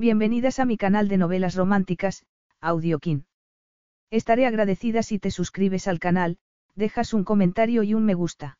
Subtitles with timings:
[0.00, 2.24] Bienvenidas a mi canal de novelas románticas,
[2.62, 3.26] Audiokin.
[4.10, 6.38] Estaré agradecida si te suscribes al canal,
[6.74, 8.56] dejas un comentario y un me gusta.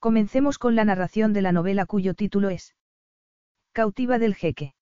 [0.00, 2.74] Comencemos con la narración de la novela cuyo título es
[3.74, 4.72] Cautiva del jeque.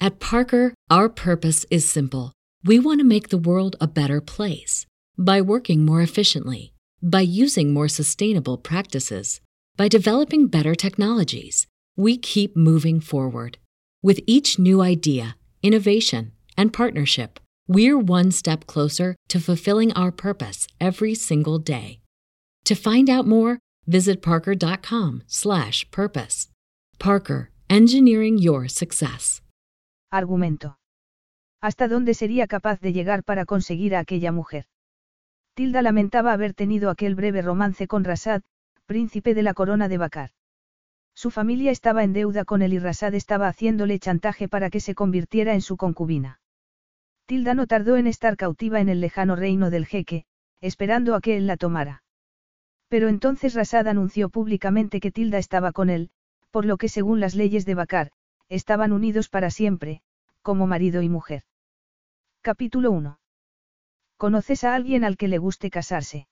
[0.00, 2.32] At Parker, our purpose is simple.
[2.64, 4.86] We want to make the world a better place
[5.18, 9.42] by working more efficiently, by using more sustainable practices,
[9.76, 11.66] by developing better technologies.
[11.94, 13.58] We keep moving forward.
[14.04, 20.66] With each new idea, innovation, and partnership, we're one step closer to fulfilling our purpose
[20.78, 22.00] every single day.
[22.66, 26.50] To find out more, visit parker.com/purpose.
[26.98, 29.40] Parker, engineering your success.
[30.12, 30.76] Argumento.
[31.62, 34.66] ¿Hasta dónde sería capaz de llegar para conseguir a aquella mujer?
[35.54, 38.42] Tilda lamentaba haber tenido aquel breve romance con Rasad,
[38.84, 40.33] príncipe de la corona de Bakar.
[41.14, 44.94] Su familia estaba en deuda con él y Rasad estaba haciéndole chantaje para que se
[44.94, 46.40] convirtiera en su concubina.
[47.26, 50.26] Tilda no tardó en estar cautiva en el lejano reino del jeque,
[50.60, 52.02] esperando a que él la tomara.
[52.88, 56.10] Pero entonces Rasad anunció públicamente que Tilda estaba con él,
[56.50, 58.10] por lo que según las leyes de Bakar,
[58.48, 60.02] estaban unidos para siempre,
[60.42, 61.44] como marido y mujer.
[62.42, 63.18] Capítulo 1.
[64.16, 66.28] ¿Conoces a alguien al que le guste casarse?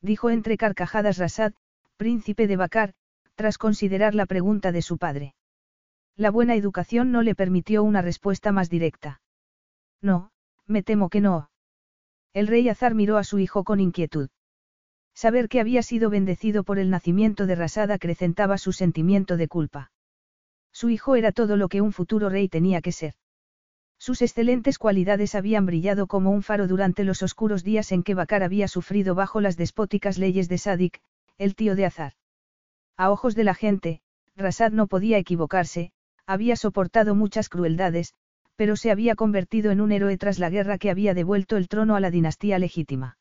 [0.00, 1.52] Dijo entre carcajadas Rasad,
[1.96, 2.94] príncipe de Bakar,
[3.36, 5.34] tras considerar la pregunta de su padre.
[6.16, 9.20] La buena educación no le permitió una respuesta más directa.
[10.02, 10.30] No,
[10.66, 11.50] me temo que no.
[12.32, 14.30] El rey Azar miró a su hijo con inquietud.
[15.14, 19.92] Saber que había sido bendecido por el nacimiento de Rasad acrecentaba su sentimiento de culpa.
[20.72, 23.14] Su hijo era todo lo que un futuro rey tenía que ser.
[23.98, 28.42] Sus excelentes cualidades habían brillado como un faro durante los oscuros días en que Bakar
[28.42, 31.00] había sufrido bajo las despóticas leyes de Sadik,
[31.38, 32.12] el tío de Azar.
[32.96, 34.00] A ojos de la gente,
[34.36, 35.92] Rasad no podía equivocarse,
[36.26, 38.14] había soportado muchas crueldades,
[38.56, 41.94] pero se había convertido en un héroe tras la guerra que había devuelto el trono
[41.94, 43.18] a la dinastía legítima.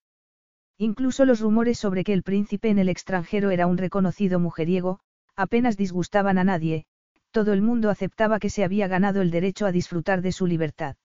[0.78, 5.00] Incluso los rumores sobre que el príncipe en el extranjero era un reconocido mujeriego,
[5.36, 6.86] apenas disgustaban a nadie,
[7.32, 10.96] todo el mundo aceptaba que se había ganado el derecho a disfrutar de su libertad.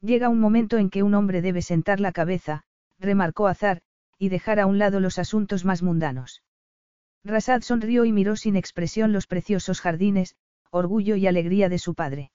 [0.00, 2.64] Llega un momento en que un hombre debe sentar la cabeza,
[2.98, 3.80] remarcó Azar,
[4.18, 6.43] y dejar a un lado los asuntos más mundanos.
[7.24, 10.36] Rasad sonrió y miró sin expresión los preciosos jardines,
[10.70, 12.30] orgullo y alegría de su padre.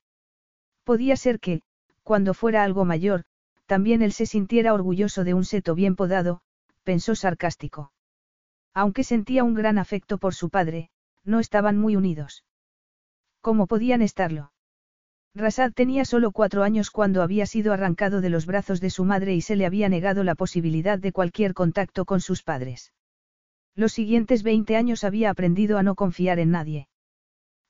[0.83, 1.61] Podía ser que,
[2.03, 3.25] cuando fuera algo mayor,
[3.67, 6.41] también él se sintiera orgulloso de un seto bien podado,
[6.83, 7.91] pensó sarcástico.
[8.73, 10.89] Aunque sentía un gran afecto por su padre,
[11.23, 12.43] no estaban muy unidos.
[13.41, 14.51] ¿Cómo podían estarlo?
[15.35, 19.35] Rasad tenía solo cuatro años cuando había sido arrancado de los brazos de su madre
[19.35, 22.91] y se le había negado la posibilidad de cualquier contacto con sus padres.
[23.75, 26.87] Los siguientes 20 años había aprendido a no confiar en nadie.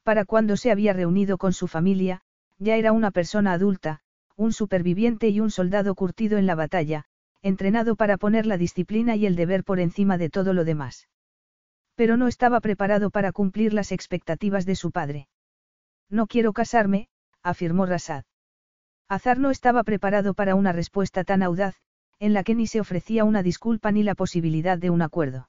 [0.04, 2.22] Para cuando se había reunido con su familia,
[2.58, 4.02] ya era una persona adulta,
[4.36, 7.06] un superviviente y un soldado curtido en la batalla,
[7.42, 11.08] entrenado para poner la disciplina y el deber por encima de todo lo demás.
[11.96, 15.28] Pero no estaba preparado para cumplir las expectativas de su padre.
[16.10, 17.10] No quiero casarme,
[17.44, 18.24] afirmó Rasad.
[19.10, 21.76] Azar no estaba preparado para una respuesta tan audaz,
[22.20, 25.49] en la que ni se ofrecía una disculpa ni la posibilidad de un acuerdo.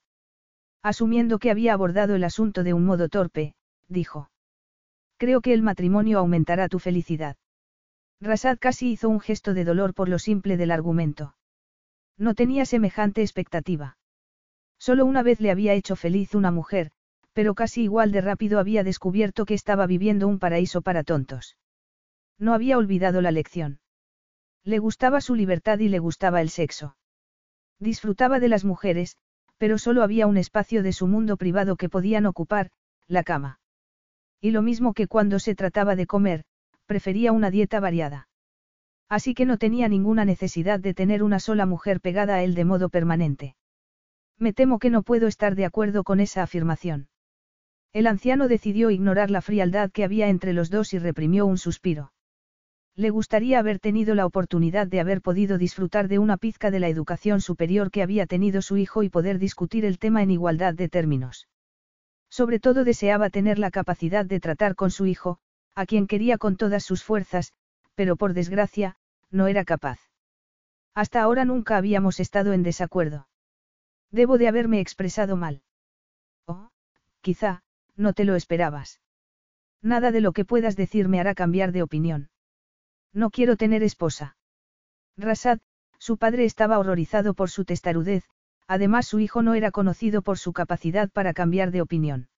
[0.82, 3.54] Asumiendo que había abordado el asunto de un modo torpe,
[3.88, 4.30] dijo.
[5.18, 7.36] Creo que el matrimonio aumentará tu felicidad.
[8.20, 11.34] Rasad casi hizo un gesto de dolor por lo simple del argumento.
[12.16, 13.98] No tenía semejante expectativa.
[14.78, 16.90] Solo una vez le había hecho feliz una mujer,
[17.32, 21.56] pero casi igual de rápido había descubierto que estaba viviendo un paraíso para tontos.
[22.38, 23.80] No había olvidado la lección.
[24.64, 26.96] Le gustaba su libertad y le gustaba el sexo.
[27.78, 29.16] Disfrutaba de las mujeres,
[29.60, 32.70] pero solo había un espacio de su mundo privado que podían ocupar,
[33.06, 33.60] la cama.
[34.40, 36.44] Y lo mismo que cuando se trataba de comer,
[36.86, 38.26] prefería una dieta variada.
[39.10, 42.64] Así que no tenía ninguna necesidad de tener una sola mujer pegada a él de
[42.64, 43.54] modo permanente.
[44.38, 47.08] Me temo que no puedo estar de acuerdo con esa afirmación.
[47.92, 52.12] El anciano decidió ignorar la frialdad que había entre los dos y reprimió un suspiro.
[52.96, 56.88] Le gustaría haber tenido la oportunidad de haber podido disfrutar de una pizca de la
[56.88, 60.88] educación superior que había tenido su hijo y poder discutir el tema en igualdad de
[60.88, 61.48] términos.
[62.28, 65.38] Sobre todo deseaba tener la capacidad de tratar con su hijo,
[65.74, 67.52] a quien quería con todas sus fuerzas,
[67.94, 68.96] pero por desgracia,
[69.30, 69.98] no era capaz.
[70.94, 73.28] Hasta ahora nunca habíamos estado en desacuerdo.
[74.10, 75.62] Debo de haberme expresado mal.
[76.46, 76.70] Oh,
[77.20, 77.62] quizá,
[77.96, 79.00] no te lo esperabas.
[79.82, 82.29] Nada de lo que puedas decir me hará cambiar de opinión.
[83.12, 84.36] No quiero tener esposa.
[85.16, 85.58] Rasad,
[85.98, 88.24] su padre estaba horrorizado por su testarudez,
[88.66, 92.28] además su hijo no era conocido por su capacidad para cambiar de opinión.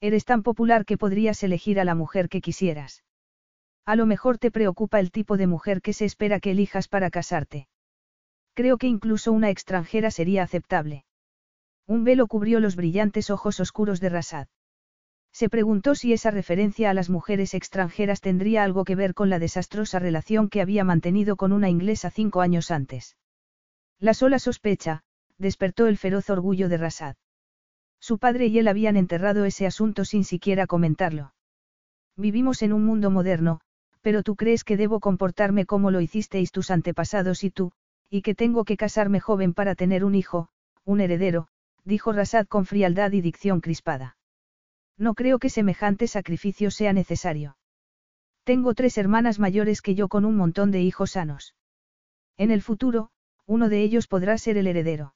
[0.00, 3.04] Eres tan popular que podrías elegir a la mujer que quisieras.
[3.84, 7.10] A lo mejor te preocupa el tipo de mujer que se espera que elijas para
[7.10, 7.68] casarte.
[8.54, 11.04] Creo que incluso una extranjera sería aceptable.
[11.86, 14.46] Un velo cubrió los brillantes ojos oscuros de Rasad.
[15.38, 19.38] Se preguntó si esa referencia a las mujeres extranjeras tendría algo que ver con la
[19.38, 23.16] desastrosa relación que había mantenido con una inglesa cinco años antes.
[24.00, 25.04] La sola sospecha,
[25.38, 27.14] despertó el feroz orgullo de Rasad.
[28.00, 31.34] Su padre y él habían enterrado ese asunto sin siquiera comentarlo.
[32.16, 33.60] Vivimos en un mundo moderno,
[34.02, 37.70] pero tú crees que debo comportarme como lo hicisteis tus antepasados y tú,
[38.10, 40.48] y que tengo que casarme joven para tener un hijo,
[40.84, 41.46] un heredero,
[41.84, 44.17] dijo Rasad con frialdad y dicción crispada.
[44.98, 47.56] No creo que semejante sacrificio sea necesario.
[48.42, 51.54] Tengo tres hermanas mayores que yo con un montón de hijos sanos.
[52.36, 53.10] En el futuro,
[53.46, 55.14] uno de ellos podrá ser el heredero.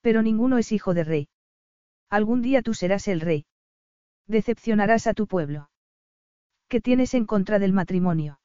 [0.00, 1.28] Pero ninguno es hijo de rey.
[2.08, 3.46] Algún día tú serás el rey.
[4.26, 5.70] Decepcionarás a tu pueblo.
[6.68, 8.40] ¿Qué tienes en contra del matrimonio?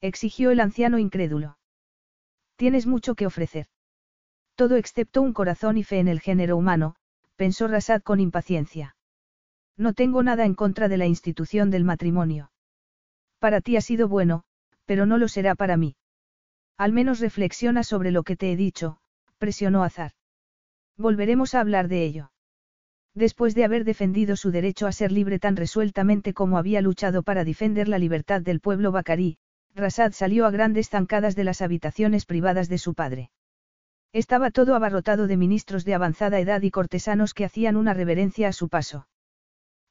[0.00, 1.56] exigió el anciano incrédulo.
[2.56, 3.66] Tienes mucho que ofrecer.
[4.54, 6.96] Todo excepto un corazón y fe en el género humano,
[7.36, 8.93] pensó Rasad con impaciencia.
[9.76, 12.52] No tengo nada en contra de la institución del matrimonio.
[13.38, 14.44] Para ti ha sido bueno,
[14.84, 15.96] pero no lo será para mí.
[16.76, 18.98] Al menos reflexiona sobre lo que te he dicho,
[19.38, 20.12] presionó Azar.
[20.96, 22.30] Volveremos a hablar de ello.
[23.14, 27.44] Después de haber defendido su derecho a ser libre tan resueltamente como había luchado para
[27.44, 29.38] defender la libertad del pueblo bacarí,
[29.74, 33.30] Rasad salió a grandes zancadas de las habitaciones privadas de su padre.
[34.12, 38.52] Estaba todo abarrotado de ministros de avanzada edad y cortesanos que hacían una reverencia a
[38.52, 39.06] su paso.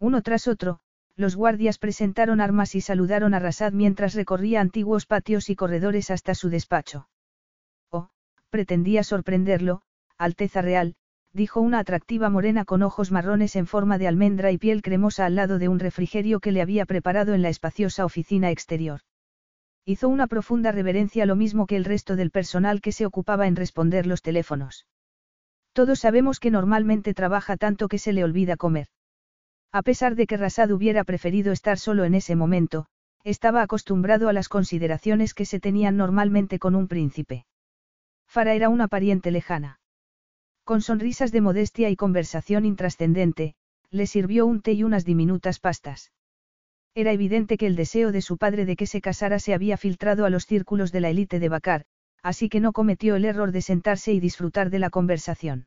[0.04, 0.82] Uno tras otro,
[1.16, 6.36] los guardias presentaron armas y saludaron a Rasad mientras recorría antiguos patios y corredores hasta
[6.36, 7.08] su despacho.
[7.90, 8.10] Oh,
[8.50, 9.84] pretendía sorprenderlo,
[10.18, 10.96] Alteza Real,
[11.32, 15.36] dijo una atractiva morena con ojos marrones en forma de almendra y piel cremosa al
[15.36, 19.00] lado de un refrigerio que le había preparado en la espaciosa oficina exterior.
[19.86, 23.56] Hizo una profunda reverencia lo mismo que el resto del personal que se ocupaba en
[23.56, 24.86] responder los teléfonos.
[25.72, 28.88] Todos sabemos que normalmente trabaja tanto que se le olvida comer.
[29.74, 32.86] A pesar de que Rasad hubiera preferido estar solo en ese momento,
[33.24, 37.46] estaba acostumbrado a las consideraciones que se tenían normalmente con un príncipe.
[38.28, 39.80] Fara era una pariente lejana.
[40.64, 43.56] Con sonrisas de modestia y conversación intrascendente,
[43.90, 46.12] le sirvió un té y unas diminutas pastas.
[46.94, 50.26] Era evidente que el deseo de su padre de que se casara se había filtrado
[50.26, 51.86] a los círculos de la élite de Bacar,
[52.22, 55.66] así que no cometió el error de sentarse y disfrutar de la conversación.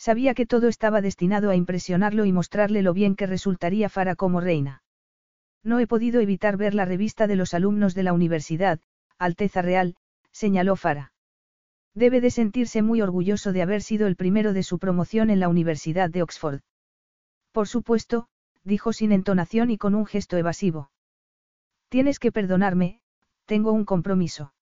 [0.00, 4.40] Sabía que todo estaba destinado a impresionarlo y mostrarle lo bien que resultaría Fara como
[4.40, 4.82] reina.
[5.62, 8.80] No he podido evitar ver la revista de los alumnos de la universidad,
[9.18, 9.96] Alteza Real,
[10.32, 11.12] señaló Fara.
[11.94, 15.50] Debe de sentirse muy orgulloso de haber sido el primero de su promoción en la
[15.50, 16.60] Universidad de Oxford.
[17.52, 18.26] Por supuesto,
[18.64, 20.90] dijo sin entonación y con un gesto evasivo.
[21.90, 23.02] Tienes que perdonarme,
[23.44, 24.54] tengo un compromiso.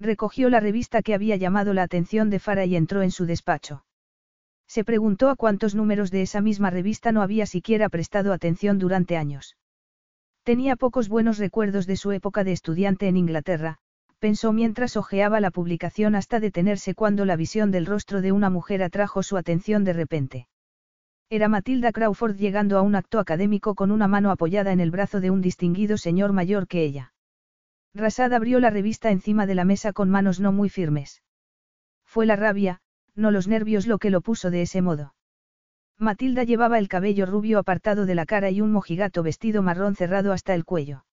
[0.00, 3.84] Recogió la revista que había llamado la atención de Fara y entró en su despacho.
[4.66, 9.16] Se preguntó a cuántos números de esa misma revista no había siquiera prestado atención durante
[9.16, 9.56] años.
[10.42, 13.78] Tenía pocos buenos recuerdos de su época de estudiante en Inglaterra,
[14.18, 18.82] pensó mientras hojeaba la publicación hasta detenerse cuando la visión del rostro de una mujer
[18.82, 20.48] atrajo su atención de repente.
[21.30, 25.20] Era Matilda Crawford llegando a un acto académico con una mano apoyada en el brazo
[25.20, 27.12] de un distinguido señor mayor que ella.
[27.94, 31.22] Rasad abrió la revista encima de la mesa con manos no muy firmes.
[32.04, 32.80] Fue la rabia,
[33.14, 35.14] no los nervios lo que lo puso de ese modo.
[35.98, 40.32] Matilda llevaba el cabello rubio apartado de la cara y un mojigato vestido marrón cerrado
[40.32, 41.04] hasta el cuello.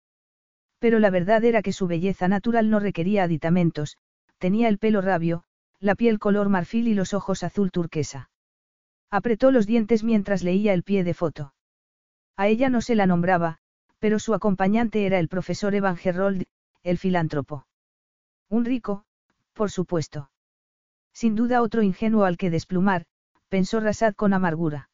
[0.79, 3.97] Pero la verdad era que su belleza natural no requería aditamentos,
[4.39, 5.43] tenía el pelo rabio,
[5.79, 8.31] la piel color marfil y los ojos azul turquesa.
[9.11, 11.53] Apretó los dientes mientras leía el pie de foto.
[12.35, 13.59] A ella no se la nombraba,
[13.99, 16.45] pero su acompañante era el profesor Evan Gerold,
[16.81, 17.67] el filántropo.
[18.49, 19.03] Un rico,
[19.53, 20.30] por supuesto.
[21.13, 23.05] Sin duda otro ingenuo al que desplumar,
[23.49, 24.89] pensó Rasad con amargura.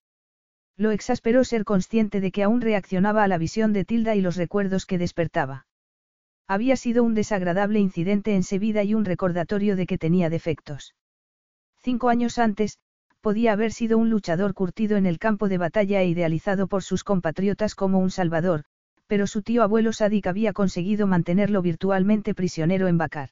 [0.76, 4.36] Lo exasperó ser consciente de que aún reaccionaba a la visión de Tilda y los
[4.36, 5.66] recuerdos que despertaba.
[6.48, 10.96] Había sido un desagradable incidente en su vida y un recordatorio de que tenía defectos.
[11.82, 12.80] Cinco años antes,
[13.22, 17.04] podía haber sido un luchador curtido en el campo de batalla e idealizado por sus
[17.04, 18.64] compatriotas como un salvador,
[19.08, 23.30] pero su tío abuelo Sadik había conseguido mantenerlo virtualmente prisionero en Bakar.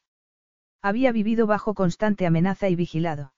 [0.82, 3.34] Había vivido bajo constante amenaza y vigilado.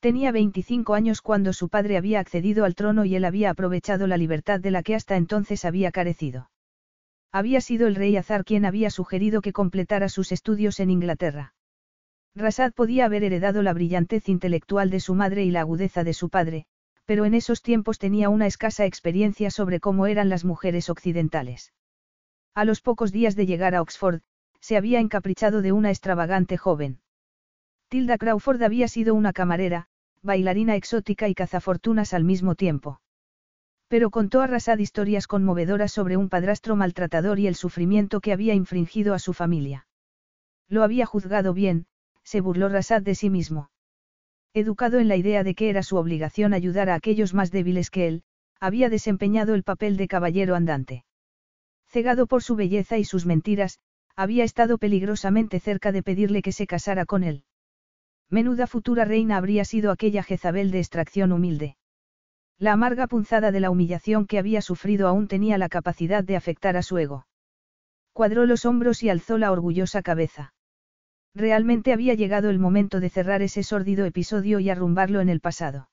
[0.00, 4.16] Tenía 25 años cuando su padre había accedido al trono y él había aprovechado la
[4.16, 6.50] libertad de la que hasta entonces había carecido.
[7.32, 11.54] Había sido el rey Azar quien había sugerido que completara sus estudios en Inglaterra.
[12.36, 16.28] Rasad podía haber heredado la brillantez intelectual de su madre y la agudeza de su
[16.28, 16.66] padre,
[17.06, 21.72] pero en esos tiempos tenía una escasa experiencia sobre cómo eran las mujeres occidentales.
[22.54, 24.20] A los pocos días de llegar a Oxford,
[24.64, 26.98] se había encaprichado de una extravagante joven.
[27.90, 29.88] Tilda Crawford había sido una camarera,
[30.22, 33.02] bailarina exótica y cazafortunas al mismo tiempo.
[33.88, 38.54] Pero contó a Rasad historias conmovedoras sobre un padrastro maltratador y el sufrimiento que había
[38.54, 39.86] infringido a su familia.
[40.70, 41.84] Lo había juzgado bien,
[42.22, 43.68] se burló Rasad de sí mismo.
[44.54, 48.08] Educado en la idea de que era su obligación ayudar a aquellos más débiles que
[48.08, 48.22] él,
[48.60, 51.04] había desempeñado el papel de caballero andante.
[51.86, 53.78] Cegado por su belleza y sus mentiras,
[54.16, 57.44] había estado peligrosamente cerca de pedirle que se casara con él.
[58.30, 61.76] Menuda futura reina habría sido aquella Jezabel de extracción humilde.
[62.58, 66.76] La amarga punzada de la humillación que había sufrido aún tenía la capacidad de afectar
[66.76, 67.26] a su ego.
[68.12, 70.54] Cuadró los hombros y alzó la orgullosa cabeza.
[71.34, 75.88] Realmente había llegado el momento de cerrar ese sórdido episodio y arrumbarlo en el pasado.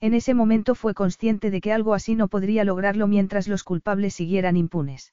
[0.00, 4.14] En ese momento fue consciente de que algo así no podría lograrlo mientras los culpables
[4.14, 5.12] siguieran impunes.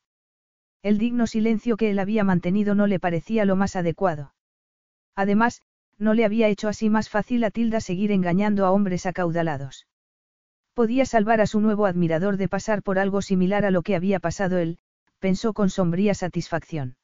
[0.82, 4.34] El digno silencio que él había mantenido no le parecía lo más adecuado.
[5.16, 5.62] Además,
[5.98, 9.88] no le había hecho así más fácil a Tilda seguir engañando a hombres acaudalados.
[10.74, 14.20] Podía salvar a su nuevo admirador de pasar por algo similar a lo que había
[14.20, 14.80] pasado él,
[15.20, 16.96] pensó con sombría satisfacción.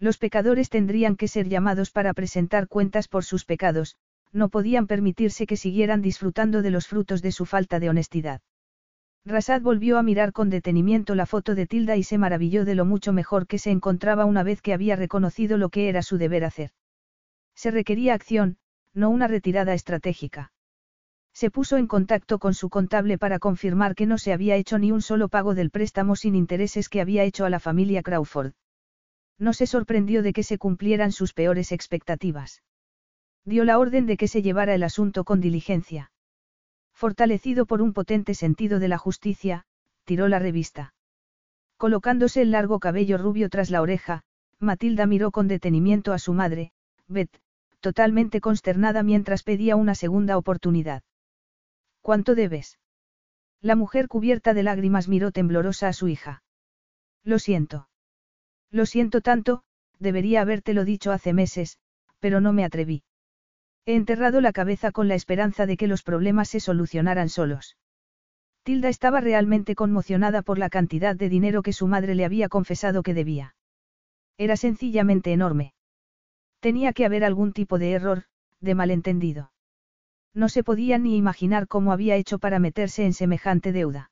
[0.00, 3.96] Los pecadores tendrían que ser llamados para presentar cuentas por sus pecados,
[4.32, 8.40] no podían permitirse que siguieran disfrutando de los frutos de su falta de honestidad.
[9.24, 12.84] Rasad volvió a mirar con detenimiento la foto de Tilda y se maravilló de lo
[12.84, 16.44] mucho mejor que se encontraba una vez que había reconocido lo que era su deber
[16.44, 16.70] hacer.
[17.54, 18.58] Se requería acción,
[18.94, 20.52] no una retirada estratégica.
[21.34, 24.92] Se puso en contacto con su contable para confirmar que no se había hecho ni
[24.92, 28.54] un solo pago del préstamo sin intereses que había hecho a la familia Crawford.
[29.38, 32.62] No se sorprendió de que se cumplieran sus peores expectativas.
[33.44, 36.10] Dio la orden de que se llevara el asunto con diligencia.
[36.98, 39.66] Fortalecido por un potente sentido de la justicia,
[40.04, 40.94] tiró la revista.
[41.76, 44.24] Colocándose el largo cabello rubio tras la oreja,
[44.58, 46.72] Matilda miró con detenimiento a su madre,
[47.06, 47.40] Beth,
[47.78, 51.04] totalmente consternada mientras pedía una segunda oportunidad.
[52.00, 52.80] ¿Cuánto debes?
[53.60, 56.42] La mujer cubierta de lágrimas miró temblorosa a su hija.
[57.22, 57.88] Lo siento.
[58.72, 59.62] Lo siento tanto,
[60.00, 61.78] debería habértelo dicho hace meses,
[62.18, 63.04] pero no me atreví.
[63.88, 67.78] He enterrado la cabeza con la esperanza de que los problemas se solucionaran solos.
[68.62, 73.02] Tilda estaba realmente conmocionada por la cantidad de dinero que su madre le había confesado
[73.02, 73.54] que debía.
[74.36, 75.72] Era sencillamente enorme.
[76.60, 78.24] Tenía que haber algún tipo de error,
[78.60, 79.52] de malentendido.
[80.34, 84.10] No se podía ni imaginar cómo había hecho para meterse en semejante deuda.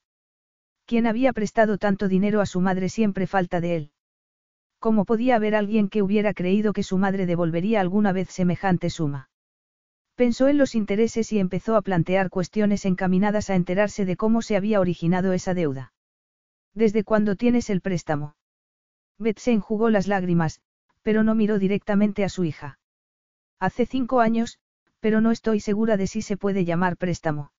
[0.87, 3.91] ¿Quién había prestado tanto dinero a su madre siempre falta de él?
[4.79, 9.29] ¿Cómo podía haber alguien que hubiera creído que su madre devolvería alguna vez semejante suma?
[10.17, 14.55] Pensó en los intereses y empezó a plantear cuestiones encaminadas a enterarse de cómo se
[14.55, 15.93] había originado esa deuda.
[16.73, 18.35] ¿Desde cuándo tienes el préstamo?
[19.19, 20.59] Beth se enjugó las lágrimas,
[21.03, 22.79] pero no miró directamente a su hija.
[23.59, 24.57] Hace cinco años,
[25.01, 27.51] pero no estoy segura de si se puede llamar préstamo.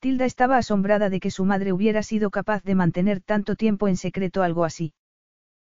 [0.00, 3.96] Tilda estaba asombrada de que su madre hubiera sido capaz de mantener tanto tiempo en
[3.96, 4.94] secreto algo así.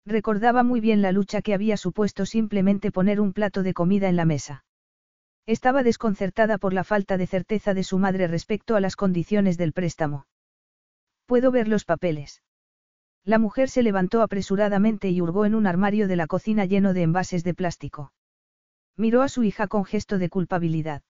[0.06, 4.16] Recordaba muy bien la lucha que había supuesto simplemente poner un plato de comida en
[4.16, 4.64] la mesa.
[5.48, 9.72] Estaba desconcertada por la falta de certeza de su madre respecto a las condiciones del
[9.72, 10.26] préstamo.
[11.24, 12.42] ¿Puedo ver los papeles?
[13.24, 17.00] La mujer se levantó apresuradamente y hurgó en un armario de la cocina lleno de
[17.00, 18.12] envases de plástico.
[18.98, 21.00] Miró a su hija con gesto de culpabilidad.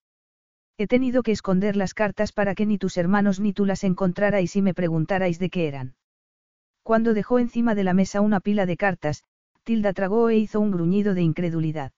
[0.77, 4.55] He tenido que esconder las cartas para que ni tus hermanos ni tú las encontrarais
[4.55, 5.95] y me preguntarais de qué eran.
[6.81, 9.25] Cuando dejó encima de la mesa una pila de cartas,
[9.65, 11.91] Tilda tragó e hizo un gruñido de incredulidad.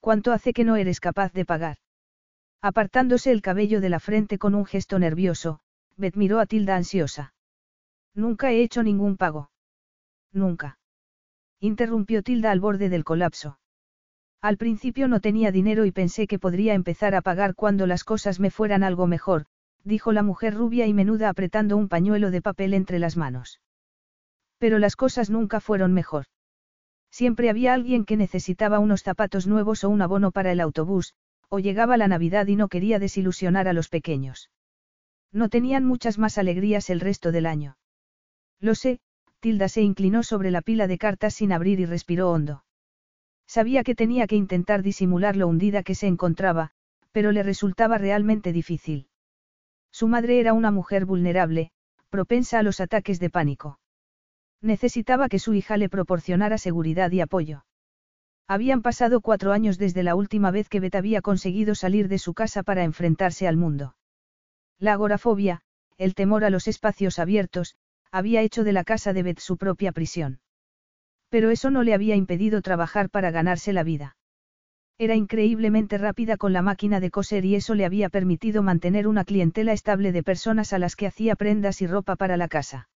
[0.00, 1.78] ¿Cuánto hace que no eres capaz de pagar?
[2.60, 5.60] Apartándose el cabello de la frente con un gesto nervioso,
[5.96, 7.34] Beth miró a Tilda ansiosa.
[8.14, 9.50] Nunca he hecho ningún pago.
[10.32, 10.78] Nunca.
[11.60, 13.58] Interrumpió Tilda al borde del colapso.
[14.40, 18.38] Al principio no tenía dinero y pensé que podría empezar a pagar cuando las cosas
[18.38, 19.46] me fueran algo mejor,
[19.82, 23.60] dijo la mujer rubia y menuda apretando un pañuelo de papel entre las manos.
[24.58, 26.26] Pero las cosas nunca fueron mejor.
[27.10, 31.14] Siempre había alguien que necesitaba unos zapatos nuevos o un abono para el autobús,
[31.48, 34.50] o llegaba la Navidad y no quería desilusionar a los pequeños.
[35.32, 37.76] No tenían muchas más alegrías el resto del año.
[38.60, 39.00] Lo sé,
[39.40, 42.64] Tilda se inclinó sobre la pila de cartas sin abrir y respiró hondo.
[43.46, 46.72] Sabía que tenía que intentar disimular lo hundida que se encontraba,
[47.12, 49.08] pero le resultaba realmente difícil.
[49.90, 51.70] Su madre era una mujer vulnerable,
[52.10, 53.78] propensa a los ataques de pánico.
[54.60, 57.64] Necesitaba que su hija le proporcionara seguridad y apoyo.
[58.48, 62.34] Habían pasado cuatro años desde la última vez que Beth había conseguido salir de su
[62.34, 63.94] casa para enfrentarse al mundo.
[64.78, 65.60] La agorafobia,
[65.98, 67.76] el temor a los espacios abiertos,
[68.10, 70.40] había hecho de la casa de Beth su propia prisión.
[71.28, 74.16] Pero eso no le había impedido trabajar para ganarse la vida.
[74.96, 79.24] Era increíblemente rápida con la máquina de coser y eso le había permitido mantener una
[79.24, 82.88] clientela estable de personas a las que hacía prendas y ropa para la casa.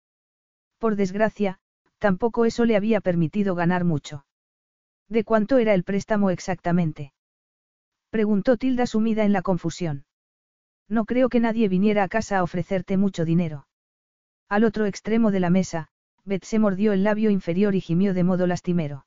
[0.82, 1.60] Por desgracia,
[2.00, 4.26] tampoco eso le había permitido ganar mucho.
[5.08, 7.12] ¿De cuánto era el préstamo exactamente?
[8.10, 10.06] Preguntó Tilda sumida en la confusión.
[10.88, 13.68] No creo que nadie viniera a casa a ofrecerte mucho dinero.
[14.48, 15.86] Al otro extremo de la mesa,
[16.24, 19.06] Beth se mordió el labio inferior y gimió de modo lastimero.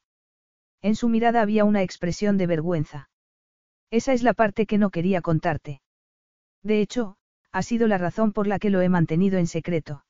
[0.81, 3.09] En su mirada había una expresión de vergüenza.
[3.91, 5.81] Esa es la parte que no quería contarte.
[6.63, 7.17] De hecho,
[7.51, 10.04] ha sido la razón por la que lo he mantenido en secreto.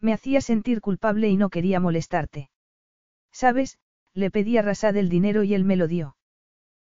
[0.00, 2.50] Me hacía sentir culpable y no quería molestarte.
[3.32, 3.78] ¿Sabes?
[4.14, 6.16] Le pedí a Rasad el dinero y él me lo dio.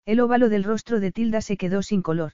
[0.06, 2.34] El óvalo del rostro de Tilda se quedó sin color.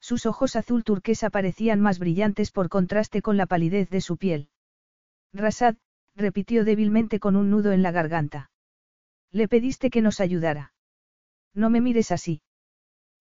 [0.00, 4.48] Sus ojos azul turquesa parecían más brillantes por contraste con la palidez de su piel.
[5.32, 5.76] Rasad,
[6.14, 8.50] repitió débilmente con un nudo en la garganta.
[9.30, 10.72] Le pediste que nos ayudara.
[11.54, 12.42] No me mires así.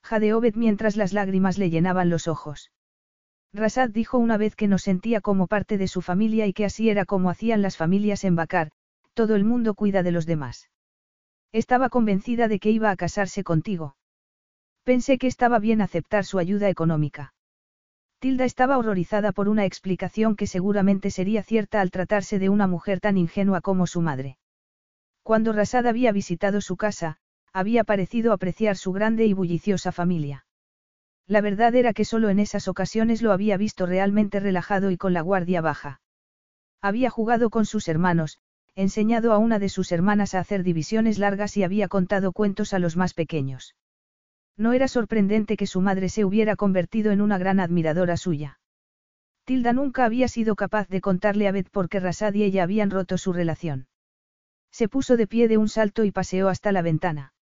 [0.03, 2.71] Jadeó mientras las lágrimas le llenaban los ojos.
[3.57, 6.91] Rasad dijo una vez que nos sentía como parte de su familia y que así
[6.91, 8.71] era como hacían las familias en Bakar,
[9.15, 10.69] todo el mundo cuida de los demás.
[11.51, 13.95] Estaba convencida de que iba a casarse contigo.
[14.83, 17.33] Pensé que estaba bien aceptar su ayuda económica.
[18.19, 22.99] Tilda estaba horrorizada por una explicación que seguramente sería cierta al tratarse de una mujer
[22.99, 24.37] tan ingenua como su madre.
[25.23, 27.17] Cuando Rasad había visitado su casa,
[27.53, 30.47] había parecido apreciar su grande y bulliciosa familia.
[31.27, 35.13] La verdad era que solo en esas ocasiones lo había visto realmente relajado y con
[35.13, 36.00] la guardia baja.
[36.81, 38.39] Había jugado con sus hermanos,
[38.75, 42.79] enseñado a una de sus hermanas a hacer divisiones largas y había contado cuentos a
[42.79, 43.75] los más pequeños.
[44.55, 48.60] No era sorprendente que su madre se hubiera convertido en una gran admiradora suya.
[49.43, 52.89] Tilda nunca había sido capaz de contarle a Beth por qué Rasad y ella habían
[52.89, 53.88] roto su relación.
[54.72, 57.34] Se puso de pie de un salto y paseó hasta la ventana.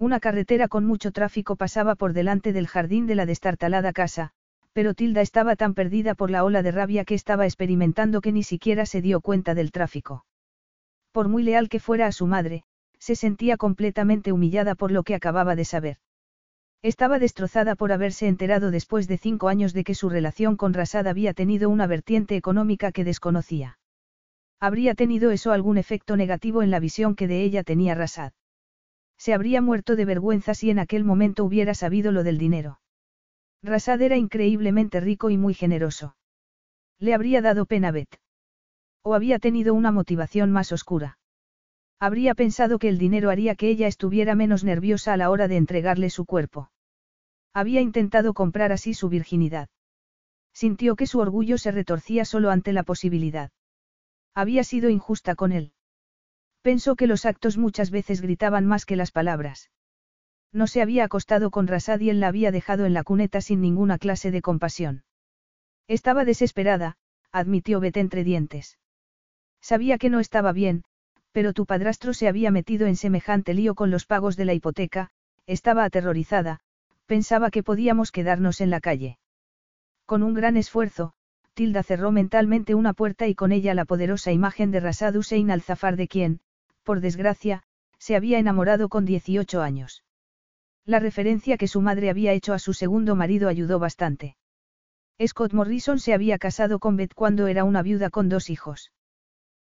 [0.00, 4.30] Una carretera con mucho tráfico pasaba por delante del jardín de la destartalada casa,
[4.72, 8.42] pero Tilda estaba tan perdida por la ola de rabia que estaba experimentando que ni
[8.42, 10.24] siquiera se dio cuenta del tráfico.
[11.12, 12.64] Por muy leal que fuera a su madre,
[12.98, 15.98] se sentía completamente humillada por lo que acababa de saber.
[16.80, 21.08] Estaba destrozada por haberse enterado después de cinco años de que su relación con Rasad
[21.08, 23.78] había tenido una vertiente económica que desconocía.
[24.60, 28.32] ¿Habría tenido eso algún efecto negativo en la visión que de ella tenía Rasad?
[29.20, 32.80] Se habría muerto de vergüenza si en aquel momento hubiera sabido lo del dinero.
[33.62, 36.16] Rasad era increíblemente rico y muy generoso.
[36.98, 38.18] Le habría dado pena Bet.
[39.02, 41.18] O había tenido una motivación más oscura.
[41.98, 45.58] Habría pensado que el dinero haría que ella estuviera menos nerviosa a la hora de
[45.58, 46.70] entregarle su cuerpo.
[47.52, 49.68] Había intentado comprar así su virginidad.
[50.54, 53.50] Sintió que su orgullo se retorcía solo ante la posibilidad.
[54.34, 55.74] Había sido injusta con él.
[56.62, 59.70] Pensó que los actos muchas veces gritaban más que las palabras.
[60.52, 63.60] No se había acostado con Rasad y él la había dejado en la cuneta sin
[63.60, 65.04] ninguna clase de compasión.
[65.88, 66.96] Estaba desesperada,
[67.32, 68.78] admitió Bet entre dientes.
[69.60, 70.84] Sabía que no estaba bien,
[71.32, 75.10] pero tu padrastro se había metido en semejante lío con los pagos de la hipoteca,
[75.46, 76.60] estaba aterrorizada,
[77.06, 79.18] pensaba que podíamos quedarnos en la calle.
[80.06, 81.12] Con un gran esfuerzo,
[81.54, 85.96] Tilda cerró mentalmente una puerta y con ella la poderosa imagen de Rasad Hussein al-Zafar
[85.96, 86.40] de quien,
[86.90, 87.62] por desgracia,
[88.00, 90.02] se había enamorado con 18 años.
[90.84, 94.36] La referencia que su madre había hecho a su segundo marido ayudó bastante.
[95.24, 98.90] Scott Morrison se había casado con Beth cuando era una viuda con dos hijos.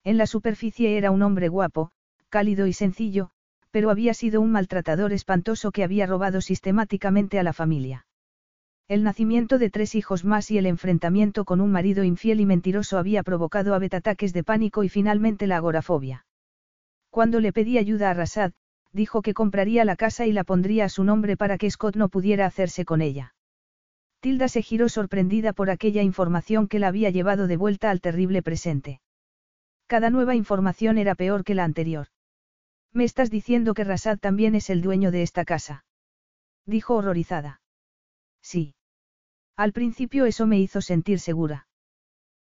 [0.02, 1.90] En la superficie era un hombre guapo,
[2.30, 3.32] cálido y sencillo,
[3.70, 8.06] pero había sido un maltratador espantoso que había robado sistemáticamente a la familia.
[8.88, 12.96] El nacimiento de tres hijos más y el enfrentamiento con un marido infiel y mentiroso
[12.96, 16.24] había provocado a ataques de pánico y finalmente la agorafobia.
[17.10, 18.52] Cuando le pedí ayuda a Rasad,
[18.92, 22.08] dijo que compraría la casa y la pondría a su nombre para que Scott no
[22.08, 23.34] pudiera hacerse con ella.
[24.20, 28.42] Tilda se giró sorprendida por aquella información que la había llevado de vuelta al terrible
[28.42, 29.00] presente.
[29.86, 32.08] Cada nueva información era peor que la anterior.
[32.92, 35.84] Me estás diciendo que Rasad también es el dueño de esta casa.
[36.66, 37.60] Dijo horrorizada.
[38.42, 38.74] Sí.
[39.56, 41.66] Al principio eso me hizo sentir segura.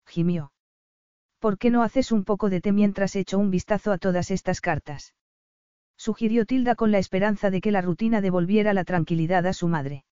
[0.06, 0.52] Gimió.
[1.40, 4.62] ¿Por qué no haces un poco de té mientras echo un vistazo a todas estas
[4.62, 5.14] cartas?
[5.96, 10.04] Sugirió Tilda con la esperanza de que la rutina devolviera la tranquilidad a su madre.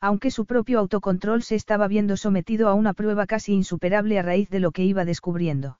[0.00, 4.50] Aunque su propio autocontrol se estaba viendo sometido a una prueba casi insuperable a raíz
[4.50, 5.78] de lo que iba descubriendo.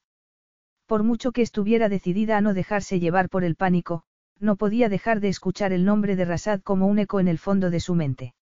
[0.87, 4.05] Por mucho que estuviera decidida a no dejarse llevar por el pánico,
[4.39, 7.71] no podía dejar de escuchar el nombre de Rasad como un eco en el fondo
[7.71, 8.35] de su mente.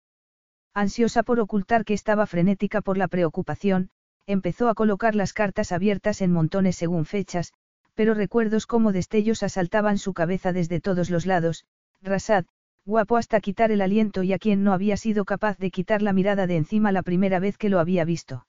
[0.75, 3.91] Ansiosa por ocultar que estaba frenética por la preocupación,
[4.27, 7.53] empezó a colocar las cartas abiertas en montones según fechas,
[7.95, 11.65] pero recuerdos como destellos asaltaban su cabeza desde todos los lados,
[12.03, 12.47] Rasad,
[12.85, 16.13] guapo hasta quitar el aliento y a quien no había sido capaz de quitar la
[16.13, 18.47] mirada de encima la primera vez que lo había visto.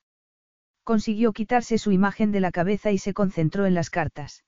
[0.84, 4.44] Consiguió quitarse su imagen de la cabeza y se concentró en las cartas.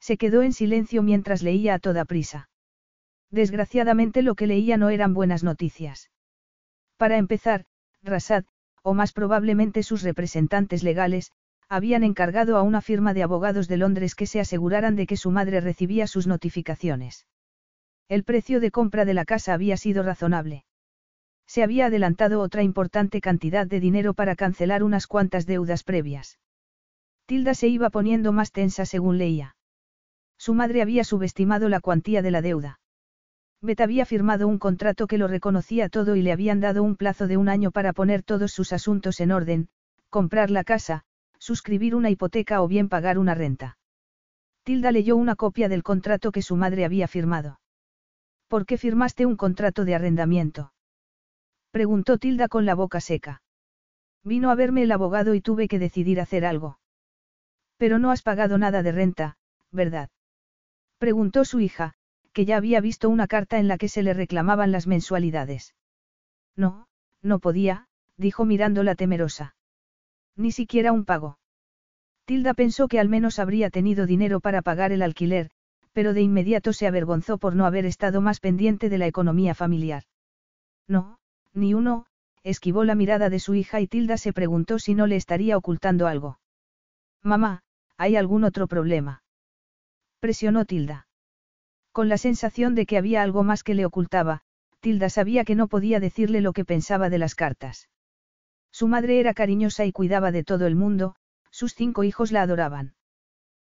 [0.00, 2.48] Se quedó en silencio mientras leía a toda prisa.
[3.30, 6.10] Desgraciadamente lo que leía no eran buenas noticias.
[6.96, 7.66] Para empezar,
[8.02, 8.44] Rasad,
[8.84, 11.32] o más probablemente sus representantes legales,
[11.70, 15.30] habían encargado a una firma de abogados de Londres que se aseguraran de que su
[15.30, 17.26] madre recibía sus notificaciones.
[18.08, 20.66] El precio de compra de la casa había sido razonable.
[21.46, 26.38] Se había adelantado otra importante cantidad de dinero para cancelar unas cuantas deudas previas.
[27.24, 29.56] Tilda se iba poniendo más tensa según leía.
[30.36, 32.80] Su madre había subestimado la cuantía de la deuda.
[33.64, 37.26] Beth había firmado un contrato que lo reconocía todo y le habían dado un plazo
[37.26, 39.68] de un año para poner todos sus asuntos en orden,
[40.10, 41.04] comprar la casa,
[41.38, 43.78] suscribir una hipoteca o bien pagar una renta.
[44.64, 47.58] Tilda leyó una copia del contrato que su madre había firmado.
[48.48, 50.74] ¿Por qué firmaste un contrato de arrendamiento?
[51.70, 53.42] Preguntó Tilda con la boca seca.
[54.22, 56.78] Vino a verme el abogado y tuve que decidir hacer algo.
[57.78, 59.36] Pero no has pagado nada de renta,
[59.70, 60.10] ¿verdad?
[60.98, 61.94] Preguntó su hija,
[62.34, 65.74] que ya había visto una carta en la que se le reclamaban las mensualidades.
[66.56, 66.88] No,
[67.22, 67.86] no podía,
[68.18, 69.56] dijo mirándola temerosa.
[70.36, 71.38] Ni siquiera un pago.
[72.26, 75.50] Tilda pensó que al menos habría tenido dinero para pagar el alquiler,
[75.92, 80.02] pero de inmediato se avergonzó por no haber estado más pendiente de la economía familiar.
[80.88, 81.18] No,
[81.52, 82.06] ni uno,
[82.42, 86.08] esquivó la mirada de su hija y Tilda se preguntó si no le estaría ocultando
[86.08, 86.40] algo.
[87.22, 87.62] Mamá,
[87.96, 89.22] ¿hay algún otro problema?
[90.18, 91.06] Presionó Tilda.
[91.94, 94.40] Con la sensación de que había algo más que le ocultaba,
[94.80, 97.88] Tilda sabía que no podía decirle lo que pensaba de las cartas.
[98.72, 101.14] Su madre era cariñosa y cuidaba de todo el mundo,
[101.52, 102.96] sus cinco hijos la adoraban.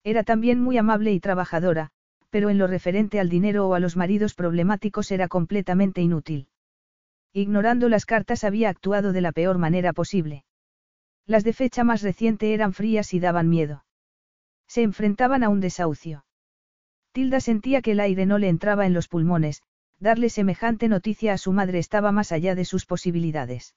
[0.05, 1.93] Era también muy amable y trabajadora,
[2.29, 6.49] pero en lo referente al dinero o a los maridos problemáticos era completamente inútil.
[7.33, 10.45] Ignorando las cartas había actuado de la peor manera posible.
[11.25, 13.87] Las de fecha más reciente eran frías y daban miedo.
[14.69, 16.27] Se enfrentaban a un desahucio.
[17.13, 19.63] Tilda sentía que el aire no le entraba en los pulmones,
[19.99, 23.75] darle semejante noticia a su madre estaba más allá de sus posibilidades.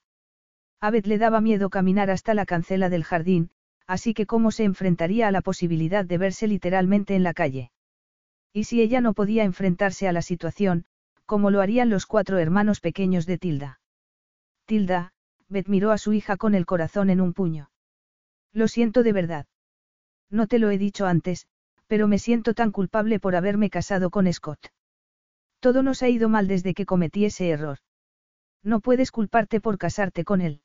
[0.80, 3.50] A Beth le daba miedo caminar hasta la cancela del jardín,
[3.88, 7.72] así que cómo se enfrentaría a la posibilidad de verse literalmente en la calle.
[8.54, 10.86] Y si ella no podía enfrentarse a la situación,
[11.26, 13.80] ¿cómo lo harían los cuatro hermanos pequeños de Tilda?
[14.66, 15.14] Tilda,
[15.50, 17.72] Beth miró a su hija con el corazón en un puño.
[18.54, 19.46] Lo siento de verdad.
[20.30, 21.48] No te lo he dicho antes,
[21.94, 24.74] pero me siento tan culpable por haberme casado con Scott.
[25.60, 27.78] Todo nos ha ido mal desde que cometí ese error.
[28.64, 30.64] No puedes culparte por casarte con él.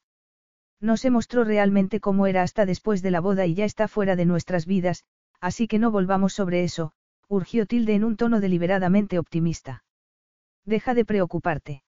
[0.81, 4.17] No se mostró realmente cómo era hasta después de la boda y ya está fuera
[4.17, 5.05] de nuestras vidas,
[5.39, 6.93] así que no volvamos sobre eso,
[7.29, 9.85] urgió Tilde en un tono deliberadamente optimista.
[10.65, 11.83] Deja de preocuparte.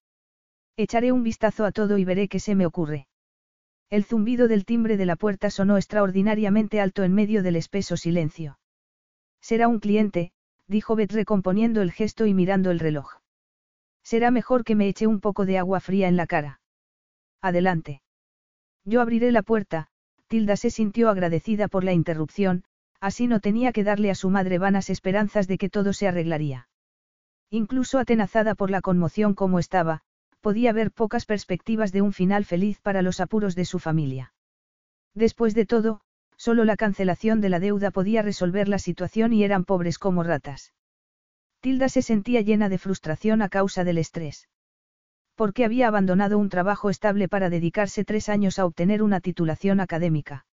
[0.77, 3.09] Echaré un vistazo a todo y veré qué se me ocurre.
[3.89, 8.59] El zumbido del timbre de la puerta sonó extraordinariamente alto en medio del espeso silencio.
[9.41, 10.33] Será un cliente,
[10.67, 13.21] dijo Beth recomponiendo el gesto y mirando el reloj.
[14.03, 16.61] Será mejor que me eche un poco de agua fría en la cara.
[17.41, 18.03] Adelante.
[18.85, 19.89] Yo abriré la puerta,
[20.27, 22.65] Tilda se sintió agradecida por la interrupción,
[23.01, 26.69] así no tenía que darle a su madre vanas esperanzas de que todo se arreglaría.
[27.51, 30.03] Incluso atenazada por la conmoción como estaba,
[30.41, 34.33] podía ver pocas perspectivas de un final feliz para los apuros de su familia.
[35.15, 36.01] Después de todo,
[36.41, 40.73] solo la cancelación de la deuda podía resolver la situación y eran pobres como ratas.
[41.61, 44.49] Tilda se sentía llena de frustración a causa del estrés
[45.41, 50.45] porque había abandonado un trabajo estable para dedicarse tres años a obtener una titulación académica.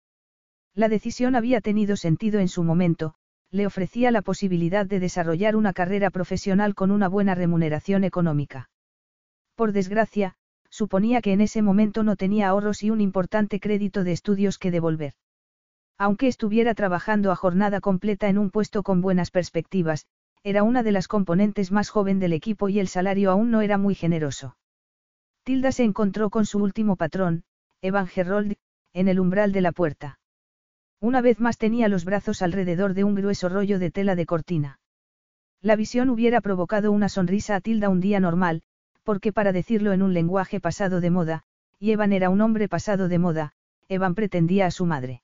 [0.73, 3.13] La decisión había tenido sentido en su momento,
[3.51, 8.69] le ofrecía la posibilidad de desarrollar una carrera profesional con una buena remuneración económica.
[9.55, 10.35] Por desgracia,
[10.69, 14.71] suponía que en ese momento no tenía ahorros y un importante crédito de estudios que
[14.71, 15.15] devolver.
[15.97, 20.05] Aunque estuviera trabajando a jornada completa en un puesto con buenas perspectivas,
[20.43, 23.77] era una de las componentes más joven del equipo y el salario aún no era
[23.77, 24.57] muy generoso.
[25.43, 27.43] Tilda se encontró con su último patrón,
[27.81, 28.55] Evan Gerold,
[28.93, 30.19] en el umbral de la puerta.
[30.99, 34.79] Una vez más tenía los brazos alrededor de un grueso rollo de tela de cortina.
[35.61, 38.61] La visión hubiera provocado una sonrisa a Tilda un día normal,
[39.03, 41.43] porque para decirlo en un lenguaje pasado de moda,
[41.79, 43.53] y Evan era un hombre pasado de moda,
[43.87, 45.21] Evan pretendía a su madre.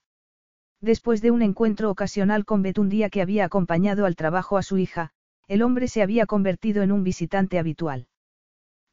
[0.84, 4.62] Después de un encuentro ocasional con Beth un día que había acompañado al trabajo a
[4.62, 5.12] su hija,
[5.48, 8.06] el hombre se había convertido en un visitante habitual.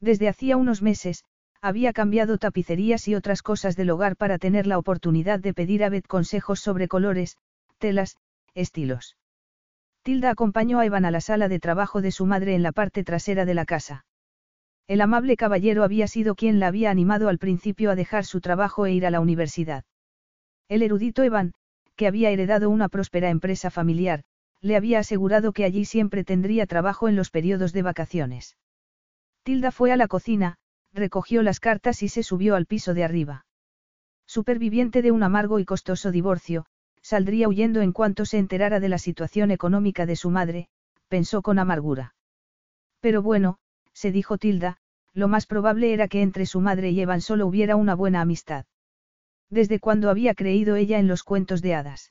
[0.00, 1.22] Desde hacía unos meses,
[1.60, 5.90] había cambiado tapicerías y otras cosas del hogar para tener la oportunidad de pedir a
[5.90, 7.36] Beth consejos sobre colores,
[7.76, 8.16] telas,
[8.54, 9.18] estilos.
[10.02, 13.04] Tilda acompañó a Evan a la sala de trabajo de su madre en la parte
[13.04, 14.06] trasera de la casa.
[14.86, 18.86] El amable caballero había sido quien la había animado al principio a dejar su trabajo
[18.86, 19.84] e ir a la universidad.
[20.70, 21.52] El erudito Evan,
[22.06, 24.24] había heredado una próspera empresa familiar,
[24.60, 28.56] le había asegurado que allí siempre tendría trabajo en los periodos de vacaciones.
[29.42, 30.58] Tilda fue a la cocina,
[30.92, 33.44] recogió las cartas y se subió al piso de arriba.
[34.26, 36.66] Superviviente de un amargo y costoso divorcio,
[37.02, 40.68] saldría huyendo en cuanto se enterara de la situación económica de su madre,
[41.08, 42.14] pensó con amargura.
[43.00, 43.58] Pero bueno,
[43.92, 44.78] se dijo Tilda,
[45.12, 48.64] lo más probable era que entre su madre y Evan solo hubiera una buena amistad.
[49.52, 52.10] Desde cuando había creído ella en los cuentos de hadas.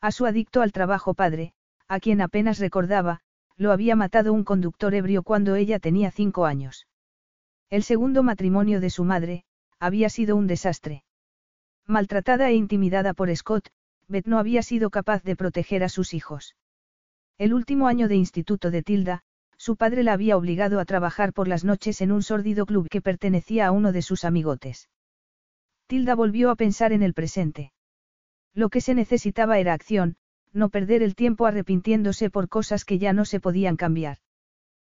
[0.00, 1.52] A su adicto al trabajo padre,
[1.86, 3.20] a quien apenas recordaba,
[3.56, 6.88] lo había matado un conductor ebrio cuando ella tenía cinco años.
[7.70, 9.44] El segundo matrimonio de su madre,
[9.78, 11.04] había sido un desastre.
[11.86, 13.68] Maltratada e intimidada por Scott,
[14.08, 16.56] Beth no había sido capaz de proteger a sus hijos.
[17.38, 19.22] El último año de instituto de Tilda,
[19.58, 23.00] su padre la había obligado a trabajar por las noches en un sórdido club que
[23.00, 24.88] pertenecía a uno de sus amigotes.
[25.88, 27.72] Tilda volvió a pensar en el presente.
[28.52, 30.16] Lo que se necesitaba era acción,
[30.52, 34.18] no perder el tiempo arrepintiéndose por cosas que ya no se podían cambiar.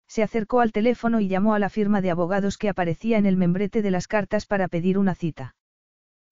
[0.07, 3.37] Se acercó al teléfono y llamó a la firma de abogados que aparecía en el
[3.37, 5.55] membrete de las cartas para pedir una cita.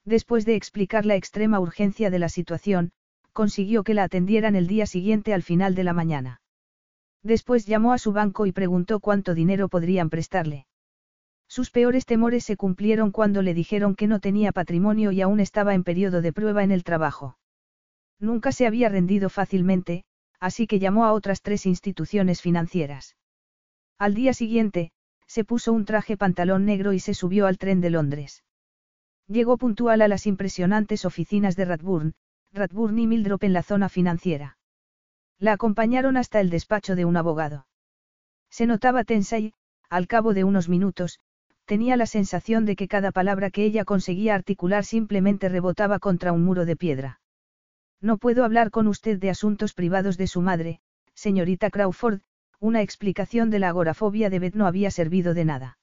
[0.06, 2.92] Después de explicar la extrema urgencia de la situación,
[3.34, 6.42] consiguió que la atendieran el día siguiente al final de la mañana.
[7.24, 10.68] Después llamó a su banco y preguntó cuánto dinero podrían prestarle.
[11.52, 15.74] Sus peores temores se cumplieron cuando le dijeron que no tenía patrimonio y aún estaba
[15.74, 17.38] en periodo de prueba en el trabajo.
[18.20, 20.06] Nunca se había rendido fácilmente,
[20.40, 23.18] así que llamó a otras tres instituciones financieras.
[23.98, 24.94] Al día siguiente,
[25.28, 28.46] se puso un traje pantalón negro y se subió al tren de Londres.
[29.28, 32.14] Llegó puntual a las impresionantes oficinas de Radburn,
[32.54, 34.58] Radburn y Mildrop en la zona financiera.
[35.38, 37.68] La acompañaron hasta el despacho de un abogado.
[38.50, 39.54] Se notaba tensa y,
[39.90, 41.20] al cabo de unos minutos,
[41.72, 46.44] tenía la sensación de que cada palabra que ella conseguía articular simplemente rebotaba contra un
[46.44, 47.22] muro de piedra.
[48.02, 50.82] No puedo hablar con usted de asuntos privados de su madre,
[51.14, 52.20] señorita Crawford,
[52.60, 55.78] una explicación de la agorafobia de Beth no había servido de nada.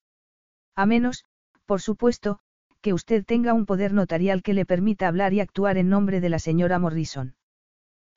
[0.76, 1.24] A menos,
[1.64, 2.40] por supuesto,
[2.82, 6.28] que usted tenga un poder notarial que le permita hablar y actuar en nombre de
[6.28, 7.34] la señora Morrison.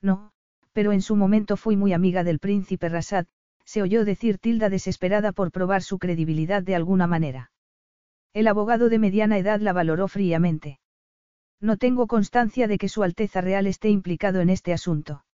[0.01, 0.34] No,
[0.73, 3.27] pero en su momento fui muy amiga del príncipe Rasad,
[3.63, 7.50] se oyó decir Tilda desesperada por probar su credibilidad de alguna manera.
[8.33, 10.79] El abogado de mediana edad la valoró fríamente.
[11.59, 15.25] No tengo constancia de que Su Alteza Real esté implicado en este asunto.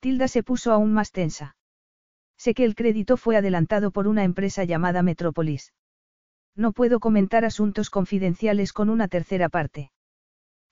[0.00, 1.56] Tilda se puso aún más tensa.
[2.36, 5.74] Sé que el crédito fue adelantado por una empresa llamada Metrópolis.
[6.54, 9.90] No puedo comentar asuntos confidenciales con una tercera parte.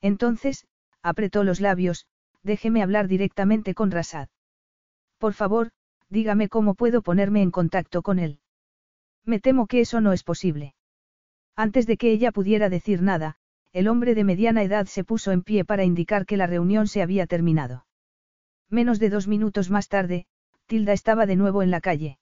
[0.01, 0.67] Entonces,
[1.03, 2.07] apretó los labios,
[2.43, 4.29] déjeme hablar directamente con Rasad.
[5.19, 5.71] Por favor,
[6.09, 8.41] dígame cómo puedo ponerme en contacto con él.
[9.25, 10.76] Me temo que eso no es posible.
[11.57, 13.37] Antes de que ella pudiera decir nada,
[13.73, 17.01] el hombre de mediana edad se puso en pie para indicar que la reunión se
[17.01, 17.87] había terminado.
[18.69, 20.27] Menos de dos minutos más tarde,
[20.67, 22.19] Tilda estaba de nuevo en la calle.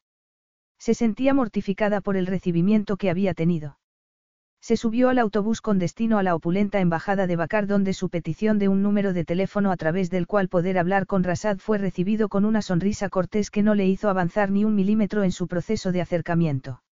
[0.79, 3.79] Se sentía mortificada por el recibimiento que había tenido.
[4.61, 8.59] Se subió al autobús con destino a la opulenta embajada de Bakar donde su petición
[8.59, 12.29] de un número de teléfono a través del cual poder hablar con Rasad fue recibido
[12.29, 15.90] con una sonrisa cortés que no le hizo avanzar ni un milímetro en su proceso
[15.90, 16.84] de acercamiento.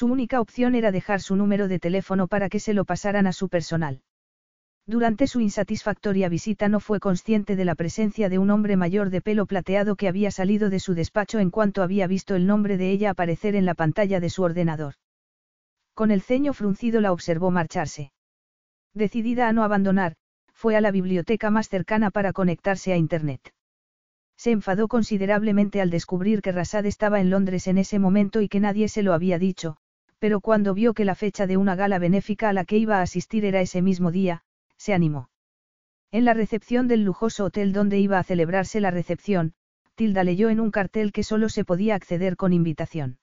[0.00, 3.34] Su única opción era dejar su número de teléfono para que se lo pasaran a
[3.34, 4.00] su personal.
[4.86, 9.20] Durante su insatisfactoria visita no fue consciente de la presencia de un hombre mayor de
[9.20, 12.90] pelo plateado que había salido de su despacho en cuanto había visto el nombre de
[12.90, 14.94] ella aparecer en la pantalla de su ordenador.
[15.92, 18.10] Con el ceño fruncido la observó marcharse.
[18.94, 20.14] Decidida a no abandonar,
[20.54, 23.52] fue a la biblioteca más cercana para conectarse a Internet.
[24.38, 28.60] Se enfadó considerablemente al descubrir que Rasad estaba en Londres en ese momento y que
[28.60, 29.76] nadie se lo había dicho,
[30.20, 33.02] pero cuando vio que la fecha de una gala benéfica a la que iba a
[33.02, 34.44] asistir era ese mismo día,
[34.76, 35.30] se animó.
[36.12, 39.54] En la recepción del lujoso hotel donde iba a celebrarse la recepción,
[39.94, 43.18] Tilda leyó en un cartel que solo se podía acceder con invitación.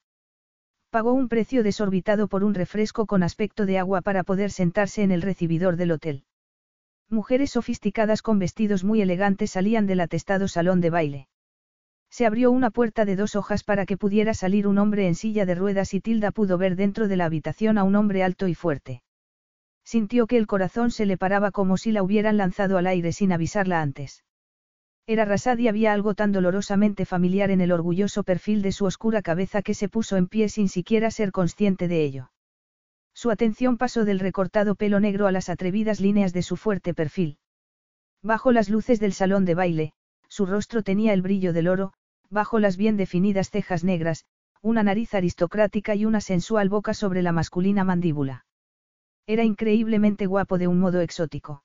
[0.89, 5.11] Pagó un precio desorbitado por un refresco con aspecto de agua para poder sentarse en
[5.11, 6.23] el recibidor del hotel.
[7.09, 11.27] Mujeres sofisticadas con vestidos muy elegantes salían del atestado salón de baile.
[12.09, 15.45] Se abrió una puerta de dos hojas para que pudiera salir un hombre en silla
[15.45, 18.55] de ruedas y Tilda pudo ver dentro de la habitación a un hombre alto y
[18.55, 19.03] fuerte.
[19.83, 23.31] Sintió que el corazón se le paraba como si la hubieran lanzado al aire sin
[23.31, 24.23] avisarla antes.
[25.05, 29.21] Era Rasad y había algo tan dolorosamente familiar en el orgulloso perfil de su oscura
[29.21, 32.31] cabeza que se puso en pie sin siquiera ser consciente de ello.
[33.13, 37.37] Su atención pasó del recortado pelo negro a las atrevidas líneas de su fuerte perfil.
[38.21, 39.93] Bajo las luces del salón de baile,
[40.27, 41.93] su rostro tenía el brillo del oro,
[42.29, 44.25] bajo las bien definidas cejas negras,
[44.61, 48.45] una nariz aristocrática y una sensual boca sobre la masculina mandíbula.
[49.27, 51.63] Era increíblemente guapo de un modo exótico.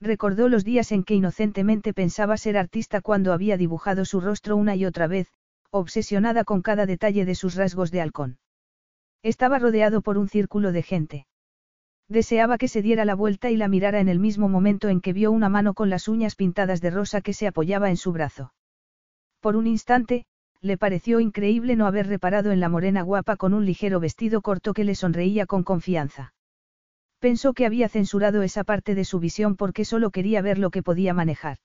[0.00, 4.74] Recordó los días en que inocentemente pensaba ser artista cuando había dibujado su rostro una
[4.74, 5.28] y otra vez,
[5.70, 8.38] obsesionada con cada detalle de sus rasgos de halcón.
[9.22, 11.26] Estaba rodeado por un círculo de gente.
[12.08, 15.12] Deseaba que se diera la vuelta y la mirara en el mismo momento en que
[15.12, 18.52] vio una mano con las uñas pintadas de rosa que se apoyaba en su brazo.
[19.42, 20.24] Por un instante,
[20.60, 24.72] le pareció increíble no haber reparado en la morena guapa con un ligero vestido corto
[24.72, 26.32] que le sonreía con confianza.
[27.18, 30.84] Pensó que había censurado esa parte de su visión porque solo quería ver lo que
[30.84, 31.58] podía manejar.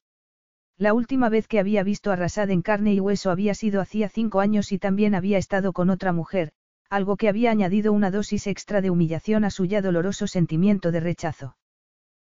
[0.79, 4.39] La última vez que había visto a en carne y hueso había sido hacía cinco
[4.39, 6.53] años y también había estado con otra mujer,
[6.89, 10.99] algo que había añadido una dosis extra de humillación a su ya doloroso sentimiento de
[10.99, 11.57] rechazo.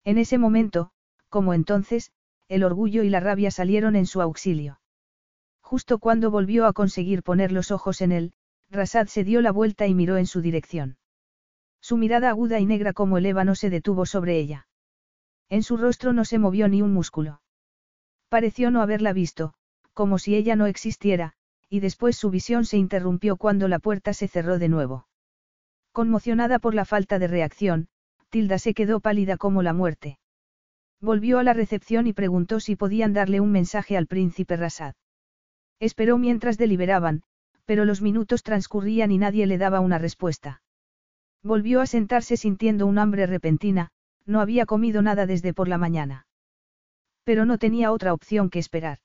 [0.05, 0.93] En ese momento,
[1.29, 2.13] como entonces,
[2.47, 4.79] el orgullo y la rabia salieron en su auxilio.
[5.73, 8.35] Justo cuando volvió a conseguir poner los ojos en él,
[8.71, 10.99] Rasad se dio la vuelta y miró en su dirección.
[11.81, 14.69] Su mirada aguda y negra como el ébano se detuvo sobre ella.
[15.49, 17.41] En su rostro no se movió ni un músculo.
[18.29, 19.55] Pareció no haberla visto,
[19.95, 21.33] como si ella no existiera,
[21.71, 25.07] y después su visión se interrumpió cuando la puerta se cerró de nuevo.
[25.91, 27.89] Conmocionada por la falta de reacción,
[28.29, 30.19] Tilda se quedó pálida como la muerte.
[31.01, 34.93] Volvió a la recepción y preguntó si podían darle un mensaje al príncipe Rasad.
[35.83, 37.25] Esperó mientras deliberaban,
[37.65, 40.63] pero los minutos transcurrían y nadie le daba una respuesta.
[41.43, 43.89] Volvió a sentarse sintiendo un hambre repentina,
[44.25, 46.29] no había comido nada desde por la mañana.
[47.25, 48.99] Pero no tenía otra opción que esperar.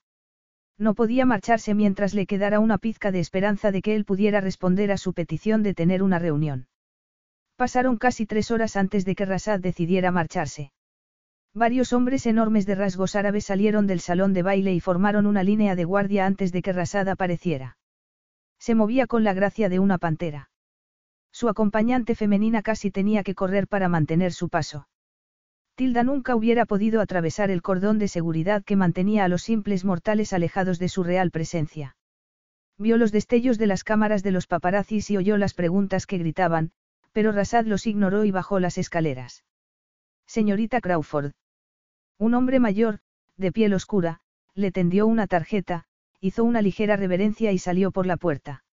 [0.78, 4.92] No podía marcharse mientras le quedara una pizca de esperanza de que él pudiera responder
[4.92, 6.68] a su petición de tener una reunión.
[7.56, 10.72] Pasaron casi tres horas antes de que Rasad decidiera marcharse.
[11.58, 15.76] Varios hombres enormes de rasgos árabes salieron del salón de baile y formaron una línea
[15.76, 17.80] de guardia antes de que Rasad apareciera.
[18.60, 20.52] Se movía con la gracia de una pantera.
[21.32, 24.88] Su acompañante femenina casi tenía que correr para mantener su paso.
[25.74, 30.34] Tilda nunca hubiera podido atravesar el cordón de seguridad que mantenía a los simples mortales
[30.34, 31.96] alejados de su real presencia.
[32.78, 36.70] Vio los destellos de las cámaras de los paparazzis y oyó las preguntas que gritaban,
[37.14, 39.44] pero Rasad los ignoró y bajó las escaleras.
[40.28, 41.32] Señorita Crawford.
[42.20, 43.00] Un hombre mayor,
[43.38, 44.22] de piel oscura,
[44.56, 45.86] le tendió una tarjeta,
[46.20, 48.64] hizo una ligera reverencia y salió por la puerta.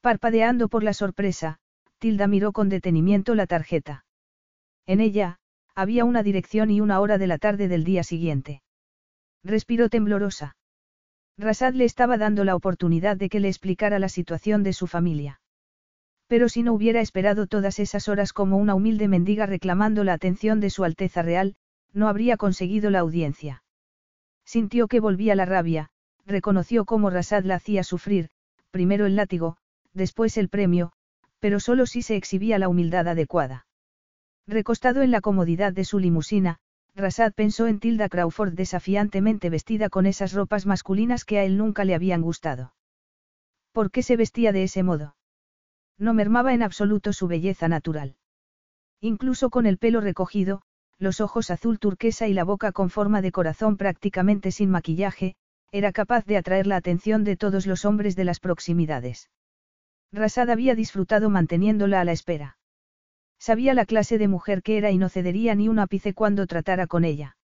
[0.00, 1.58] Parpadeando por la sorpresa,
[1.98, 4.04] Tilda miró con detenimiento la tarjeta.
[4.86, 5.38] En ella,
[5.74, 8.62] había una dirección y una hora de la tarde del día siguiente.
[9.42, 10.56] Respiró temblorosa.
[11.38, 15.40] Rasad le estaba dando la oportunidad de que le explicara la situación de su familia.
[16.26, 20.60] Pero si no hubiera esperado todas esas horas como una humilde mendiga reclamando la atención
[20.60, 21.56] de su Alteza Real,
[21.92, 23.62] no habría conseguido la audiencia.
[24.44, 25.90] Sintió que volvía la rabia,
[26.26, 28.30] reconoció cómo Rasad la hacía sufrir,
[28.70, 29.56] primero el látigo,
[29.94, 30.92] después el premio,
[31.38, 33.66] pero solo si se exhibía la humildad adecuada.
[34.46, 36.58] Recostado en la comodidad de su limusina,
[36.94, 41.84] Rasad pensó en Tilda Crawford desafiantemente vestida con esas ropas masculinas que a él nunca
[41.84, 42.74] le habían gustado.
[43.72, 45.14] ¿Por qué se vestía de ese modo?
[45.98, 48.16] No mermaba en absoluto su belleza natural.
[49.00, 50.62] Incluso con el pelo recogido,
[50.98, 55.36] los ojos azul turquesa y la boca con forma de corazón prácticamente sin maquillaje,
[55.70, 59.30] era capaz de atraer la atención de todos los hombres de las proximidades.
[60.12, 62.58] Rasad había disfrutado manteniéndola a la espera.
[63.38, 66.86] Sabía la clase de mujer que era y no cedería ni un ápice cuando tratara
[66.86, 67.36] con ella.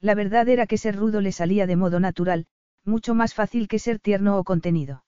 [0.00, 2.46] La verdad era que ser rudo le salía de modo natural,
[2.84, 5.04] mucho más fácil que ser tierno o contenido.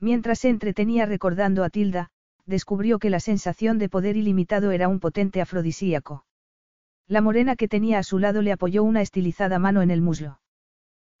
[0.00, 2.10] Mientras se entretenía recordando a Tilda,
[2.44, 6.26] descubrió que la sensación de poder ilimitado era un potente afrodisíaco.
[7.12, 10.40] La morena que tenía a su lado le apoyó una estilizada mano en el muslo.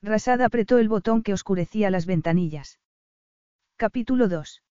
[0.00, 2.80] Rasad apretó el botón que oscurecía las ventanillas.
[3.76, 4.62] Capítulo 2.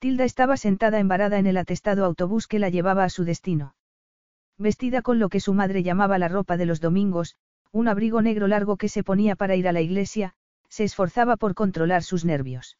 [0.00, 3.76] Tilda estaba sentada embarada en el atestado autobús que la llevaba a su destino.
[4.58, 7.36] Vestida con lo que su madre llamaba la ropa de los domingos,
[7.70, 10.34] un abrigo negro largo que se ponía para ir a la iglesia,
[10.68, 12.78] se esforzaba por controlar sus nervios.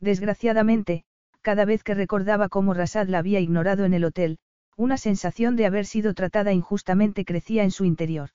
[0.00, 1.04] Desgraciadamente,
[1.42, 4.40] cada vez que recordaba cómo Rasad la había ignorado en el hotel,
[4.76, 8.30] una sensación de haber sido tratada injustamente crecía en su interior.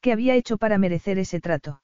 [0.00, 1.80] ¿Qué había hecho para merecer ese trato?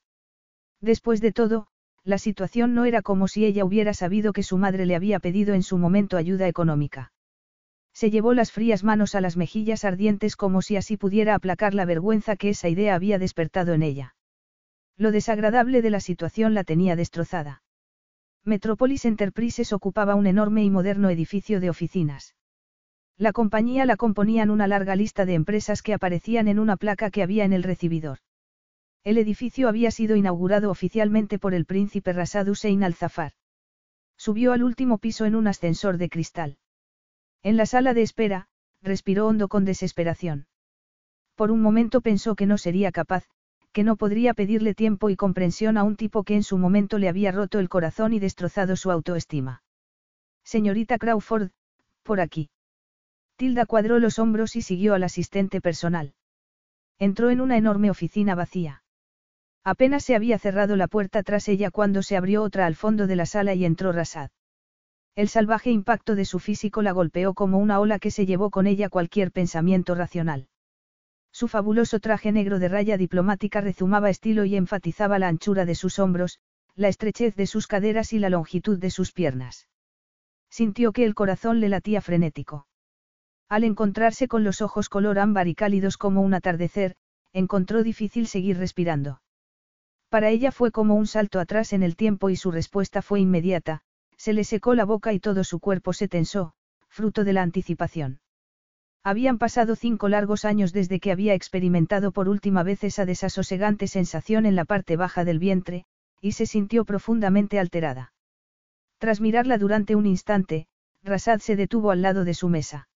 [0.81, 1.68] Después de todo,
[2.05, 5.55] la situación no era como si ella hubiera sabido que su madre le había pedido
[5.55, 7.12] en su momento ayuda económica.
[7.93, 11.85] Se llevó las frías manos a las mejillas ardientes como si así pudiera aplacar la
[11.85, 14.14] vergüenza que esa idea había despertado en ella.
[14.97, 17.62] Lo desagradable de la situación la tenía destrozada.
[18.45, 22.35] Metropolis Enterprises ocupaba un enorme y moderno edificio de oficinas.
[23.21, 27.23] La compañía la componían una larga lista de empresas que aparecían en una placa que
[27.23, 28.21] había en el recibidor.
[29.05, 33.33] El edificio había sido inaugurado oficialmente por el príncipe Rasad Hussein al-Zafar.
[34.16, 36.57] Subió al último piso en un ascensor de cristal.
[37.43, 38.49] En la sala de espera,
[38.81, 40.47] respiró hondo con desesperación.
[41.35, 43.27] Por un momento pensó que no sería capaz,
[43.73, 47.11] que no podría pedirle tiempo y comprensión a un tipo que en su momento le
[47.11, 49.62] había roto el corazón y destrozado su autoestima.
[50.43, 51.51] Señorita Crawford,
[52.03, 52.49] por aquí.
[53.41, 56.12] Tilda cuadró los hombros y siguió al asistente personal.
[56.99, 58.82] Entró en una enorme oficina vacía.
[59.64, 63.16] Apenas se había cerrado la puerta tras ella cuando se abrió otra al fondo de
[63.16, 64.30] la sala y entró Rasad.
[65.16, 68.66] El salvaje impacto de su físico la golpeó como una ola que se llevó con
[68.66, 70.49] ella cualquier pensamiento racional.
[71.32, 75.99] Su fabuloso traje negro de raya diplomática rezumaba estilo y enfatizaba la anchura de sus
[75.99, 76.41] hombros,
[76.74, 79.66] la estrechez de sus caderas y la longitud de sus piernas.
[80.51, 82.66] Sintió que el corazón le latía frenético.
[83.51, 86.95] Al encontrarse con los ojos color ámbar y cálidos como un atardecer,
[87.33, 89.21] encontró difícil seguir respirando.
[90.09, 93.83] Para ella fue como un salto atrás en el tiempo y su respuesta fue inmediata,
[94.17, 96.53] se le secó la boca y todo su cuerpo se tensó,
[96.89, 98.21] fruto de la anticipación.
[99.03, 104.47] Habían pasado cinco largos años desde que había experimentado por última vez esa desasosegante sensación
[104.47, 105.87] en la parte baja del vientre,
[106.21, 108.13] y se sintió profundamente alterada.
[108.99, 110.69] Tras mirarla durante un instante,
[111.03, 112.89] Rasad se detuvo al lado de su mesa.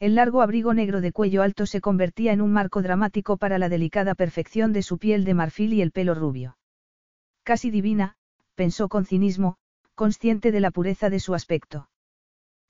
[0.00, 3.68] El largo abrigo negro de cuello alto se convertía en un marco dramático para la
[3.68, 6.56] delicada perfección de su piel de marfil y el pelo rubio.
[7.42, 8.16] Casi divina,
[8.54, 9.58] pensó con cinismo,
[9.94, 11.90] consciente de la pureza de su aspecto.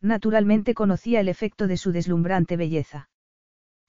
[0.01, 3.11] Naturalmente conocía el efecto de su deslumbrante belleza.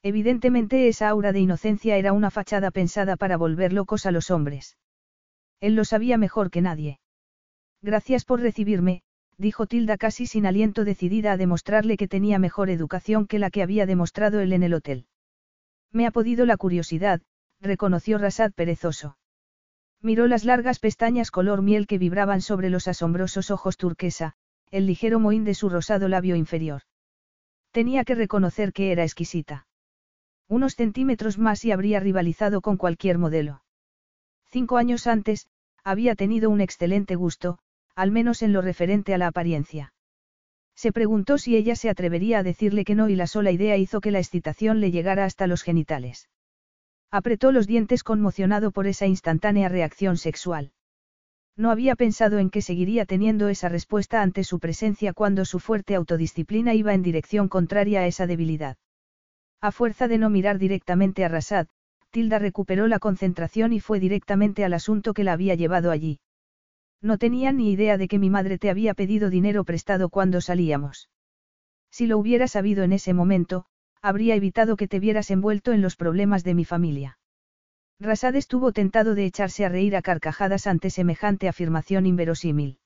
[0.04, 4.78] Evidentemente esa aura de inocencia era una fachada pensada para volver locos a los hombres.
[5.58, 7.00] Él lo sabía mejor que nadie.
[7.80, 9.02] Gracias por recibirme,
[9.38, 13.62] dijo Tilda casi sin aliento decidida a demostrarle que tenía mejor educación que la que
[13.62, 15.06] había demostrado él en el hotel.
[15.90, 17.20] Me ha podido la curiosidad,
[17.60, 19.16] reconoció Rasad perezoso.
[20.00, 24.34] Miró las largas pestañas color miel que vibraban sobre los asombrosos ojos turquesa,
[24.70, 26.82] el ligero mohín de su rosado labio inferior.
[27.70, 29.66] Tenía que reconocer que era exquisita.
[30.48, 33.62] Unos centímetros más y habría rivalizado con cualquier modelo.
[34.46, 35.46] Cinco años antes,
[35.84, 37.58] había tenido un excelente gusto,
[37.94, 39.92] al menos en lo referente a la apariencia.
[40.74, 44.00] Se preguntó si ella se atrevería a decirle que no y la sola idea hizo
[44.00, 46.28] que la excitación le llegara hasta los genitales.
[47.10, 50.72] Apretó los dientes conmocionado por esa instantánea reacción sexual.
[51.56, 55.94] No había pensado en que seguiría teniendo esa respuesta ante su presencia cuando su fuerte
[55.94, 58.78] autodisciplina iba en dirección contraria a esa debilidad.
[59.60, 61.66] A fuerza de no mirar directamente a Rasad,
[62.10, 66.18] Tilda recuperó la concentración y fue directamente al asunto que la había llevado allí.
[67.02, 71.10] No tenía ni idea de que mi madre te había pedido dinero prestado cuando salíamos.
[71.90, 73.66] Si lo hubiera sabido en ese momento,
[74.00, 77.18] habría evitado que te vieras envuelto en los problemas de mi familia.
[77.98, 82.78] Rasad estuvo tentado de echarse a reír a carcajadas ante semejante afirmación inverosímil.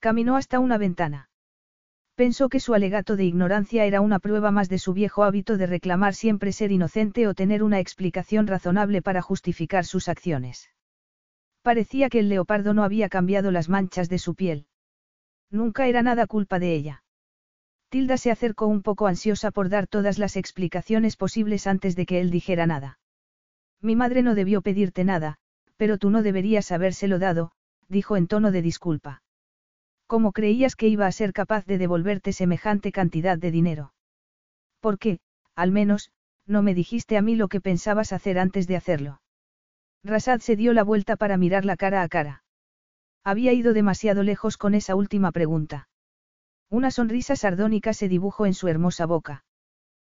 [0.00, 1.30] Caminó hasta una ventana.
[2.14, 5.66] Pensó que su alegato de ignorancia era una prueba más de su viejo hábito de
[5.66, 10.70] reclamar siempre ser inocente o tener una explicación razonable para justificar sus acciones.
[11.64, 14.66] Parecía que el leopardo no había cambiado las manchas de su piel.
[15.50, 17.04] Nunca era nada culpa de ella.
[17.88, 22.20] Tilda se acercó un poco ansiosa por dar todas las explicaciones posibles antes de que
[22.20, 22.98] él dijera nada.
[23.80, 25.38] Mi madre no debió pedirte nada,
[25.78, 27.52] pero tú no deberías habérselo dado,
[27.88, 29.22] dijo en tono de disculpa.
[30.06, 33.94] ¿Cómo creías que iba a ser capaz de devolverte semejante cantidad de dinero?
[34.80, 35.18] ¿Por qué,
[35.54, 36.10] al menos,
[36.46, 39.22] no me dijiste a mí lo que pensabas hacer antes de hacerlo?
[40.04, 42.44] Rasad se dio la vuelta para mirarla cara a cara.
[43.24, 45.88] Había ido demasiado lejos con esa última pregunta.
[46.68, 49.44] Una sonrisa sardónica se dibujó en su hermosa boca.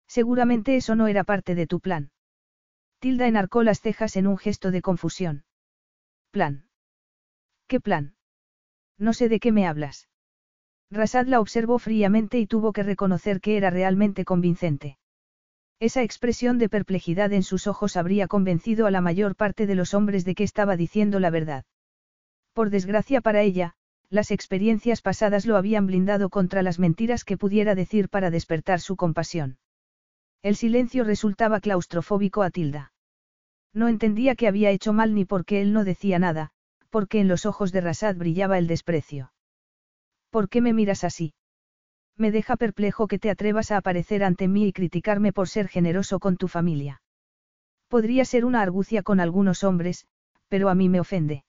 [0.08, 2.10] Seguramente eso no era parte de tu plan.
[2.98, 5.44] Tilda enarcó las cejas en un gesto de confusión.
[6.32, 6.68] ¿Plan?
[7.68, 8.16] ¿Qué plan?
[8.98, 10.08] No sé de qué me hablas.
[10.90, 14.98] Rasad la observó fríamente y tuvo que reconocer que era realmente convincente.
[15.78, 19.92] Esa expresión de perplejidad en sus ojos habría convencido a la mayor parte de los
[19.92, 21.64] hombres de que estaba diciendo la verdad.
[22.54, 23.74] Por desgracia para ella,
[24.08, 28.96] las experiencias pasadas lo habían blindado contra las mentiras que pudiera decir para despertar su
[28.96, 29.58] compasión.
[30.42, 32.92] El silencio resultaba claustrofóbico a Tilda.
[33.74, 36.52] No entendía que había hecho mal ni por qué él no decía nada,
[36.88, 39.32] porque en los ojos de Rasad brillaba el desprecio.
[40.30, 41.34] ¿Por qué me miras así?
[42.18, 46.18] Me deja perplejo que te atrevas a aparecer ante mí y criticarme por ser generoso
[46.18, 47.02] con tu familia.
[47.88, 50.06] Podría ser una argucia con algunos hombres,
[50.48, 51.44] pero a mí me ofende.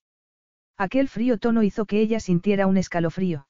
[0.78, 3.48] Aquel frío tono hizo que ella sintiera un escalofrío.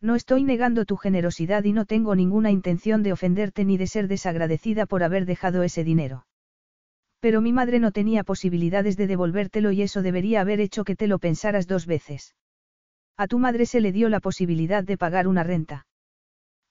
[0.00, 4.06] No estoy negando tu generosidad y no tengo ninguna intención de ofenderte ni de ser
[4.06, 6.24] desagradecida por haber dejado ese dinero.
[7.20, 11.08] Pero mi madre no tenía posibilidades de devolvértelo y eso debería haber hecho que te
[11.08, 12.36] lo pensaras dos veces.
[13.16, 15.87] A tu madre se le dio la posibilidad de pagar una renta.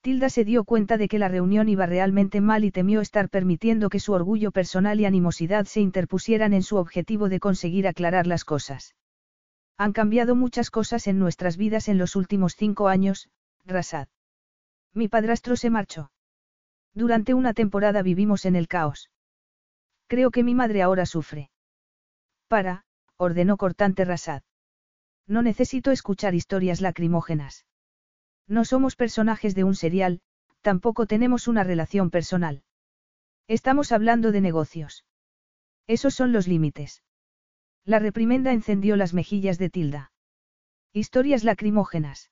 [0.08, 3.90] Tilda se dio cuenta de que la reunión iba realmente mal y temió estar permitiendo
[3.90, 8.46] que su orgullo personal y animosidad se interpusieran en su objetivo de conseguir aclarar las
[8.46, 8.96] cosas.
[9.78, 13.28] Han cambiado muchas cosas en nuestras vidas en los últimos cinco años,
[13.66, 14.08] Rasad.
[14.94, 16.10] Mi padrastro se marchó.
[16.94, 19.12] Durante una temporada vivimos en el caos.
[20.08, 21.52] Creo que mi madre ahora sufre.
[22.48, 22.86] Para,
[23.18, 24.42] ordenó cortante Rasad.
[25.28, 27.67] No necesito escuchar historias lacrimógenas.
[28.48, 30.22] No somos personajes de un serial,
[30.62, 32.64] tampoco tenemos una relación personal.
[33.48, 35.06] Estamos hablando de negocios.
[35.86, 37.04] Esos son los límites.
[37.86, 40.12] La reprimenda encendió las mejillas de Tilda.
[40.94, 42.32] Historias lacrimógenas.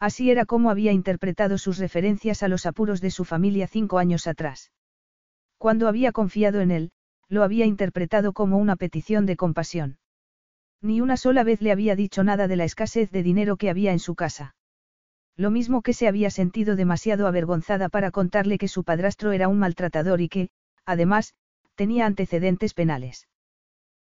[0.00, 4.26] Así era como había interpretado sus referencias a los apuros de su familia cinco años
[4.26, 4.72] atrás.
[5.58, 6.92] Cuando había confiado en él,
[7.28, 9.98] lo había interpretado como una petición de compasión.
[10.80, 13.92] Ni una sola vez le había dicho nada de la escasez de dinero que había
[13.92, 14.54] en su casa.
[15.36, 19.58] Lo mismo que se había sentido demasiado avergonzada para contarle que su padrastro era un
[19.58, 20.50] maltratador y que,
[20.84, 21.34] además,
[21.74, 23.28] tenía antecedentes penales.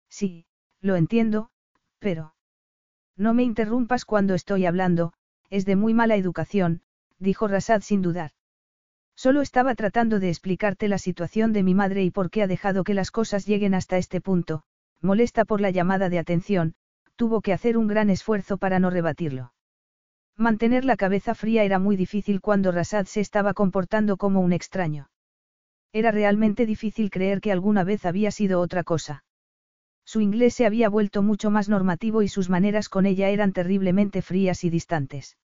[0.10, 0.46] Sí,
[0.80, 1.50] lo entiendo,
[1.98, 2.36] pero...
[3.18, 5.14] No me interrumpas cuando estoy hablando,
[5.50, 6.82] es de muy mala educación,
[7.20, 8.32] dijo Rasad sin dudar.
[9.16, 12.84] Solo estaba tratando de explicarte la situación de mi madre y por qué ha dejado
[12.84, 14.64] que las cosas lleguen hasta este punto,
[15.02, 16.76] molesta por la llamada de atención,
[17.16, 19.54] tuvo que hacer un gran esfuerzo para no rebatirlo.
[20.38, 25.10] Mantener la cabeza fría era muy difícil cuando Rasad se estaba comportando como un extraño.
[25.94, 29.24] Era realmente difícil creer que alguna vez había sido otra cosa.
[30.06, 34.22] Su inglés se había vuelto mucho más normativo y sus maneras con ella eran terriblemente
[34.22, 35.38] frías y distantes.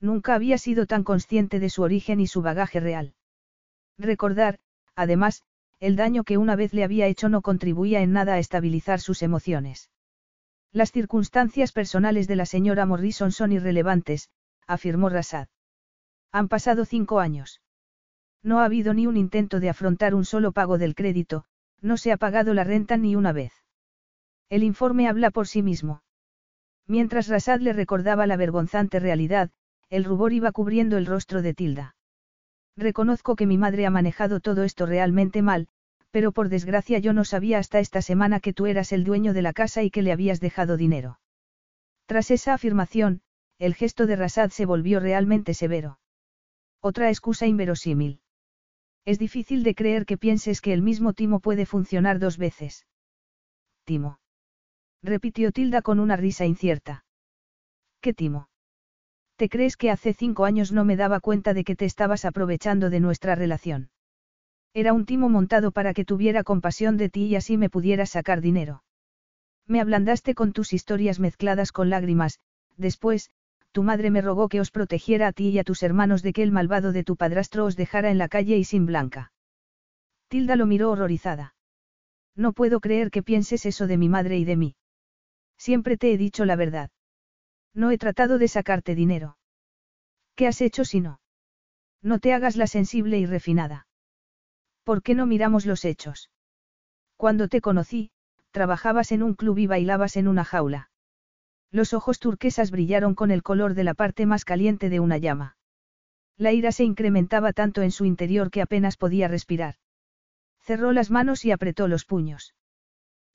[0.00, 3.14] Nunca había sido tan consciente de su origen y su bagaje real.
[3.98, 4.58] Recordar,
[4.94, 5.42] además,
[5.80, 9.22] el daño que una vez le había hecho no contribuía en nada a estabilizar sus
[9.22, 9.90] emociones.
[10.74, 14.28] Las circunstancias personales de la señora Morrison son irrelevantes,
[14.66, 15.46] afirmó Rasad.
[16.32, 17.62] Han pasado cinco años.
[18.42, 21.44] No ha habido ni un intento de afrontar un solo pago del crédito,
[21.80, 23.52] no se ha pagado la renta ni una vez.
[24.48, 26.02] El informe habla por sí mismo.
[26.88, 29.52] Mientras Rasad le recordaba la vergonzante realidad,
[29.90, 31.94] el rubor iba cubriendo el rostro de Tilda.
[32.76, 35.68] Reconozco que mi madre ha manejado todo esto realmente mal,
[36.14, 39.42] pero por desgracia yo no sabía hasta esta semana que tú eras el dueño de
[39.42, 41.18] la casa y que le habías dejado dinero.
[42.06, 43.22] Tras esa afirmación,
[43.58, 45.98] el gesto de Rasad se volvió realmente severo.
[46.80, 48.20] Otra excusa inverosímil.
[49.04, 52.86] Es difícil de creer que pienses que el mismo timo puede funcionar dos veces.
[53.82, 54.20] Timo.
[55.02, 57.04] Repitió Tilda con una risa incierta.
[58.00, 58.48] ¿Qué timo?
[59.34, 62.88] ¿Te crees que hace cinco años no me daba cuenta de que te estabas aprovechando
[62.88, 63.90] de nuestra relación?
[64.74, 68.40] Era un timo montado para que tuviera compasión de ti y así me pudieras sacar
[68.40, 68.82] dinero.
[69.66, 72.40] Me ablandaste con tus historias mezcladas con lágrimas,
[72.76, 73.30] después,
[73.70, 76.42] tu madre me rogó que os protegiera a ti y a tus hermanos de que
[76.42, 79.32] el malvado de tu padrastro os dejara en la calle y sin blanca.
[80.28, 81.54] Tilda lo miró horrorizada.
[82.34, 84.76] No puedo creer que pienses eso de mi madre y de mí.
[85.56, 86.90] Siempre te he dicho la verdad.
[87.74, 89.38] No he tratado de sacarte dinero.
[90.34, 91.20] ¿Qué has hecho si no?
[92.02, 93.83] No te hagas la sensible y refinada.
[94.84, 96.30] ¿Por qué no miramos los hechos?
[97.16, 98.10] Cuando te conocí,
[98.50, 100.90] trabajabas en un club y bailabas en una jaula.
[101.70, 105.56] Los ojos turquesas brillaron con el color de la parte más caliente de una llama.
[106.36, 109.76] La ira se incrementaba tanto en su interior que apenas podía respirar.
[110.60, 112.54] Cerró las manos y apretó los puños.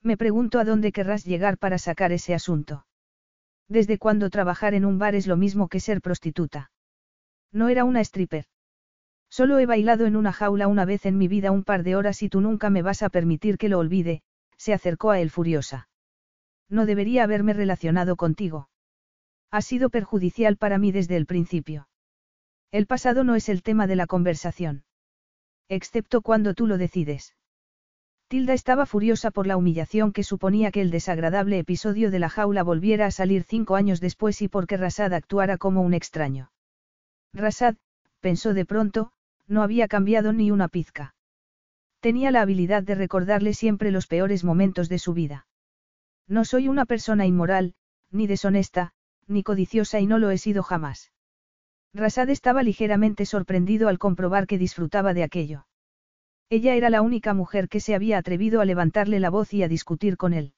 [0.02, 2.86] Me pregunto a dónde querrás llegar para sacar ese asunto.
[3.68, 6.72] ¿Desde cuándo trabajar en un bar es lo mismo que ser prostituta?
[7.52, 8.46] No era una stripper.
[9.30, 12.24] Solo he bailado en una jaula una vez en mi vida un par de horas
[12.24, 14.24] y tú nunca me vas a permitir que lo olvide,
[14.58, 15.88] se acercó a él furiosa.
[16.68, 18.70] No debería haberme relacionado contigo.
[19.52, 21.88] Ha sido perjudicial para mí desde el principio.
[22.72, 24.84] El pasado no es el tema de la conversación.
[25.70, 27.36] Excepto cuando tú lo decides.
[28.28, 32.62] Tilda estaba furiosa por la humillación que suponía que el desagradable episodio de la jaula
[32.62, 36.52] volviera a salir cinco años después y porque Rasad actuara como un extraño.
[37.34, 37.76] Rasad,
[38.20, 39.12] pensó de pronto,
[39.50, 41.16] no había cambiado ni una pizca.
[42.00, 45.48] Tenía la habilidad de recordarle siempre los peores momentos de su vida.
[46.28, 47.74] No soy una persona inmoral,
[48.12, 48.94] ni deshonesta,
[49.28, 51.12] ni codiciosa y no lo he sido jamás.
[51.94, 55.66] Rasad estaba ligeramente sorprendido al comprobar que disfrutaba de aquello.
[56.50, 59.68] Ella era la única mujer que se había atrevido a levantarle la voz y a
[59.68, 60.54] discutir con él.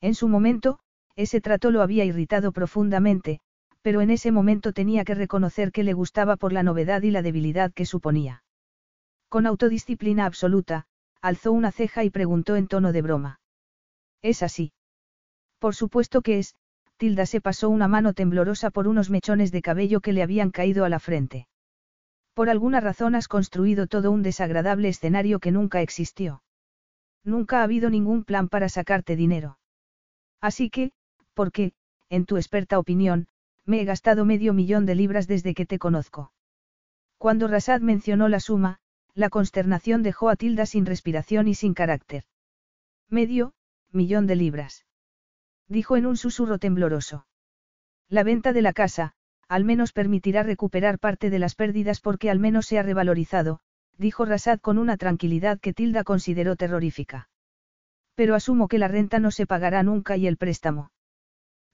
[0.00, 0.78] En su momento,
[1.16, 3.40] ese trato lo había irritado profundamente,
[3.82, 7.22] pero en ese momento tenía que reconocer que le gustaba por la novedad y la
[7.22, 8.44] debilidad que suponía.
[9.28, 10.86] Con autodisciplina absoluta,
[11.20, 13.40] alzó una ceja y preguntó en tono de broma.
[14.22, 14.72] ¿Es así?
[15.58, 16.54] Por supuesto que es,
[16.96, 20.84] Tilda se pasó una mano temblorosa por unos mechones de cabello que le habían caído
[20.84, 21.48] a la frente.
[22.34, 26.42] Por alguna razón has construido todo un desagradable escenario que nunca existió.
[27.24, 29.58] Nunca ha habido ningún plan para sacarte dinero.
[30.40, 30.92] Así que,
[31.34, 31.72] ¿por qué,
[32.08, 33.26] en tu experta opinión,
[33.64, 36.32] me he gastado medio millón de libras desde que te conozco?
[37.18, 38.78] Cuando Rasad mencionó la suma,
[39.14, 42.24] la consternación dejó a Tilda sin respiración y sin carácter.
[43.08, 43.52] Medio,
[43.90, 44.86] millón de libras.
[45.68, 47.26] Dijo en un susurro tembloroso.
[48.08, 49.14] La venta de la casa,
[49.48, 53.60] al menos permitirá recuperar parte de las pérdidas porque al menos se ha revalorizado,
[53.98, 57.28] dijo Rasad con una tranquilidad que Tilda consideró terrorífica.
[58.14, 60.90] Pero asumo que la renta no se pagará nunca y el préstamo.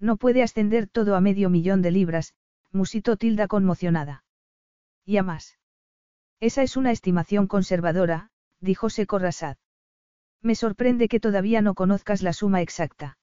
[0.01, 2.35] No puede ascender todo a medio millón de libras,
[2.73, 4.25] musitó Tilda conmocionada.
[5.05, 5.59] Y a más.
[6.41, 8.31] Esa es una estimación conservadora,
[8.61, 9.57] dijo seco Rasad.
[10.41, 13.19] Me sorprende que todavía no conozcas la suma exacta.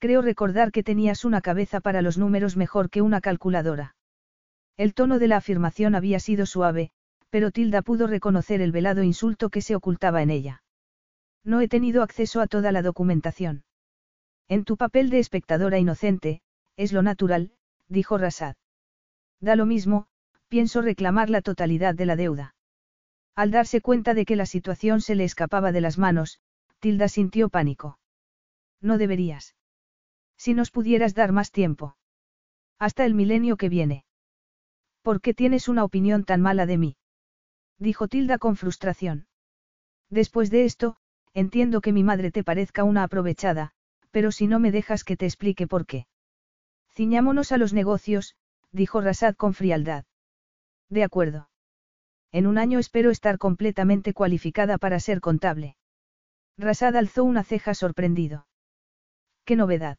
[0.00, 3.94] Creo recordar que tenías una cabeza para los números mejor que una calculadora.
[4.76, 6.90] El tono de la afirmación había sido suave,
[7.30, 10.62] pero Tilda pudo reconocer el velado insulto que se ocultaba en ella.
[11.44, 13.62] No he tenido acceso a toda la documentación.
[14.48, 16.42] En tu papel de espectadora inocente,
[16.76, 17.52] es lo natural,
[17.88, 18.56] dijo Rasad.
[19.40, 20.06] Da lo mismo,
[20.48, 22.54] pienso reclamar la totalidad de la deuda.
[23.34, 26.40] Al darse cuenta de que la situación se le escapaba de las manos,
[26.78, 27.98] Tilda sintió pánico.
[28.80, 29.54] No deberías.
[30.36, 31.96] Si nos pudieras dar más tiempo.
[32.78, 34.04] Hasta el milenio que viene.
[35.02, 36.96] ¿Por qué tienes una opinión tan mala de mí?
[37.78, 39.26] Dijo Tilda con frustración.
[40.10, 40.96] Después de esto,
[41.32, 43.72] entiendo que mi madre te parezca una aprovechada,
[44.14, 46.06] pero si no me dejas que te explique por qué.
[46.94, 48.36] Ciñámonos a los negocios,
[48.70, 50.04] dijo Rasad con frialdad.
[50.88, 51.50] De acuerdo.
[52.30, 55.74] En un año espero estar completamente cualificada para ser contable.
[56.56, 58.46] Rasad alzó una ceja sorprendido.
[59.44, 59.98] ¿Qué novedad?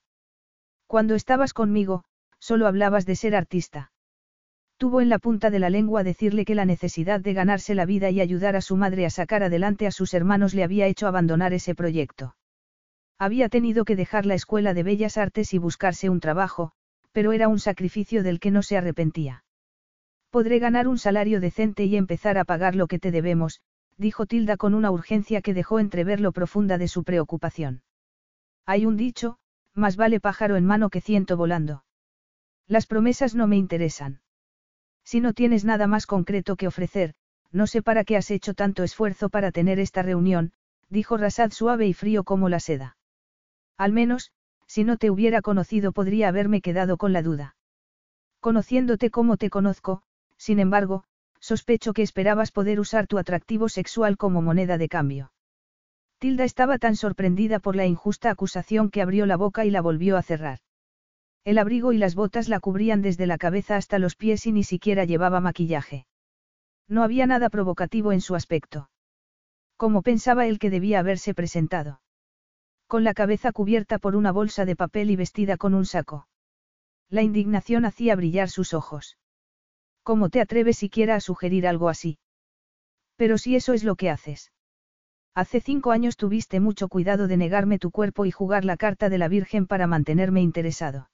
[0.87, 2.05] Cuando estabas conmigo,
[2.39, 3.91] solo hablabas de ser artista.
[4.77, 8.11] Tuvo en la punta de la lengua decirle que la necesidad de ganarse la vida
[8.11, 11.51] y ayudar a su madre a sacar adelante a sus hermanos le había hecho abandonar
[11.51, 12.37] ese proyecto.
[13.17, 16.71] Había tenido que dejar la escuela de bellas artes y buscarse un trabajo,
[17.13, 19.45] pero era un sacrificio del que no se arrepentía.
[20.29, 23.61] Podré ganar un salario decente y empezar a pagar lo que te debemos,
[23.97, 27.83] dijo Tilda con una urgencia que dejó entrever lo profunda de su preocupación.
[28.65, 29.37] Hay un dicho,
[29.73, 31.85] más vale pájaro en mano que ciento volando.
[32.67, 34.19] Las promesas no me interesan.
[35.05, 37.13] Si no tienes nada más concreto que ofrecer,
[37.51, 40.51] no sé para qué has hecho tanto esfuerzo para tener esta reunión,
[40.89, 42.97] dijo Rasad suave y frío como la seda.
[43.77, 44.31] Al menos,
[44.67, 47.55] si no te hubiera conocido podría haberme quedado con la duda.
[48.39, 50.01] Conociéndote como te conozco,
[50.37, 51.03] sin embargo,
[51.39, 55.31] sospecho que esperabas poder usar tu atractivo sexual como moneda de cambio.
[56.19, 60.17] Tilda estaba tan sorprendida por la injusta acusación que abrió la boca y la volvió
[60.17, 60.59] a cerrar.
[61.43, 64.63] El abrigo y las botas la cubrían desde la cabeza hasta los pies y ni
[64.63, 66.07] siquiera llevaba maquillaje.
[66.87, 68.89] No había nada provocativo en su aspecto.
[69.77, 72.01] Como pensaba él que debía haberse presentado.
[72.95, 76.29] Con la cabeza cubierta por una bolsa de papel y vestida con un saco.
[77.09, 79.17] La indignación hacía brillar sus ojos.
[80.01, 82.19] ¿Cómo te atreves siquiera a sugerir algo así?
[83.17, 84.53] Pero si eso es lo que haces.
[85.33, 89.17] Hace cinco años tuviste mucho cuidado de negarme tu cuerpo y jugar la carta de
[89.17, 91.09] la Virgen para mantenerme interesado.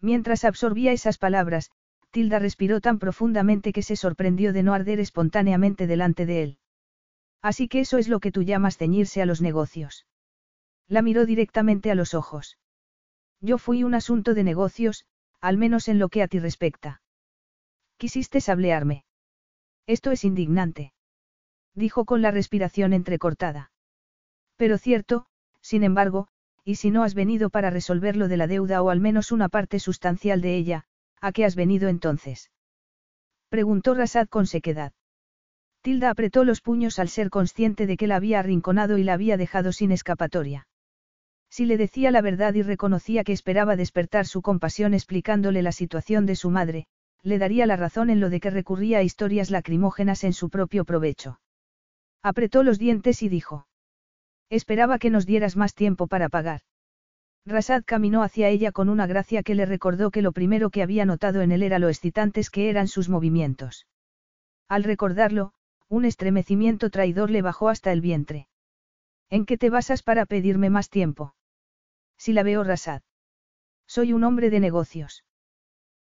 [0.00, 1.72] Mientras absorbía esas palabras,
[2.12, 6.58] Tilda respiró tan profundamente que se sorprendió de no arder espontáneamente delante de él.
[7.42, 10.06] Así que eso es lo que tú llamas ceñirse a los negocios.
[10.88, 12.58] La miró directamente a los ojos.
[13.40, 15.04] Yo fui un asunto de negocios,
[15.40, 17.02] al menos en lo que a ti respecta.
[17.96, 19.04] Quisiste sablearme.
[19.86, 20.92] Esto es indignante
[21.74, 23.70] dijo con la respiración entrecortada.
[24.56, 25.26] Pero cierto,
[25.60, 26.28] sin embargo,
[26.64, 29.48] y si no has venido para resolver lo de la deuda o al menos una
[29.48, 30.84] parte sustancial de ella,
[31.20, 32.50] ¿a qué has venido entonces?
[33.48, 34.92] Preguntó Rasad con sequedad.
[35.82, 39.36] Tilda apretó los puños al ser consciente de que la había arrinconado y la había
[39.36, 40.68] dejado sin escapatoria.
[41.54, 46.24] Si le decía la verdad y reconocía que esperaba despertar su compasión explicándole la situación
[46.24, 46.86] de su madre,
[47.22, 50.86] le daría la razón en lo de que recurría a historias lacrimógenas en su propio
[50.86, 51.40] provecho.
[52.22, 53.66] Apretó los dientes y dijo.
[54.48, 56.62] Esperaba que nos dieras más tiempo para pagar.
[57.44, 61.04] Rasad caminó hacia ella con una gracia que le recordó que lo primero que había
[61.04, 63.86] notado en él era lo excitantes que eran sus movimientos.
[64.68, 65.52] Al recordarlo,
[65.90, 68.48] un estremecimiento traidor le bajó hasta el vientre.
[69.28, 71.34] ¿En qué te basas para pedirme más tiempo?
[72.24, 73.02] Si la veo Rasad.
[73.84, 75.24] Soy un hombre de negocios.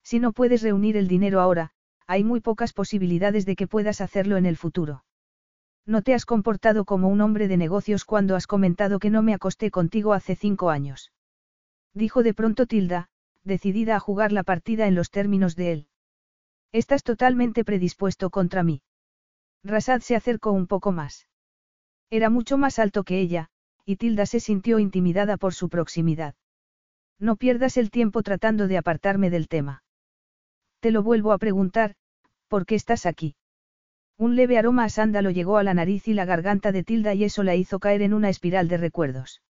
[0.03, 1.72] Si no puedes reunir el dinero ahora,
[2.07, 5.05] hay muy pocas posibilidades de que puedas hacerlo en el futuro.
[5.86, 9.34] No te has comportado como un hombre de negocios cuando has comentado que no me
[9.34, 11.13] acosté contigo hace cinco años.
[11.93, 13.07] Dijo de pronto Tilda,
[13.45, 15.88] decidida a jugar la partida en los términos de él.
[16.74, 18.82] Estás totalmente predispuesto contra mí.
[19.63, 21.30] Rasad se acercó un poco más.
[22.09, 23.51] Era mucho más alto que ella,
[23.89, 26.35] y Tilda se sintió intimidada por su proximidad.
[27.17, 29.81] No pierdas el tiempo tratando de apartarme del tema.
[30.79, 31.95] Te lo vuelvo a preguntar,
[32.47, 33.35] ¿por qué estás aquí?
[34.15, 37.23] Un leve aroma a sándalo llegó a la nariz y la garganta de Tilda y
[37.23, 39.41] eso la hizo caer en una espiral de recuerdos.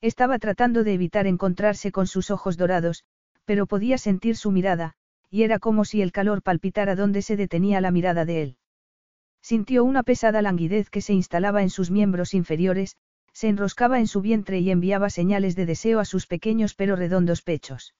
[0.00, 3.02] Estaba tratando de evitar encontrarse con sus ojos dorados,
[3.46, 4.92] pero podía sentir su mirada,
[5.28, 8.58] y era como si el calor palpitara donde se detenía la mirada de él.
[9.42, 12.96] Sintió una pesada languidez que se instalaba en sus miembros inferiores,
[13.36, 17.42] se enroscaba en su vientre y enviaba señales de deseo a sus pequeños pero redondos
[17.42, 17.94] pechos.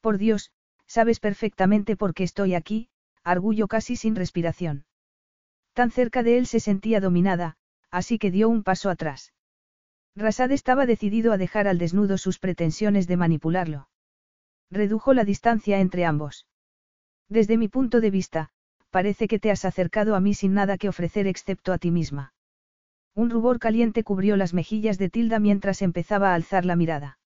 [0.00, 0.50] Por Dios,
[0.86, 2.88] sabes perfectamente por qué estoy aquí,
[3.22, 4.86] arguyó casi sin respiración.
[5.74, 7.58] Tan cerca de él se sentía dominada,
[7.90, 9.34] así que dio un paso atrás.
[10.14, 13.90] Rasad estaba decidido a dejar al desnudo sus pretensiones de manipularlo.
[14.70, 16.46] Redujo la distancia entre ambos.
[17.28, 18.48] Desde mi punto de vista,
[18.88, 22.32] parece que te has acercado a mí sin nada que ofrecer excepto a ti misma.
[23.16, 27.18] Un rubor caliente cubrió las mejillas de Tilda mientras empezaba a alzar la mirada.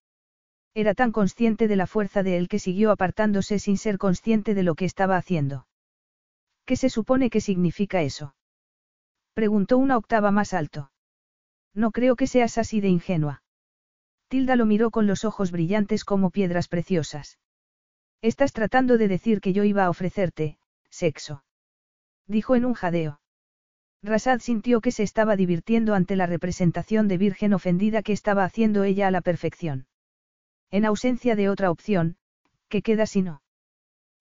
[0.73, 4.63] Era tan consciente de la fuerza de él que siguió apartándose sin ser consciente de
[4.63, 5.67] lo que estaba haciendo.
[6.65, 8.35] ¿Qué se supone que significa eso?
[9.33, 10.91] Preguntó una octava más alto.
[11.73, 13.43] No creo que seas así de ingenua.
[14.29, 17.37] Tilda lo miró con los ojos brillantes como piedras preciosas.
[18.21, 20.57] Estás tratando de decir que yo iba a ofrecerte,
[20.89, 21.43] sexo.
[22.27, 23.20] Dijo en un jadeo.
[24.03, 28.83] Rasad sintió que se estaba divirtiendo ante la representación de virgen ofendida que estaba haciendo
[28.83, 29.85] ella a la perfección.
[30.71, 32.17] En ausencia de otra opción,
[32.67, 33.43] ¿qué queda si no?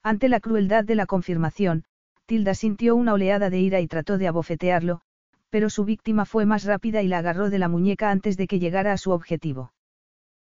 [0.02, 1.84] Ante la crueldad de la confirmación,
[2.26, 5.00] Tilda sintió una oleada de ira y trató de abofetearlo,
[5.48, 8.58] pero su víctima fue más rápida y la agarró de la muñeca antes de que
[8.58, 9.72] llegara a su objetivo.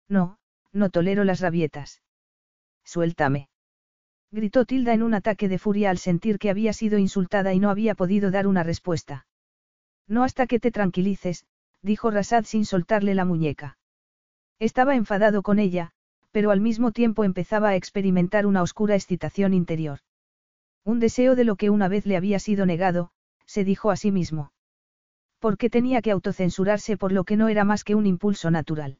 [0.08, 0.38] No,
[0.72, 2.02] no tolero las rabietas.
[2.84, 3.48] Suéltame.
[4.34, 7.70] Gritó Tilda en un ataque de furia al sentir que había sido insultada y no
[7.70, 9.28] había podido dar una respuesta.
[10.08, 11.46] No hasta que te tranquilices,
[11.82, 13.78] dijo Rasad sin soltarle la muñeca.
[14.58, 15.92] Estaba enfadado con ella,
[16.32, 20.00] pero al mismo tiempo empezaba a experimentar una oscura excitación interior.
[20.84, 23.12] Un deseo de lo que una vez le había sido negado,
[23.46, 24.50] se dijo a sí mismo.
[25.38, 28.98] Porque tenía que autocensurarse por lo que no era más que un impulso natural.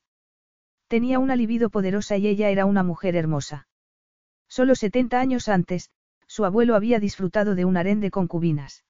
[0.86, 3.66] Tenía una libido poderosa y ella era una mujer hermosa.
[4.48, 5.90] Solo 70 años antes,
[6.26, 8.84] su abuelo había disfrutado de un harén de concubinas.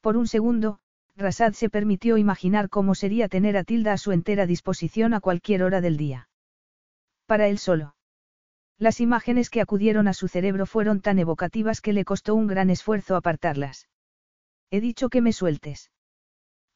[0.00, 0.80] Por un segundo,
[1.16, 5.62] Rasad se permitió imaginar cómo sería tener a Tilda a su entera disposición a cualquier
[5.62, 6.28] hora del día.
[7.26, 7.94] Para él solo.
[8.78, 12.70] Las imágenes que acudieron a su cerebro fueron tan evocativas que le costó un gran
[12.70, 13.88] esfuerzo apartarlas.
[14.70, 15.92] He dicho que me sueltes.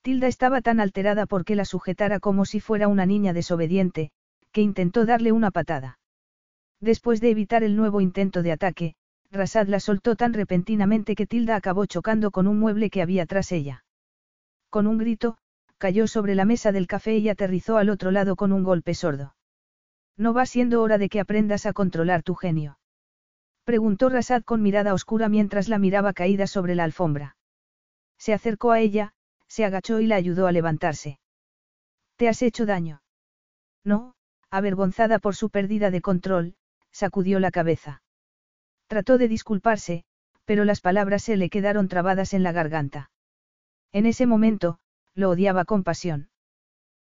[0.02, 4.12] Tilda estaba tan alterada porque la sujetara como si fuera una niña desobediente,
[4.52, 5.97] que intentó darle una patada.
[6.80, 8.94] Después de evitar el nuevo intento de ataque,
[9.30, 13.52] Rasad la soltó tan repentinamente que Tilda acabó chocando con un mueble que había tras
[13.52, 13.84] ella.
[14.70, 15.38] Con un grito,
[15.76, 19.34] cayó sobre la mesa del café y aterrizó al otro lado con un golpe sordo.
[20.16, 22.78] ¿No va siendo hora de que aprendas a controlar tu genio?
[23.64, 27.36] Preguntó Rasad con mirada oscura mientras la miraba caída sobre la alfombra.
[28.18, 29.12] Se acercó a ella,
[29.46, 31.18] se agachó y la ayudó a levantarse.
[32.16, 33.02] ¿Te has hecho daño?
[33.84, 34.14] No,
[34.50, 36.54] avergonzada por su pérdida de control,
[36.98, 38.02] sacudió la cabeza.
[38.88, 40.04] Trató de disculparse,
[40.44, 43.10] pero las palabras se le quedaron trabadas en la garganta.
[43.92, 44.78] En ese momento,
[45.14, 46.28] lo odiaba con pasión.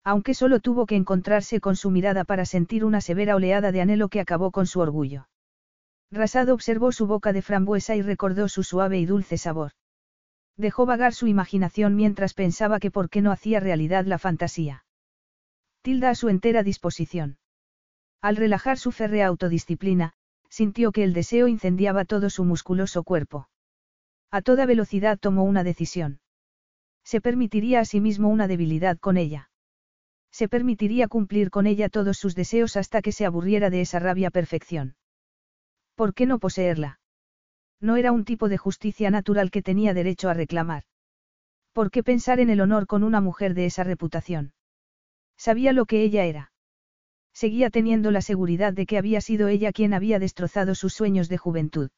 [0.04, 4.08] Aunque solo tuvo que encontrarse con su mirada para sentir una severa oleada de anhelo
[4.08, 5.28] que acabó con su orgullo.
[6.12, 9.72] Rasado observó su boca de frambuesa y recordó su suave y dulce sabor.
[10.56, 14.84] Dejó vagar su imaginación mientras pensaba que por qué no hacía realidad la fantasía.
[15.82, 17.39] Tilda a su entera disposición.
[18.22, 20.12] Al relajar su férrea autodisciplina,
[20.48, 23.48] sintió que el deseo incendiaba todo su musculoso cuerpo.
[24.30, 26.20] A toda velocidad tomó una decisión.
[27.02, 29.50] Se permitiría a sí mismo una debilidad con ella.
[30.30, 34.30] Se permitiría cumplir con ella todos sus deseos hasta que se aburriera de esa rabia
[34.30, 34.96] perfección.
[35.94, 37.00] ¿Por qué no poseerla?
[37.80, 40.84] No era un tipo de justicia natural que tenía derecho a reclamar.
[41.72, 44.52] ¿Por qué pensar en el honor con una mujer de esa reputación?
[45.36, 46.52] Sabía lo que ella era.
[47.40, 51.38] Seguía teniendo la seguridad de que había sido ella quien había destrozado sus sueños de
[51.38, 51.88] juventud.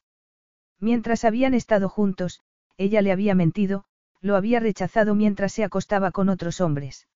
[0.79, 2.39] Mientras habían estado juntos,
[2.77, 3.83] ella le había mentido,
[4.21, 7.09] lo había rechazado mientras se acostaba con otros hombres.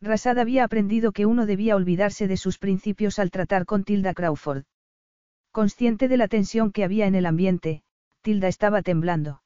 [0.00, 4.64] Rasad había aprendido que uno debía olvidarse de sus principios al tratar con Tilda Crawford.
[5.52, 7.84] Consciente de la tensión que había en el ambiente,
[8.22, 9.44] Tilda estaba temblando.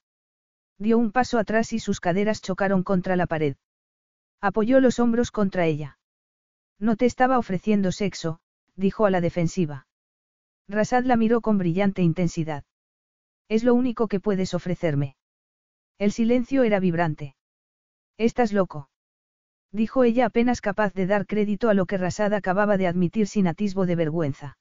[0.78, 3.56] Dio un paso atrás y sus caderas chocaron contra la pared.
[4.40, 5.97] Apoyó los hombros contra ella.
[6.78, 8.40] No te estaba ofreciendo sexo,
[8.76, 9.86] dijo a la defensiva.
[10.68, 12.64] Rasad la miró con brillante intensidad.
[13.48, 15.16] Es lo único que puedes ofrecerme.
[15.98, 17.34] El silencio era vibrante.
[18.18, 18.90] Estás loco.
[19.72, 23.48] Dijo ella apenas capaz de dar crédito a lo que Rasad acababa de admitir sin
[23.48, 24.58] atisbo de vergüenza.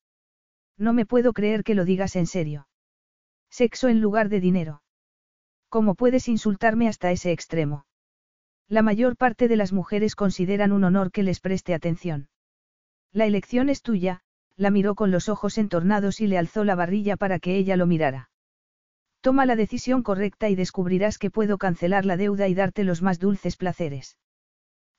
[0.78, 2.68] No me puedo creer que lo digas en serio.
[3.50, 4.82] Sexo en lugar de dinero.
[5.70, 7.86] ¿Cómo puedes insultarme hasta ese extremo?
[8.70, 12.28] La mayor parte de las mujeres consideran un honor que les preste atención.
[13.14, 14.22] La elección es tuya,
[14.58, 17.86] la miró con los ojos entornados y le alzó la barrilla para que ella lo
[17.86, 18.30] mirara.
[19.22, 23.20] Toma la decisión correcta y descubrirás que puedo cancelar la deuda y darte los más
[23.20, 24.18] dulces placeres.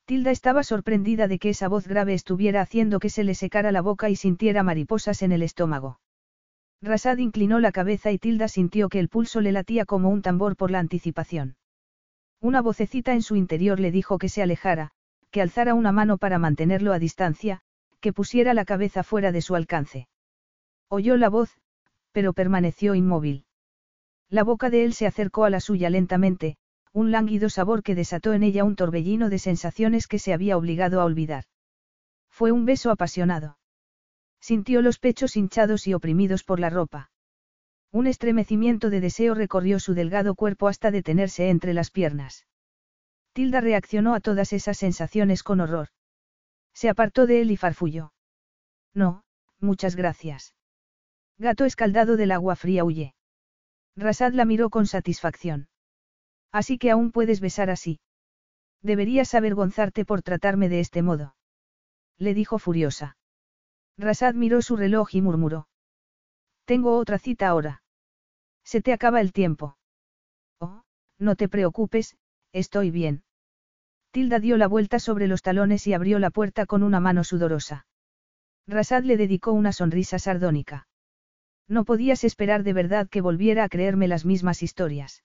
[0.07, 3.83] Tilda estaba sorprendida de que esa voz grave estuviera haciendo que se le secara la
[3.83, 6.01] boca y sintiera mariposas en el estómago.
[6.81, 10.57] Rasad inclinó la cabeza y Tilda sintió que el pulso le latía como un tambor
[10.57, 11.57] por la anticipación.
[12.41, 14.91] Una vocecita en su interior le dijo que se alejara,
[15.31, 17.61] que alzara una mano para mantenerlo a distancia,
[18.01, 20.09] que pusiera la cabeza fuera de su alcance.
[20.89, 21.51] Oyó la voz,
[22.13, 23.45] pero permaneció inmóvil.
[24.31, 26.57] La boca de él se acercó a la suya lentamente,
[26.93, 31.01] un lánguido sabor que desató en ella un torbellino de sensaciones que se había obligado
[31.01, 31.45] a olvidar.
[32.31, 33.59] Fue un beso apasionado.
[34.41, 37.11] Sintió los pechos hinchados y oprimidos por la ropa.
[37.91, 42.47] Un estremecimiento de deseo recorrió su delgado cuerpo hasta detenerse entre las piernas.
[43.33, 45.89] Tilda reaccionó a todas esas sensaciones con horror.
[46.75, 48.13] Se apartó de él y farfulló.
[48.95, 49.25] No,
[49.59, 50.55] muchas gracias.
[51.39, 53.15] Gato escaldado del agua fría huye.
[53.97, 55.69] Rasad la miró con satisfacción.
[56.53, 58.01] Así que aún puedes besar así.
[58.83, 61.35] Deberías avergonzarte por tratarme de este modo.
[62.17, 63.17] Le dijo furiosa.
[63.97, 65.69] Rasad miró su reloj y murmuró.
[66.69, 67.83] Tengo otra cita ahora.
[68.63, 69.79] Se te acaba el tiempo.
[70.61, 70.83] Oh,
[71.19, 72.19] no te preocupes,
[72.53, 73.23] estoy bien.
[74.11, 77.87] Tilda dio la vuelta sobre los talones y abrió la puerta con una mano sudorosa.
[78.67, 80.87] Rasad le dedicó una sonrisa sardónica.
[81.69, 85.25] No podías esperar de verdad que volviera a creerme las mismas historias.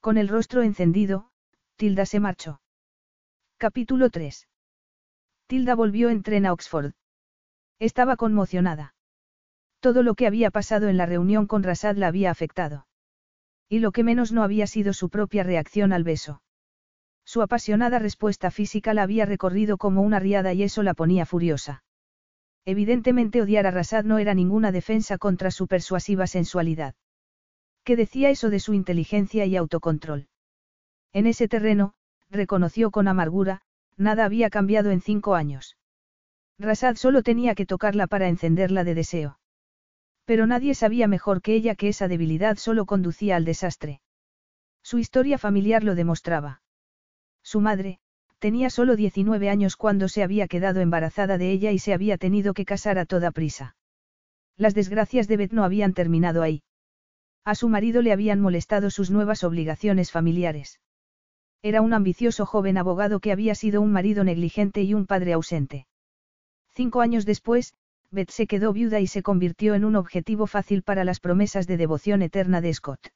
[0.00, 1.30] Con el rostro encendido,
[1.76, 2.62] Tilda se marchó.
[3.58, 4.48] Capítulo 3.
[5.46, 6.94] Tilda volvió en tren a Oxford.
[7.78, 8.94] Estaba conmocionada.
[9.80, 12.86] Todo lo que había pasado en la reunión con Rasad la había afectado.
[13.68, 16.42] Y lo que menos no había sido su propia reacción al beso.
[17.24, 21.84] Su apasionada respuesta física la había recorrido como una riada y eso la ponía furiosa.
[22.64, 26.94] Evidentemente odiar a Rasad no era ninguna defensa contra su persuasiva sensualidad.
[27.84, 30.28] ¿Qué decía eso de su inteligencia y autocontrol?
[31.12, 31.94] En ese terreno,
[32.30, 33.62] reconoció con amargura,
[33.96, 35.76] nada había cambiado en cinco años.
[36.58, 39.38] Rasad solo tenía que tocarla para encenderla de deseo.
[40.28, 44.02] Pero nadie sabía mejor que ella que esa debilidad solo conducía al desastre.
[44.82, 46.60] Su historia familiar lo demostraba.
[47.42, 47.98] Su madre,
[48.38, 52.52] tenía solo 19 años cuando se había quedado embarazada de ella y se había tenido
[52.52, 53.74] que casar a toda prisa.
[54.58, 56.62] Las desgracias de Beth no habían terminado ahí.
[57.46, 60.78] A su marido le habían molestado sus nuevas obligaciones familiares.
[61.62, 65.86] Era un ambicioso joven abogado que había sido un marido negligente y un padre ausente.
[66.74, 67.72] Cinco años después,
[68.10, 71.76] Beth se quedó viuda y se convirtió en un objetivo fácil para las promesas de
[71.76, 73.08] devoción eterna de Scott.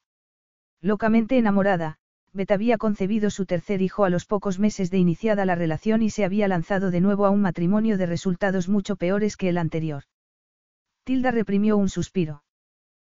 [0.81, 1.97] Locamente enamorada,
[2.33, 6.09] Beth había concebido su tercer hijo a los pocos meses de iniciada la relación y
[6.09, 10.03] se había lanzado de nuevo a un matrimonio de resultados mucho peores que el anterior.
[11.03, 12.43] Tilda reprimió un suspiro.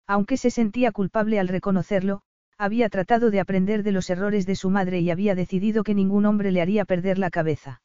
[0.07, 2.23] Aunque se sentía culpable al reconocerlo,
[2.59, 6.27] había tratado de aprender de los errores de su madre y había decidido que ningún
[6.27, 7.83] hombre le haría perder la cabeza.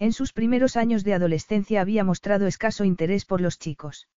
[0.00, 4.08] En sus primeros años de adolescencia había mostrado escaso interés por los chicos.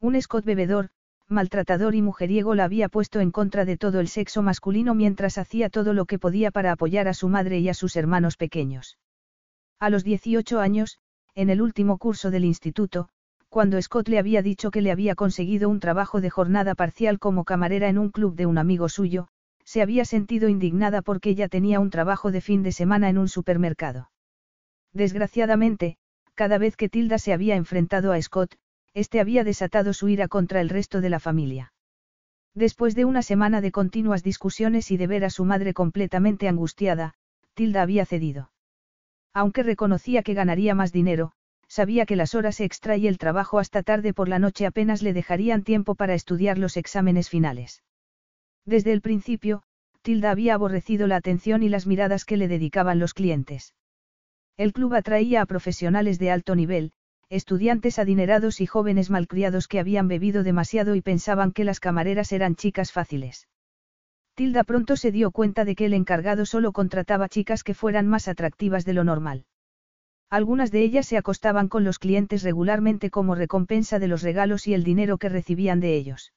[0.00, 0.90] Un Scott bebedor,
[1.26, 5.68] maltratador y mujeriego la había puesto en contra de todo el sexo masculino mientras hacía
[5.68, 8.98] todo lo que podía para apoyar a su madre y a sus hermanos pequeños.
[9.80, 10.98] A los 18 años,
[11.34, 13.08] en el último curso del instituto,
[13.48, 17.44] cuando Scott le había dicho que le había conseguido un trabajo de jornada parcial como
[17.44, 19.26] camarera en un club de un amigo suyo,
[19.64, 23.26] se había sentido indignada porque ella tenía un trabajo de fin de semana en un
[23.26, 24.09] supermercado.
[24.92, 25.96] Desgraciadamente,
[26.34, 28.56] cada vez que Tilda se había enfrentado a Scott,
[28.94, 31.72] este había desatado su ira contra el resto de la familia.
[32.54, 37.14] Después de una semana de continuas discusiones y de ver a su madre completamente angustiada,
[37.54, 38.50] Tilda había cedido.
[39.32, 41.32] Aunque reconocía que ganaría más dinero,
[41.68, 45.12] sabía que las horas extra y el trabajo hasta tarde por la noche apenas le
[45.12, 47.84] dejarían tiempo para estudiar los exámenes finales.
[48.64, 49.62] Desde el principio,
[50.02, 53.74] Tilda había aborrecido la atención y las miradas que le dedicaban los clientes.
[54.56, 56.92] El club atraía a profesionales de alto nivel,
[57.30, 62.56] estudiantes adinerados y jóvenes malcriados que habían bebido demasiado y pensaban que las camareras eran
[62.56, 63.46] chicas fáciles.
[64.34, 68.26] Tilda pronto se dio cuenta de que el encargado solo contrataba chicas que fueran más
[68.26, 69.44] atractivas de lo normal.
[70.30, 74.74] Algunas de ellas se acostaban con los clientes regularmente como recompensa de los regalos y
[74.74, 76.32] el dinero que recibían de ellos.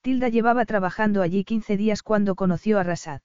[0.00, 3.20] Tilda llevaba trabajando allí 15 días cuando conoció a Rasad.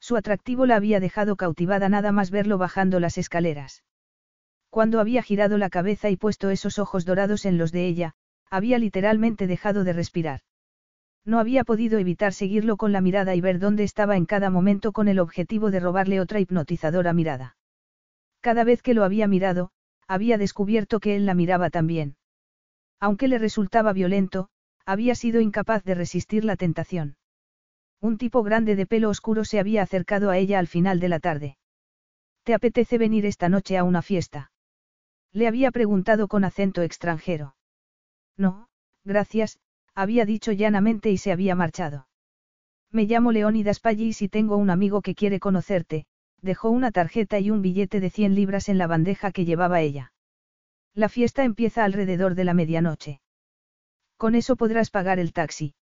[0.00, 3.82] Su atractivo la había dejado cautivada nada más verlo bajando las escaleras.
[4.70, 8.14] Cuando había girado la cabeza y puesto esos ojos dorados en los de ella,
[8.50, 10.40] había literalmente dejado de respirar.
[11.24, 14.92] No había podido evitar seguirlo con la mirada y ver dónde estaba en cada momento
[14.92, 17.56] con el objetivo de robarle otra hipnotizadora mirada.
[18.40, 19.70] Cada vez que lo había mirado,
[20.06, 22.16] había descubierto que él la miraba también.
[23.00, 24.48] Aunque le resultaba violento,
[24.84, 27.16] había sido incapaz de resistir la tentación.
[28.00, 31.20] Un tipo grande de pelo oscuro se había acercado a ella al final de la
[31.20, 31.58] tarde.
[32.42, 34.52] ¿Te apetece venir esta noche a una fiesta?
[35.32, 37.56] Le había preguntado con acento extranjero.
[38.36, 38.68] No,
[39.04, 39.58] gracias,
[39.94, 42.06] había dicho llanamente y se había marchado.
[42.92, 46.06] Me llamo Leónidas Pallis y tengo un amigo que quiere conocerte,
[46.40, 50.12] dejó una tarjeta y un billete de 100 libras en la bandeja que llevaba ella.
[50.94, 53.20] La fiesta empieza alrededor de la medianoche.
[54.16, 55.74] Con eso podrás pagar el taxi.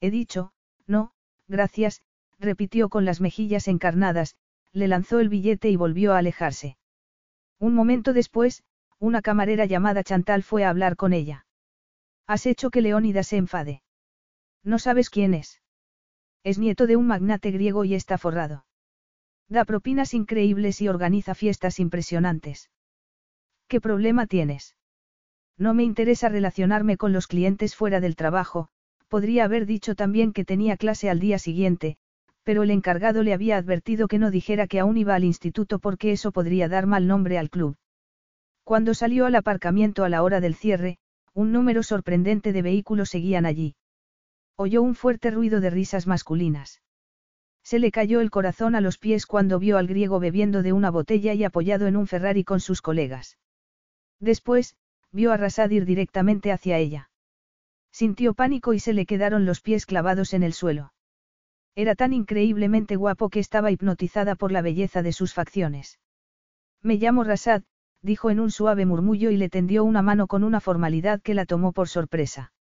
[0.00, 0.52] He dicho,
[0.86, 1.12] no,
[1.50, 2.00] gracias,
[2.38, 4.36] repitió con las mejillas encarnadas,
[4.72, 6.78] le lanzó el billete y volvió a alejarse.
[7.58, 8.62] Un momento después,
[8.98, 11.46] una camarera llamada Chantal fue a hablar con ella.
[12.26, 13.82] Has hecho que Leónidas se enfade.
[14.62, 15.60] No sabes quién es.
[16.44, 18.64] Es nieto de un magnate griego y está forrado.
[19.48, 22.70] Da propinas increíbles y organiza fiestas impresionantes.
[23.68, 24.76] ¿Qué problema tienes?
[25.58, 28.68] No me interesa relacionarme con los clientes fuera del trabajo,
[29.10, 31.98] podría haber dicho también que tenía clase al día siguiente,
[32.44, 36.12] pero el encargado le había advertido que no dijera que aún iba al instituto porque
[36.12, 37.76] eso podría dar mal nombre al club.
[38.62, 40.98] Cuando salió al aparcamiento a la hora del cierre,
[41.34, 43.74] un número sorprendente de vehículos seguían allí.
[44.56, 46.80] Oyó un fuerte ruido de risas masculinas.
[47.64, 50.90] Se le cayó el corazón a los pies cuando vio al griego bebiendo de una
[50.90, 53.38] botella y apoyado en un Ferrari con sus colegas.
[54.20, 54.76] Después,
[55.10, 57.09] vio a Rasad ir directamente hacia ella.
[57.92, 60.92] Sintió pánico y se le quedaron los pies clavados en el suelo.
[61.74, 65.98] Era tan increíblemente guapo que estaba hipnotizada por la belleza de sus facciones.
[66.82, 67.62] Me llamo Rasad,
[68.02, 71.46] dijo en un suave murmullo y le tendió una mano con una formalidad que la
[71.46, 72.52] tomó por sorpresa.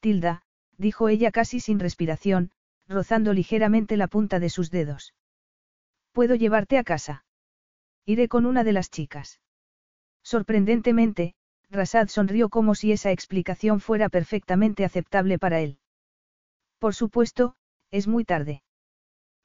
[0.00, 0.42] Tilda,
[0.78, 2.50] dijo ella casi sin respiración,
[2.88, 5.14] rozando ligeramente la punta de sus dedos.
[6.12, 7.24] ¿Puedo llevarte a casa?
[8.04, 9.40] Iré con una de las chicas.
[10.22, 11.34] Sorprendentemente,
[11.72, 15.78] Rasad sonrió como si esa explicación fuera perfectamente aceptable para él.
[16.78, 17.56] Por supuesto,
[17.90, 18.62] es muy tarde.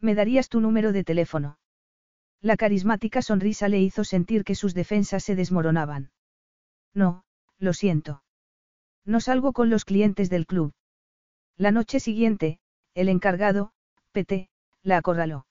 [0.01, 1.57] ¿Me darías tu número de teléfono?
[2.41, 6.11] La carismática sonrisa le hizo sentir que sus defensas se desmoronaban.
[6.93, 7.23] No,
[7.59, 8.23] lo siento.
[9.05, 10.73] No salgo con los clientes del club.
[11.55, 12.59] La noche siguiente,
[12.93, 13.71] el encargado,
[14.11, 14.49] PT,
[14.83, 15.47] la acorraló.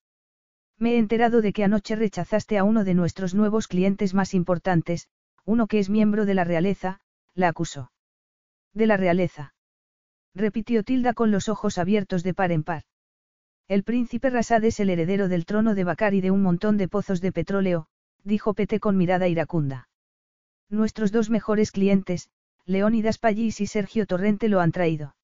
[0.78, 5.08] Me he enterado de que anoche rechazaste a uno de nuestros nuevos clientes más importantes,
[5.46, 7.00] uno que es miembro de la realeza,
[7.34, 7.92] la acusó.
[8.74, 9.54] De la realeza.
[10.34, 12.82] Repitió Tilda con los ojos abiertos de par en par.
[13.68, 16.88] El príncipe Rasad es el heredero del trono de Bakar y de un montón de
[16.88, 17.86] pozos de petróleo,
[18.22, 19.88] dijo Pete con mirada iracunda.
[20.68, 22.28] Nuestros dos mejores clientes,
[22.64, 25.14] Leónidas Pallis y Sergio Torrente lo han traído.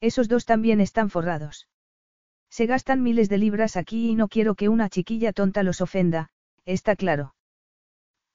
[0.00, 1.68] Esos dos también están forrados.
[2.50, 6.28] Se gastan miles de libras aquí y no quiero que una chiquilla tonta los ofenda,
[6.64, 7.34] está claro.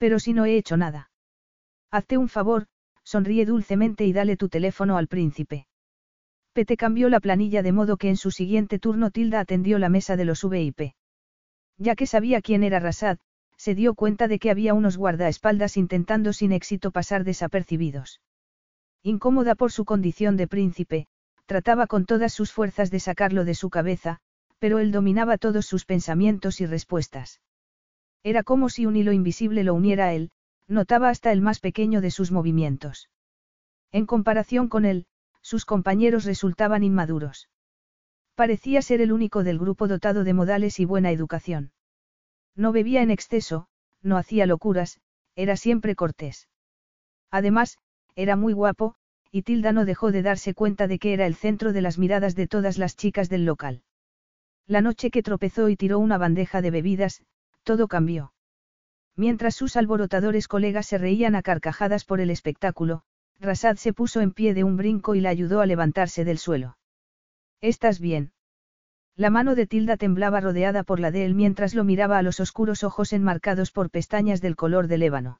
[0.04, 1.10] Pero si no he hecho nada.
[1.90, 2.68] Hazte un favor,
[3.06, 5.66] sonríe dulcemente y dale tu teléfono al príncipe.
[6.52, 10.18] Pete cambió la planilla de modo que en su siguiente turno Tilda atendió la mesa
[10.18, 10.92] de los VIP.
[11.78, 13.18] Ya que sabía quién era Rasad,
[13.56, 18.20] se dio cuenta de que había unos guardaespaldas intentando sin éxito pasar desapercibidos.
[19.04, 21.08] Incómoda por su condición de príncipe,
[21.46, 24.20] trataba con todas sus fuerzas de sacarlo de su cabeza,
[24.60, 27.40] pero él dominaba todos sus pensamientos y respuestas.
[28.24, 30.32] Era como si un hilo invisible lo uniera a él,
[30.68, 33.10] notaba hasta el más pequeño de sus movimientos.
[33.92, 35.06] En comparación con él,
[35.42, 37.50] sus compañeros resultaban inmaduros.
[38.36, 41.72] Parecía ser el único del grupo dotado de modales y buena educación.
[42.56, 43.68] No bebía en exceso,
[44.02, 45.00] no hacía locuras,
[45.36, 46.48] era siempre cortés.
[47.30, 47.78] Además,
[48.16, 48.96] era muy guapo,
[49.32, 52.36] y Tilda no dejó de darse cuenta de que era el centro de las miradas
[52.36, 53.84] de todas las chicas del local.
[54.66, 57.24] La noche que tropezó y tiró una bandeja de bebidas,
[57.64, 58.34] todo cambió.
[59.16, 63.04] Mientras sus alborotadores colegas se reían a carcajadas por el espectáculo,
[63.40, 66.78] Rasad se puso en pie de un brinco y la ayudó a levantarse del suelo.
[67.62, 68.32] ¿Estás bien?
[69.16, 72.40] La mano de Tilda temblaba rodeada por la de él mientras lo miraba a los
[72.40, 75.40] oscuros ojos enmarcados por pestañas del color del ébano.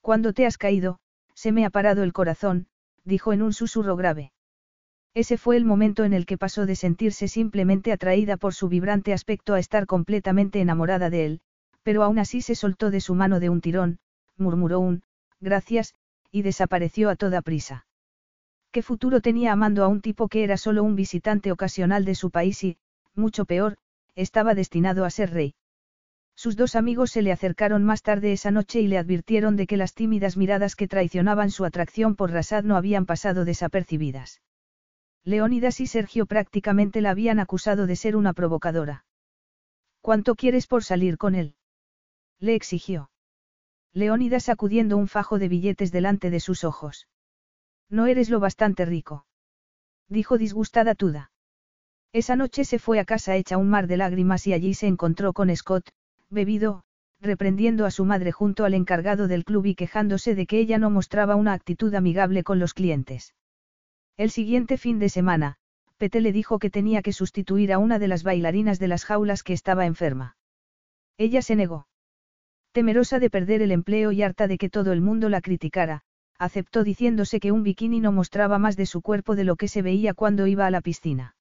[0.00, 0.98] Cuando te has caído,
[1.34, 2.66] se me ha parado el corazón,
[3.04, 4.32] dijo en un susurro grave.
[5.14, 9.12] Ese fue el momento en el que pasó de sentirse simplemente atraída por su vibrante
[9.12, 11.40] aspecto a estar completamente enamorada de él,
[11.82, 13.98] pero aún así se soltó de su mano de un tirón,
[14.36, 15.02] murmuró un,
[15.40, 15.94] gracias,
[16.30, 17.86] y desapareció a toda prisa.
[18.70, 22.30] ¿Qué futuro tenía amando a un tipo que era solo un visitante ocasional de su
[22.30, 22.76] país y,
[23.14, 23.78] mucho peor,
[24.14, 25.54] estaba destinado a ser rey?
[26.34, 29.76] Sus dos amigos se le acercaron más tarde esa noche y le advirtieron de que
[29.76, 34.40] las tímidas miradas que traicionaban su atracción por Rasad no habían pasado desapercibidas.
[35.28, 39.04] Leónidas y Sergio prácticamente la habían acusado de ser una provocadora.
[40.00, 41.54] ¿Cuánto quieres por salir con él?
[42.40, 43.10] Le exigió.
[43.92, 47.08] Leónidas sacudiendo un fajo de billetes delante de sus ojos.
[47.90, 49.26] No eres lo bastante rico.
[50.08, 51.30] Dijo disgustada Tuda.
[52.14, 55.34] Esa noche se fue a casa hecha un mar de lágrimas y allí se encontró
[55.34, 55.90] con Scott,
[56.30, 56.84] bebido,
[57.20, 60.88] reprendiendo a su madre junto al encargado del club y quejándose de que ella no
[60.88, 63.34] mostraba una actitud amigable con los clientes.
[64.18, 65.58] El siguiente fin de semana,
[65.96, 69.44] Pete le dijo que tenía que sustituir a una de las bailarinas de las jaulas
[69.44, 70.36] que estaba enferma.
[71.18, 71.86] Ella se negó.
[72.72, 76.02] Temerosa de perder el empleo y harta de que todo el mundo la criticara,
[76.36, 79.82] aceptó diciéndose que un bikini no mostraba más de su cuerpo de lo que se
[79.82, 81.36] veía cuando iba a la piscina.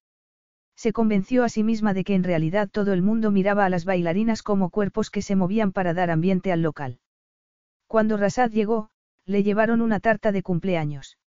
[0.75, 3.85] Se convenció a sí misma de que en realidad todo el mundo miraba a las
[3.85, 6.99] bailarinas como cuerpos que se movían para dar ambiente al local.
[7.87, 8.91] Cuando Rasad llegó,
[9.25, 11.17] le llevaron una tarta de cumpleaños.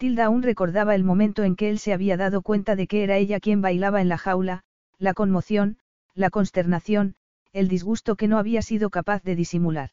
[0.00, 3.18] Tilda aún recordaba el momento en que él se había dado cuenta de que era
[3.18, 4.62] ella quien bailaba en la jaula,
[4.96, 5.76] la conmoción,
[6.14, 7.16] la consternación,
[7.52, 9.90] el disgusto que no había sido capaz de disimular.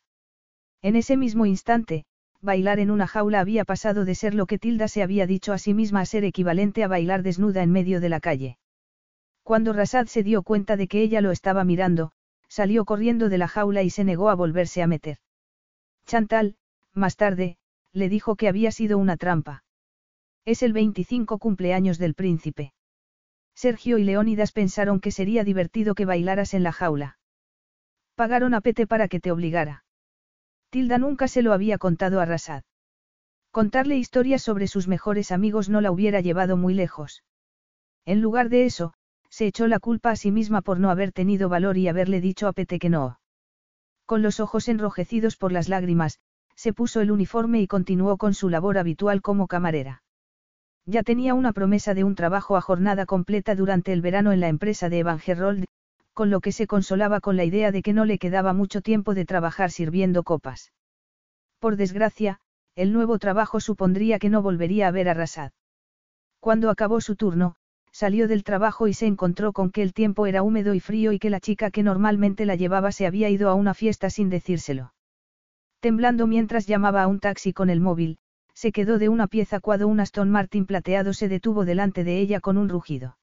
[0.82, 2.06] En ese mismo instante,
[2.40, 5.58] bailar en una jaula había pasado de ser lo que Tilda se había dicho a
[5.58, 8.58] sí misma a ser equivalente a bailar desnuda en medio de la calle.
[9.44, 12.14] Cuando Rasad se dio cuenta de que ella lo estaba mirando,
[12.48, 15.18] salió corriendo de la jaula y se negó a volverse a meter.
[16.06, 16.56] Chantal,
[16.94, 17.58] más tarde,
[17.92, 19.66] le dijo que había sido una trampa.
[20.48, 22.72] Es el 25 cumpleaños del príncipe.
[23.54, 27.20] Sergio y Leónidas pensaron que sería divertido que bailaras en la jaula.
[28.16, 29.84] Pagaron a Pete para que te obligara.
[30.70, 32.64] Tilda nunca se lo había contado a Rasad.
[33.52, 37.26] Contarle historias sobre sus mejores amigos no la hubiera llevado muy lejos.
[38.06, 38.94] En lugar de eso,
[39.30, 42.48] se echó la culpa a sí misma por no haber tenido valor y haberle dicho
[42.48, 43.20] a Pete que no.
[44.06, 46.22] Con los ojos enrojecidos por las lágrimas,
[46.56, 50.04] se puso el uniforme y continuó con su labor habitual como camarera.
[50.90, 54.48] Ya tenía una promesa de un trabajo a jornada completa durante el verano en la
[54.48, 55.66] empresa de Evangerold,
[56.14, 59.14] con lo que se consolaba con la idea de que no le quedaba mucho tiempo
[59.14, 60.72] de trabajar sirviendo copas.
[61.60, 62.40] Por desgracia,
[62.78, 65.52] el nuevo trabajo supondría que no volvería a ver a Rasad.
[66.40, 67.56] Cuando acabó su turno,
[67.92, 71.20] salió del trabajo y se encontró con que el tiempo era húmedo y frío y
[71.20, 74.94] que la chica que normalmente la llevaba se había ido a una fiesta sin decírselo.
[75.82, 78.20] Temblando mientras llamaba a un taxi con el móvil,
[78.58, 82.40] se quedó de una pieza cuando un Aston Martin plateado se detuvo delante de ella
[82.40, 83.20] con un rugido.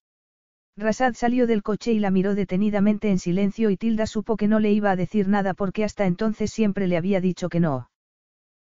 [0.76, 4.60] Rasad salió del coche y la miró detenidamente en silencio y Tilda supo que no
[4.60, 7.90] le iba a decir nada porque hasta entonces siempre le había dicho que no.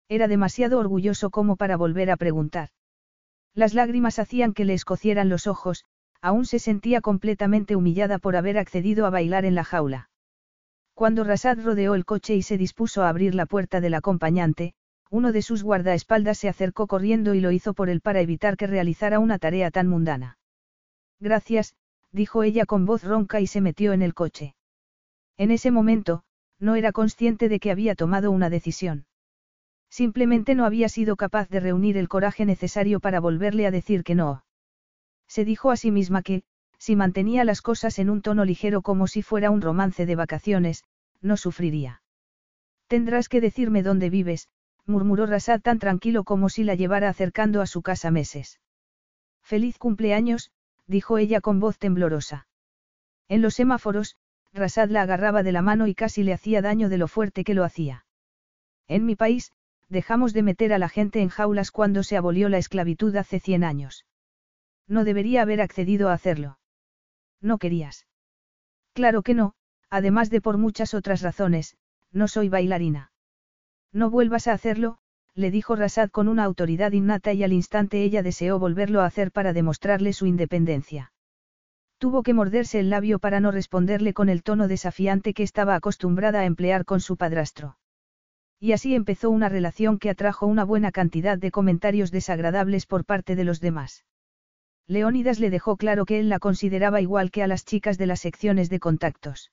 [0.08, 2.68] Era demasiado orgulloso como para volver a preguntar.
[3.52, 5.84] Las lágrimas hacían que le escocieran los ojos,
[6.20, 10.08] aún se sentía completamente humillada por haber accedido a bailar en la jaula.
[10.94, 14.74] Cuando Rasad rodeó el coche y se dispuso a abrir la puerta del acompañante,
[15.10, 18.68] uno de sus guardaespaldas se acercó corriendo y lo hizo por él para evitar que
[18.68, 20.38] realizara una tarea tan mundana.
[21.18, 21.74] Gracias,
[22.12, 24.54] dijo ella con voz ronca y se metió en el coche.
[25.36, 26.22] En ese momento,
[26.58, 29.06] no era consciente de que había tomado una decisión.
[29.88, 34.14] Simplemente no había sido capaz de reunir el coraje necesario para volverle a decir que
[34.14, 34.44] no.
[35.26, 36.44] Se dijo a sí misma que,
[36.78, 40.84] si mantenía las cosas en un tono ligero como si fuera un romance de vacaciones,
[41.20, 42.02] no sufriría.
[42.86, 44.48] Tendrás que decirme dónde vives,
[44.90, 48.60] murmuró Rasad tan tranquilo como si la llevara acercando a su casa meses.
[49.42, 50.50] Feliz cumpleaños,
[50.86, 52.46] dijo ella con voz temblorosa.
[53.28, 54.16] En los semáforos,
[54.52, 57.54] Rasad la agarraba de la mano y casi le hacía daño de lo fuerte que
[57.54, 58.04] lo hacía.
[58.88, 59.52] En mi país,
[59.88, 63.64] dejamos de meter a la gente en jaulas cuando se abolió la esclavitud hace cien
[63.64, 64.04] años.
[64.86, 66.58] No debería haber accedido a hacerlo.
[67.40, 68.06] No querías.
[68.92, 69.54] Claro que no,
[69.88, 71.76] además de por muchas otras razones,
[72.12, 73.09] no soy bailarina.
[73.92, 74.98] No vuelvas a hacerlo,
[75.34, 79.32] le dijo Rasad con una autoridad innata y al instante ella deseó volverlo a hacer
[79.32, 81.12] para demostrarle su independencia.
[81.98, 86.40] Tuvo que morderse el labio para no responderle con el tono desafiante que estaba acostumbrada
[86.40, 87.76] a emplear con su padrastro.
[88.58, 93.36] Y así empezó una relación que atrajo una buena cantidad de comentarios desagradables por parte
[93.36, 94.04] de los demás.
[94.86, 98.20] Leónidas le dejó claro que él la consideraba igual que a las chicas de las
[98.20, 99.50] secciones de contactos.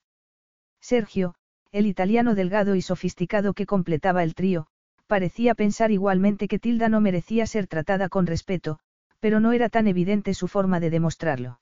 [0.79, 1.35] Sergio,
[1.71, 4.67] el italiano delgado y sofisticado que completaba el trío,
[5.07, 8.79] parecía pensar igualmente que Tilda no merecía ser tratada con respeto,
[9.19, 11.59] pero no era tan evidente su forma de demostrarlo.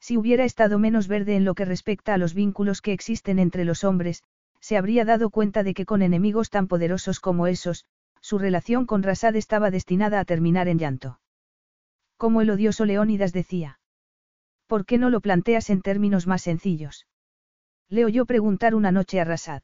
[0.00, 3.64] Si hubiera estado menos verde en lo que respecta a los vínculos que existen entre
[3.64, 4.22] los hombres,
[4.60, 7.84] se habría dado cuenta de que con enemigos tan poderosos como esos,
[8.20, 11.20] su relación con Rasad estaba destinada a terminar en llanto.
[12.16, 13.78] Como el odioso Leónidas decía.
[14.66, 17.06] ¿Por qué no lo planteas en términos más sencillos?
[17.88, 19.62] Le oyó preguntar una noche a Rasad.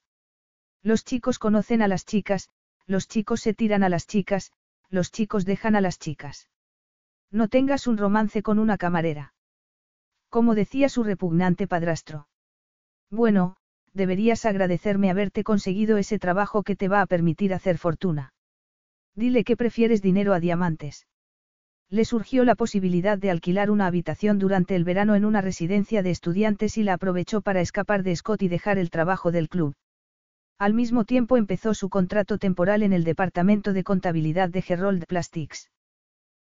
[0.83, 2.49] Los chicos conocen a las chicas,
[2.87, 4.53] los chicos se tiran a las chicas,
[4.89, 6.49] los chicos dejan a las chicas.
[7.31, 9.35] No tengas un romance con una camarera.
[10.29, 12.29] Como decía su repugnante padrastro.
[13.11, 13.57] Bueno,
[13.93, 18.33] deberías agradecerme haberte conseguido ese trabajo que te va a permitir hacer fortuna.
[19.15, 21.07] Dile que prefieres dinero a diamantes.
[21.93, 26.11] Le surgió la posibilidad de alquilar una habitación durante el verano en una residencia de
[26.11, 29.75] estudiantes y la aprovechó para escapar de Scott y dejar el trabajo del club.
[30.57, 35.69] Al mismo tiempo empezó su contrato temporal en el departamento de contabilidad de Gerold Plastics.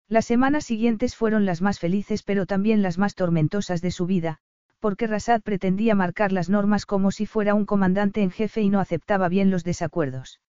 [0.07, 4.39] Las semanas siguientes fueron las más felices pero también las más tormentosas de su vida,
[4.79, 8.79] porque Rasad pretendía marcar las normas como si fuera un comandante en jefe y no
[8.79, 10.39] aceptaba bien los desacuerdos.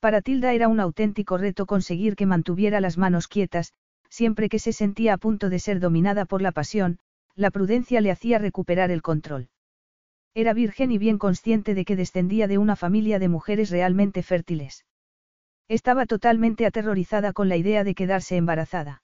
[0.00, 3.74] Para Tilda era un auténtico reto conseguir que mantuviera las manos quietas,
[4.08, 6.98] siempre que se sentía a punto de ser dominada por la pasión,
[7.34, 9.48] la prudencia le hacía recuperar el control.
[10.34, 14.84] Era virgen y bien consciente de que descendía de una familia de mujeres realmente fértiles.
[15.68, 19.02] Estaba totalmente aterrorizada con la idea de quedarse embarazada.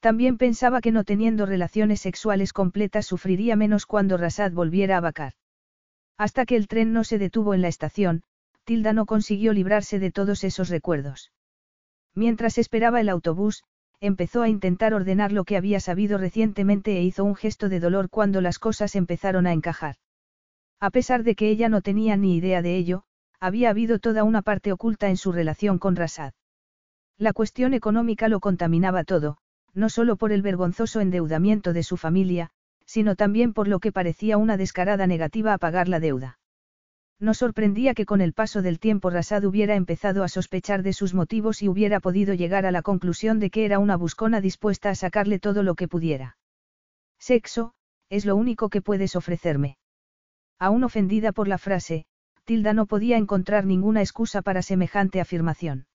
[0.00, 5.34] También pensaba que no teniendo relaciones sexuales completas sufriría menos cuando Rasad volviera a vacar.
[6.16, 8.22] Hasta que el tren no se detuvo en la estación,
[8.64, 11.32] Tilda no consiguió librarse de todos esos recuerdos.
[12.14, 13.62] Mientras esperaba el autobús,
[14.00, 18.08] empezó a intentar ordenar lo que había sabido recientemente e hizo un gesto de dolor
[18.08, 19.96] cuando las cosas empezaron a encajar.
[20.80, 23.04] A pesar de que ella no tenía ni idea de ello,
[23.38, 26.32] había habido toda una parte oculta en su relación con Rasad.
[27.18, 29.36] La cuestión económica lo contaminaba todo,
[29.74, 32.50] no solo por el vergonzoso endeudamiento de su familia,
[32.86, 36.39] sino también por lo que parecía una descarada negativa a pagar la deuda.
[37.20, 41.12] No sorprendía que con el paso del tiempo Rasad hubiera empezado a sospechar de sus
[41.12, 44.94] motivos y hubiera podido llegar a la conclusión de que era una buscona dispuesta a
[44.94, 46.38] sacarle todo lo que pudiera.
[47.18, 47.74] Sexo,
[48.08, 49.76] es lo único que puedes ofrecerme.
[50.58, 52.06] Aún ofendida por la frase,
[52.44, 55.86] Tilda no podía encontrar ninguna excusa para semejante afirmación.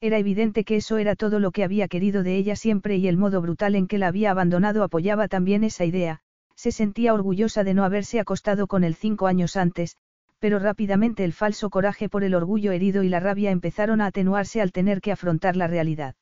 [0.00, 3.16] Era evidente que eso era todo lo que había querido de ella siempre y el
[3.16, 6.20] modo brutal en que la había abandonado apoyaba también esa idea,
[6.56, 9.96] se sentía orgullosa de no haberse acostado con él cinco años antes,
[10.40, 14.60] pero rápidamente el falso coraje por el orgullo herido y la rabia empezaron a atenuarse
[14.60, 16.16] al tener que afrontar la realidad.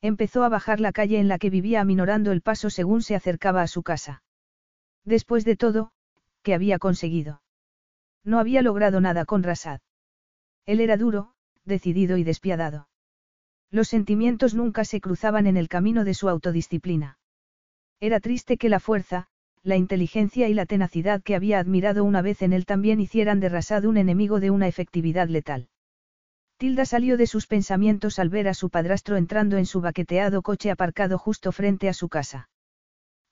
[0.00, 3.62] Empezó a bajar la calle en la que vivía aminorando el paso según se acercaba
[3.62, 4.22] a su casa.
[5.04, 5.92] Después de todo,
[6.42, 7.42] que había conseguido.
[8.24, 9.80] No había logrado nada con Rasad.
[10.64, 12.88] Él era duro, decidido y despiadado.
[13.70, 17.18] Los sentimientos nunca se cruzaban en el camino de su autodisciplina.
[18.00, 19.28] Era triste que la fuerza,
[19.62, 23.48] la inteligencia y la tenacidad que había admirado una vez en él también hicieran de
[23.48, 25.68] Rasad un enemigo de una efectividad letal.
[26.56, 30.70] Tilda salió de sus pensamientos al ver a su padrastro entrando en su baqueteado coche
[30.70, 32.48] aparcado justo frente a su casa.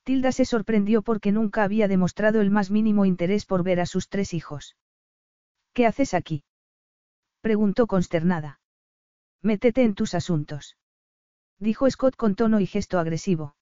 [0.03, 4.09] Tilda se sorprendió porque nunca había demostrado el más mínimo interés por ver a sus
[4.09, 4.75] tres hijos.
[5.73, 6.43] ¿Qué haces aquí?
[7.41, 8.59] preguntó consternada.
[9.41, 10.77] Métete en tus asuntos.
[11.59, 13.55] Dijo Scott con tono y gesto agresivo.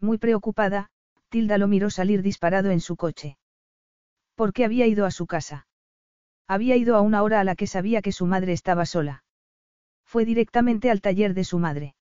[0.00, 0.90] Muy preocupada,
[1.32, 3.38] Tilda lo miró salir disparado en su coche.
[4.34, 5.66] ¿Por qué había ido a su casa?
[6.46, 9.24] Había ido a una hora a la que sabía que su madre estaba sola.
[10.04, 11.94] Fue directamente al taller de su madre.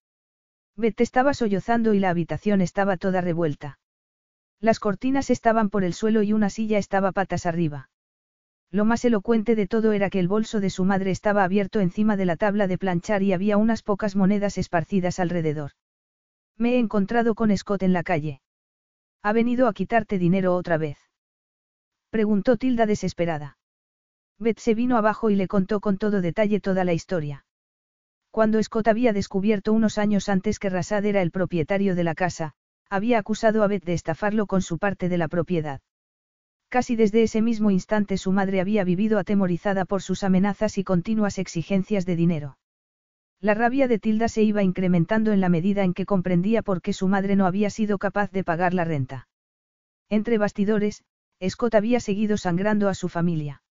[0.75, 3.79] Beth estaba sollozando y la habitación estaba toda revuelta.
[4.59, 7.89] Las cortinas estaban por el suelo y una silla estaba patas arriba.
[8.69, 12.17] Lo más elocuente de todo era que el bolso de su madre estaba abierto encima
[12.17, 15.71] de la tabla de planchar y había unas pocas monedas esparcidas alrededor.
[16.57, 18.41] Me he encontrado con Scott en la calle.
[19.23, 20.97] ¿Ha venido a quitarte dinero otra vez?
[22.09, 23.57] Preguntó Tilda desesperada.
[24.39, 27.45] Beth se vino abajo y le contó con todo detalle toda la historia.
[28.31, 32.53] Cuando Scott había descubierto unos años antes que Rasad era el propietario de la casa,
[32.89, 35.81] había acusado a Beth de estafarlo con su parte de la propiedad.
[36.69, 41.37] Casi desde ese mismo instante su madre había vivido atemorizada por sus amenazas y continuas
[41.37, 42.57] exigencias de dinero.
[43.41, 46.93] La rabia de Tilda se iba incrementando en la medida en que comprendía por qué
[46.93, 49.27] su madre no había sido capaz de pagar la renta.
[50.09, 51.03] Entre bastidores,
[51.49, 53.63] Scott había seguido sangrando a su familia.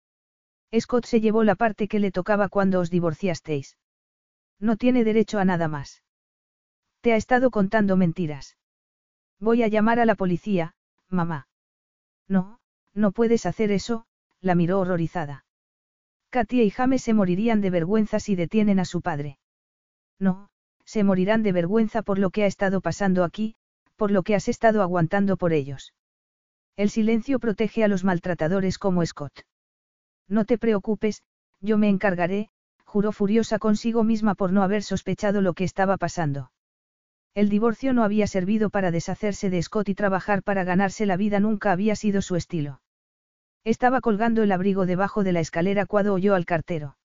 [0.75, 3.77] Scott se llevó la parte que le tocaba cuando os divorciasteis.
[4.59, 6.03] No tiene derecho a nada más.
[7.03, 8.57] Te ha estado contando mentiras.
[9.39, 10.75] Voy a llamar a la policía,
[11.09, 11.47] mamá.
[12.27, 12.59] No,
[12.95, 14.07] no puedes hacer eso,
[14.41, 15.45] la miró horrorizada.
[16.31, 19.39] Katia y James se morirían de vergüenza si detienen a su padre.
[20.19, 20.49] No,
[20.85, 23.55] se morirán de vergüenza por lo que ha estado pasando aquí,
[23.97, 25.95] por lo que has estado aguantando por ellos.
[26.77, 29.43] El silencio protege a los maltratadores como Scott.
[30.29, 31.23] No te preocupes,
[31.61, 32.51] yo me encargaré,
[32.85, 36.53] juró furiosa consigo misma por no haber sospechado lo que estaba pasando.
[37.35, 41.41] El divorcio no había servido para deshacerse de Scott y trabajar para ganarse la vida
[41.41, 42.81] nunca había sido su estilo.
[43.65, 46.98] Estaba colgando el abrigo debajo de la escalera cuando oyó al cartero.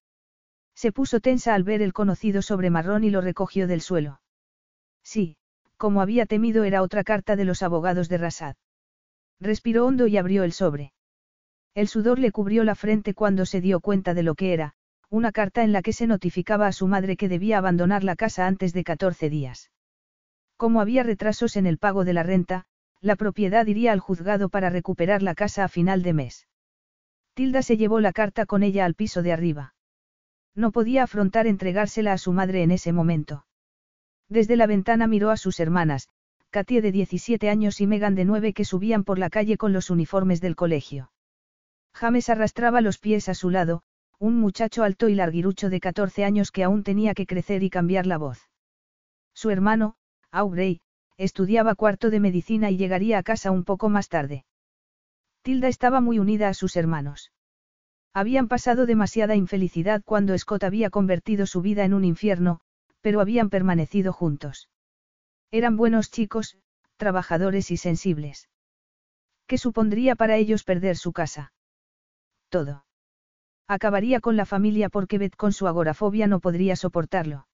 [0.75, 4.21] Se puso tensa al ver el conocido sobre marrón y lo recogió del suelo.
[5.03, 5.37] Sí,
[5.77, 8.55] como había temido era otra carta de los abogados de Rasad.
[9.39, 10.93] Respiró hondo y abrió el sobre.
[11.75, 14.73] El sudor le cubrió la frente cuando se dio cuenta de lo que era,
[15.09, 18.47] una carta en la que se notificaba a su madre que debía abandonar la casa
[18.47, 19.71] antes de 14 días.
[20.57, 22.65] Como había retrasos en el pago de la renta,
[23.01, 26.47] la propiedad iría al juzgado para recuperar la casa a final de mes.
[27.33, 29.73] Tilda se llevó la carta con ella al piso de arriba.
[30.55, 33.45] No podía afrontar entregársela a su madre en ese momento.
[34.29, 36.09] Desde la ventana miró a sus hermanas,
[36.49, 39.89] Katie de 17 años y Megan de 9 que subían por la calle con los
[39.89, 41.11] uniformes del colegio.
[41.93, 43.81] James arrastraba los pies a su lado,
[44.19, 48.05] un muchacho alto y larguirucho de 14 años que aún tenía que crecer y cambiar
[48.05, 48.39] la voz.
[49.33, 49.95] Su hermano,
[50.31, 50.79] Aubrey,
[51.17, 54.45] estudiaba cuarto de medicina y llegaría a casa un poco más tarde.
[55.41, 57.32] Tilda estaba muy unida a sus hermanos.
[58.13, 62.59] Habían pasado demasiada infelicidad cuando Scott había convertido su vida en un infierno,
[63.01, 64.69] pero habían permanecido juntos.
[65.51, 66.57] Eran buenos chicos,
[66.97, 68.49] trabajadores y sensibles.
[69.47, 71.53] ¿Qué supondría para ellos perder su casa?
[72.49, 72.85] Todo.
[73.67, 77.47] Acabaría con la familia porque Beth con su agorafobia no podría soportarlo.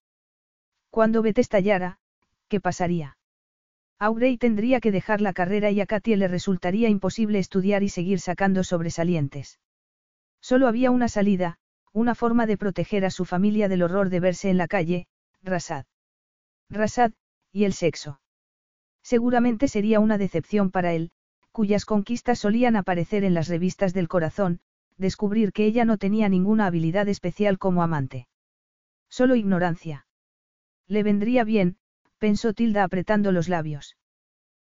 [0.89, 1.99] Cuando Beth estallara,
[2.49, 3.17] ¿qué pasaría?
[3.97, 8.19] Aubrey tendría que dejar la carrera y a Katie le resultaría imposible estudiar y seguir
[8.19, 9.59] sacando sobresalientes.
[10.41, 11.57] Solo había una salida,
[11.93, 15.07] una forma de proteger a su familia del horror de verse en la calle,
[15.41, 15.85] Rasad.
[16.69, 17.11] Rasad,
[17.51, 18.21] y el sexo.
[19.01, 21.11] Seguramente sería una decepción para él,
[21.51, 24.59] cuyas conquistas solían aparecer en las revistas del corazón,
[24.97, 28.27] descubrir que ella no tenía ninguna habilidad especial como amante.
[29.09, 30.05] Solo ignorancia.
[30.87, 31.77] Le vendría bien,
[32.17, 33.97] pensó Tilda apretando los labios.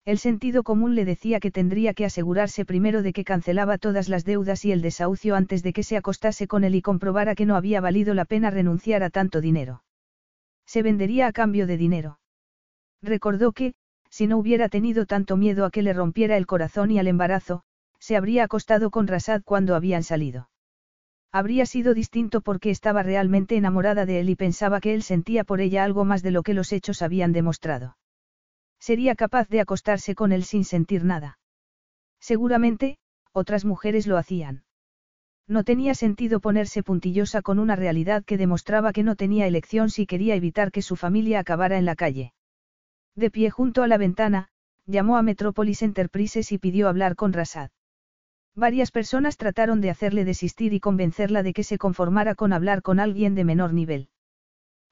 [0.06, 4.24] El sentido común le decía que tendría que asegurarse primero de que cancelaba todas las
[4.24, 7.56] deudas y el desahucio antes de que se acostase con él y comprobara que no
[7.56, 9.84] había valido la pena renunciar a tanto dinero.
[10.68, 12.20] Se vendería a cambio de dinero.
[13.02, 13.74] Recordó que,
[14.12, 17.64] si no hubiera tenido tanto miedo a que le rompiera el corazón y al embarazo,
[18.00, 20.50] se habría acostado con Rasad cuando habían salido.
[21.32, 25.62] Habría sido distinto porque estaba realmente enamorada de él y pensaba que él sentía por
[25.62, 27.98] ella algo más de lo que los hechos habían demostrado.
[28.88, 31.40] Sería capaz de acostarse con él sin sentir nada.
[32.20, 33.00] Seguramente,
[33.34, 34.64] otras mujeres lo hacían.
[35.48, 40.06] No tenía sentido ponerse puntillosa con una realidad que demostraba que no tenía elección si
[40.06, 42.34] quería evitar que su familia acabara en la calle.
[43.16, 44.50] De pie junto a la ventana,
[44.86, 47.72] llamó a Metropolis Enterprises y pidió hablar con Rasad.
[48.54, 53.00] Varias personas trataron de hacerle desistir y convencerla de que se conformara con hablar con
[53.00, 54.10] alguien de menor nivel.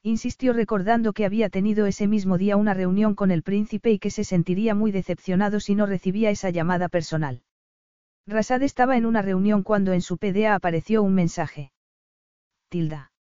[0.06, 4.10] Insistió recordando que había tenido ese mismo día una reunión con el príncipe y que
[4.10, 7.42] se sentiría muy decepcionado si no recibía esa llamada personal.
[8.26, 11.72] Rasad estaba en una reunión cuando en su PDA apareció un mensaje.
[12.68, 13.12] Tilda.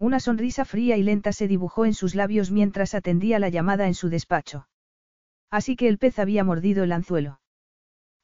[0.00, 3.94] Una sonrisa fría y lenta se dibujó en sus labios mientras atendía la llamada en
[3.94, 4.66] su despacho.
[5.48, 7.40] Así que el pez había mordido el anzuelo.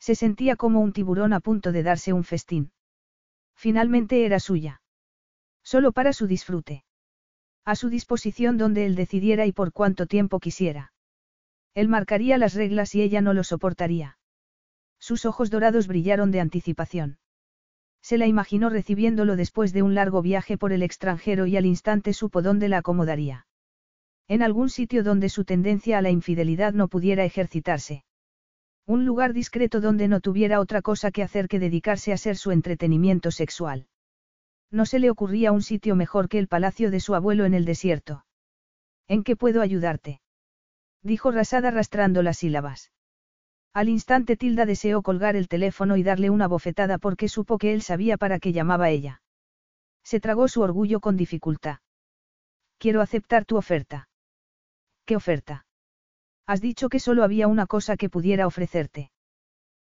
[0.01, 2.73] Se sentía como un tiburón a punto de darse un festín.
[3.55, 4.83] Finalmente era suya.
[5.63, 6.86] Solo para su disfrute.
[7.67, 10.93] A su disposición donde él decidiera y por cuánto tiempo quisiera.
[11.75, 14.19] Él marcaría las reglas y ella no lo soportaría.
[15.01, 17.19] Sus ojos dorados brillaron de anticipación.
[18.01, 22.13] Se la imaginó recibiéndolo después de un largo viaje por el extranjero y al instante
[22.13, 23.49] supo dónde la acomodaría.
[24.29, 28.05] En algún sitio donde su tendencia a la infidelidad no pudiera ejercitarse.
[28.87, 32.53] Un lugar discreto donde no tuviera otra cosa que hacer que dedicarse a ser su
[32.53, 33.89] entretenimiento sexual.
[34.71, 37.65] No se le ocurría un sitio mejor que el palacio de su abuelo en el
[37.65, 38.25] desierto.
[39.09, 40.21] ¿En qué puedo ayudarte?
[41.03, 42.91] Dijo Rasada arrastrando las sílabas.
[43.73, 47.83] Al instante Tilda deseó colgar el teléfono y darle una bofetada porque supo que él
[47.83, 49.23] sabía para qué llamaba ella.
[50.03, 51.79] Se tragó su orgullo con dificultad.
[52.79, 54.09] Quiero aceptar tu oferta.
[55.05, 55.67] ¿Qué oferta?
[56.47, 59.11] Has dicho que solo había una cosa que pudiera ofrecerte.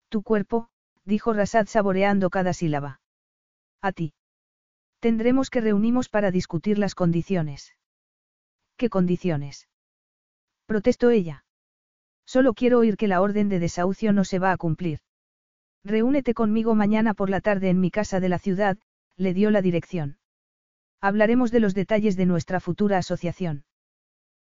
[0.09, 0.69] Tu cuerpo,
[1.05, 3.01] dijo Rasad saboreando cada sílaba.
[3.81, 4.13] A ti.
[5.01, 7.75] Tendremos que reunimos para discutir las condiciones.
[8.77, 9.69] ¿Qué condiciones?
[10.67, 11.45] Protestó ella.
[12.27, 15.01] Solo quiero oír que la orden de desahucio no se va a cumplir.
[15.85, 18.77] Reúnete conmigo mañana por la tarde en mi casa de la ciudad,
[19.17, 20.19] le dio la dirección.
[21.01, 23.65] Hablaremos de los detalles de nuestra futura asociación.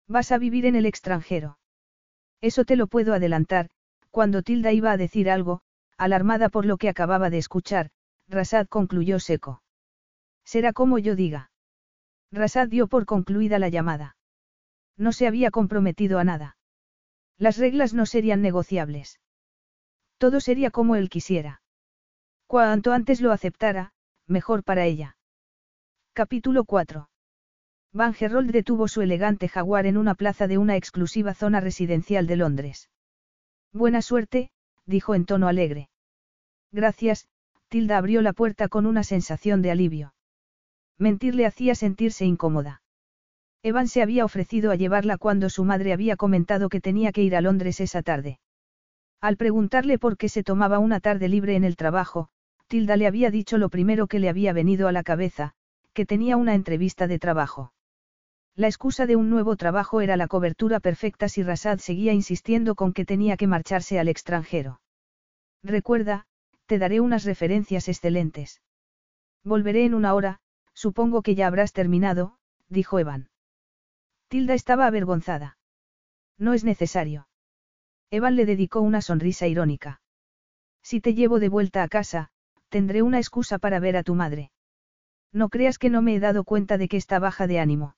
[0.07, 1.59] Vas a vivir en el extranjero.
[2.41, 3.69] Eso te lo puedo adelantar,
[4.09, 5.61] cuando Tilda iba a decir algo,
[5.97, 7.91] alarmada por lo que acababa de escuchar,
[8.27, 9.61] Rasad concluyó seco.
[10.48, 11.52] Será como yo diga.
[12.32, 14.15] Rasad dio por concluida la llamada.
[14.95, 16.57] No se había comprometido a nada.
[17.38, 19.19] Las reglas no serían negociables.
[20.18, 21.61] Todo sería como él quisiera.
[22.48, 23.91] Cuanto antes lo aceptara,
[24.26, 25.18] mejor para ella.
[26.14, 27.10] Capítulo 4.
[27.91, 32.38] Van Gerold detuvo su elegante jaguar en una plaza de una exclusiva zona residencial de
[32.38, 32.90] Londres.
[33.74, 34.49] Buena suerte,
[34.86, 35.90] dijo en tono alegre.
[36.72, 37.28] Gracias,
[37.68, 40.14] Tilda abrió la puerta con una sensación de alivio.
[40.99, 42.82] Mentir le hacía sentirse incómoda.
[43.64, 47.36] Evan se había ofrecido a llevarla cuando su madre había comentado que tenía que ir
[47.36, 48.40] a Londres esa tarde.
[49.22, 52.30] Al preguntarle por qué se tomaba una tarde libre en el trabajo,
[52.68, 55.53] Tilda le había dicho lo primero que le había venido a la cabeza,
[55.94, 57.74] que tenía una entrevista de trabajo.
[58.56, 62.91] La excusa de un nuevo trabajo era la cobertura perfecta si Rasad seguía insistiendo con
[62.91, 64.82] que tenía que marcharse al extranjero.
[65.64, 66.26] Recuerda,
[66.65, 68.61] te daré unas referencias excelentes.
[69.44, 70.40] Volveré en una hora,
[70.78, 72.38] supongo que ya habrás terminado,
[72.70, 73.30] dijo Evan.
[74.28, 75.58] Tilda estaba avergonzada.
[76.38, 77.28] No es necesario.
[78.12, 80.02] Evan le dedicó una sonrisa irónica.
[80.84, 82.30] Si te llevo de vuelta a casa,
[82.70, 84.52] tendré una excusa para ver a tu madre.
[85.34, 87.95] No creas que no me he dado cuenta de que está baja de ánimo.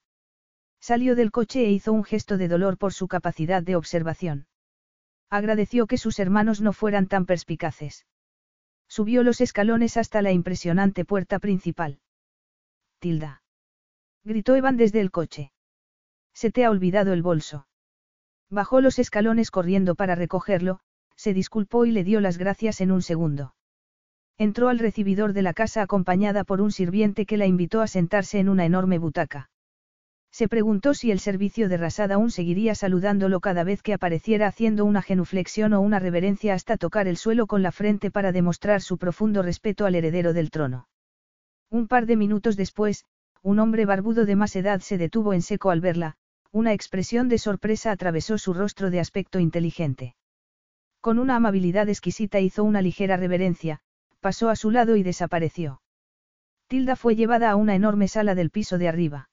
[0.80, 4.48] Salió del coche e hizo un gesto de dolor por su capacidad de observación.
[5.30, 8.06] Agradeció que sus hermanos no fueran tan perspicaces.
[8.88, 12.00] Subió los escalones hasta la impresionante puerta principal.
[13.00, 13.42] Tilda.
[14.26, 15.54] Gritó Evan desde el coche.
[16.34, 17.66] Se te ha olvidado el bolso.
[18.50, 20.82] Bajó los escalones corriendo para recogerlo,
[21.16, 23.56] se disculpó y le dio las gracias en un segundo.
[24.38, 28.40] Entró al recibidor de la casa acompañada por un sirviente que la invitó a sentarse
[28.40, 29.50] en una enorme butaca.
[30.32, 34.86] Se preguntó si el servicio de Rasad aún seguiría saludándolo cada vez que apareciera haciendo
[34.86, 38.98] una genuflexión o una reverencia hasta tocar el suelo con la frente para demostrar su
[38.98, 40.88] profundo respeto al heredero del trono.
[41.72, 43.06] Un par de minutos después,
[43.44, 46.16] un hombre barbudo de más edad se detuvo en seco al verla,
[46.52, 50.16] una expresión de sorpresa atravesó su rostro de aspecto inteligente.
[51.00, 53.82] Con una amabilidad exquisita hizo una ligera reverencia,
[54.20, 55.82] pasó a su lado y desapareció.
[56.68, 59.30] Tilda fue llevada a una enorme sala del piso de arriba.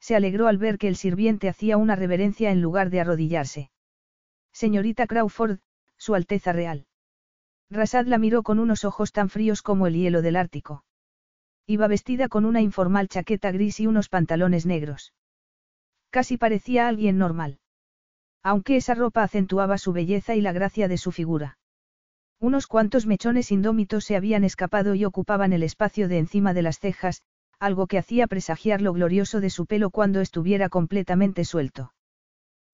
[0.00, 3.70] Se alegró al ver que el sirviente hacía una reverencia en lugar de arrodillarse.
[4.52, 5.58] Señorita Crawford,
[5.96, 6.86] Su Alteza Real.
[7.68, 10.84] Rasad la miró con unos ojos tan fríos como el hielo del Ártico.
[11.70, 15.12] Iba vestida con una informal chaqueta gris y unos pantalones negros.
[16.08, 17.58] Casi parecía alguien normal.
[18.42, 21.58] Aunque esa ropa acentuaba su belleza y la gracia de su figura.
[22.40, 26.78] Unos cuantos mechones indómitos se habían escapado y ocupaban el espacio de encima de las
[26.78, 27.20] cejas,
[27.58, 31.92] algo que hacía presagiar lo glorioso de su pelo cuando estuviera completamente suelto.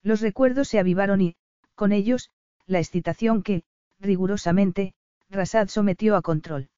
[0.03, 1.35] Los recuerdos se avivaron y,
[1.73, 2.29] con ellos,
[2.65, 3.63] la excitación que,
[3.99, 4.93] rigurosamente,
[5.29, 6.69] Rasad sometió a control.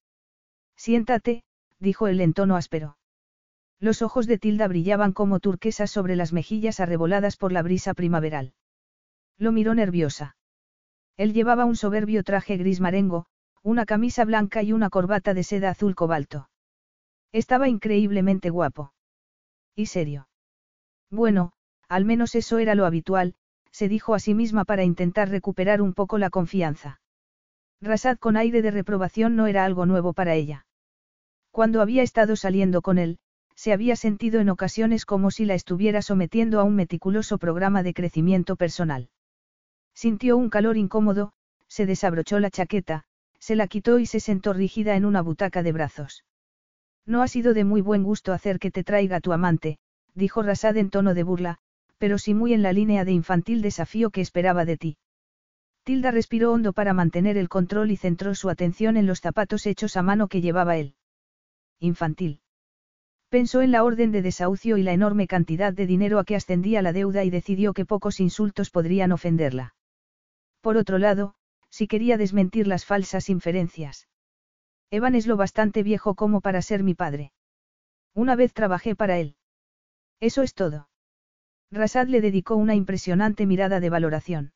[0.75, 1.43] Siéntate,
[1.79, 2.97] dijo él en tono áspero.
[3.79, 8.53] Los ojos de Tilda brillaban como turquesas sobre las mejillas arreboladas por la brisa primaveral.
[9.37, 10.35] Lo miró nerviosa.
[11.15, 13.27] Él llevaba un soberbio traje gris marengo,
[13.63, 16.49] una camisa blanca y una corbata de seda azul cobalto.
[17.31, 18.93] Estaba increíblemente guapo.
[19.75, 20.27] Y serio.
[21.11, 21.53] Bueno,
[21.87, 23.35] al menos eso era lo habitual,
[23.71, 26.99] se dijo a sí misma para intentar recuperar un poco la confianza.
[27.79, 30.66] Rasad con aire de reprobación no era algo nuevo para ella.
[31.57, 33.17] Cuando había estado saliendo con él,
[33.55, 37.95] se había sentido en ocasiones como si la estuviera sometiendo a un meticuloso programa de
[37.95, 39.09] crecimiento personal.
[39.95, 41.31] Sintió un calor incómodo,
[41.67, 43.05] se desabrochó la chaqueta,
[43.39, 46.25] se la quitó y se sentó rígida en una butaca de brazos.
[47.07, 49.79] No ha sido de muy buen gusto hacer que te traiga tu amante,
[50.13, 51.57] dijo Rasad en tono de burla,
[51.97, 54.97] pero sí muy en la línea de infantil desafío que esperaba de ti.
[55.83, 59.97] Tilda respiró hondo para mantener el control y centró su atención en los zapatos hechos
[59.97, 60.93] a mano que llevaba él.
[61.79, 62.41] Infantil.
[63.29, 66.81] Pensó en la orden de desahucio y la enorme cantidad de dinero a que ascendía
[66.81, 69.75] la deuda y decidió que pocos insultos podrían ofenderla.
[70.61, 71.35] Por otro lado,
[71.69, 74.07] si quería desmentir las falsas inferencias.
[74.89, 77.33] Evan es lo bastante viejo como para ser mi padre.
[78.13, 79.35] Una vez trabajé para él.
[80.19, 80.89] Eso es todo.
[81.69, 84.53] Rasad le dedicó una impresionante mirada de valoración.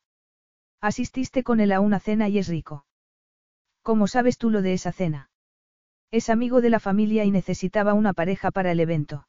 [0.80, 2.86] Asististe con él a una cena y es rico.
[3.82, 5.30] ¿Cómo sabes tú lo de esa cena?
[6.12, 9.26] Es amigo de la familia y necesitaba una pareja para el evento.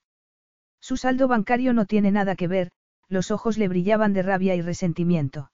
[0.81, 2.71] Su saldo bancario no tiene nada que ver,
[3.07, 5.49] los ojos le brillaban de rabia y resentimiento.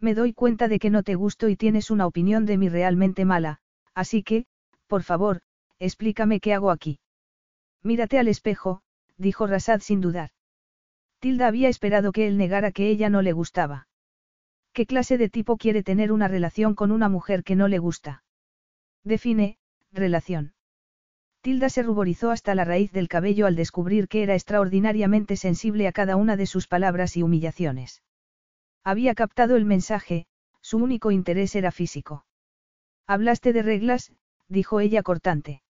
[0.00, 3.26] Me doy cuenta de que no te gusto y tienes una opinión de mí realmente
[3.26, 3.58] mala,
[3.94, 4.46] así que,
[4.86, 5.42] por favor,
[5.78, 6.98] explícame qué hago aquí.
[7.82, 8.80] Mírate al espejo,
[9.18, 10.30] dijo Rasad sin dudar.
[11.18, 13.86] Tilda había esperado que él negara que ella no le gustaba.
[14.72, 18.22] ¿Qué clase de tipo quiere tener una relación con una mujer que no le gusta?
[19.04, 19.58] Define,
[19.92, 20.54] relación.
[21.40, 25.92] Tilda se ruborizó hasta la raíz del cabello al descubrir que era extraordinariamente sensible a
[25.92, 28.02] cada una de sus palabras y humillaciones.
[28.84, 30.26] Había captado el mensaje,
[30.60, 32.26] su único interés era físico.
[33.06, 34.12] Hablaste de reglas,
[34.48, 35.62] dijo ella cortante.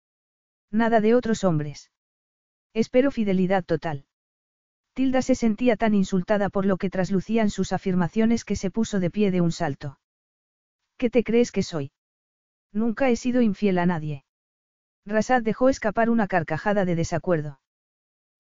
[0.71, 1.91] Nada de otros hombres.
[2.73, 4.07] Espero fidelidad total.
[4.95, 9.11] Tilda se sentía tan insultada por lo que traslucían sus afirmaciones que se puso de
[9.11, 9.99] pie de un salto.
[10.97, 11.93] ¿Qué te crees que soy?
[12.77, 14.25] Nunca he sido infiel a nadie.
[15.07, 17.59] Rasad dejó escapar una carcajada de desacuerdo.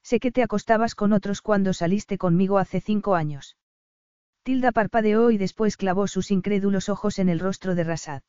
[0.02, 3.56] Sé que te acostabas con otros cuando saliste conmigo hace cinco años.
[4.42, 8.22] Tilda parpadeó y después clavó sus incrédulos ojos en el rostro de Rasad.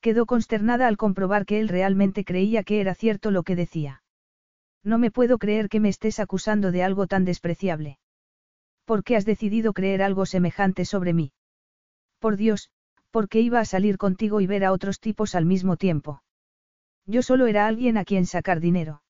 [0.00, 4.04] Quedó consternada al comprobar que él realmente creía que era cierto lo que decía.
[4.84, 7.98] No me puedo creer que me estés acusando de algo tan despreciable.
[8.84, 11.32] ¿Por qué has decidido creer algo semejante sobre mí?
[12.20, 12.70] Por Dios,
[13.16, 16.22] porque iba a salir contigo y ver a otros tipos al mismo tiempo.
[17.06, 19.02] Yo solo era alguien a quien sacar dinero.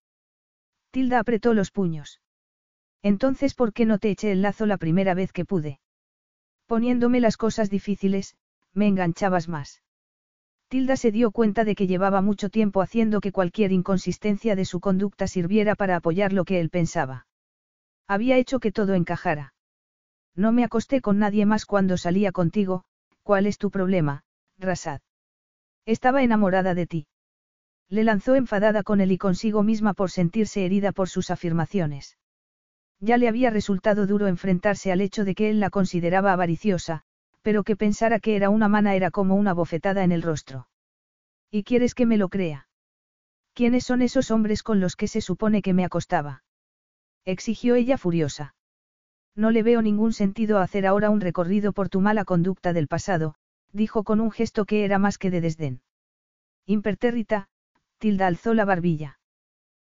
[0.92, 2.20] Tilda apretó los puños.
[3.02, 5.80] Entonces, ¿por qué no te eché el lazo la primera vez que pude?
[6.66, 8.36] Poniéndome las cosas difíciles,
[8.72, 9.82] me enganchabas más.
[10.68, 14.78] Tilda se dio cuenta de que llevaba mucho tiempo haciendo que cualquier inconsistencia de su
[14.78, 17.26] conducta sirviera para apoyar lo que él pensaba.
[18.06, 19.54] Había hecho que todo encajara.
[20.36, 22.84] No me acosté con nadie más cuando salía contigo,
[23.26, 24.22] ¿cuál es tu problema,
[24.56, 25.00] Rasad?
[25.84, 27.06] Estaba enamorada de ti.
[27.88, 32.18] Le lanzó enfadada con él y consigo misma por sentirse herida por sus afirmaciones.
[33.00, 37.02] Ya le había resultado duro enfrentarse al hecho de que él la consideraba avariciosa,
[37.42, 40.68] pero que pensara que era una mana era como una bofetada en el rostro.
[41.50, 42.68] ¿Y quieres que me lo crea?
[43.54, 46.44] ¿Quiénes son esos hombres con los que se supone que me acostaba?
[47.24, 48.54] exigió ella furiosa.
[49.36, 53.34] No le veo ningún sentido hacer ahora un recorrido por tu mala conducta del pasado,
[53.72, 55.82] dijo con un gesto que era más que de desdén.
[56.64, 57.48] Impertérrita,
[57.98, 59.20] Tilda alzó la barbilla.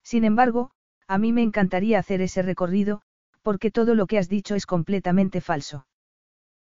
[0.04, 0.72] Sin embargo,
[1.08, 3.02] a mí me encantaría hacer ese recorrido,
[3.42, 5.88] porque todo lo que has dicho es completamente falso.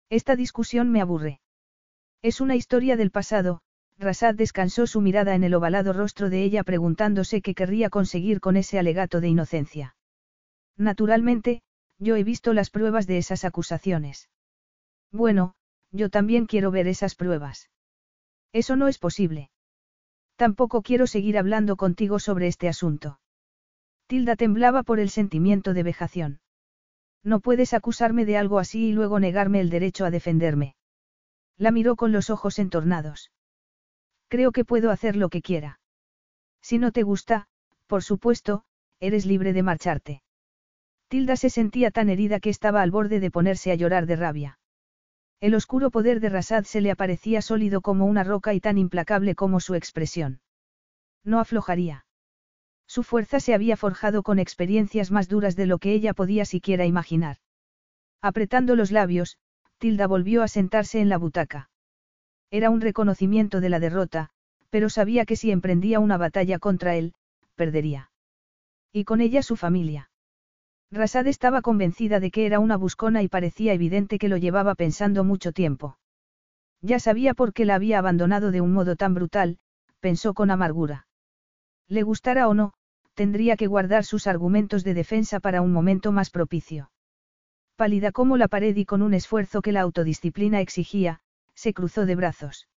[0.09, 1.41] Esta discusión me aburre.
[2.21, 3.61] Es una historia del pasado,
[3.97, 8.55] Rasad descansó su mirada en el ovalado rostro de ella preguntándose qué querría conseguir con
[8.55, 9.95] ese alegato de inocencia.
[10.77, 11.61] Naturalmente,
[11.99, 14.29] yo he visto las pruebas de esas acusaciones.
[15.11, 15.53] Bueno,
[15.91, 17.69] yo también quiero ver esas pruebas.
[18.53, 19.51] Eso no es posible.
[20.35, 23.19] Tampoco quiero seguir hablando contigo sobre este asunto.
[24.07, 26.39] Tilda temblaba por el sentimiento de vejación.
[27.23, 30.75] No puedes acusarme de algo así y luego negarme el derecho a defenderme.
[31.57, 33.31] La miró con los ojos entornados.
[34.29, 35.79] Creo que puedo hacer lo que quiera.
[36.61, 37.47] Si no te gusta,
[37.87, 38.63] por supuesto,
[38.99, 40.23] eres libre de marcharte.
[41.09, 44.59] Tilda se sentía tan herida que estaba al borde de ponerse a llorar de rabia.
[45.41, 49.33] El oscuro poder de Rasad se le aparecía sólido como una roca y tan implacable
[49.33, 50.41] como su expresión.
[51.23, 52.05] No aflojaría.
[52.85, 56.85] Su fuerza se había forjado con experiencias más duras de lo que ella podía siquiera
[56.85, 57.37] imaginar.
[58.21, 59.37] Apretando los labios,
[59.79, 61.71] Tilda volvió a sentarse en la butaca.
[62.51, 64.29] Era un reconocimiento de la derrota,
[64.69, 67.13] pero sabía que si emprendía una batalla contra él,
[67.55, 68.11] perdería.
[68.91, 70.08] Y con ella su familia.
[70.91, 75.23] Rasad estaba convencida de que era una buscona y parecía evidente que lo llevaba pensando
[75.23, 75.97] mucho tiempo.
[76.81, 79.59] Ya sabía por qué la había abandonado de un modo tan brutal,
[79.99, 81.07] pensó con amargura.
[81.87, 82.73] Le gustara o no,
[83.13, 86.91] tendría que guardar sus argumentos de defensa para un momento más propicio.
[87.75, 91.21] Pálida como la pared y con un esfuerzo que la autodisciplina exigía,
[91.53, 92.67] se cruzó de brazos.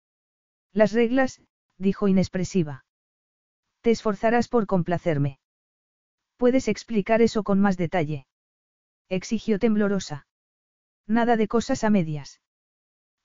[0.72, 1.40] Las reglas,
[1.78, 2.84] dijo inexpresiva.
[3.80, 5.38] Te esforzarás por complacerme.
[6.42, 8.26] ¿Puedes explicar eso con más detalle?
[9.08, 10.26] Exigió temblorosa.
[11.06, 12.40] Nada de cosas a medias.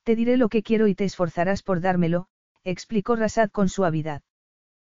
[0.04, 2.28] Te diré lo que quiero y te esforzarás por dármelo,
[2.62, 4.22] explicó Rasad con suavidad.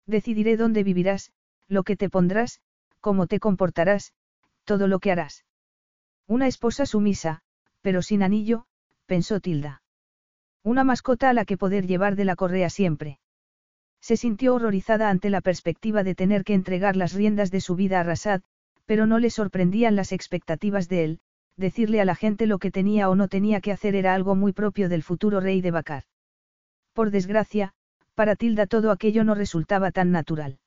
[0.04, 1.30] Decidiré dónde vivirás,
[1.68, 2.60] lo que te pondrás,
[2.98, 4.14] cómo te comportarás,
[4.64, 5.44] todo lo que harás.
[6.26, 7.42] Una esposa sumisa,
[7.82, 8.66] pero sin anillo,
[9.06, 9.84] pensó Tilda.
[10.64, 13.20] Una mascota a la que poder llevar de la correa siempre.
[14.00, 18.00] Se sintió horrorizada ante la perspectiva de tener que entregar las riendas de su vida
[18.00, 18.42] a Rasad,
[18.86, 21.20] pero no le sorprendían las expectativas de él,
[21.56, 24.52] decirle a la gente lo que tenía o no tenía que hacer era algo muy
[24.52, 26.04] propio del futuro rey de Bacar.
[26.94, 27.74] Por desgracia,
[28.14, 30.58] para Tilda todo aquello no resultaba tan natural.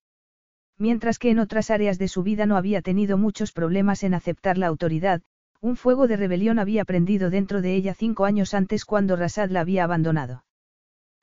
[0.78, 4.58] Mientras que en otras áreas de su vida no había tenido muchos problemas en aceptar
[4.58, 5.22] la autoridad,
[5.60, 9.62] un fuego de rebelión había prendido dentro de ella cinco años antes cuando Rasad la
[9.62, 10.44] había abandonado.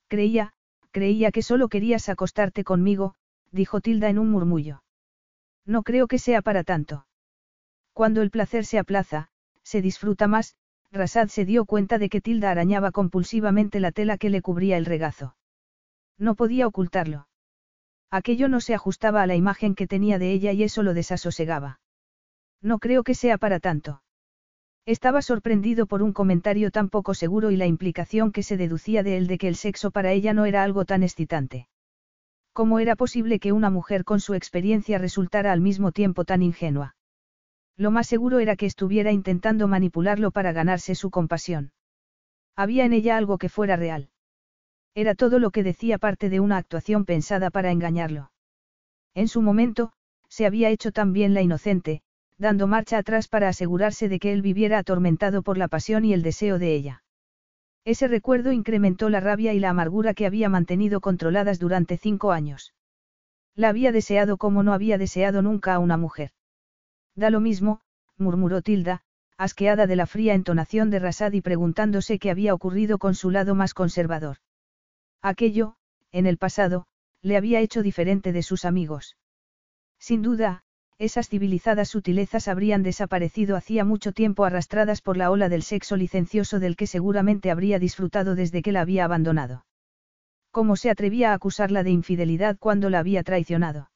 [0.07, 0.55] Creía,
[0.99, 3.15] creía que solo querías acostarte conmigo,
[3.53, 4.83] dijo Tilda en un murmullo.
[5.65, 7.07] No creo que sea para tanto.
[7.93, 9.29] Cuando el placer se aplaza,
[9.63, 10.57] se disfruta más,
[10.91, 14.87] Rasad se dio cuenta de que Tilda arañaba compulsivamente la tela que le cubría el
[14.87, 15.37] regazo.
[16.19, 17.29] No podía ocultarlo.
[18.11, 21.79] Aquello no se ajustaba a la imagen que tenía de ella y eso lo desasosegaba.
[22.61, 24.03] No creo que sea para tanto.
[24.89, 29.19] Estaba sorprendido por un comentario tan poco seguro y la implicación que se deducía de
[29.19, 31.69] él de que el sexo para ella no era algo tan excitante.
[32.55, 36.97] ¿Cómo era posible que una mujer con su experiencia resultara al mismo tiempo tan ingenua?
[37.77, 41.71] Lo más seguro era que estuviera intentando manipularlo para ganarse su compasión.
[42.57, 44.09] Había en ella algo que fuera real.
[44.95, 48.33] Era todo lo que decía parte de una actuación pensada para engañarlo.
[49.13, 49.93] En su momento,
[50.31, 52.01] se había hecho tan bien la inocente,
[52.39, 56.23] dando marcha atrás para asegurarse de que él viviera atormentado por la pasión y el
[56.23, 57.03] deseo de ella.
[57.85, 62.75] Ese recuerdo incrementó la rabia y la amargura que había mantenido controladas durante cinco años.
[63.55, 66.31] La había deseado como no había deseado nunca a una mujer.
[67.17, 67.81] Da lo mismo,
[68.17, 69.03] murmuró Tilda,
[69.37, 73.55] asqueada de la fría entonación de Rasad y preguntándose qué había ocurrido con su lado
[73.55, 74.37] más conservador.
[75.23, 75.77] Aquello,
[76.13, 76.87] en el pasado,
[77.23, 79.17] le había hecho diferente de sus amigos.
[79.99, 80.63] Sin duda,
[80.99, 86.59] esas civilizadas sutilezas habrían desaparecido hacía mucho tiempo arrastradas por la ola del sexo licencioso
[86.59, 89.65] del que seguramente habría disfrutado desde que la había abandonado.
[90.51, 93.91] ¿Cómo se atrevía a acusarla de infidelidad cuando la había traicionado?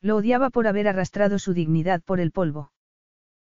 [0.00, 2.72] Lo odiaba por haber arrastrado su dignidad por el polvo.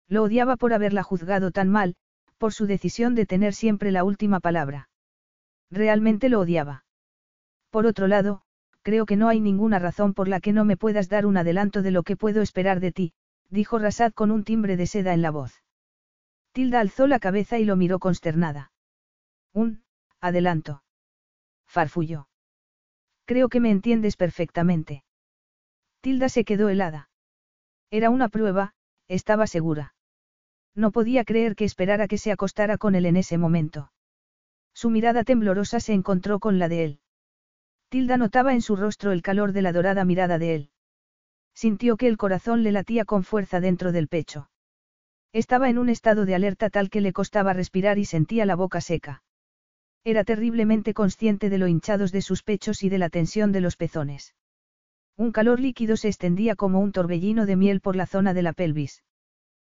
[0.08, 1.96] Lo odiaba por haberla juzgado tan mal,
[2.38, 4.88] por su decisión de tener siempre la última palabra.
[5.70, 6.84] Realmente lo odiaba.
[7.70, 8.42] Por otro lado,
[8.82, 11.82] creo que no hay ninguna razón por la que no me puedas dar un adelanto
[11.82, 13.12] de lo que puedo esperar de ti,
[13.48, 15.62] dijo Rasad con un timbre de seda en la voz.
[16.52, 18.72] Tilda alzó la cabeza y lo miró consternada.
[19.52, 19.82] Un,
[20.20, 20.82] adelanto.
[21.66, 22.28] Farfulló.
[23.24, 25.04] Creo que me entiendes perfectamente.
[26.00, 27.10] Tilda se quedó helada.
[27.90, 28.74] Era una prueba,
[29.06, 29.94] estaba segura.
[30.74, 33.92] No podía creer que esperara que se acostara con él en ese momento.
[34.72, 37.00] Su mirada temblorosa se encontró con la de él.
[37.90, 40.70] Tilda notaba en su rostro el calor de la dorada mirada de él.
[41.54, 44.48] Sintió que el corazón le latía con fuerza dentro del pecho.
[45.32, 48.80] Estaba en un estado de alerta tal que le costaba respirar y sentía la boca
[48.80, 49.24] seca.
[50.04, 53.76] Era terriblemente consciente de lo hinchados de sus pechos y de la tensión de los
[53.76, 54.36] pezones.
[55.16, 58.52] Un calor líquido se extendía como un torbellino de miel por la zona de la
[58.52, 59.02] pelvis.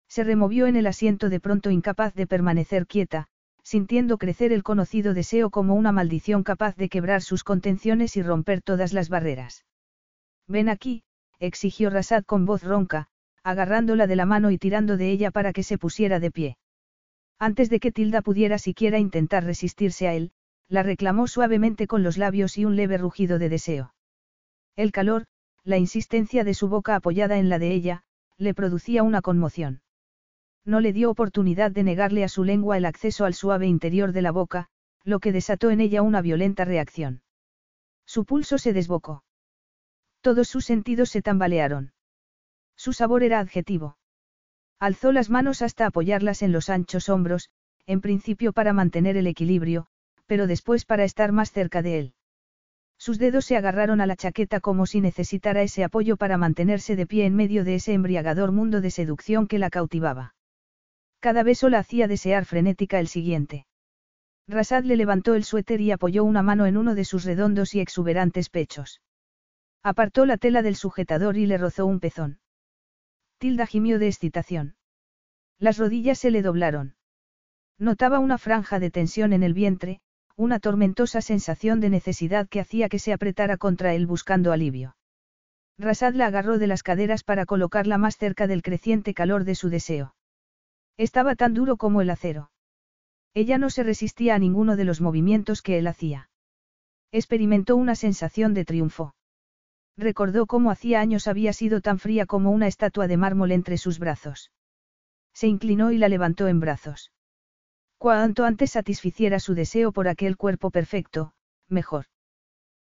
[0.06, 3.28] Se removió en el asiento de pronto incapaz de permanecer quieta,
[3.62, 8.62] sintiendo crecer el conocido deseo como una maldición capaz de quebrar sus contenciones y romper
[8.62, 9.64] todas las barreras.
[10.48, 11.04] Ven aquí,
[11.38, 13.08] exigió Rasad con voz ronca,
[13.42, 16.58] agarrándola de la mano y tirando de ella para que se pusiera de pie.
[17.38, 20.32] Antes de que Tilda pudiera siquiera intentar resistirse a él,
[20.68, 23.94] la reclamó suavemente con los labios y un leve rugido de deseo.
[24.76, 25.26] El calor,
[25.64, 28.04] la insistencia de su boca apoyada en la de ella,
[28.38, 29.82] le producía una conmoción.
[30.64, 34.22] No le dio oportunidad de negarle a su lengua el acceso al suave interior de
[34.22, 34.68] la boca,
[35.04, 37.22] lo que desató en ella una violenta reacción.
[38.06, 39.24] Su pulso se desbocó.
[40.20, 41.92] Todos sus sentidos se tambalearon.
[42.76, 43.96] Su sabor era adjetivo.
[44.78, 47.50] Alzó las manos hasta apoyarlas en los anchos hombros,
[47.86, 49.86] en principio para mantener el equilibrio,
[50.26, 52.14] pero después para estar más cerca de él.
[52.98, 57.06] Sus dedos se agarraron a la chaqueta como si necesitara ese apoyo para mantenerse de
[57.06, 60.34] pie en medio de ese embriagador mundo de seducción que la cautivaba.
[61.22, 63.64] Cada beso la hacía desear frenética el siguiente.
[64.48, 67.80] Rasad le levantó el suéter y apoyó una mano en uno de sus redondos y
[67.80, 69.00] exuberantes pechos.
[69.84, 72.40] Apartó la tela del sujetador y le rozó un pezón.
[73.38, 74.74] Tilda gimió de excitación.
[75.60, 76.96] Las rodillas se le doblaron.
[77.78, 80.00] Notaba una franja de tensión en el vientre,
[80.34, 84.96] una tormentosa sensación de necesidad que hacía que se apretara contra él buscando alivio.
[85.78, 89.68] Rasad la agarró de las caderas para colocarla más cerca del creciente calor de su
[89.68, 90.16] deseo.
[90.96, 92.50] Estaba tan duro como el acero.
[93.34, 96.28] Ella no se resistía a ninguno de los movimientos que él hacía.
[97.12, 99.14] Experimentó una sensación de triunfo.
[99.96, 103.98] Recordó cómo hacía años había sido tan fría como una estatua de mármol entre sus
[103.98, 104.50] brazos.
[105.34, 107.12] Se inclinó y la levantó en brazos.
[107.98, 111.32] Cuanto antes satisficiera su deseo por aquel cuerpo perfecto,
[111.68, 112.06] mejor.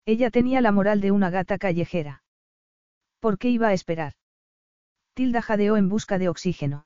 [0.06, 2.24] Ella tenía la moral de una gata callejera.
[3.20, 4.14] ¿Por qué iba a esperar?
[5.14, 6.86] Tilda jadeó en busca de oxígeno.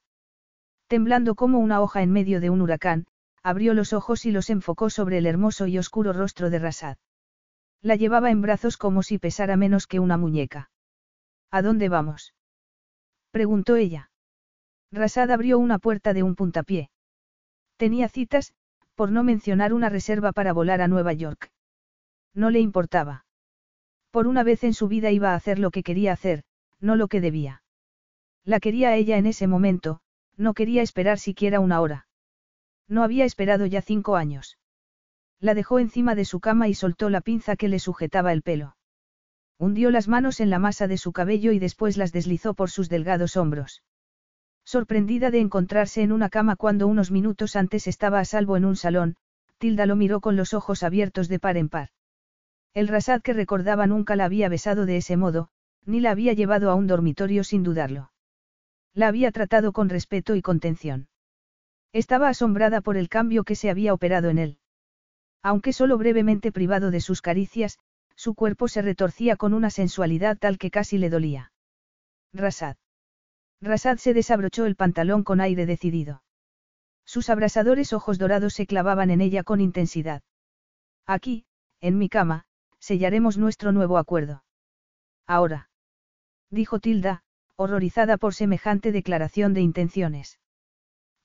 [0.91, 3.05] Temblando como una hoja en medio de un huracán,
[3.43, 6.97] abrió los ojos y los enfocó sobre el hermoso y oscuro rostro de Rasad.
[7.81, 10.69] La llevaba en brazos como si pesara menos que una muñeca.
[11.49, 12.33] ¿A dónde vamos?
[13.31, 14.11] preguntó ella.
[14.91, 16.89] Rasad abrió una puerta de un puntapié.
[17.77, 18.53] Tenía citas,
[18.93, 21.53] por no mencionar una reserva para volar a Nueva York.
[22.33, 23.25] No le importaba.
[24.09, 26.43] Por una vez en su vida iba a hacer lo que quería hacer,
[26.81, 27.63] no lo que debía.
[28.43, 30.01] La quería a ella en ese momento,
[30.41, 32.07] No quería esperar siquiera una hora.
[32.87, 34.57] No había esperado ya cinco años.
[35.39, 38.75] La dejó encima de su cama y soltó la pinza que le sujetaba el pelo.
[39.59, 42.89] Hundió las manos en la masa de su cabello y después las deslizó por sus
[42.89, 43.83] delgados hombros.
[44.65, 48.75] Sorprendida de encontrarse en una cama cuando unos minutos antes estaba a salvo en un
[48.75, 49.17] salón,
[49.59, 51.89] Tilda lo miró con los ojos abiertos de par en par.
[52.73, 55.49] El Rasad que recordaba nunca la había besado de ese modo,
[55.85, 58.10] ni la había llevado a un dormitorio sin dudarlo.
[58.93, 61.07] La había tratado con respeto y contención.
[61.93, 64.57] Estaba asombrada por el cambio que se había operado en él.
[65.41, 67.79] Aunque solo brevemente privado de sus caricias,
[68.15, 71.51] su cuerpo se retorcía con una sensualidad tal que casi le dolía.
[72.33, 72.75] Rasad.
[73.61, 76.23] Rasad se desabrochó el pantalón con aire decidido.
[77.05, 80.21] Sus abrasadores ojos dorados se clavaban en ella con intensidad.
[81.05, 81.45] Aquí,
[81.79, 82.45] en mi cama,
[82.79, 84.43] sellaremos nuestro nuevo acuerdo.
[85.27, 85.69] Ahora.
[86.49, 87.23] Dijo Tilda,
[87.55, 90.39] horrorizada por semejante declaración de intenciones.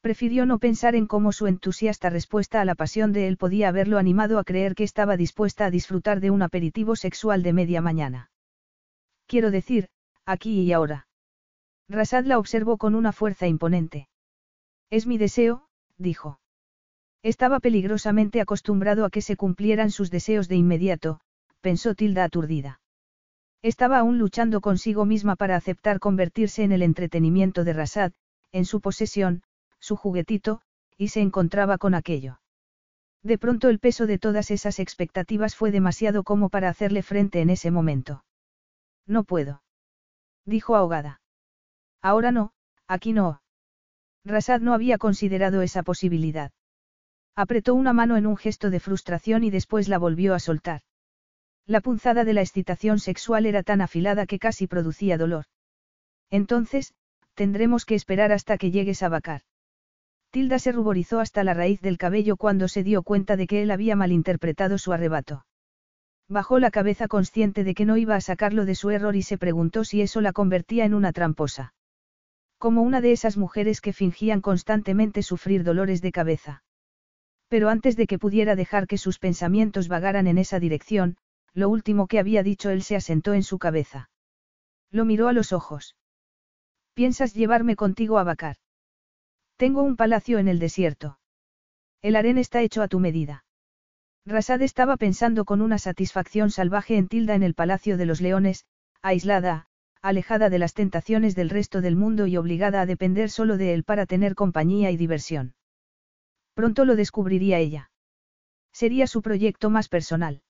[0.01, 3.99] Prefirió no pensar en cómo su entusiasta respuesta a la pasión de él podía haberlo
[3.99, 8.31] animado a creer que estaba dispuesta a disfrutar de un aperitivo sexual de media mañana.
[9.27, 9.89] Quiero decir,
[10.25, 11.09] aquí y ahora.
[11.89, 14.09] Rasad la observó con una fuerza imponente.
[14.91, 16.39] Es mi deseo, dijo.
[17.23, 21.21] Estaba peligrosamente acostumbrado a que se cumplieran sus deseos de inmediato,
[21.61, 22.81] pensó Tilda aturdida.
[23.63, 28.13] Estaba aún luchando consigo misma para aceptar convertirse en el entretenimiento de Rasad,
[28.53, 29.43] en su posesión,
[29.81, 30.61] su juguetito,
[30.97, 32.41] y se encontraba con aquello.
[33.23, 37.51] De pronto el peso de todas esas expectativas fue demasiado como para hacerle frente en
[37.51, 38.25] ese momento.
[39.07, 39.63] No puedo.
[40.45, 41.21] Dijo ahogada.
[42.03, 42.53] Ahora no,
[42.87, 43.43] aquí no.
[44.25, 46.53] Rasad no había considerado esa posibilidad.
[47.35, 50.83] Apretó una mano en un gesto de frustración y después la volvió a soltar.
[51.67, 55.47] La punzada de la excitación sexual era tan afilada que casi producía dolor.
[56.31, 56.95] Entonces,
[57.35, 59.43] tendremos que esperar hasta que llegues a vacar.
[60.31, 63.71] Tilda se ruborizó hasta la raíz del cabello cuando se dio cuenta de que él
[63.71, 65.45] había malinterpretado su arrebato.
[66.29, 69.39] Bajó la cabeza consciente de que no iba a sacarlo de su error y se
[69.39, 71.75] preguntó si eso la convertía en una tramposa.
[72.59, 76.63] Como una de esas mujeres que fingían constantemente sufrir dolores de cabeza.
[77.49, 81.17] Pero antes de que pudiera dejar que sus pensamientos vagaran en esa dirección,
[81.57, 84.11] lo último que había dicho él se asentó en su cabeza.
[84.91, 85.97] Lo miró a los ojos.
[86.93, 88.57] ¿Piensas llevarme contigo a vacar?
[89.57, 91.19] Tengo un palacio en el desierto.
[92.03, 93.47] El harén está hecho a tu medida.
[94.27, 98.67] Rasad estaba pensando con una satisfacción salvaje en Tilda en el Palacio de los Leones,
[99.01, 99.67] aislada,
[100.03, 103.83] alejada de las tentaciones del resto del mundo y obligada a depender solo de él
[103.83, 105.55] para tener compañía y diversión.
[106.53, 107.91] Pronto lo descubriría ella.
[108.73, 110.43] Sería su proyecto más personal.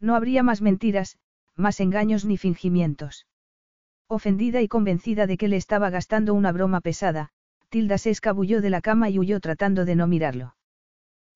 [0.00, 1.18] No habría más mentiras,
[1.56, 3.26] más engaños ni fingimientos.
[4.08, 7.28] Ofendida y convencida de que le estaba gastando una broma pesada,
[7.68, 10.56] Tilda se escabulló de la cama y huyó tratando de no mirarlo.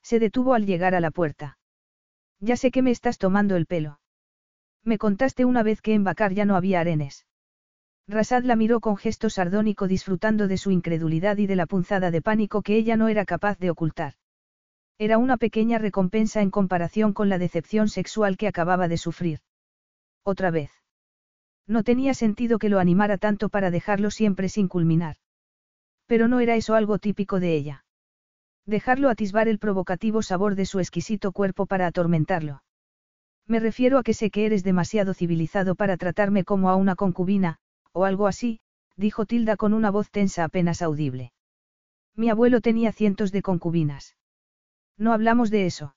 [0.02, 1.58] Se detuvo al llegar a la puerta.
[2.40, 4.00] Ya sé que me estás tomando el pelo.
[4.82, 7.26] Me contaste una vez que en Bacar ya no había arenes.
[8.08, 12.20] Rasad la miró con gesto sardónico disfrutando de su incredulidad y de la punzada de
[12.20, 14.14] pánico que ella no era capaz de ocultar.
[14.98, 19.40] Era una pequeña recompensa en comparación con la decepción sexual que acababa de sufrir.
[20.22, 20.70] Otra vez.
[21.66, 25.16] No tenía sentido que lo animara tanto para dejarlo siempre sin culminar.
[26.06, 27.84] Pero no era eso algo típico de ella.
[28.66, 32.62] Dejarlo atisbar el provocativo sabor de su exquisito cuerpo para atormentarlo.
[33.46, 37.58] Me refiero a que sé que eres demasiado civilizado para tratarme como a una concubina,
[37.92, 38.60] o algo así,
[38.96, 41.32] dijo Tilda con una voz tensa apenas audible.
[42.14, 44.16] Mi abuelo tenía cientos de concubinas.
[44.96, 45.96] No hablamos de eso.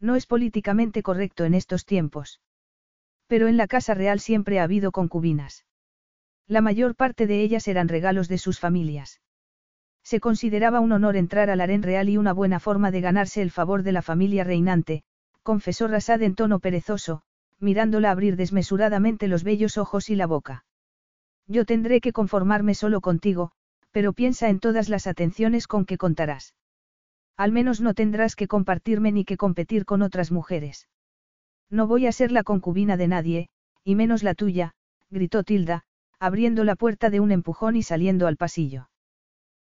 [0.00, 2.40] No es políticamente correcto en estos tiempos.
[3.26, 5.64] Pero en la Casa Real siempre ha habido concubinas.
[6.46, 9.20] La mayor parte de ellas eran regalos de sus familias.
[10.04, 13.50] Se consideraba un honor entrar al harén real y una buena forma de ganarse el
[13.50, 15.02] favor de la familia reinante,
[15.42, 17.22] confesó Rasad en tono perezoso,
[17.58, 20.64] mirándola abrir desmesuradamente los bellos ojos y la boca.
[21.48, 23.50] Yo tendré que conformarme solo contigo,
[23.90, 26.54] pero piensa en todas las atenciones con que contarás.
[27.36, 30.88] Al menos no tendrás que compartirme ni que competir con otras mujeres.
[31.70, 33.48] No voy a ser la concubina de nadie,
[33.84, 34.72] y menos la tuya,
[35.10, 35.84] gritó Tilda,
[36.18, 38.88] abriendo la puerta de un empujón y saliendo al pasillo.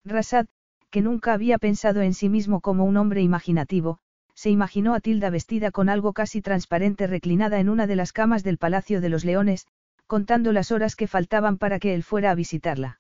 [0.04, 0.48] Rasad,
[0.90, 4.00] que nunca había pensado en sí mismo como un hombre imaginativo,
[4.34, 8.44] se imaginó a Tilda vestida con algo casi transparente reclinada en una de las camas
[8.44, 9.68] del Palacio de los Leones,
[10.08, 12.99] contando las horas que faltaban para que él fuera a visitarla.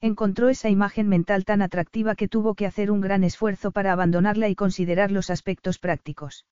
[0.00, 4.48] Encontró esa imagen mental tan atractiva que tuvo que hacer un gran esfuerzo para abandonarla
[4.48, 6.46] y considerar los aspectos prácticos.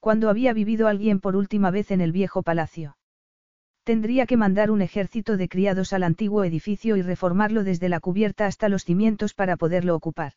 [0.00, 2.96] Cuando había vivido alguien por última vez en el viejo palacio.
[3.84, 8.46] Tendría que mandar un ejército de criados al antiguo edificio y reformarlo desde la cubierta
[8.46, 10.32] hasta los cimientos para poderlo ocupar.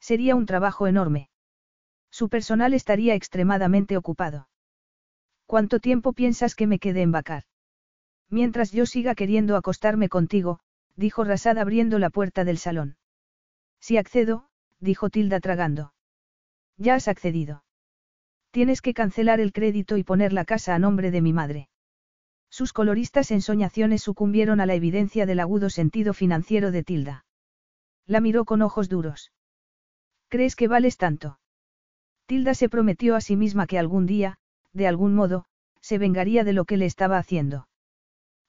[0.00, 1.30] Sería un trabajo enorme.
[2.10, 4.48] Su personal estaría extremadamente ocupado.
[5.46, 7.44] ¿Cuánto tiempo piensas que me quede en Bacar?
[8.28, 10.60] Mientras yo siga queriendo acostarme contigo,
[10.98, 12.96] dijo Rasad abriendo la puerta del salón.
[13.80, 14.48] Si accedo,
[14.80, 15.94] dijo Tilda tragando.
[16.76, 17.62] Ya has accedido.
[18.50, 21.68] Tienes que cancelar el crédito y poner la casa a nombre de mi madre.
[22.50, 27.26] Sus coloristas ensoñaciones sucumbieron a la evidencia del agudo sentido financiero de Tilda.
[28.06, 29.32] La miró con ojos duros.
[30.28, 31.38] ¿Crees que vales tanto?
[32.26, 34.38] Tilda se prometió a sí misma que algún día,
[34.72, 35.44] de algún modo,
[35.80, 37.68] se vengaría de lo que le estaba haciendo.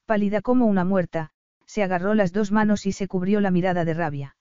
[0.04, 1.30] Pálida como una muerta,
[1.70, 4.36] se agarró las dos manos y se cubrió la mirada de rabia.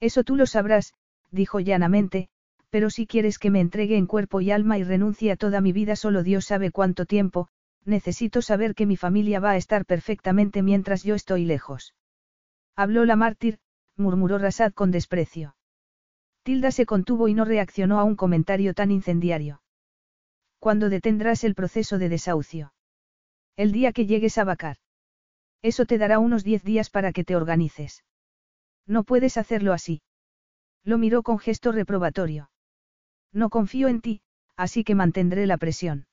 [0.00, 0.92] Eso tú lo sabrás,
[1.30, 2.28] dijo llanamente,
[2.68, 5.72] pero si quieres que me entregue en cuerpo y alma y renuncie a toda mi
[5.72, 7.48] vida solo Dios sabe cuánto tiempo,
[7.86, 11.94] necesito saber que mi familia va a estar perfectamente mientras yo estoy lejos.
[12.76, 13.58] Habló la mártir,
[13.96, 15.56] murmuró Rasad con desprecio.
[16.42, 19.62] Tilda se contuvo y no reaccionó a un comentario tan incendiario.
[20.58, 22.74] ¿Cuándo detendrás el proceso de desahucio?
[23.56, 24.76] El día que llegues a Bacar.
[25.62, 28.04] Eso te dará unos diez días para que te organices.
[28.86, 30.02] No puedes hacerlo así.
[30.84, 32.50] Lo miró con gesto reprobatorio.
[33.32, 34.20] No confío en ti,
[34.56, 36.06] así que mantendré la presión.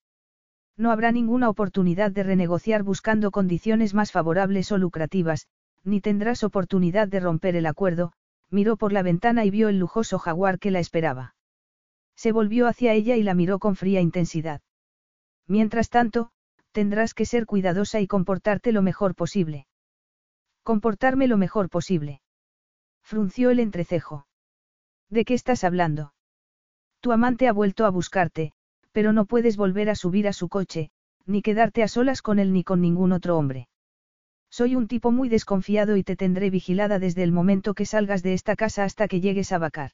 [0.77, 5.47] No habrá ninguna oportunidad de renegociar buscando condiciones más favorables o lucrativas,
[5.83, 8.13] ni tendrás oportunidad de romper el acuerdo,
[8.49, 11.35] miró por la ventana y vio el lujoso jaguar que la esperaba.
[12.15, 14.61] Se volvió hacia ella y la miró con fría intensidad.
[15.47, 16.31] Mientras tanto,
[16.71, 19.67] tendrás que ser cuidadosa y comportarte lo mejor posible.
[20.63, 22.21] Comportarme lo mejor posible.
[23.01, 24.27] Frunció el entrecejo.
[25.09, 26.13] ¿De qué estás hablando?
[26.99, 28.51] Tu amante ha vuelto a buscarte,
[28.91, 30.91] pero no puedes volver a subir a su coche,
[31.25, 33.67] ni quedarte a solas con él ni con ningún otro hombre.
[34.51, 38.33] Soy un tipo muy desconfiado y te tendré vigilada desde el momento que salgas de
[38.33, 39.91] esta casa hasta que llegues a Bacar.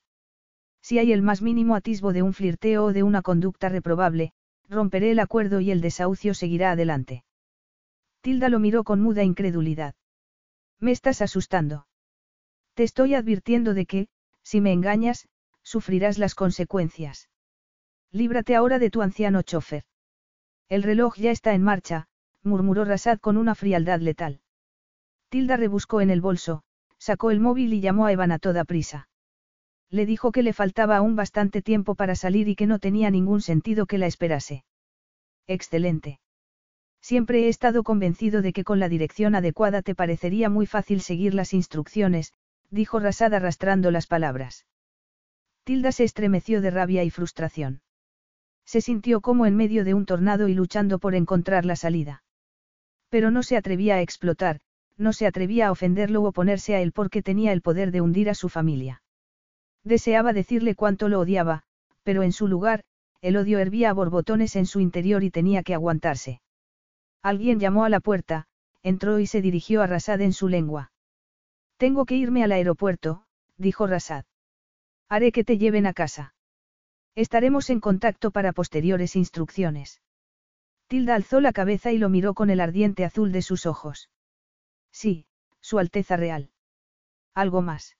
[0.81, 4.33] Si hay el más mínimo atisbo de un flirteo o de una conducta reprobable,
[4.69, 7.23] romperé el acuerdo y el desahucio seguirá adelante.
[8.21, 9.95] Tilda lo miró con muda incredulidad.
[10.79, 11.87] Me estás asustando.
[12.73, 14.07] Te estoy advirtiendo de que,
[14.43, 15.27] si me engañas,
[15.63, 17.29] sufrirás las consecuencias.
[18.11, 19.83] Líbrate ahora de tu anciano chofer.
[20.69, 22.07] El reloj ya está en marcha,
[22.43, 24.41] murmuró Rasad con una frialdad letal.
[25.29, 26.63] Tilda rebuscó en el bolso,
[26.97, 29.09] sacó el móvil y llamó a Evan a toda prisa.
[29.89, 33.41] Le dijo que le faltaba aún bastante tiempo para salir y que no tenía ningún
[33.41, 34.63] sentido que la esperase.
[35.47, 36.19] Excelente.
[37.01, 41.35] Siempre he estado convencido de que con la dirección adecuada te parecería muy fácil seguir
[41.35, 42.33] las instrucciones,
[42.71, 44.65] dijo Rasad arrastrando las palabras.
[45.63, 47.81] Tilda se estremeció de rabia y frustración.
[48.65, 52.23] Se sintió como en medio de un tornado y luchando por encontrar la salida.
[53.09, 54.61] Pero no se atrevía a explotar,
[54.97, 58.29] no se atrevía a ofenderlo o oponerse a él porque tenía el poder de hundir
[58.29, 59.03] a su familia.
[59.85, 61.63] Deseaba decirle cuánto lo odiaba,
[62.03, 62.83] pero en su lugar,
[63.21, 66.41] el odio hervía a borbotones en su interior y tenía que aguantarse.
[67.21, 68.47] Alguien llamó a la puerta,
[68.81, 70.91] entró y se dirigió a Rasad en su lengua.
[71.77, 73.25] Tengo que irme al aeropuerto,
[73.57, 74.25] dijo Rasad.
[75.07, 76.33] Haré que te lleven a casa.
[77.13, 80.01] Estaremos en contacto para posteriores instrucciones.
[80.87, 84.09] Tilda alzó la cabeza y lo miró con el ardiente azul de sus ojos.
[84.91, 85.27] Sí,
[85.61, 86.49] Su Alteza Real.
[87.33, 87.97] Algo más.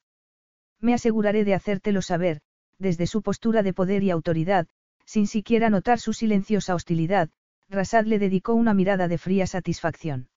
[0.82, 2.42] Me aseguraré de hacértelo saber,
[2.80, 4.68] desde su postura de poder y autoridad,
[5.06, 7.30] sin siquiera notar su silenciosa hostilidad,
[7.70, 10.30] Rasad le dedicó una mirada de fría satisfacción.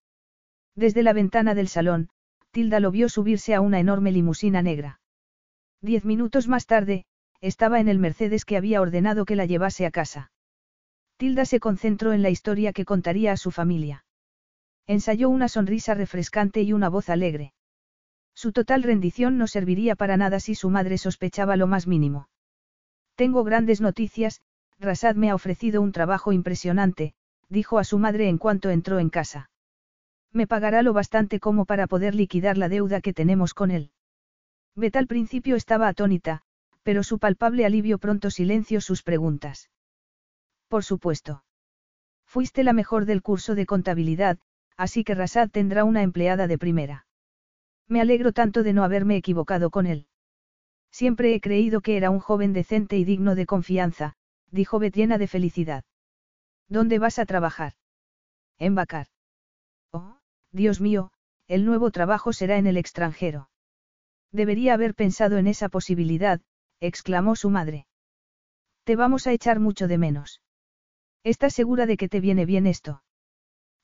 [0.75, 2.09] Desde la ventana del salón,
[2.51, 5.01] Tilda lo vio subirse a una enorme limusina negra.
[5.83, 7.05] Diez minutos más tarde,
[7.41, 10.33] estaba en el Mercedes que había ordenado que la llevase a casa.
[11.19, 14.05] Tilda se concentró en la historia que contaría a su familia.
[14.87, 17.53] Ensayó una sonrisa refrescante y una voz alegre.
[18.39, 22.29] Su total rendición no serviría para nada si su madre sospechaba lo más mínimo.
[23.17, 24.43] Tengo grandes noticias,
[24.79, 27.15] Rasad me ha ofrecido un trabajo impresionante,
[27.49, 29.51] dijo a su madre en cuanto entró en casa.
[30.33, 33.91] Me pagará lo bastante como para poder liquidar la deuda que tenemos con él.
[34.77, 36.43] Bet al principio estaba atónita,
[36.85, 39.69] pero su palpable alivio pronto silenció sus preguntas.
[40.69, 41.43] Por supuesto.
[42.25, 44.39] Fuiste la mejor del curso de contabilidad,
[44.77, 47.08] así que Rasad tendrá una empleada de primera.
[47.89, 50.07] Me alegro tanto de no haberme equivocado con él.
[50.91, 54.15] Siempre he creído que era un joven decente y digno de confianza,
[54.51, 55.85] dijo Bet llena de felicidad.
[56.69, 57.73] ¿Dónde vas a trabajar?
[58.59, 59.07] En Bacar.
[59.93, 60.19] Oh,
[60.53, 61.13] Dios mío,
[61.47, 63.49] el nuevo trabajo será en el extranjero.
[64.33, 66.41] Debería haber pensado en esa posibilidad,
[66.81, 67.87] exclamó su madre.
[68.85, 70.43] Te vamos a echar mucho de menos.
[71.25, 73.03] ¿Estás segura de que te viene bien esto?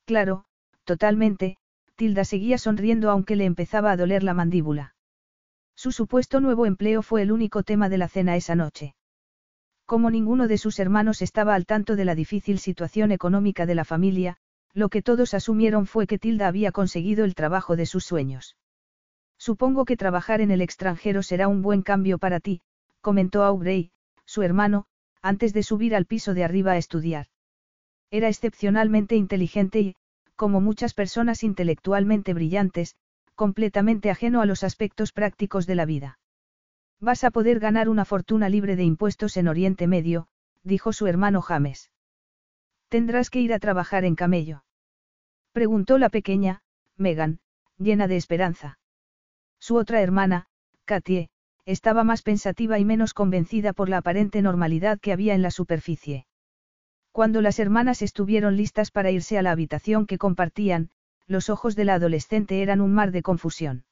[0.06, 0.46] Claro,
[0.84, 1.56] Totalmente,
[1.96, 4.94] Tilda seguía sonriendo aunque le empezaba a doler la mandíbula.
[5.76, 8.94] Su supuesto nuevo empleo fue el único tema de la cena esa noche.
[9.86, 13.84] Como ninguno de sus hermanos estaba al tanto de la difícil situación económica de la
[13.84, 14.38] familia,
[14.72, 18.56] lo que todos asumieron fue que Tilda había conseguido el trabajo de sus sueños.
[19.38, 22.60] Supongo que trabajar en el extranjero será un buen cambio para ti,
[23.00, 23.90] comentó Aubrey,
[24.24, 24.86] su hermano,
[25.22, 27.26] antes de subir al piso de arriba a estudiar.
[28.10, 29.96] Era excepcionalmente inteligente y,
[30.36, 32.96] como muchas personas intelectualmente brillantes,
[33.34, 36.18] completamente ajeno a los aspectos prácticos de la vida.
[37.00, 40.28] Vas a poder ganar una fortuna libre de impuestos en Oriente Medio,
[40.62, 41.90] dijo su hermano James.
[42.88, 44.64] Tendrás que ir a trabajar en camello.
[45.52, 46.62] Preguntó la pequeña,
[46.96, 47.40] Megan,
[47.78, 48.78] llena de esperanza.
[49.58, 50.46] Su otra hermana,
[50.84, 51.28] Katie,
[51.64, 56.26] estaba más pensativa y menos convencida por la aparente normalidad que había en la superficie.
[57.14, 60.90] Cuando las hermanas estuvieron listas para irse a la habitación que compartían,
[61.28, 63.84] los ojos de la adolescente eran un mar de confusión.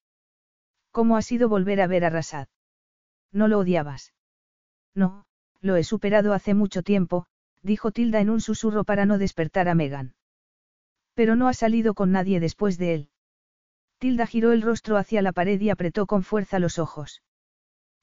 [0.90, 2.48] ¿Cómo ha sido volver a ver a Rasad?
[3.30, 4.12] ¿No lo odiabas?
[4.92, 5.24] No,
[5.60, 7.26] lo he superado hace mucho tiempo,
[7.62, 10.16] dijo Tilda en un susurro para no despertar a Megan.
[11.14, 13.10] Pero no ha salido con nadie después de él.
[13.98, 17.22] Tilda giró el rostro hacia la pared y apretó con fuerza los ojos.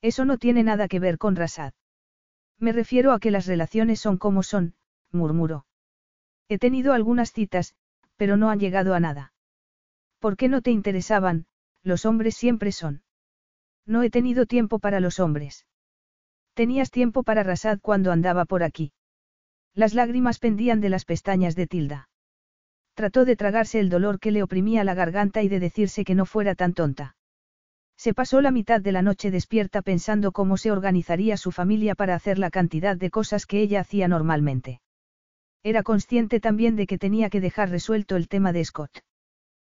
[0.02, 1.74] Eso no tiene nada que ver con Rasad.
[2.58, 4.76] Me refiero a que las relaciones son como son,
[5.12, 5.66] murmuró.
[6.48, 7.76] He tenido algunas citas,
[8.16, 9.34] pero no han llegado a nada.
[10.20, 11.46] ¿Por qué no te interesaban?
[11.84, 13.04] Los hombres siempre son.
[13.86, 15.66] No he tenido tiempo para los hombres.
[16.54, 18.92] Tenías tiempo para Rasad cuando andaba por aquí.
[19.74, 22.10] Las lágrimas pendían de las pestañas de Tilda.
[22.96, 26.26] Trató de tragarse el dolor que le oprimía la garganta y de decirse que no
[26.26, 27.16] fuera tan tonta.
[27.96, 32.16] Se pasó la mitad de la noche despierta pensando cómo se organizaría su familia para
[32.16, 34.82] hacer la cantidad de cosas que ella hacía normalmente.
[35.64, 39.04] Era consciente también de que tenía que dejar resuelto el tema de Scott.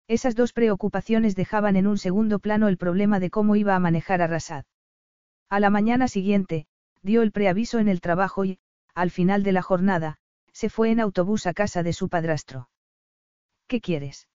[0.08, 4.22] Esas dos preocupaciones dejaban en un segundo plano el problema de cómo iba a manejar
[4.22, 4.64] a Rasad.
[5.48, 6.66] A la mañana siguiente,
[7.02, 8.58] dio el preaviso en el trabajo y,
[8.94, 10.18] al final de la jornada,
[10.52, 12.68] se fue en autobús a casa de su padrastro.
[13.66, 14.28] ¿Qué quieres?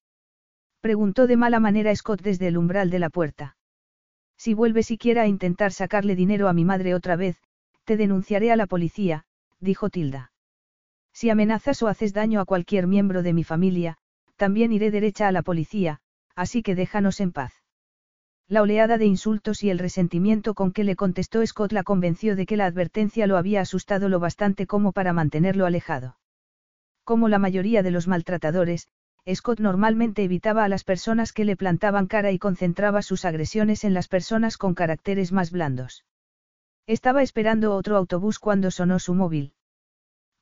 [0.81, 3.57] Preguntó de mala manera Scott desde el umbral de la puerta.
[4.37, 7.41] Si vuelve siquiera a intentar sacarle dinero a mi madre otra vez,
[7.83, 9.25] te denunciaré a la policía,
[9.59, 10.31] dijo Tilda.
[11.15, 13.95] Si amenazas o haces daño a cualquier miembro de mi familia,
[14.35, 16.01] también iré derecha a la policía,
[16.35, 17.53] así que déjanos en paz.
[18.49, 22.45] La oleada de insultos y el resentimiento con que le contestó Scott la convenció de
[22.45, 26.17] que la advertencia lo había asustado lo bastante como para mantenerlo alejado.
[27.05, 28.89] Como la mayoría de los maltratadores,
[29.33, 33.93] Scott normalmente evitaba a las personas que le plantaban cara y concentraba sus agresiones en
[33.93, 36.03] las personas con caracteres más blandos.
[36.87, 39.54] Estaba esperando otro autobús cuando sonó su móvil.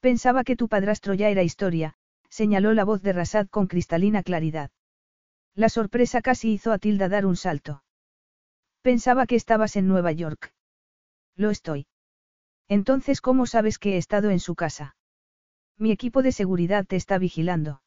[0.03, 1.93] Pensaba que tu padrastro ya era historia,
[2.27, 4.69] señaló la voz de Rasad con cristalina claridad.
[5.55, 7.85] La sorpresa casi hizo a Tilda dar un salto.
[8.81, 10.53] Pensaba que estabas en Nueva York.
[11.37, 11.87] Lo estoy.
[12.67, 14.97] Entonces, ¿cómo sabes que he estado en su casa?
[15.77, 17.81] Mi equipo de seguridad te está vigilando.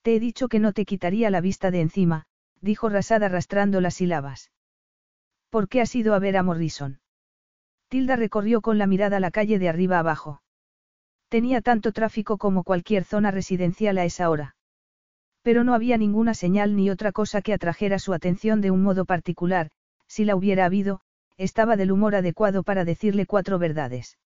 [0.00, 2.24] Te he dicho que no te quitaría la vista de encima,
[2.62, 4.52] dijo Rasad arrastrando las sílabas.
[5.50, 7.00] ¿Por qué has ido a ver a Morrison?
[7.88, 10.40] Tilda recorrió con la mirada la calle de arriba abajo.
[11.28, 14.56] Tenía tanto tráfico como cualquier zona residencial a esa hora.
[15.42, 19.04] Pero no había ninguna señal ni otra cosa que atrajera su atención de un modo
[19.04, 19.70] particular,
[20.06, 21.00] si la hubiera habido,
[21.36, 24.18] estaba del humor adecuado para decirle cuatro verdades.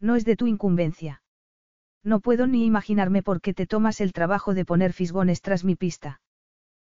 [0.00, 1.22] No es de tu incumbencia.
[2.04, 5.74] No puedo ni imaginarme por qué te tomas el trabajo de poner fisgones tras mi
[5.74, 6.20] pista.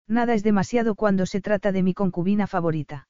[0.06, 3.08] Nada es demasiado cuando se trata de mi concubina favorita.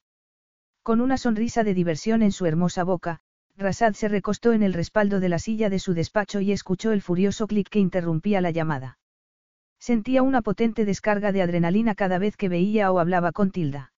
[0.82, 3.20] Con una sonrisa de diversión en su hermosa boca,
[3.56, 7.02] Rasad se recostó en el respaldo de la silla de su despacho y escuchó el
[7.02, 8.98] furioso clic que interrumpía la llamada.
[9.78, 13.92] Sentía una potente descarga de adrenalina cada vez que veía o hablaba con Tilda.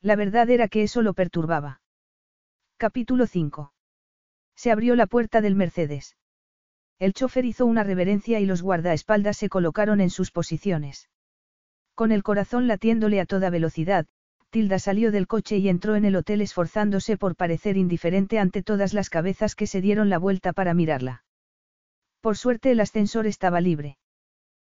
[0.00, 1.82] La verdad era que eso lo perturbaba.
[2.78, 3.72] Capítulo 5.
[4.54, 6.16] Se abrió la puerta del Mercedes.
[6.98, 11.10] El chofer hizo una reverencia y los guardaespaldas se colocaron en sus posiciones.
[11.94, 14.06] Con el corazón latiéndole a toda velocidad,
[14.50, 18.92] Tilda salió del coche y entró en el hotel esforzándose por parecer indiferente ante todas
[18.94, 21.24] las cabezas que se dieron la vuelta para mirarla.
[22.20, 23.96] Por suerte el ascensor estaba libre.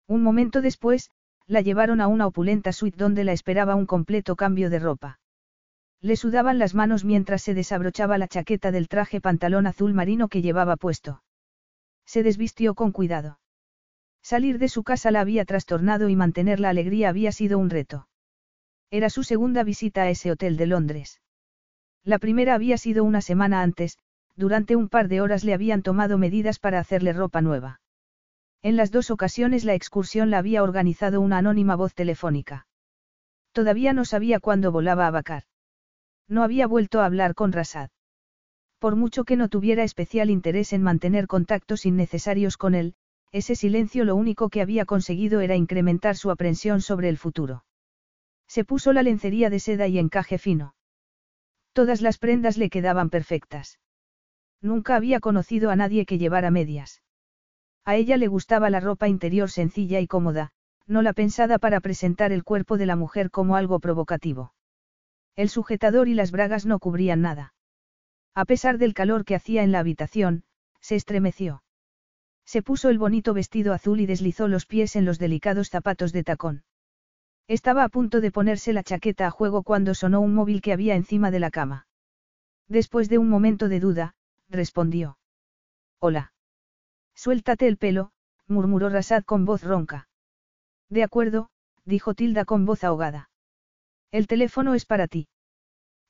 [0.09, 1.11] Un momento después,
[1.47, 5.21] la llevaron a una opulenta suite donde la esperaba un completo cambio de ropa.
[6.01, 10.43] Le sudaban las manos mientras se desabrochaba la chaqueta del traje pantalón azul marino que
[10.43, 11.23] llevaba puesto.
[12.05, 13.39] Se desvistió con cuidado.
[14.23, 18.08] Salir de su casa la había trastornado y mantener la alegría había sido un reto.
[18.91, 21.21] Era su segunda visita a ese hotel de Londres.
[22.05, 23.99] La primera había sido una semana antes,
[24.35, 27.81] durante un par de horas le habían tomado medidas para hacerle ropa nueva.
[28.63, 32.67] En las dos ocasiones la excursión la había organizado una anónima voz telefónica.
[33.53, 35.43] Todavía no sabía cuándo volaba a Bacar.
[36.27, 37.91] No había vuelto a hablar con Rasad.
[38.79, 42.95] Por mucho que no tuviera especial interés en mantener contactos innecesarios con él,
[43.33, 47.65] ese silencio lo único que había conseguido era incrementar su aprensión sobre el futuro.
[48.49, 50.75] Se puso la lencería de seda y encaje fino.
[51.73, 53.79] Todas las prendas le quedaban perfectas.
[54.61, 57.03] Nunca había conocido a nadie que llevara medias.
[57.85, 60.51] A ella le gustaba la ropa interior sencilla y cómoda,
[60.87, 64.55] no la pensada para presentar el cuerpo de la mujer como algo provocativo.
[65.37, 67.55] El sujetador y las bragas no cubrían nada.
[68.35, 70.45] A pesar del calor que hacía en la habitación,
[70.81, 71.63] se estremeció.
[72.45, 76.25] Se puso el bonito vestido azul y deslizó los pies en los delicados zapatos de
[76.25, 76.65] tacón.
[77.49, 80.95] Estaba a punto de ponerse la chaqueta a juego cuando sonó un móvil que había
[80.95, 81.87] encima de la cama.
[82.69, 84.15] Después de un momento de duda,
[84.51, 85.19] respondió.
[85.99, 86.35] Hola.
[87.15, 88.13] Suéltate el pelo,
[88.47, 90.09] murmuró Rasad con voz ronca.
[90.91, 91.49] De acuerdo,
[91.87, 93.31] dijo Tilda con voz ahogada.
[94.11, 95.29] El teléfono es para ti.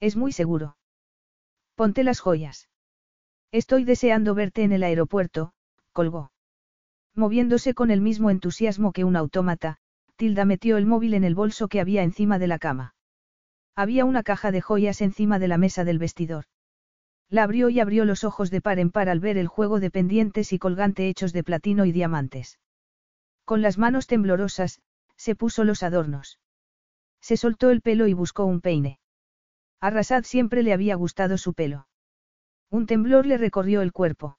[0.00, 0.76] Es muy seguro.
[1.76, 2.68] Ponte las joyas.
[3.52, 5.52] Estoy deseando verte en el aeropuerto,
[5.92, 6.32] colgó.
[7.14, 9.78] Moviéndose con el mismo entusiasmo que un autómata,
[10.18, 12.96] Tilda metió el móvil en el bolso que había encima de la cama.
[13.76, 16.46] Había una caja de joyas encima de la mesa del vestidor.
[17.30, 19.92] La abrió y abrió los ojos de par en par al ver el juego de
[19.92, 22.58] pendientes y colgante hechos de platino y diamantes.
[23.44, 24.80] Con las manos temblorosas,
[25.16, 26.40] se puso los adornos.
[27.20, 28.98] Se soltó el pelo y buscó un peine.
[29.80, 31.86] A Rasad siempre le había gustado su pelo.
[32.70, 34.36] Un temblor le recorrió el cuerpo.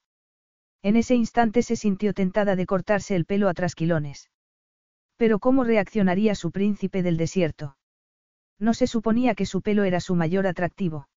[0.82, 4.28] En ese instante se sintió tentada de cortarse el pelo a trasquilones.
[5.20, 7.76] Pero ¿cómo reaccionaría su príncipe del desierto?
[8.58, 11.10] No se suponía que su pelo era su mayor atractivo.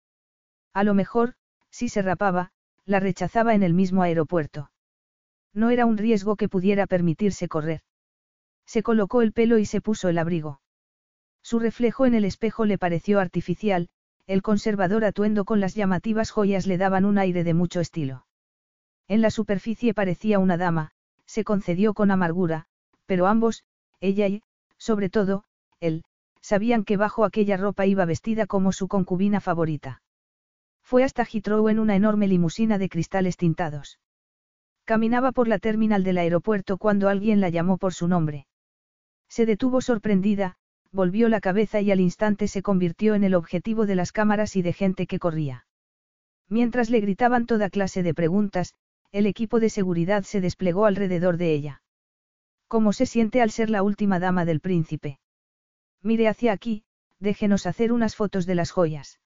[0.73, 1.35] A lo mejor,
[1.69, 2.51] si se rapaba,
[2.83, 4.71] la rechazaba en el mismo aeropuerto.
[5.53, 7.79] No era un riesgo que pudiera permitirse correr.
[8.65, 10.59] Se colocó el pelo y se puso el abrigo.
[11.41, 13.87] Su reflejo en el espejo le pareció artificial,
[14.27, 18.25] el conservador atuendo con las llamativas joyas le daban un aire de mucho estilo.
[19.07, 20.91] En la superficie parecía una dama,
[21.25, 22.65] se concedió con amargura,
[23.05, 23.63] pero ambos,
[24.03, 24.43] ella y,
[24.77, 25.45] sobre todo,
[25.79, 26.03] él,
[26.41, 30.01] sabían que bajo aquella ropa iba vestida como su concubina favorita.
[30.83, 33.99] Fue hasta Heathrow en una enorme limusina de cristales tintados.
[34.83, 38.45] Caminaba por la terminal del aeropuerto cuando alguien la llamó por su nombre.
[39.29, 40.57] Se detuvo sorprendida,
[40.91, 44.61] volvió la cabeza y al instante se convirtió en el objetivo de las cámaras y
[44.61, 45.65] de gente que corría.
[46.49, 48.73] Mientras le gritaban toda clase de preguntas,
[49.13, 51.82] el equipo de seguridad se desplegó alrededor de ella.
[52.73, 55.19] ¿Cómo se siente al ser la última dama del príncipe?
[56.01, 56.85] Mire hacia aquí,
[57.19, 59.19] déjenos hacer unas fotos de las joyas.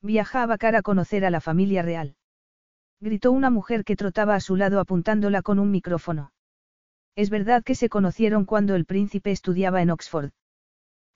[0.00, 2.16] Viajaba cara a conocer a la familia real.
[2.98, 6.32] Gritó una mujer que trotaba a su lado apuntándola con un micrófono.
[7.14, 10.30] Es verdad que se conocieron cuando el príncipe estudiaba en Oxford.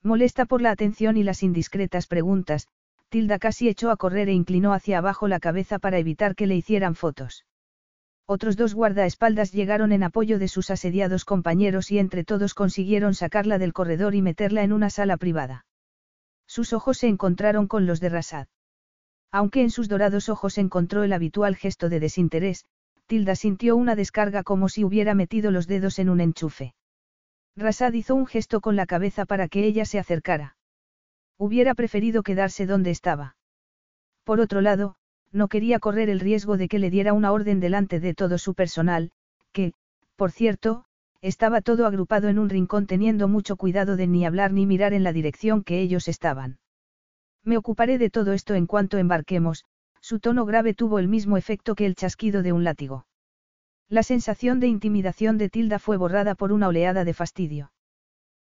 [0.02, 2.68] Molesta por la atención y las indiscretas preguntas,
[3.08, 6.54] Tilda casi echó a correr e inclinó hacia abajo la cabeza para evitar que le
[6.54, 7.46] hicieran fotos.
[8.28, 13.58] Otros dos guardaespaldas llegaron en apoyo de sus asediados compañeros y entre todos consiguieron sacarla
[13.58, 15.64] del corredor y meterla en una sala privada.
[16.46, 18.48] Sus ojos se encontraron con los de Rasad.
[19.30, 22.64] Aunque en sus dorados ojos encontró el habitual gesto de desinterés,
[23.06, 26.74] Tilda sintió una descarga como si hubiera metido los dedos en un enchufe.
[27.54, 30.56] Rasad hizo un gesto con la cabeza para que ella se acercara.
[31.38, 33.36] Hubiera preferido quedarse donde estaba.
[34.24, 34.96] Por otro lado,
[35.36, 38.54] no quería correr el riesgo de que le diera una orden delante de todo su
[38.54, 39.10] personal,
[39.52, 39.72] que,
[40.16, 40.84] por cierto,
[41.20, 45.04] estaba todo agrupado en un rincón teniendo mucho cuidado de ni hablar ni mirar en
[45.04, 46.58] la dirección que ellos estaban.
[47.44, 49.64] Me ocuparé de todo esto en cuanto embarquemos,
[50.00, 53.06] su tono grave tuvo el mismo efecto que el chasquido de un látigo.
[53.88, 57.72] La sensación de intimidación de Tilda fue borrada por una oleada de fastidio.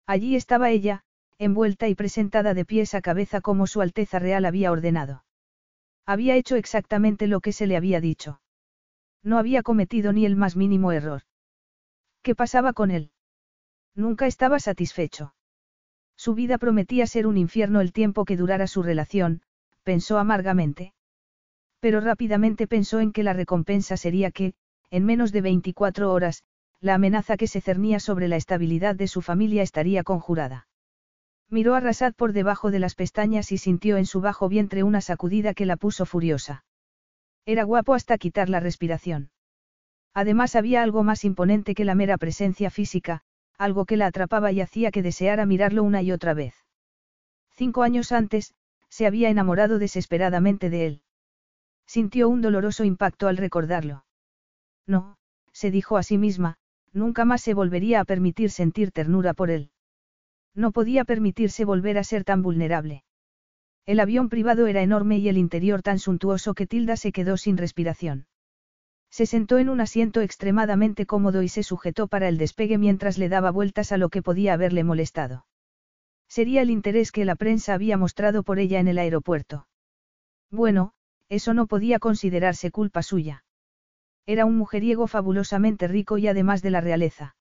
[0.06, 1.02] Allí estaba ella,
[1.38, 5.22] envuelta y presentada de pies a cabeza como su Alteza Real había ordenado.
[6.08, 8.40] Había hecho exactamente lo que se le había dicho.
[9.22, 11.20] No había cometido ni el más mínimo error.
[12.22, 13.10] ¿Qué pasaba con él?
[13.94, 15.34] Nunca estaba satisfecho.
[16.16, 19.42] Su vida prometía ser un infierno el tiempo que durara su relación,
[19.82, 20.94] pensó amargamente.
[21.78, 24.54] Pero rápidamente pensó en que la recompensa sería que,
[24.88, 26.42] en menos de 24 horas,
[26.80, 30.67] la amenaza que se cernía sobre la estabilidad de su familia estaría conjurada.
[31.50, 35.00] Miró a Rasad por debajo de las pestañas y sintió en su bajo vientre una
[35.00, 36.64] sacudida que la puso furiosa.
[37.46, 39.30] Era guapo hasta quitar la respiración.
[40.12, 43.22] Además había algo más imponente que la mera presencia física,
[43.56, 46.54] algo que la atrapaba y hacía que deseara mirarlo una y otra vez.
[47.54, 48.54] Cinco años antes,
[48.90, 51.02] se había enamorado desesperadamente de él.
[51.86, 54.04] Sintió un doloroso impacto al recordarlo.
[54.86, 55.16] No,
[55.52, 56.58] se dijo a sí misma,
[56.92, 59.70] nunca más se volvería a permitir sentir ternura por él.
[60.54, 63.04] No podía permitirse volver a ser tan vulnerable.
[63.86, 67.56] El avión privado era enorme y el interior tan suntuoso que Tilda se quedó sin
[67.56, 68.26] respiración.
[69.10, 73.30] Se sentó en un asiento extremadamente cómodo y se sujetó para el despegue mientras le
[73.30, 75.46] daba vueltas a lo que podía haberle molestado.
[76.28, 79.66] Sería el interés que la prensa había mostrado por ella en el aeropuerto.
[80.50, 80.92] Bueno,
[81.30, 83.44] eso no podía considerarse culpa suya.
[84.26, 87.36] Era un mujeriego fabulosamente rico y además de la realeza.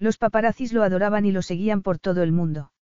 [0.00, 2.72] Los paparazzis lo adoraban y lo seguían por todo el mundo.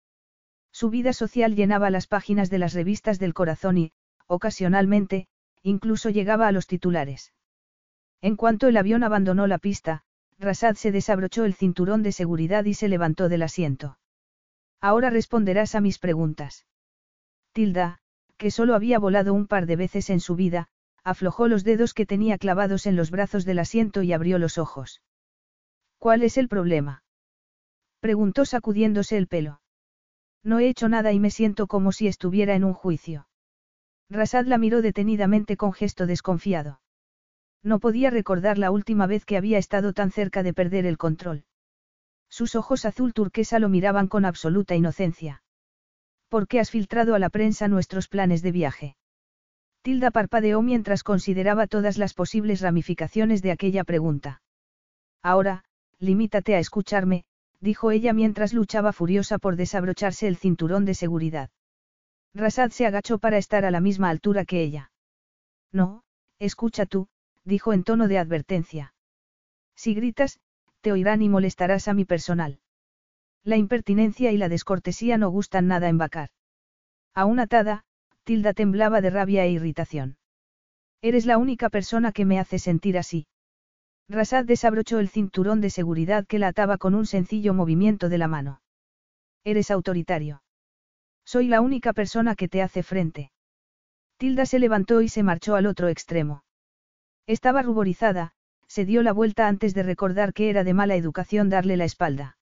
[0.73, 3.93] Su vida social llenaba las páginas de las revistas del corazón y,
[4.29, 5.27] ocasionalmente,
[5.63, 7.35] incluso llegaba a los titulares.
[8.23, 10.05] En cuanto el avión abandonó la pista,
[10.39, 13.99] Rasad se desabrochó el cinturón de seguridad y se levantó del asiento.
[14.81, 16.67] Ahora responderás a mis preguntas.
[17.53, 17.99] Tilda,
[18.37, 20.69] que solo había volado un par de veces en su vida,
[21.03, 25.03] aflojó los dedos que tenía clavados en los brazos del asiento y abrió los ojos.
[25.99, 27.03] ¿Cuál es el problema?
[28.01, 29.61] Preguntó sacudiéndose el pelo.
[30.45, 33.29] No he hecho nada y me siento como si estuviera en un juicio.
[34.09, 36.81] Rasad la miró detenidamente con gesto desconfiado.
[37.63, 41.45] No podía recordar la última vez que había estado tan cerca de perder el control.
[42.29, 45.43] Sus ojos azul turquesa lo miraban con absoluta inocencia.
[46.29, 48.97] ¿Por qué has filtrado a la prensa nuestros planes de viaje?
[49.83, 54.43] Tilda parpadeó mientras consideraba todas las posibles ramificaciones de aquella pregunta.
[55.23, 55.65] Ahora,
[55.99, 57.25] limítate a escucharme,
[57.61, 61.51] dijo ella mientras luchaba furiosa por desabrocharse el cinturón de seguridad.
[62.35, 64.91] Rasad se agachó para estar a la misma altura que ella.
[65.73, 66.05] No,
[66.39, 67.09] escucha tú,
[67.45, 68.95] dijo en tono de advertencia.
[69.75, 70.41] Si gritas,
[70.81, 72.61] te oirán y molestarás a mi personal.
[73.45, 76.31] La impertinencia y la descortesía no gustan nada en Bacar.
[77.15, 77.85] Aún atada,
[78.25, 80.19] Tilda temblaba de rabia e irritación.
[81.01, 83.27] Eres la única persona que me hace sentir así.
[84.11, 88.27] Rasad desabrochó el cinturón de seguridad que la ataba con un sencillo movimiento de la
[88.27, 88.63] mano.
[89.45, 90.43] Eres autoritario.
[91.27, 93.33] Soy la única persona que te hace frente.
[94.17, 96.43] Tilda se levantó y se marchó al otro extremo.
[97.27, 98.33] Estaba ruborizada,
[98.67, 102.39] se dio la vuelta antes de recordar que era de mala educación darle la espalda.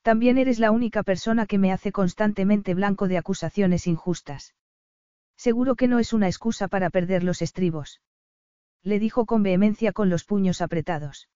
[0.00, 4.54] También eres la única persona que me hace constantemente blanco de acusaciones injustas.
[5.36, 8.00] Seguro que no es una excusa para perder los estribos
[8.82, 11.28] le dijo con vehemencia con los puños apretados.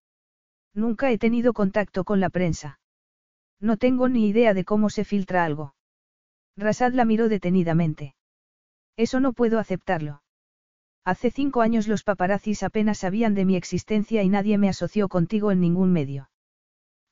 [0.74, 2.80] Nunca he tenido contacto con la prensa.
[3.60, 5.74] No tengo ni idea de cómo se filtra algo.
[6.56, 8.14] Rasad la miró detenidamente.
[8.96, 10.22] Eso no puedo aceptarlo.
[11.04, 15.50] Hace cinco años los paparazzis apenas sabían de mi existencia y nadie me asoció contigo
[15.50, 16.30] en ningún medio.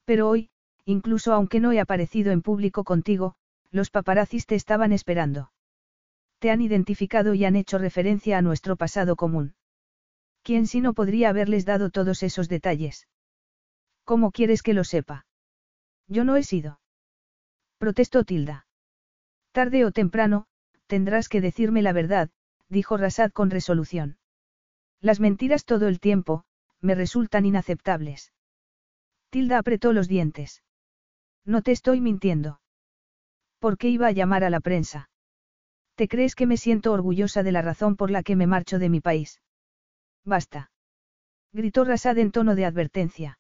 [0.05, 0.51] Pero hoy,
[0.85, 3.35] incluso aunque no he aparecido en público contigo,
[3.70, 5.52] los paparazzis te estaban esperando.
[6.39, 9.55] Te han identificado y han hecho referencia a nuestro pasado común.
[10.42, 13.06] ¿Quién si no podría haberles dado todos esos detalles?
[14.04, 15.26] ¿Cómo quieres que lo sepa?
[16.08, 16.80] Yo no he sido.
[17.78, 18.66] Protestó Tilda.
[19.52, 20.46] Tarde o temprano,
[20.86, 22.30] tendrás que decirme la verdad,
[22.68, 24.18] dijo Rasad con resolución.
[25.00, 26.44] Las mentiras todo el tiempo,
[26.80, 28.32] me resultan inaceptables.
[29.30, 30.62] Tilda apretó los dientes.
[31.44, 32.60] No te estoy mintiendo.
[33.58, 35.10] ¿Por qué iba a llamar a la prensa?
[35.94, 38.88] ¿Te crees que me siento orgullosa de la razón por la que me marcho de
[38.88, 39.40] mi país?
[40.24, 40.70] Basta.
[41.52, 43.38] Gritó Rasad en tono de advertencia.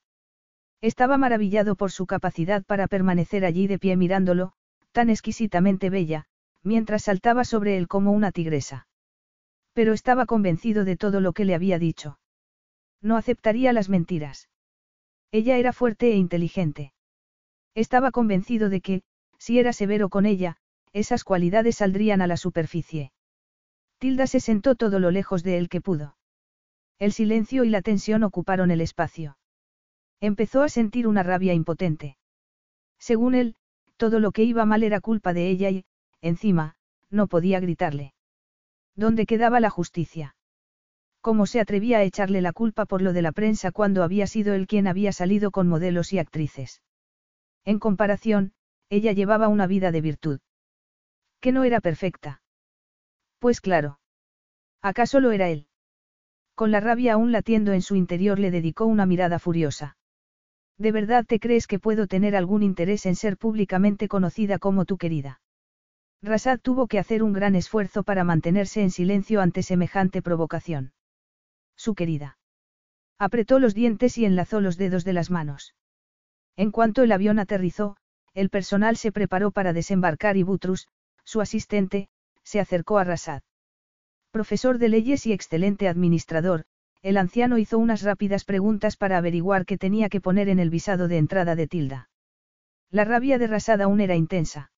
[0.80, 4.52] Estaba maravillado por su capacidad para permanecer allí de pie mirándolo,
[4.92, 6.26] tan exquisitamente bella,
[6.62, 8.86] mientras saltaba sobre él como una tigresa.
[9.72, 12.18] Pero estaba convencido de todo lo que le había dicho.
[13.00, 14.48] No aceptaría las mentiras.
[15.32, 16.92] Ella era fuerte e inteligente.
[17.74, 19.02] Estaba convencido de que,
[19.38, 20.56] si era severo con ella,
[20.92, 23.12] esas cualidades saldrían a la superficie.
[23.98, 26.16] Tilda se sentó todo lo lejos de él que pudo.
[27.00, 29.38] El silencio y la tensión ocuparon el espacio.
[30.20, 32.18] Empezó a sentir una rabia impotente.
[32.98, 33.56] Según él,
[33.96, 35.86] todo lo que iba mal era culpa de ella y,
[36.20, 36.76] encima,
[37.08, 38.12] no podía gritarle.
[38.94, 40.36] ¿Dónde quedaba la justicia?
[41.22, 44.52] ¿Cómo se atrevía a echarle la culpa por lo de la prensa cuando había sido
[44.52, 46.82] él quien había salido con modelos y actrices?
[47.64, 48.52] En comparación,
[48.90, 50.40] ella llevaba una vida de virtud.
[51.40, 52.42] Que no era perfecta.
[53.38, 54.00] Pues claro.
[54.82, 55.66] ¿Acaso lo era él?
[56.60, 59.96] Con la rabia aún latiendo en su interior le dedicó una mirada furiosa.
[60.76, 64.98] ¿De verdad te crees que puedo tener algún interés en ser públicamente conocida como tu
[64.98, 65.40] querida?
[66.20, 70.92] Rasad tuvo que hacer un gran esfuerzo para mantenerse en silencio ante semejante provocación.
[71.76, 72.36] Su querida.
[73.18, 75.74] Apretó los dientes y enlazó los dedos de las manos.
[76.56, 77.96] En cuanto el avión aterrizó,
[78.34, 80.88] el personal se preparó para desembarcar y Butrus,
[81.24, 82.10] su asistente,
[82.42, 83.40] se acercó a Rasad.
[84.30, 86.64] Profesor de leyes y excelente administrador,
[87.02, 91.08] el anciano hizo unas rápidas preguntas para averiguar qué tenía que poner en el visado
[91.08, 92.10] de entrada de Tilda.
[92.90, 94.70] La rabia de Rasad aún era intensa.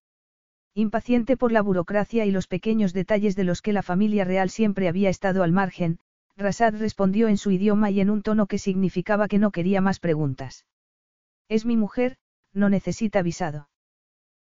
[0.74, 4.88] Impaciente por la burocracia y los pequeños detalles de los que la familia real siempre
[4.88, 5.98] había estado al margen,
[6.34, 10.00] Rasad respondió en su idioma y en un tono que significaba que no quería más
[10.00, 10.64] preguntas.
[11.50, 12.16] Es mi mujer,
[12.54, 13.68] no necesita visado.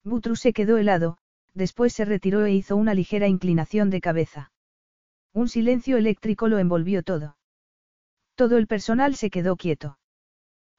[0.03, 1.19] Butrus se quedó helado,
[1.53, 4.53] después se retiró e hizo una ligera inclinación de cabeza.
[5.35, 7.37] Un silencio eléctrico lo envolvió todo.
[8.37, 9.99] Todo el personal se quedó quieto.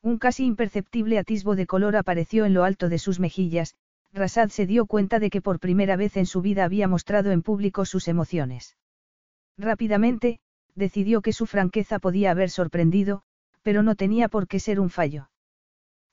[0.01, 3.75] Un casi imperceptible atisbo de color apareció en lo alto de sus mejillas,
[4.13, 7.41] Rasad se dio cuenta de que por primera vez en su vida había mostrado en
[7.41, 8.77] público sus emociones.
[9.57, 10.39] Rápidamente,
[10.73, 13.23] decidió que su franqueza podía haber sorprendido,
[13.61, 15.29] pero no tenía por qué ser un fallo.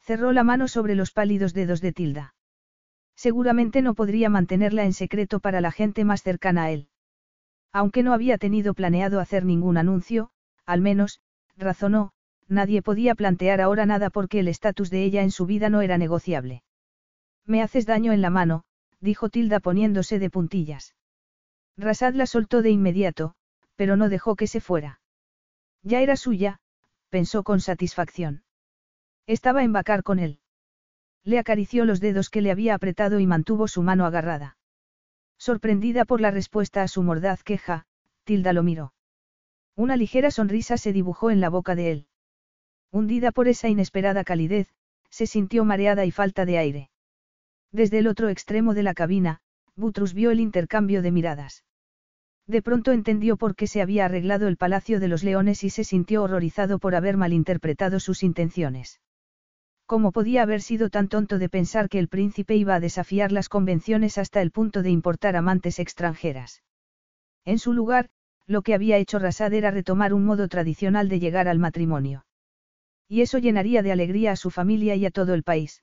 [0.01, 2.35] Cerró la mano sobre los pálidos dedos de Tilda.
[3.15, 6.89] Seguramente no podría mantenerla en secreto para la gente más cercana a él.
[7.73, 10.31] Aunque no había tenido planeado hacer ningún anuncio,
[10.67, 11.21] al menos,
[11.57, 12.13] razonó,
[12.49, 15.97] nadie podía plantear ahora nada porque el estatus de ella en su vida no era
[15.99, 16.63] negociable.
[17.47, 18.65] Me haces daño en la mano,
[19.01, 20.95] dijo Tilda poniéndose de puntillas.
[21.77, 23.35] Rasad la soltó de inmediato,
[23.75, 25.01] pero no dejó que se fuera.
[25.83, 26.61] Ya era suya,
[27.09, 28.45] pensó con satisfacción.
[29.27, 30.41] Estaba en vacar con él.
[31.25, 34.57] Le acarició los dedos que le había apretado y mantuvo su mano agarrada.
[35.43, 37.85] Sorprendida por la respuesta a su mordaz queja,
[38.23, 38.93] Tilda lo miró.
[39.75, 42.07] Una ligera sonrisa se dibujó en la boca de él.
[42.93, 44.69] Hundida por esa inesperada calidez,
[45.11, 46.91] se sintió mareada y falta de aire.
[47.73, 49.41] Desde el otro extremo de la cabina,
[49.75, 51.65] Butrus vio el intercambio de miradas.
[52.47, 55.83] De pronto entendió por qué se había arreglado el Palacio de los Leones y se
[55.83, 59.01] sintió horrorizado por haber malinterpretado sus intenciones.
[59.87, 63.49] ¿Cómo podía haber sido tan tonto de pensar que el príncipe iba a desafiar las
[63.49, 66.63] convenciones hasta el punto de importar amantes extranjeras?
[67.45, 68.09] En su lugar,
[68.47, 72.25] lo que había hecho Rasad era retomar un modo tradicional de llegar al matrimonio.
[73.09, 75.83] Y eso llenaría de alegría a su familia y a todo el país.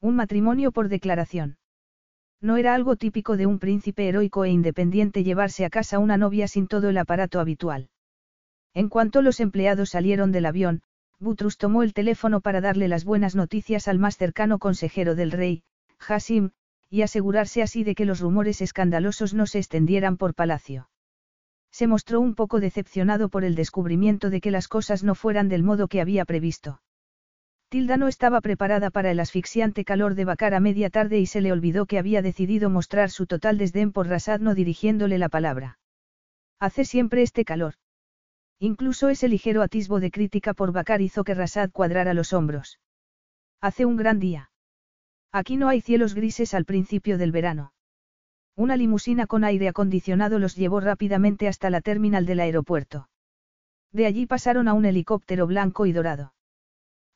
[0.00, 1.58] Un matrimonio por declaración.
[2.40, 6.46] No era algo típico de un príncipe heroico e independiente llevarse a casa una novia
[6.48, 7.88] sin todo el aparato habitual.
[8.74, 10.82] En cuanto los empleados salieron del avión,
[11.18, 15.62] Butrus tomó el teléfono para darle las buenas noticias al más cercano consejero del rey,
[15.98, 16.50] Hasim,
[16.90, 20.88] y asegurarse así de que los rumores escandalosos no se extendieran por palacio.
[21.70, 25.62] Se mostró un poco decepcionado por el descubrimiento de que las cosas no fueran del
[25.62, 26.80] modo que había previsto.
[27.68, 31.40] Tilda no estaba preparada para el asfixiante calor de Bacar a media tarde y se
[31.40, 35.78] le olvidó que había decidido mostrar su total desdén por Rasad no dirigiéndole la palabra.
[36.60, 37.74] Hace siempre este calor.
[38.58, 42.80] Incluso ese ligero atisbo de crítica por Bacar hizo que Rasad cuadrara los hombros.
[43.60, 44.50] Hace un gran día.
[45.30, 47.72] Aquí no hay cielos grises al principio del verano.
[48.54, 53.10] Una limusina con aire acondicionado los llevó rápidamente hasta la terminal del aeropuerto.
[53.92, 56.32] De allí pasaron a un helicóptero blanco y dorado.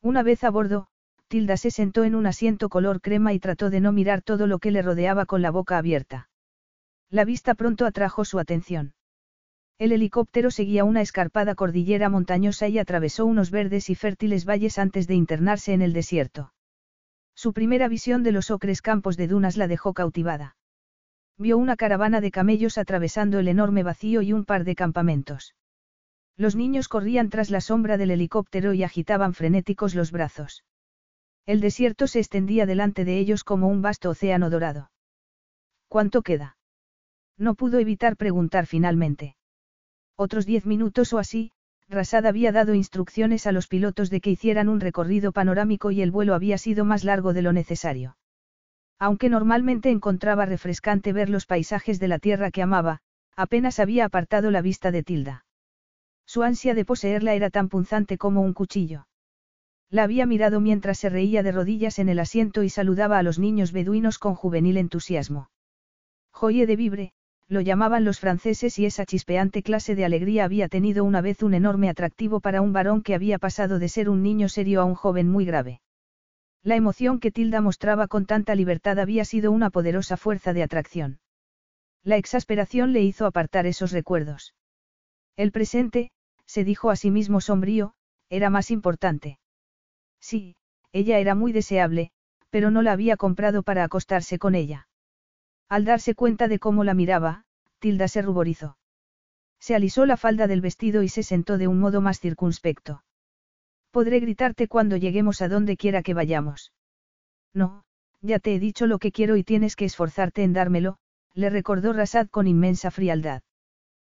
[0.01, 0.87] Una vez a bordo,
[1.27, 4.59] Tilda se sentó en un asiento color crema y trató de no mirar todo lo
[4.59, 6.29] que le rodeaba con la boca abierta.
[7.09, 8.93] La vista pronto atrajo su atención.
[9.81, 15.07] El helicóptero seguía una escarpada cordillera montañosa y atravesó unos verdes y fértiles valles antes
[15.07, 16.53] de internarse en el desierto.
[17.33, 20.55] Su primera visión de los ocres campos de dunas la dejó cautivada.
[21.35, 25.55] Vio una caravana de camellos atravesando el enorme vacío y un par de campamentos.
[26.37, 30.63] Los niños corrían tras la sombra del helicóptero y agitaban frenéticos los brazos.
[31.47, 34.91] El desierto se extendía delante de ellos como un vasto océano dorado.
[35.87, 36.55] ¿Cuánto queda?
[37.35, 39.37] No pudo evitar preguntar finalmente.
[40.23, 41.51] Otros diez minutos o así,
[41.89, 46.11] Rasad había dado instrucciones a los pilotos de que hicieran un recorrido panorámico y el
[46.11, 48.17] vuelo había sido más largo de lo necesario.
[48.99, 52.99] Aunque normalmente encontraba refrescante ver los paisajes de la tierra que amaba,
[53.35, 55.45] apenas había apartado la vista de Tilda.
[56.27, 59.07] Su ansia de poseerla era tan punzante como un cuchillo.
[59.89, 63.39] La había mirado mientras se reía de rodillas en el asiento y saludaba a los
[63.39, 65.49] niños beduinos con juvenil entusiasmo.
[66.31, 67.13] Joye de vibre,
[67.47, 71.53] lo llamaban los franceses y esa chispeante clase de alegría había tenido una vez un
[71.53, 74.95] enorme atractivo para un varón que había pasado de ser un niño serio a un
[74.95, 75.81] joven muy grave.
[76.63, 81.19] La emoción que Tilda mostraba con tanta libertad había sido una poderosa fuerza de atracción.
[82.03, 84.53] La exasperación le hizo apartar esos recuerdos.
[85.35, 86.11] El presente,
[86.45, 87.93] se dijo a sí mismo sombrío,
[88.29, 89.39] era más importante.
[90.19, 90.55] Sí,
[90.93, 92.11] ella era muy deseable,
[92.49, 94.87] pero no la había comprado para acostarse con ella.
[95.71, 97.45] Al darse cuenta de cómo la miraba,
[97.79, 98.77] Tilda se ruborizó.
[99.57, 103.05] Se alisó la falda del vestido y se sentó de un modo más circunspecto.
[103.89, 106.73] Podré gritarte cuando lleguemos a donde quiera que vayamos.
[107.53, 107.85] No,
[108.19, 110.97] ya te he dicho lo que quiero y tienes que esforzarte en dármelo,
[111.35, 113.41] le recordó Rasad con inmensa frialdad.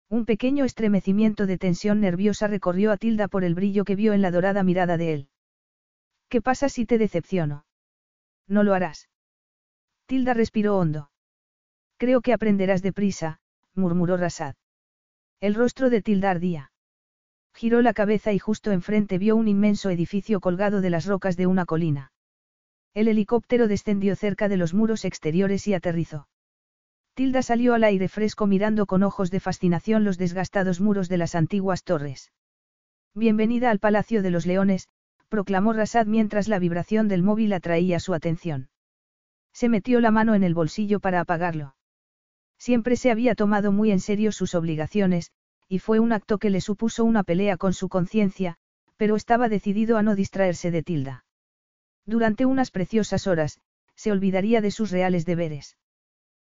[0.09, 4.23] Un pequeño estremecimiento de tensión nerviosa recorrió a Tilda por el brillo que vio en
[4.23, 5.29] la dorada mirada de él.
[6.29, 7.67] ¿Qué pasa si te decepciono?
[8.47, 9.07] No lo harás.
[10.07, 11.11] Tilda respiró hondo.
[12.03, 13.39] Creo que aprenderás deprisa,
[13.75, 14.55] murmuró Rasad.
[15.39, 16.73] El rostro de Tilda ardía.
[17.53, 21.47] Giró la cabeza y justo enfrente vio un inmenso edificio colgado de las rocas de
[21.47, 22.11] una colina.
[22.93, 26.27] El helicóptero descendió cerca de los muros exteriores y aterrizó.
[27.13, 31.35] Tilda salió al aire fresco mirando con ojos de fascinación los desgastados muros de las
[31.35, 32.33] antiguas torres.
[33.15, 34.89] Bienvenida al Palacio de los Leones,
[35.29, 38.67] proclamó Rasad mientras la vibración del móvil atraía su atención.
[39.53, 41.75] Se metió la mano en el bolsillo para apagarlo.
[42.63, 45.31] Siempre se había tomado muy en serio sus obligaciones,
[45.67, 48.55] y fue un acto que le supuso una pelea con su conciencia,
[48.95, 51.25] pero estaba decidido a no distraerse de Tilda.
[52.05, 53.59] Durante unas preciosas horas,
[53.95, 55.75] se olvidaría de sus reales deberes.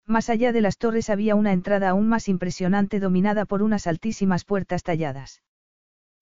[0.08, 4.46] Más allá de las torres había una entrada aún más impresionante dominada por unas altísimas
[4.46, 5.44] puertas talladas.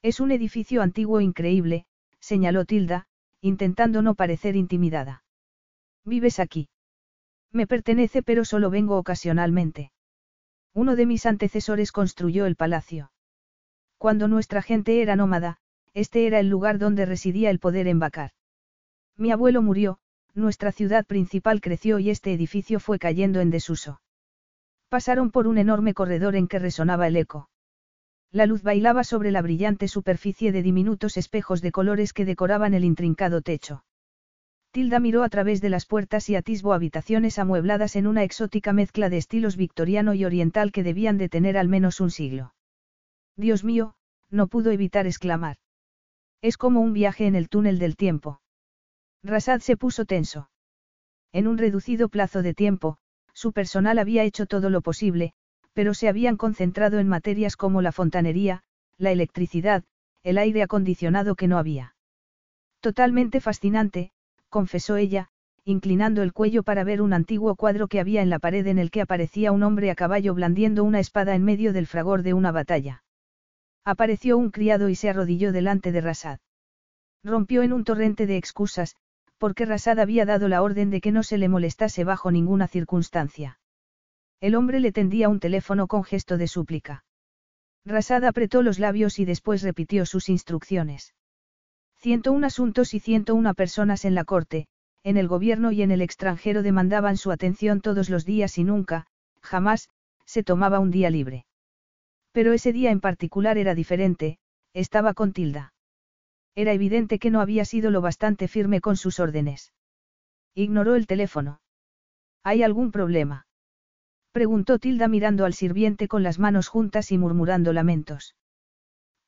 [0.01, 1.85] Es un edificio antiguo increíble,
[2.19, 3.07] señaló Tilda,
[3.39, 5.23] intentando no parecer intimidada.
[6.03, 6.67] ¿Vives aquí?
[7.51, 9.91] Me pertenece pero solo vengo ocasionalmente.
[10.73, 13.11] Uno de mis antecesores construyó el palacio.
[13.97, 15.57] Cuando nuestra gente era nómada,
[15.93, 18.31] este era el lugar donde residía el poder en Bacar.
[19.15, 19.97] Mi abuelo murió,
[20.35, 24.01] nuestra ciudad principal creció y este edificio fue cayendo en desuso.
[24.89, 27.49] Pasaron por un enorme corredor en que resonaba el eco.
[28.31, 32.83] La luz bailaba sobre la brillante superficie de diminutos espejos de colores que decoraban el
[32.83, 33.83] intrincado techo.
[34.71, 39.09] Tilda miró a través de las puertas y atisbo habitaciones amuebladas en una exótica mezcla
[39.09, 42.53] de estilos victoriano y oriental que debían de tener al menos un siglo.
[43.35, 43.95] Dios mío,
[44.29, 45.57] no pudo evitar exclamar.
[46.41, 48.41] Es como un viaje en el túnel del tiempo.
[49.23, 50.49] Rasad se puso tenso.
[51.31, 52.97] En un reducido plazo de tiempo,
[53.33, 55.33] su personal había hecho todo lo posible,
[55.73, 58.63] pero se habían concentrado en materias como la fontanería,
[58.97, 59.83] la electricidad,
[60.23, 61.95] el aire acondicionado que no había.
[62.79, 64.11] Totalmente fascinante,
[64.49, 65.29] confesó ella,
[65.63, 68.89] inclinando el cuello para ver un antiguo cuadro que había en la pared en el
[68.89, 72.51] que aparecía un hombre a caballo blandiendo una espada en medio del fragor de una
[72.51, 73.03] batalla.
[73.83, 76.39] Apareció un criado y se arrodilló delante de Rasad.
[77.23, 78.95] Rompió en un torrente de excusas,
[79.37, 83.59] porque Rasad había dado la orden de que no se le molestase bajo ninguna circunstancia.
[84.39, 87.05] El hombre le tendía un teléfono con gesto de súplica.
[87.85, 91.13] Rasad apretó los labios y después repitió sus instrucciones.
[92.07, 94.69] Ciento un asuntos y ciento una personas en la corte,
[95.03, 99.07] en el gobierno y en el extranjero demandaban su atención todos los días y nunca,
[99.41, 99.89] jamás,
[100.23, 101.45] se tomaba un día libre.
[102.31, 104.39] Pero ese día en particular era diferente,
[104.71, 105.73] estaba con Tilda.
[106.55, 109.73] Era evidente que no había sido lo bastante firme con sus órdenes.
[110.55, 111.59] Ignoró el teléfono.
[112.41, 113.47] ¿Hay algún problema?
[114.31, 118.37] Preguntó Tilda mirando al sirviente con las manos juntas y murmurando lamentos.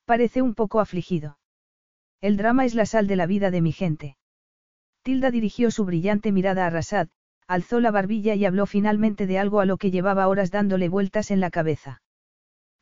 [0.06, 1.40] Parece un poco afligido.
[2.22, 4.18] El drama es la sal de la vida de mi gente.
[5.04, 7.08] Tilda dirigió su brillante mirada a Rasad,
[7.48, 11.32] alzó la barbilla y habló finalmente de algo a lo que llevaba horas dándole vueltas
[11.32, 12.02] en la cabeza.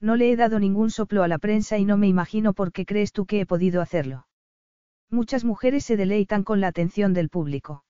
[0.02, 2.86] No le he dado ningún soplo a la prensa y no me imagino por qué
[2.86, 4.28] crees tú que he podido hacerlo.
[5.10, 7.84] Muchas mujeres se deleitan con la atención del público.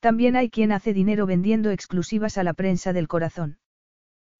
[0.00, 3.58] También hay quien hace dinero vendiendo exclusivas a la prensa del corazón.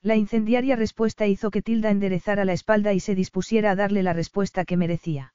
[0.03, 4.13] La incendiaria respuesta hizo que Tilda enderezara la espalda y se dispusiera a darle la
[4.13, 5.33] respuesta que merecía.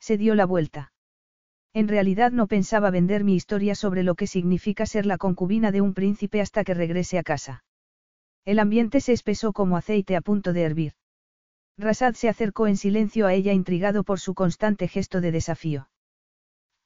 [0.00, 0.92] Se dio la vuelta.
[1.72, 5.80] En realidad no pensaba vender mi historia sobre lo que significa ser la concubina de
[5.80, 7.64] un príncipe hasta que regrese a casa.
[8.44, 10.92] El ambiente se espesó como aceite a punto de hervir.
[11.78, 15.88] Rasad se acercó en silencio a ella intrigado por su constante gesto de desafío.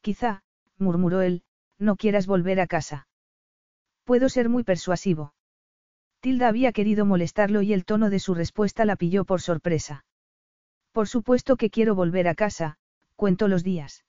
[0.02, 0.42] Quizá,
[0.78, 1.42] murmuró él,
[1.78, 3.08] no quieras volver a casa.
[4.04, 5.34] Puedo ser muy persuasivo.
[6.20, 10.04] Tilda había querido molestarlo y el tono de su respuesta la pilló por sorpresa.
[10.92, 12.76] Por supuesto que quiero volver a casa,
[13.16, 14.04] cuento los días.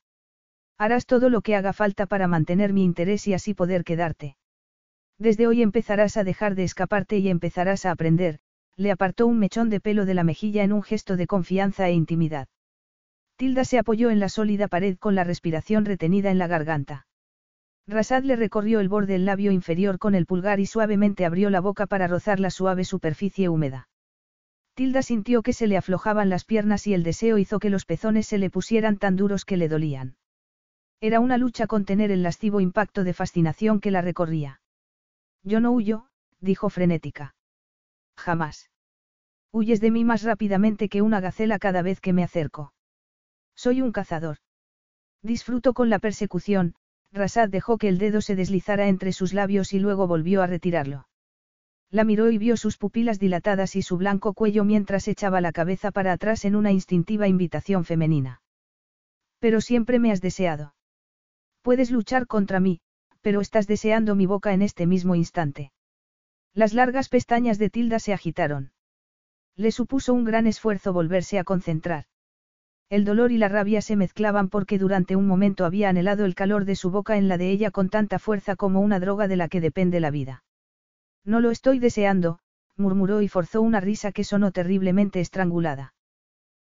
[0.78, 4.36] Harás todo lo que haga falta para mantener mi interés y así poder quedarte.
[5.18, 8.40] Desde hoy empezarás a dejar de escaparte y empezarás a aprender,
[8.76, 11.94] le apartó un mechón de pelo de la mejilla en un gesto de confianza e
[11.94, 12.48] intimidad.
[13.38, 17.08] Tilda se apoyó en la sólida pared con la respiración retenida en la garganta.
[17.88, 21.62] Rasad le recorrió el borde del labio inferior con el pulgar y suavemente abrió la
[21.62, 23.88] boca para rozar la suave superficie húmeda.
[24.76, 28.28] Tilda sintió que se le aflojaban las piernas y el deseo hizo que los pezones
[28.28, 30.18] se le pusieran tan duros que le dolían.
[31.00, 34.60] Era una lucha contener el lascivo impacto de fascinación que la recorría.
[35.44, 36.08] Yo no huyo,
[36.42, 37.36] dijo frenética.
[38.18, 38.70] Jamás.
[39.52, 42.74] Huyes de mí más rápidamente que una gacela cada vez que me acerco.
[43.56, 44.38] Soy un cazador.
[45.22, 46.76] Disfruto con la persecución,
[47.14, 51.08] Rasad dejó que el dedo se deslizara entre sus labios y luego volvió a retirarlo.
[51.96, 55.92] La miró y vio sus pupilas dilatadas y su blanco cuello mientras echaba la cabeza
[55.92, 58.42] para atrás en una instintiva invitación femenina.
[59.40, 60.76] Pero siempre me has deseado.
[61.62, 62.82] Puedes luchar contra mí,
[63.22, 65.72] pero estás deseando mi boca en este mismo instante.
[66.54, 68.74] Las largas pestañas de Tilda se agitaron.
[69.56, 72.08] Le supuso un gran esfuerzo volverse a concentrar.
[72.90, 76.66] El dolor y la rabia se mezclaban porque durante un momento había anhelado el calor
[76.66, 79.48] de su boca en la de ella con tanta fuerza como una droga de la
[79.48, 80.45] que depende la vida.
[81.26, 82.40] No lo estoy deseando,
[82.78, 85.94] murmuró y forzó una risa que sonó terriblemente estrangulada.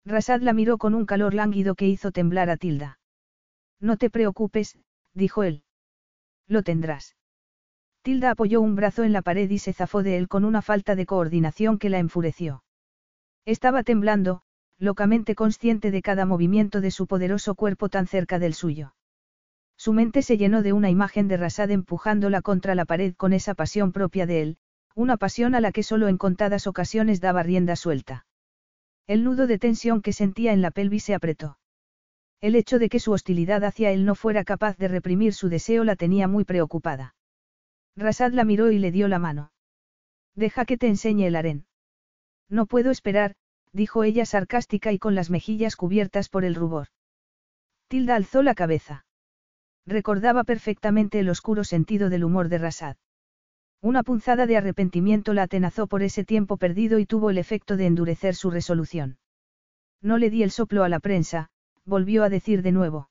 [0.05, 2.99] Rasad la miró con un calor lánguido que hizo temblar a Tilda.
[3.79, 4.77] No te preocupes,
[5.13, 5.63] dijo él.
[6.47, 7.15] Lo tendrás.
[8.01, 10.95] Tilda apoyó un brazo en la pared y se zafó de él con una falta
[10.95, 12.63] de coordinación que la enfureció.
[13.45, 14.41] Estaba temblando,
[14.77, 18.94] locamente consciente de cada movimiento de su poderoso cuerpo tan cerca del suyo.
[19.77, 23.53] Su mente se llenó de una imagen de Rasad empujándola contra la pared con esa
[23.53, 24.57] pasión propia de él,
[24.95, 28.25] una pasión a la que solo en contadas ocasiones daba rienda suelta.
[29.07, 31.59] El nudo de tensión que sentía en la pelvis se apretó.
[32.41, 35.83] El hecho de que su hostilidad hacia él no fuera capaz de reprimir su deseo
[35.83, 37.15] la tenía muy preocupada.
[37.95, 39.51] Rasad la miró y le dio la mano.
[40.35, 41.65] Deja que te enseñe el harén.
[42.49, 43.35] No puedo esperar,
[43.71, 46.87] dijo ella sarcástica y con las mejillas cubiertas por el rubor.
[47.87, 49.04] Tilda alzó la cabeza.
[49.85, 52.97] Recordaba perfectamente el oscuro sentido del humor de Rasad.
[53.81, 57.85] Una punzada de arrepentimiento la atenazó por ese tiempo perdido y tuvo el efecto de
[57.85, 59.17] endurecer su resolución.
[60.01, 61.49] No le di el soplo a la prensa,
[61.85, 63.09] volvió a decir de nuevo.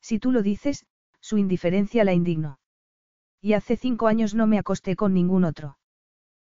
[0.00, 0.84] Si tú lo dices,
[1.20, 2.58] su indiferencia la indignó.
[3.40, 5.78] Y hace cinco años no me acosté con ningún otro.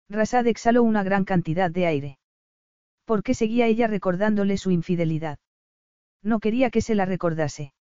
[0.10, 2.20] Rasad exhaló una gran cantidad de aire.
[3.06, 5.38] ¿Por qué seguía ella recordándole su infidelidad?
[6.22, 7.74] No quería que se la recordase.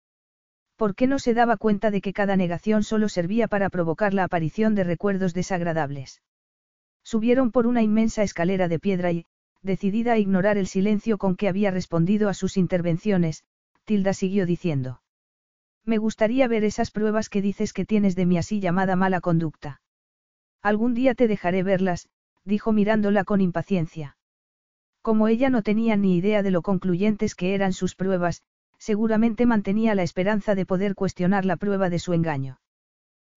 [0.81, 4.25] ¿Por qué no se daba cuenta de que cada negación solo servía para provocar la
[4.25, 6.23] aparición de recuerdos desagradables?
[7.05, 9.27] Subieron por una inmensa escalera de piedra y,
[9.61, 13.45] decidida a ignorar el silencio con que había respondido a sus intervenciones,
[13.85, 15.03] Tilda siguió diciendo.
[15.85, 19.83] Me gustaría ver esas pruebas que dices que tienes de mi así llamada mala conducta.
[20.63, 22.09] Algún día te dejaré verlas,
[22.47, 24.17] dijo mirándola con impaciencia.
[25.03, 28.45] Como ella no tenía ni idea de lo concluyentes que eran sus pruebas,
[28.81, 32.61] seguramente mantenía la esperanza de poder cuestionar la prueba de su engaño.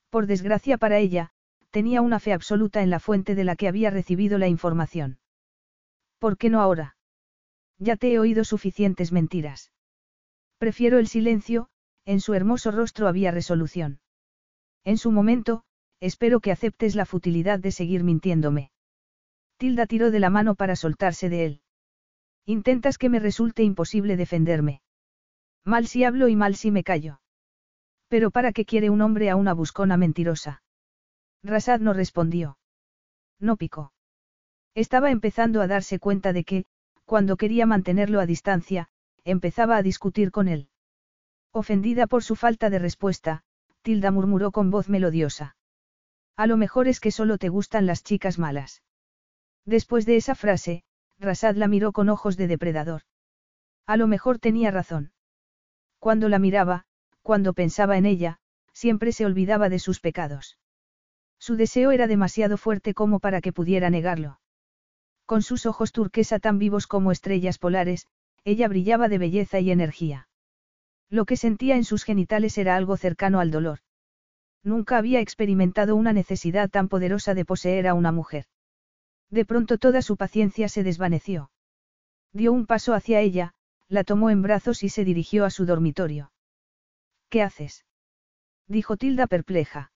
[0.09, 1.31] Por desgracia para ella,
[1.69, 5.19] tenía una fe absoluta en la fuente de la que había recibido la información.
[6.17, 6.95] ¿Por qué no ahora?
[7.77, 9.73] Ya te he oído suficientes mentiras.
[10.57, 11.67] Prefiero el silencio,
[12.05, 13.99] en su hermoso rostro había resolución.
[14.85, 15.63] En su momento,
[15.99, 18.71] espero que aceptes la futilidad de seguir mintiéndome.
[19.57, 21.61] Tilda tiró de la mano para soltarse de él.
[22.45, 24.81] Intentas que me resulte imposible defenderme.
[25.65, 27.21] Mal si hablo y mal si me callo.
[28.07, 30.61] Pero ¿para qué quiere un hombre a una buscona mentirosa?
[31.41, 32.57] Rasad no respondió.
[33.39, 33.93] No picó.
[34.75, 36.65] Estaba empezando a darse cuenta de que,
[37.05, 38.89] cuando quería mantenerlo a distancia,
[39.23, 40.69] empezaba a discutir con él.
[41.51, 43.43] Ofendida por su falta de respuesta,
[43.83, 45.55] Tilda murmuró con voz melodiosa.
[46.35, 48.81] A lo mejor es que solo te gustan las chicas malas.
[49.65, 50.83] Después de esa frase,
[51.19, 53.03] Rasad la miró con ojos de depredador.
[53.85, 55.11] A lo mejor tenía razón.
[56.03, 56.83] Cuando la miraba,
[57.21, 58.41] cuando pensaba en ella,
[58.73, 60.57] siempre se olvidaba de sus pecados.
[61.39, 64.41] Su deseo era demasiado fuerte como para que pudiera negarlo.
[65.25, 68.07] Con sus ojos turquesa tan vivos como estrellas polares,
[68.43, 70.27] ella brillaba de belleza y energía.
[71.09, 73.79] Lo que sentía en sus genitales era algo cercano al dolor.
[74.61, 78.47] Nunca había experimentado una necesidad tan poderosa de poseer a una mujer.
[79.29, 81.49] De pronto toda su paciencia se desvaneció.
[82.33, 83.53] Dio un paso hacia ella,
[83.93, 86.31] la tomó en brazos y se dirigió a su dormitorio.
[87.29, 87.85] ¿Qué haces?
[88.67, 89.91] dijo Tilda perpleja.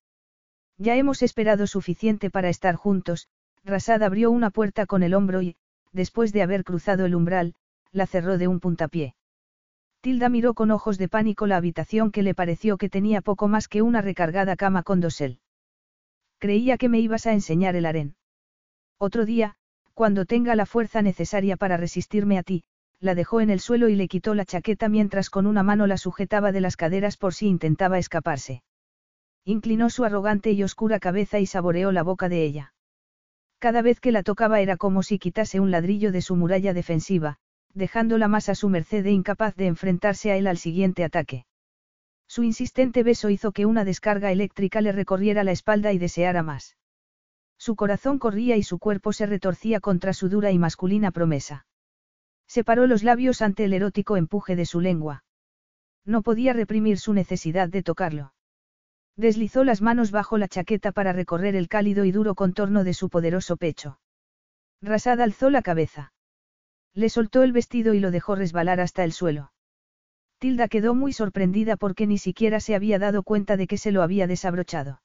[0.77, 3.27] Ya hemos esperado suficiente para estar juntos,
[3.65, 5.55] Rasad abrió una puerta con el hombro y,
[5.93, 7.55] después de haber cruzado el umbral,
[7.91, 9.15] la cerró de un puntapié.
[10.01, 13.67] Tilda miró con ojos de pánico la habitación que le pareció que tenía poco más
[13.67, 15.39] que una recargada cama con dosel.
[16.37, 18.15] Creía que me ibas a enseñar el harén.
[18.99, 19.55] Otro día,
[19.95, 22.63] cuando tenga la fuerza necesaria para resistirme a ti,
[22.99, 25.97] la dejó en el suelo y le quitó la chaqueta mientras con una mano la
[25.97, 28.63] sujetaba de las caderas por si intentaba escaparse.
[29.45, 32.73] Inclinó su arrogante y oscura cabeza y saboreó la boca de ella.
[33.59, 37.37] Cada vez que la tocaba era como si quitase un ladrillo de su muralla defensiva,
[37.73, 41.45] dejándola más a su merced e incapaz de enfrentarse a él al siguiente ataque.
[42.27, 46.75] Su insistente beso hizo que una descarga eléctrica le recorriera la espalda y deseara más.
[47.57, 51.65] Su corazón corría y su cuerpo se retorcía contra su dura y masculina promesa.
[52.47, 55.23] Separó los labios ante el erótico empuje de su lengua.
[56.05, 58.33] No podía reprimir su necesidad de tocarlo.
[59.17, 63.09] Deslizó las manos bajo la chaqueta para recorrer el cálido y duro contorno de su
[63.09, 63.99] poderoso pecho.
[64.81, 66.13] Rasad alzó la cabeza.
[66.93, 69.51] Le soltó el vestido y lo dejó resbalar hasta el suelo.
[70.39, 74.03] Tilda quedó muy sorprendida porque ni siquiera se había dado cuenta de que se lo
[74.03, 75.01] había desabrochado.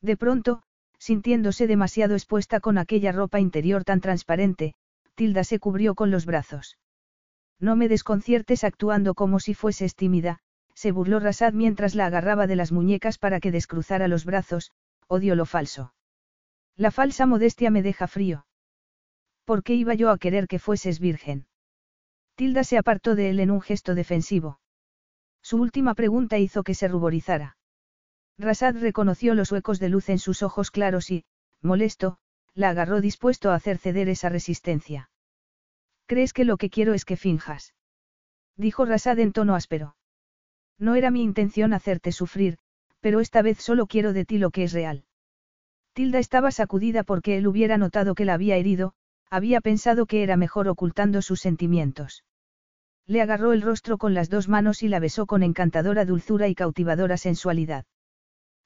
[0.00, 0.62] De pronto,
[0.98, 4.74] sintiéndose demasiado expuesta con aquella ropa interior tan transparente,
[5.14, 6.78] Tilda se cubrió con los brazos.
[7.60, 10.40] No me desconciertes actuando como si fueses tímida,
[10.74, 14.72] se burló Rasad mientras la agarraba de las muñecas para que descruzara los brazos,
[15.06, 15.94] odio lo falso.
[16.76, 18.46] La falsa modestia me deja frío.
[19.44, 21.46] ¿Por qué iba yo a querer que fueses virgen?
[22.34, 24.58] Tilda se apartó de él en un gesto defensivo.
[25.40, 27.56] Su última pregunta hizo que se ruborizara.
[28.38, 31.24] Rasad reconoció los huecos de luz en sus ojos claros y,
[31.60, 32.18] molesto,
[32.54, 35.10] la agarró dispuesto a hacer ceder esa resistencia.
[36.06, 37.74] ¿Crees que lo que quiero es que finjas?
[38.56, 39.96] Dijo Rasad en tono áspero.
[40.78, 42.58] No era mi intención hacerte sufrir,
[43.00, 45.04] pero esta vez solo quiero de ti lo que es real.
[45.92, 48.94] Tilda estaba sacudida porque él hubiera notado que la había herido,
[49.30, 52.24] había pensado que era mejor ocultando sus sentimientos.
[53.06, 56.54] Le agarró el rostro con las dos manos y la besó con encantadora dulzura y
[56.54, 57.84] cautivadora sensualidad.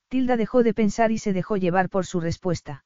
[0.08, 2.84] Tilda dejó de pensar y se dejó llevar por su respuesta.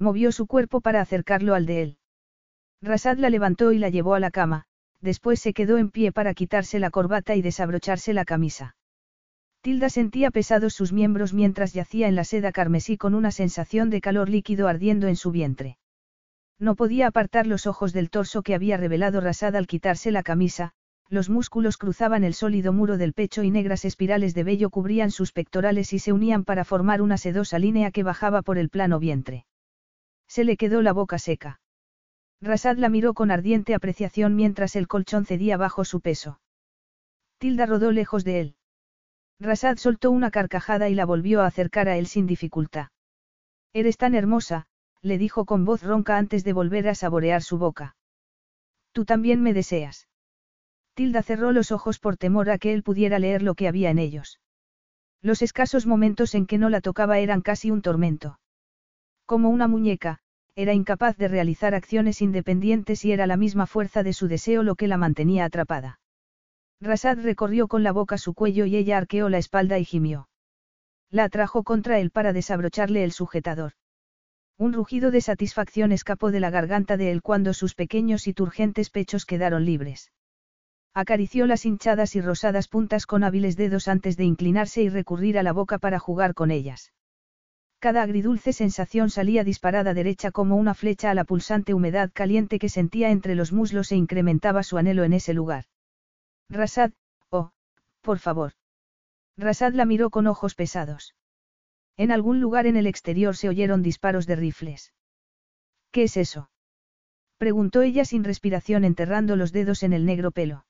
[0.00, 1.98] Movió su cuerpo para acercarlo al de él.
[2.80, 4.64] Rasad la levantó y la llevó a la cama,
[5.02, 8.76] después se quedó en pie para quitarse la corbata y desabrocharse la camisa.
[9.60, 14.00] Tilda sentía pesados sus miembros mientras yacía en la seda carmesí con una sensación de
[14.00, 15.76] calor líquido ardiendo en su vientre.
[16.58, 20.72] No podía apartar los ojos del torso que había revelado Rasad al quitarse la camisa,
[21.10, 25.32] los músculos cruzaban el sólido muro del pecho y negras espirales de vello cubrían sus
[25.32, 29.44] pectorales y se unían para formar una sedosa línea que bajaba por el plano vientre.
[30.30, 31.60] Se le quedó la boca seca.
[32.40, 36.40] Rasad la miró con ardiente apreciación mientras el colchón cedía bajo su peso.
[37.38, 38.56] Tilda rodó lejos de él.
[39.40, 42.90] Rasad soltó una carcajada y la volvió a acercar a él sin dificultad.
[43.72, 44.68] Eres tan hermosa,
[45.02, 47.96] le dijo con voz ronca antes de volver a saborear su boca.
[48.92, 50.06] Tú también me deseas.
[50.94, 53.98] Tilda cerró los ojos por temor a que él pudiera leer lo que había en
[53.98, 54.38] ellos.
[55.22, 58.38] Los escasos momentos en que no la tocaba eran casi un tormento.
[59.30, 60.18] Como una muñeca,
[60.56, 64.74] era incapaz de realizar acciones independientes y era la misma fuerza de su deseo lo
[64.74, 66.00] que la mantenía atrapada.
[66.80, 70.28] Rasad recorrió con la boca su cuello y ella arqueó la espalda y gimió.
[71.10, 73.74] La atrajo contra él para desabrocharle el sujetador.
[74.58, 78.90] Un rugido de satisfacción escapó de la garganta de él cuando sus pequeños y turgentes
[78.90, 80.10] pechos quedaron libres.
[80.92, 85.44] Acarició las hinchadas y rosadas puntas con hábiles dedos antes de inclinarse y recurrir a
[85.44, 86.90] la boca para jugar con ellas.
[87.80, 92.68] Cada agridulce sensación salía disparada derecha como una flecha a la pulsante humedad caliente que
[92.68, 95.64] sentía entre los muslos e incrementaba su anhelo en ese lugar.
[96.50, 96.92] Rasad,
[97.30, 97.52] oh,
[98.02, 98.52] por favor.
[99.38, 101.14] Rasad la miró con ojos pesados.
[101.96, 104.92] En algún lugar en el exterior se oyeron disparos de rifles.
[105.90, 106.50] ¿Qué es eso?
[107.38, 110.66] preguntó ella sin respiración enterrando los dedos en el negro pelo.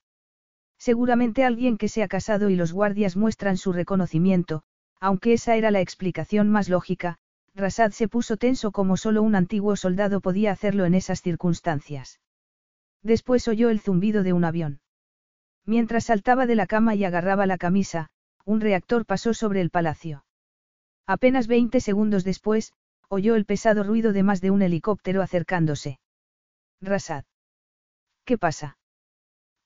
[0.79, 4.63] Seguramente alguien que se ha casado y los guardias muestran su reconocimiento,
[5.01, 7.19] aunque esa era la explicación más lógica,
[7.55, 12.20] Rasad se puso tenso como solo un antiguo soldado podía hacerlo en esas circunstancias.
[13.03, 14.81] Después oyó el zumbido de un avión.
[15.65, 18.11] Mientras saltaba de la cama y agarraba la camisa,
[18.45, 20.25] un reactor pasó sobre el palacio.
[21.07, 22.73] Apenas 20 segundos después,
[23.09, 25.99] oyó el pesado ruido de más de un helicóptero acercándose.
[26.81, 27.25] Rasad.
[28.25, 28.79] ¿Qué pasa?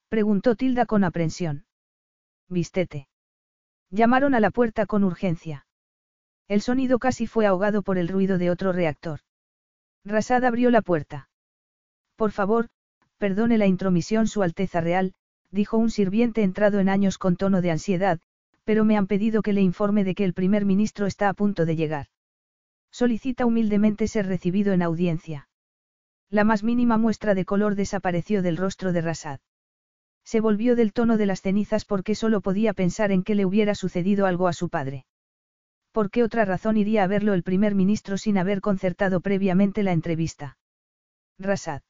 [0.09, 1.67] preguntó Tilda con aprensión.
[2.49, 3.09] Vístete.
[3.91, 5.67] Llamaron a la puerta con urgencia.
[6.49, 9.21] El sonido casi fue ahogado por el ruido de otro reactor.
[10.05, 11.29] Rasad abrió la puerta.
[12.17, 12.69] Por favor,
[13.19, 15.15] perdone la intromisión Su Alteza Real,
[15.51, 18.21] dijo un sirviente entrado en años con tono de ansiedad,
[18.65, 21.65] pero me han pedido que le informe de que el primer ministro está a punto
[21.65, 22.07] de llegar.
[22.91, 25.49] Solicita humildemente ser recibido en audiencia.
[26.31, 29.41] La más mínima muestra de color desapareció del rostro de Rasad.
[30.25, 33.75] Se volvió del tono de las cenizas porque solo podía pensar en que le hubiera
[33.75, 35.05] sucedido algo a su padre.
[35.93, 39.93] ¿Por qué otra razón iría a verlo el primer ministro sin haber concertado previamente la
[39.93, 40.59] entrevista?
[41.39, 41.83] Rasad.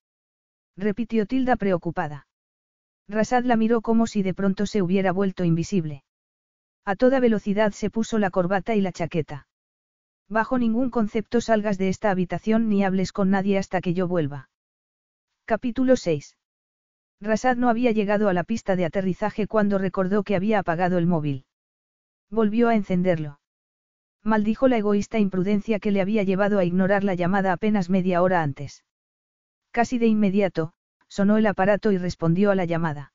[0.76, 2.26] Repitió Tilda preocupada.
[3.08, 6.04] Rasad la miró como si de pronto se hubiera vuelto invisible.
[6.84, 9.46] A toda velocidad se puso la corbata y la chaqueta.
[10.28, 14.48] Bajo ningún concepto salgas de esta habitación ni hables con nadie hasta que yo vuelva.
[15.44, 16.36] Capítulo 6.
[17.20, 21.06] Rasad no había llegado a la pista de aterrizaje cuando recordó que había apagado el
[21.06, 21.46] móvil.
[22.30, 23.40] Volvió a encenderlo.
[24.22, 28.42] Maldijo la egoísta imprudencia que le había llevado a ignorar la llamada apenas media hora
[28.42, 28.84] antes.
[29.70, 30.72] Casi de inmediato,
[31.08, 33.12] sonó el aparato y respondió a la llamada.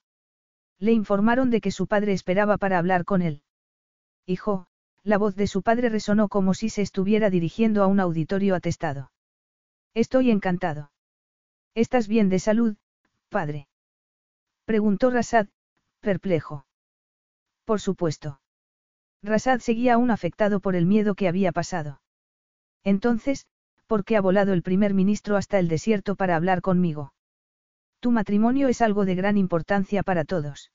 [0.77, 3.43] Le informaron de que su padre esperaba para hablar con él.
[4.25, 4.67] Hijo,
[5.03, 9.11] La voz de su padre resonó como si se estuviera dirigiendo a un auditorio atestado.
[9.93, 10.91] Estoy encantado.
[11.73, 12.75] ¿Estás bien de salud,
[13.29, 13.68] padre?
[14.69, 15.47] Preguntó Rasad,
[15.99, 16.67] perplejo.
[17.65, 18.39] Por supuesto.
[19.23, 22.01] Rasad seguía aún afectado por el miedo que había pasado.
[22.83, 23.47] Entonces,
[23.87, 27.13] ¿por qué ha volado el primer ministro hasta el desierto para hablar conmigo?
[27.99, 30.71] Tu matrimonio es algo de gran importancia para todos.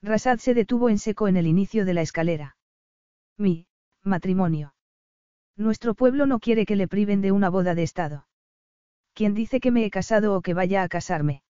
[0.00, 2.56] Rasad se detuvo en seco en el inicio de la escalera.
[3.36, 3.66] Mi,
[4.04, 4.76] matrimonio.
[5.56, 8.28] Nuestro pueblo no quiere que le priven de una boda de Estado.
[9.12, 11.42] ¿Quién dice que me he casado o que vaya a casarme?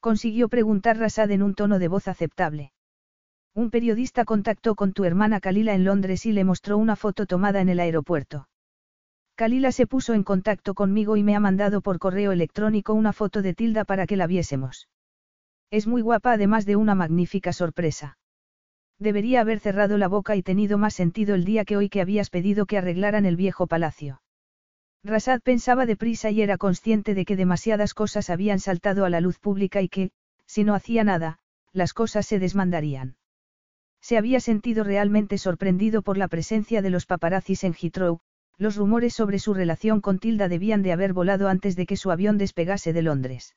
[0.00, 2.72] Consiguió preguntar Rasad en un tono de voz aceptable.
[3.54, 7.60] Un periodista contactó con tu hermana Kalila en Londres y le mostró una foto tomada
[7.60, 8.48] en el aeropuerto.
[9.34, 13.42] Kalila se puso en contacto conmigo y me ha mandado por correo electrónico una foto
[13.42, 14.88] de Tilda para que la viésemos.
[15.70, 18.18] Es muy guapa además de una magnífica sorpresa.
[18.98, 22.28] Debería haber cerrado la boca y tenido más sentido el día que hoy que habías
[22.28, 24.20] pedido que arreglaran el viejo palacio.
[25.02, 29.38] Rasad pensaba deprisa y era consciente de que demasiadas cosas habían saltado a la luz
[29.38, 30.10] pública y que,
[30.46, 31.38] si no hacía nada,
[31.72, 33.16] las cosas se desmandarían.
[34.00, 38.20] Se había sentido realmente sorprendido por la presencia de los paparazzis en Heathrow,
[38.56, 42.10] los rumores sobre su relación con Tilda debían de haber volado antes de que su
[42.10, 43.56] avión despegase de Londres.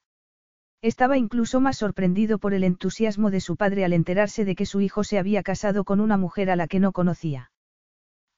[0.82, 4.82] Estaba incluso más sorprendido por el entusiasmo de su padre al enterarse de que su
[4.82, 7.53] hijo se había casado con una mujer a la que no conocía.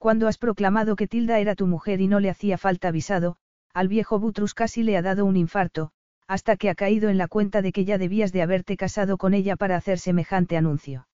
[0.05, 3.37] Cuando has proclamado que Tilda era tu mujer y no le hacía falta avisado,
[3.73, 5.89] al viejo Butrus casi le ha dado un infarto,
[6.27, 9.33] hasta que ha caído en la cuenta de que ya debías de haberte casado con
[9.33, 11.07] ella para hacer semejante anuncio.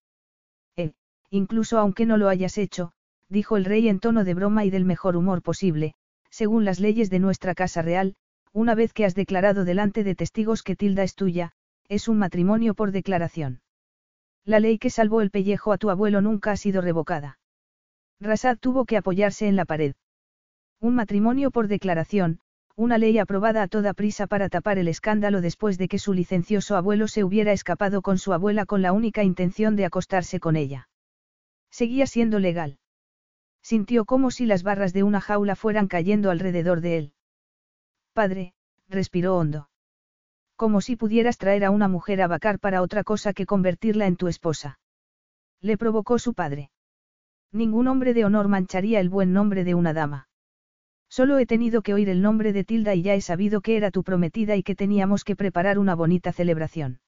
[0.76, 0.92] Eh,
[1.30, 2.92] incluso aunque no lo hayas hecho,
[3.30, 5.94] dijo el rey en tono de broma y del mejor humor posible,
[6.30, 8.18] según las leyes de nuestra casa real,
[8.52, 11.54] una vez que has declarado delante de testigos que Tilda es tuya,
[11.88, 13.62] es un matrimonio por declaración.
[14.44, 17.38] La ley que salvó el pellejo a tu abuelo nunca ha sido revocada.
[18.22, 19.96] Rasad tuvo que apoyarse en la pared.
[20.80, 22.40] Un matrimonio por declaración,
[22.76, 26.76] una ley aprobada a toda prisa para tapar el escándalo después de que su licencioso
[26.76, 30.88] abuelo se hubiera escapado con su abuela con la única intención de acostarse con ella.
[31.72, 32.78] Seguía siendo legal.
[33.64, 37.14] Sintió como si las barras de una jaula fueran cayendo alrededor de él.
[38.14, 38.54] Padre,
[38.88, 39.70] respiró hondo.
[40.56, 44.16] Como si pudieras traer a una mujer a vacar para otra cosa que convertirla en
[44.16, 44.80] tu esposa.
[45.60, 46.70] Le provocó su padre.
[47.52, 50.30] Ningún hombre de honor mancharía el buen nombre de una dama.
[51.10, 53.92] Solo he tenido que oír el nombre de Tilda y ya he sabido que era
[53.92, 57.02] tu prometida y que teníamos que preparar una bonita celebración.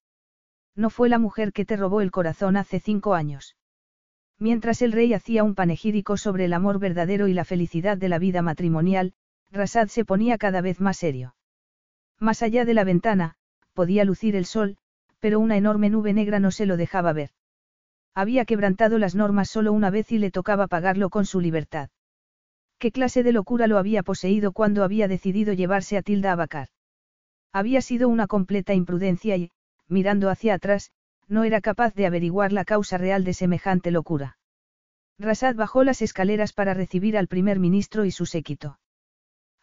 [0.76, 3.56] No fue la mujer que te robó el corazón hace cinco años.
[4.40, 8.20] Mientras el rey hacía un panegírico sobre el amor verdadero y la felicidad de la
[8.20, 9.14] vida matrimonial,
[9.52, 11.36] Rasad se ponía cada vez más serio.
[12.20, 13.36] Más allá de la ventana,
[13.74, 14.78] podía lucir el sol,
[15.20, 17.30] pero una enorme nube negra no se lo dejaba ver.
[18.16, 21.90] Había quebrantado las normas solo una vez y le tocaba pagarlo con su libertad.
[22.78, 26.68] ¿Qué clase de locura lo había poseído cuando había decidido llevarse a Tilda a Bacar?
[27.52, 29.52] Había sido una completa imprudencia y,
[29.88, 30.92] mirando hacia atrás,
[31.28, 34.38] no era capaz de averiguar la causa real de semejante locura.
[35.18, 38.80] Rasad bajó las escaleras para recibir al primer ministro y su séquito.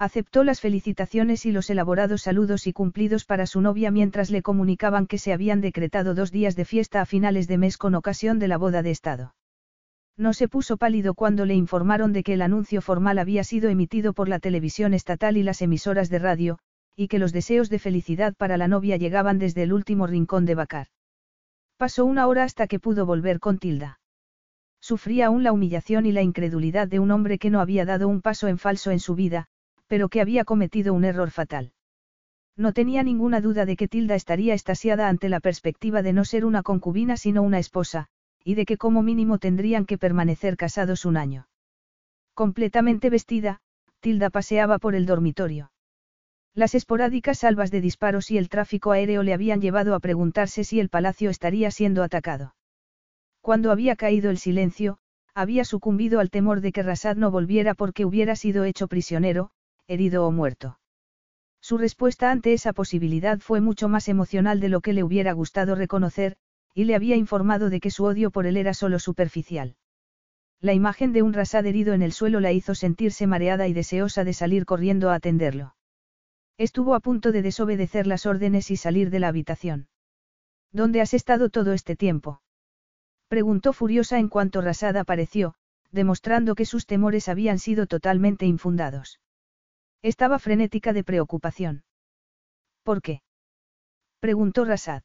[0.01, 5.07] Aceptó las felicitaciones y los elaborados saludos y cumplidos para su novia mientras le comunicaban
[5.07, 8.49] que se habían decretado dos días de fiesta a finales de mes con ocasión de
[8.49, 9.35] la boda de Estado.
[10.17, 14.15] No se puso pálido cuando le informaron de que el anuncio formal había sido emitido
[14.15, 16.59] por la televisión estatal y las emisoras de radio,
[16.97, 20.55] y que los deseos de felicidad para la novia llegaban desde el último rincón de
[20.55, 20.87] Bacar.
[21.77, 24.01] Pasó una hora hasta que pudo volver con Tilda.
[24.81, 28.23] Sufría aún la humillación y la incredulidad de un hombre que no había dado un
[28.23, 29.49] paso en falso en su vida,
[29.91, 31.73] pero que había cometido un error fatal.
[32.57, 36.45] No tenía ninguna duda de que Tilda estaría estasiada ante la perspectiva de no ser
[36.45, 38.07] una concubina sino una esposa,
[38.45, 41.49] y de que como mínimo tendrían que permanecer casados un año.
[42.35, 43.63] Completamente vestida,
[43.99, 45.73] Tilda paseaba por el dormitorio.
[46.55, 50.79] Las esporádicas salvas de disparos y el tráfico aéreo le habían llevado a preguntarse si
[50.79, 52.55] el palacio estaría siendo atacado.
[53.41, 54.99] Cuando había caído el silencio,
[55.35, 59.51] había sucumbido al temor de que Rasad no volviera porque hubiera sido hecho prisionero,
[59.91, 60.79] herido o muerto.
[61.61, 65.75] Su respuesta ante esa posibilidad fue mucho más emocional de lo que le hubiera gustado
[65.75, 66.37] reconocer,
[66.75, 69.75] y le había informado de que su odio por él era solo superficial.
[70.61, 74.23] La imagen de un Rasad herido en el suelo la hizo sentirse mareada y deseosa
[74.23, 75.75] de salir corriendo a atenderlo.
[76.57, 79.89] Estuvo a punto de desobedecer las órdenes y salir de la habitación.
[80.71, 82.43] ¿Dónde has estado todo este tiempo?
[83.27, 85.55] Preguntó furiosa en cuanto Rasada apareció,
[85.91, 89.19] demostrando que sus temores habían sido totalmente infundados.
[90.03, 91.85] Estaba frenética de preocupación.
[92.83, 93.21] ¿Por qué?
[94.19, 95.03] Preguntó Rasad.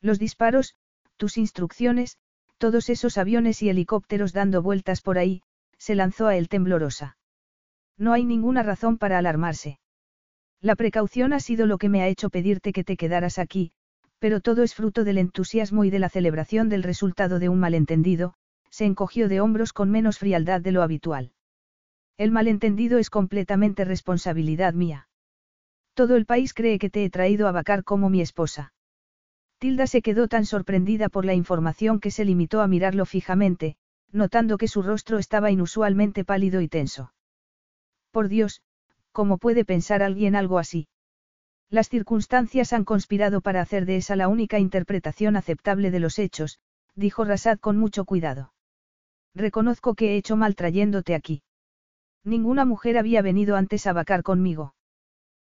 [0.00, 0.76] Los disparos,
[1.16, 2.18] tus instrucciones,
[2.58, 5.42] todos esos aviones y helicópteros dando vueltas por ahí,
[5.78, 7.16] se lanzó a él temblorosa.
[7.98, 9.80] No hay ninguna razón para alarmarse.
[10.60, 13.72] La precaución ha sido lo que me ha hecho pedirte que te quedaras aquí,
[14.18, 18.34] pero todo es fruto del entusiasmo y de la celebración del resultado de un malentendido,
[18.70, 21.33] se encogió de hombros con menos frialdad de lo habitual.
[22.16, 25.08] El malentendido es completamente responsabilidad mía.
[25.94, 28.72] Todo el país cree que te he traído a Bacar como mi esposa.
[29.58, 33.76] Tilda se quedó tan sorprendida por la información que se limitó a mirarlo fijamente,
[34.12, 37.12] notando que su rostro estaba inusualmente pálido y tenso.
[38.12, 38.62] Por Dios,
[39.10, 40.86] ¿cómo puede pensar alguien algo así?
[41.68, 46.60] Las circunstancias han conspirado para hacer de esa la única interpretación aceptable de los hechos,
[46.94, 48.52] dijo Rasad con mucho cuidado.
[49.34, 51.42] Reconozco que he hecho mal trayéndote aquí.
[52.24, 54.74] Ninguna mujer había venido antes a vacar conmigo.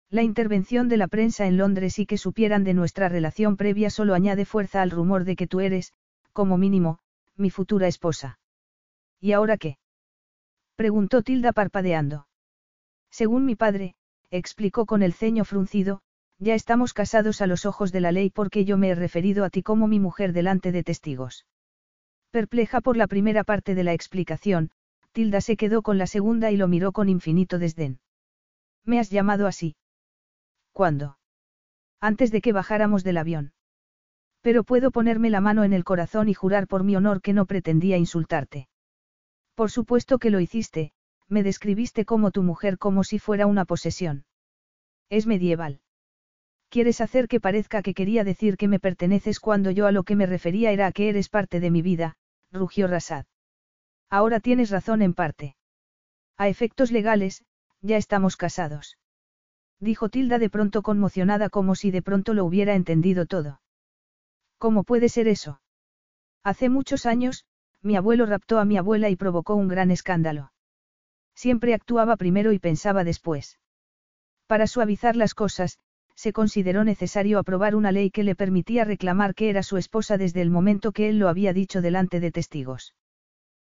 [0.09, 4.13] La intervención de la prensa en Londres y que supieran de nuestra relación previa solo
[4.13, 5.91] añade fuerza al rumor de que tú eres,
[6.31, 6.99] como mínimo,
[7.35, 8.39] mi futura esposa.
[9.19, 9.77] ¿Y ahora qué?
[10.75, 12.27] preguntó Tilda parpadeando.
[13.09, 13.95] Según mi padre,
[14.29, 16.01] explicó con el ceño fruncido,
[16.39, 19.49] ya estamos casados a los ojos de la ley porque yo me he referido a
[19.49, 21.47] ti como mi mujer delante de testigos.
[22.29, 24.69] Perpleja por la primera parte de la explicación,
[25.17, 27.99] Tilda se quedó con la segunda y lo miró con infinito desdén.
[28.85, 29.75] ¿Me has llamado así?
[30.73, 31.17] ¿Cuándo?
[31.99, 33.51] Antes de que bajáramos del avión.
[34.41, 37.47] Pero puedo ponerme la mano en el corazón y jurar por mi honor que no
[37.47, 38.69] pretendía insultarte.
[39.55, 40.91] Por supuesto que lo hiciste,
[41.27, 44.23] me describiste como tu mujer como si fuera una posesión.
[45.09, 45.81] Es medieval.
[46.69, 50.15] Quieres hacer que parezca que quería decir que me perteneces cuando yo a lo que
[50.15, 52.17] me refería era que eres parte de mi vida,
[52.51, 53.25] rugió Rasad.
[54.09, 55.55] Ahora tienes razón en parte.
[56.37, 57.43] A efectos legales,
[57.81, 58.97] ya estamos casados.
[59.79, 63.61] Dijo Tilda de pronto conmocionada como si de pronto lo hubiera entendido todo.
[64.57, 65.61] ¿Cómo puede ser eso?
[66.43, 67.45] Hace muchos años,
[67.81, 70.51] mi abuelo raptó a mi abuela y provocó un gran escándalo.
[71.35, 73.59] Siempre actuaba primero y pensaba después.
[74.47, 75.77] Para suavizar las cosas,
[76.15, 80.41] se consideró necesario aprobar una ley que le permitía reclamar que era su esposa desde
[80.41, 82.95] el momento que él lo había dicho delante de testigos.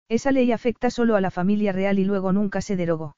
[0.10, 3.16] Esa ley afecta solo a la familia real y luego nunca se derogó.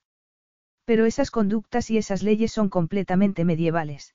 [0.85, 4.13] Pero esas conductas y esas leyes son completamente medievales.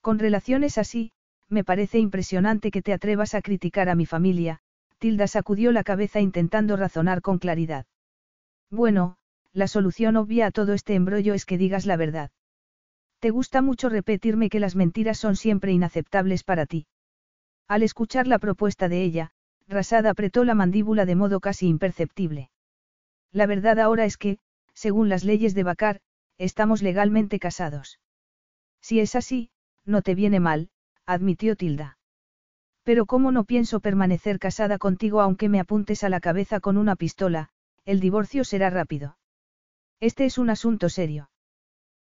[0.00, 1.12] Con relaciones así,
[1.48, 4.60] me parece impresionante que te atrevas a criticar a mi familia,
[4.98, 7.84] Tilda sacudió la cabeza intentando razonar con claridad.
[8.70, 9.16] Bueno,
[9.52, 12.30] la solución obvia a todo este embrollo es que digas la verdad.
[13.18, 16.86] Te gusta mucho repetirme que las mentiras son siempre inaceptables para ti.
[17.68, 19.32] Al escuchar la propuesta de ella,
[19.68, 22.50] Rasad apretó la mandíbula de modo casi imperceptible.
[23.32, 24.38] La verdad ahora es que,
[24.74, 26.00] según las leyes de Bacar,
[26.38, 28.00] estamos legalmente casados.
[28.80, 29.50] Si es así,
[29.84, 30.70] no te viene mal,
[31.06, 31.98] admitió Tilda.
[32.82, 36.96] Pero cómo no pienso permanecer casada contigo aunque me apuntes a la cabeza con una
[36.96, 37.48] pistola,
[37.84, 39.16] el divorcio será rápido.
[40.00, 41.30] Este es un asunto serio.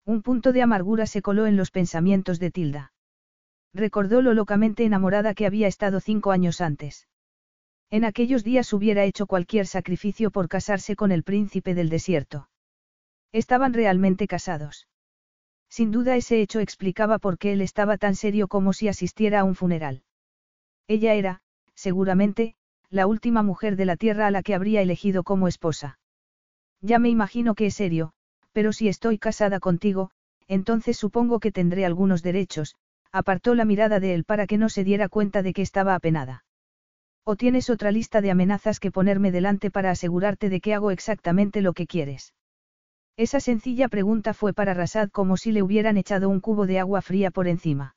[0.05, 2.93] Un punto de amargura se coló en los pensamientos de Tilda.
[3.73, 7.09] Recordó lo locamente enamorada que había estado cinco años antes.
[7.91, 12.49] En aquellos días hubiera hecho cualquier sacrificio por casarse con el príncipe del desierto.
[13.33, 14.89] Estaban realmente casados.
[15.69, 19.45] Sin duda ese hecho explicaba por qué él estaba tan serio como si asistiera a
[19.45, 20.03] un funeral.
[20.87, 21.41] Ella era,
[21.75, 22.55] seguramente,
[22.91, 25.99] la última mujer de la tierra a la que habría elegido como esposa.
[26.81, 28.13] Ya me imagino que es serio,
[28.53, 30.11] pero si estoy casada contigo,
[30.47, 32.77] entonces supongo que tendré algunos derechos,
[33.11, 36.45] apartó la mirada de él para que no se diera cuenta de que estaba apenada.
[37.27, 41.63] ¿O tienes otra lista de amenazas que ponerme delante para asegurarte de que hago exactamente
[41.63, 42.35] lo que quieres?
[43.17, 47.01] Esa sencilla pregunta fue para Rasad como si le hubieran echado un cubo de agua
[47.01, 47.97] fría por encima.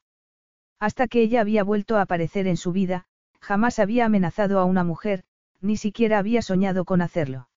[0.79, 3.05] Hasta que ella había vuelto a aparecer en su vida,
[3.41, 5.23] jamás había amenazado a una mujer,
[5.59, 7.49] ni siquiera había soñado con hacerlo.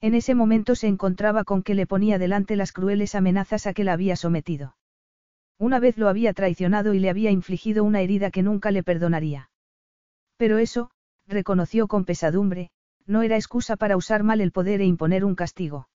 [0.00, 3.84] En ese momento se encontraba con que le ponía delante las crueles amenazas a que
[3.84, 4.76] la había sometido.
[5.58, 9.50] Una vez lo había traicionado y le había infligido una herida que nunca le perdonaría.
[10.36, 10.90] Pero eso,
[11.26, 12.70] reconoció con pesadumbre,
[13.06, 15.88] no era excusa para usar mal el poder e imponer un castigo.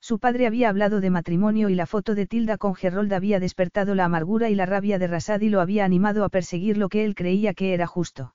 [0.00, 3.94] Su padre había hablado de matrimonio y la foto de Tilda con Gerold había despertado
[3.94, 7.04] la amargura y la rabia de Rasad y lo había animado a perseguir lo que
[7.04, 8.34] él creía que era justo.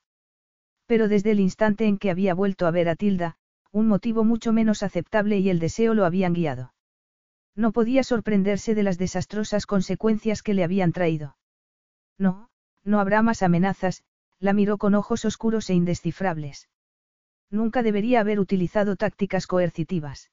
[0.85, 3.37] Pero desde el instante en que había vuelto a ver a Tilda,
[3.71, 6.73] un motivo mucho menos aceptable y el deseo lo habían guiado.
[7.55, 11.37] No podía sorprenderse de las desastrosas consecuencias que le habían traído.
[12.17, 12.49] No,
[12.83, 14.03] no habrá más amenazas,
[14.41, 16.67] la miró con ojos oscuros e indescifrables.
[17.51, 20.31] Nunca debería haber utilizado tácticas coercitivas.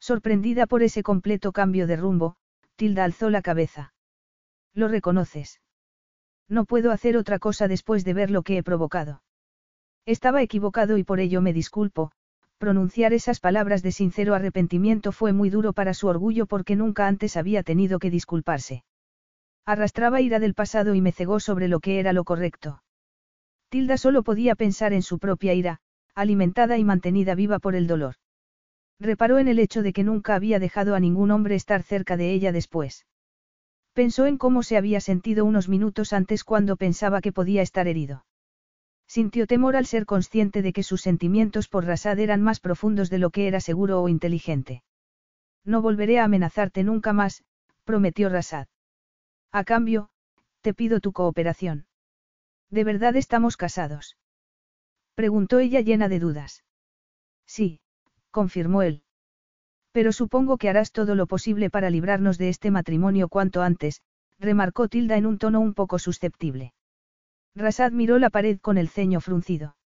[0.00, 2.36] Sorprendida por ese completo cambio de rumbo,
[2.76, 3.92] Tilda alzó la cabeza.
[4.72, 5.60] ¿Lo reconoces?
[6.48, 9.22] No puedo hacer otra cosa después de ver lo que he provocado.
[10.06, 12.12] Estaba equivocado y por ello me disculpo,
[12.56, 17.36] pronunciar esas palabras de sincero arrepentimiento fue muy duro para su orgullo porque nunca antes
[17.36, 18.84] había tenido que disculparse.
[19.66, 22.80] Arrastraba ira del pasado y me cegó sobre lo que era lo correcto.
[23.68, 25.80] Tilda solo podía pensar en su propia ira,
[26.14, 28.14] alimentada y mantenida viva por el dolor.
[28.98, 32.32] Reparó en el hecho de que nunca había dejado a ningún hombre estar cerca de
[32.32, 33.06] ella después.
[33.92, 38.24] Pensó en cómo se había sentido unos minutos antes cuando pensaba que podía estar herido.
[39.06, 43.18] Sintió temor al ser consciente de que sus sentimientos por Rasad eran más profundos de
[43.18, 44.82] lo que era seguro o inteligente.
[45.64, 47.44] No volveré a amenazarte nunca más,
[47.84, 48.68] prometió Rasad.
[49.50, 50.10] A cambio,
[50.60, 51.87] te pido tu cooperación.
[52.70, 54.16] ¿De verdad estamos casados?
[55.14, 56.64] Preguntó ella llena de dudas.
[57.46, 57.80] Sí,
[58.30, 59.02] confirmó él.
[59.92, 64.02] Pero supongo que harás todo lo posible para librarnos de este matrimonio cuanto antes,
[64.38, 66.72] remarcó Tilda en un tono un poco susceptible.
[67.54, 69.76] Rasad miró la pared con el ceño fruncido.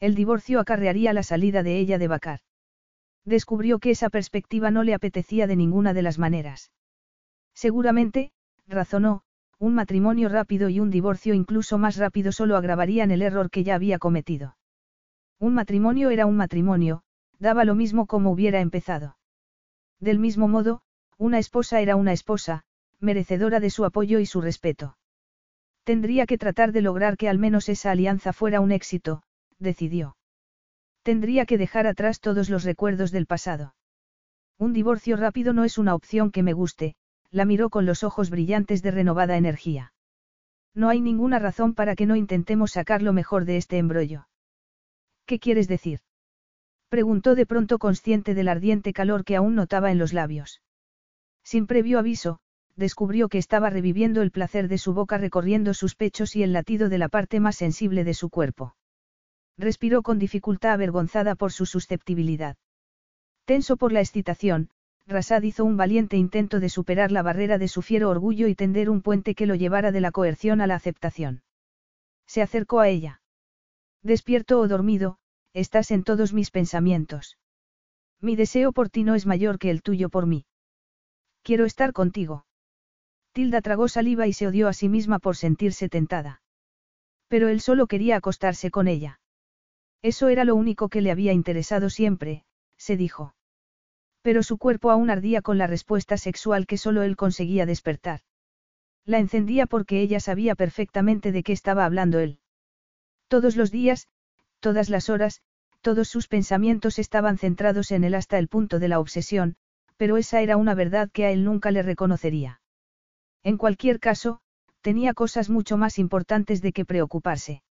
[0.00, 2.40] El divorcio acarrearía la salida de ella de Bacar.
[3.24, 6.72] Descubrió que esa perspectiva no le apetecía de ninguna de las maneras.
[7.54, 8.32] Seguramente,
[8.66, 9.22] razonó,
[9.58, 13.74] un matrimonio rápido y un divorcio incluso más rápido solo agravarían el error que ya
[13.74, 14.56] había cometido.
[15.40, 17.02] Un matrimonio era un matrimonio,
[17.38, 19.16] daba lo mismo como hubiera empezado.
[20.00, 20.82] Del mismo modo,
[21.16, 22.62] una esposa era una esposa,
[23.00, 24.96] merecedora de su apoyo y su respeto.
[25.84, 29.22] Tendría que tratar de lograr que al menos esa alianza fuera un éxito,
[29.58, 30.16] decidió.
[31.02, 33.74] Tendría que dejar atrás todos los recuerdos del pasado.
[34.58, 36.94] Un divorcio rápido no es una opción que me guste,
[37.30, 39.92] la miró con los ojos brillantes de renovada energía.
[40.74, 44.28] No hay ninguna razón para que no intentemos sacar lo mejor de este embrollo.
[45.26, 46.00] ¿Qué quieres decir?
[46.88, 50.62] Preguntó de pronto consciente del ardiente calor que aún notaba en los labios.
[51.44, 52.40] Sin previo aviso,
[52.76, 56.88] descubrió que estaba reviviendo el placer de su boca recorriendo sus pechos y el latido
[56.88, 58.74] de la parte más sensible de su cuerpo.
[59.58, 62.56] Respiró con dificultad avergonzada por su susceptibilidad.
[63.44, 64.70] Tenso por la excitación,
[65.08, 68.90] Rasad hizo un valiente intento de superar la barrera de su fiero orgullo y tender
[68.90, 71.42] un puente que lo llevara de la coerción a la aceptación.
[72.26, 73.22] Se acercó a ella.
[74.02, 75.16] Despierto o dormido,
[75.54, 77.38] estás en todos mis pensamientos.
[78.20, 80.44] Mi deseo por ti no es mayor que el tuyo por mí.
[81.42, 82.44] Quiero estar contigo.
[83.32, 86.42] Tilda tragó saliva y se odió a sí misma por sentirse tentada.
[87.28, 89.20] Pero él solo quería acostarse con ella.
[90.02, 92.44] Eso era lo único que le había interesado siempre,
[92.76, 93.34] se dijo.
[94.22, 98.20] Pero su cuerpo aún ardía con la respuesta sexual que solo él conseguía despertar.
[99.04, 102.40] La encendía porque ella sabía perfectamente de qué estaba hablando él.
[103.28, 104.08] Todos los días,
[104.60, 105.42] todas las horas,
[105.80, 109.56] todos sus pensamientos estaban centrados en él hasta el punto de la obsesión,
[109.96, 112.60] pero esa era una verdad que a él nunca le reconocería.
[113.42, 114.40] En cualquier caso,
[114.80, 117.62] tenía cosas mucho más importantes de que preocuparse.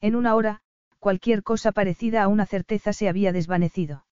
[0.00, 0.62] En una hora,
[0.98, 4.04] cualquier cosa parecida a una certeza se había desvanecido.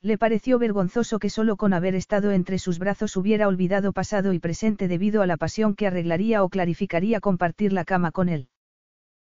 [0.00, 4.38] Le pareció vergonzoso que solo con haber estado entre sus brazos hubiera olvidado pasado y
[4.38, 8.48] presente debido a la pasión que arreglaría o clarificaría compartir la cama con él.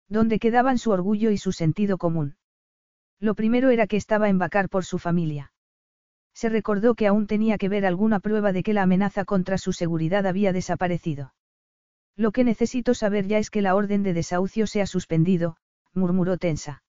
[0.10, 2.36] ¿Dónde quedaban su orgullo y su sentido común?
[3.20, 5.54] Lo primero era que estaba en Bacar por su familia.
[6.34, 9.74] Se recordó que aún tenía que ver alguna prueba de que la amenaza contra su
[9.74, 11.34] seguridad había desaparecido.
[12.16, 15.58] Lo que necesito saber ya es que la orden de desahucio se ha suspendido,
[15.94, 16.84] murmuró tensa.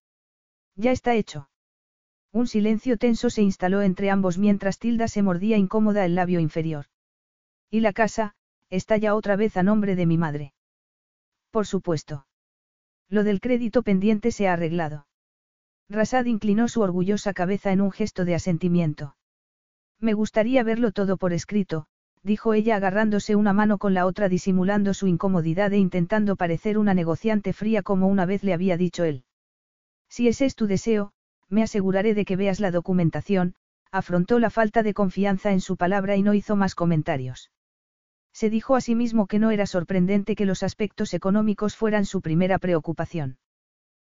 [0.74, 1.48] Ya está hecho.
[2.34, 6.86] Un silencio tenso se instaló entre ambos mientras Tilda se mordía incómoda el labio inferior.
[7.70, 8.34] Y la casa,
[8.70, 10.52] está ya otra vez a nombre de mi madre.
[11.52, 12.26] Por supuesto.
[13.08, 15.06] Lo del crédito pendiente se ha arreglado.
[15.88, 19.14] Rasad inclinó su orgullosa cabeza en un gesto de asentimiento.
[20.00, 21.86] Me gustaría verlo todo por escrito,
[22.24, 26.94] dijo ella agarrándose una mano con la otra disimulando su incomodidad e intentando parecer una
[26.94, 29.22] negociante fría como una vez le había dicho él.
[30.08, 31.12] Si ese es tu deseo,
[31.48, 33.54] me aseguraré de que veas la documentación,
[33.90, 37.50] afrontó la falta de confianza en su palabra y no hizo más comentarios.
[38.32, 42.20] Se dijo a sí mismo que no era sorprendente que los aspectos económicos fueran su
[42.20, 43.38] primera preocupación.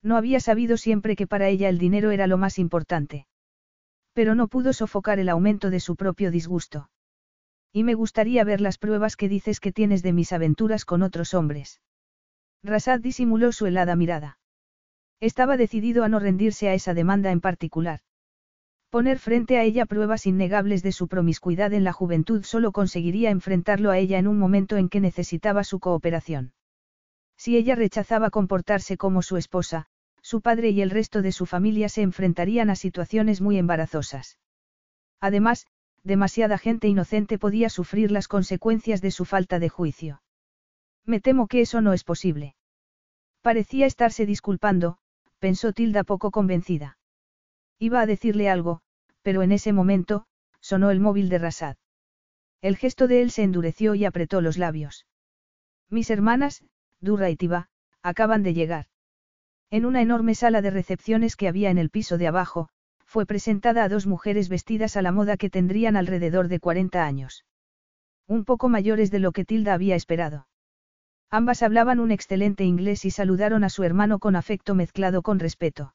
[0.02, 3.28] No había sabido siempre que para ella el dinero era lo más importante.
[4.14, 6.90] Pero no pudo sofocar el aumento de su propio disgusto.
[7.74, 11.34] Y me gustaría ver las pruebas que dices que tienes de mis aventuras con otros
[11.34, 11.82] hombres.
[12.64, 14.38] Rasad disimuló su helada mirada.
[15.20, 18.02] Estaba decidido a no rendirse a esa demanda en particular.
[18.90, 23.92] Poner frente a ella pruebas innegables de su promiscuidad en la juventud solo conseguiría enfrentarlo
[23.92, 26.54] a ella en un momento en que necesitaba su cooperación.
[27.38, 29.88] Si ella rechazaba comportarse como su esposa,
[30.22, 34.40] su padre y el resto de su familia se enfrentarían a situaciones muy embarazosas.
[35.20, 35.68] Además,
[36.04, 40.22] demasiada gente inocente podía sufrir las consecuencias de su falta de juicio.
[41.06, 42.56] Me temo que eso no es posible.
[43.42, 44.98] Parecía estarse disculpando,
[45.40, 46.98] pensó Tilda poco convencida.
[47.80, 48.82] Iba a decirle algo,
[49.22, 50.26] pero en ese momento,
[50.60, 51.78] sonó el móvil de Rasad.
[52.62, 55.06] El gesto de él se endureció y apretó los labios.
[55.90, 56.64] Mis hermanas,
[57.00, 57.70] Durra y Tiba,
[58.02, 58.88] acaban de llegar.
[59.70, 62.70] En una enorme sala de recepciones que había en el piso de abajo,
[63.06, 67.46] fue presentada a dos mujeres vestidas a la moda que tendrían alrededor de 40 años.
[68.28, 70.48] Un poco mayores de lo que Tilda había esperado.
[71.32, 75.94] Ambas hablaban un excelente inglés y saludaron a su hermano con afecto mezclado con respeto.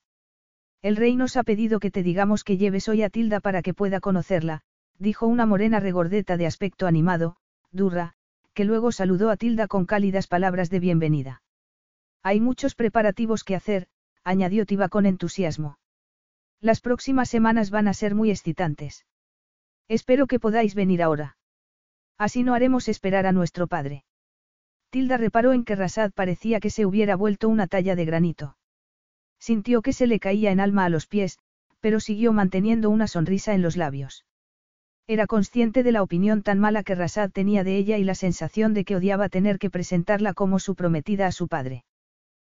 [0.82, 3.74] El rey nos ha pedido que te digamos que lleves hoy a Tilda para que
[3.74, 4.62] pueda conocerla,
[4.98, 7.36] dijo una morena regordeta de aspecto animado,
[7.70, 8.14] Durra,
[8.54, 11.42] que luego saludó a Tilda con cálidas palabras de bienvenida.
[12.22, 13.88] Hay muchos preparativos que hacer,
[14.24, 15.78] añadió Tiba con entusiasmo.
[16.60, 19.06] Las próximas semanas van a ser muy excitantes.
[19.88, 21.36] Espero que podáis venir ahora.
[22.18, 24.04] Así no haremos esperar a nuestro padre.
[24.90, 28.56] Tilda reparó en que Rasad parecía que se hubiera vuelto una talla de granito.
[29.38, 31.38] Sintió que se le caía en alma a los pies,
[31.80, 34.26] pero siguió manteniendo una sonrisa en los labios.
[35.06, 38.74] Era consciente de la opinión tan mala que Rasad tenía de ella y la sensación
[38.74, 41.84] de que odiaba tener que presentarla como su prometida a su padre.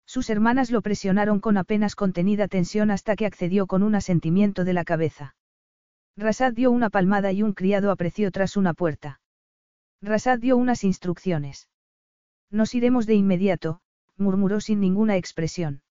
[0.07, 4.73] Sus hermanas lo presionaron con apenas contenida tensión hasta que accedió con un asentimiento de
[4.73, 5.37] la cabeza.
[6.17, 9.21] Rasad dio una palmada y un criado apreció tras una puerta.
[10.03, 11.69] Rasad dio unas instrucciones.
[12.51, 13.81] Nos iremos de inmediato,
[14.17, 15.83] murmuró sin ninguna expresión.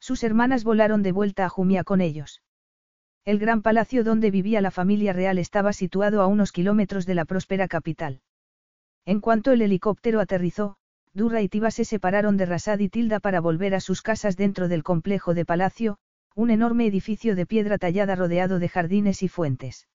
[0.00, 2.42] Sus hermanas volaron de vuelta a Jumia con ellos.
[3.24, 7.24] El gran palacio donde vivía la familia real estaba situado a unos kilómetros de la
[7.24, 8.20] próspera capital.
[9.06, 10.76] En cuanto el helicóptero aterrizó,
[11.12, 14.68] Durra y Tiba se separaron de Rasad y Tilda para volver a sus casas dentro
[14.68, 15.98] del complejo de palacio,
[16.34, 19.86] un enorme edificio de piedra tallada rodeado de jardines y fuentes.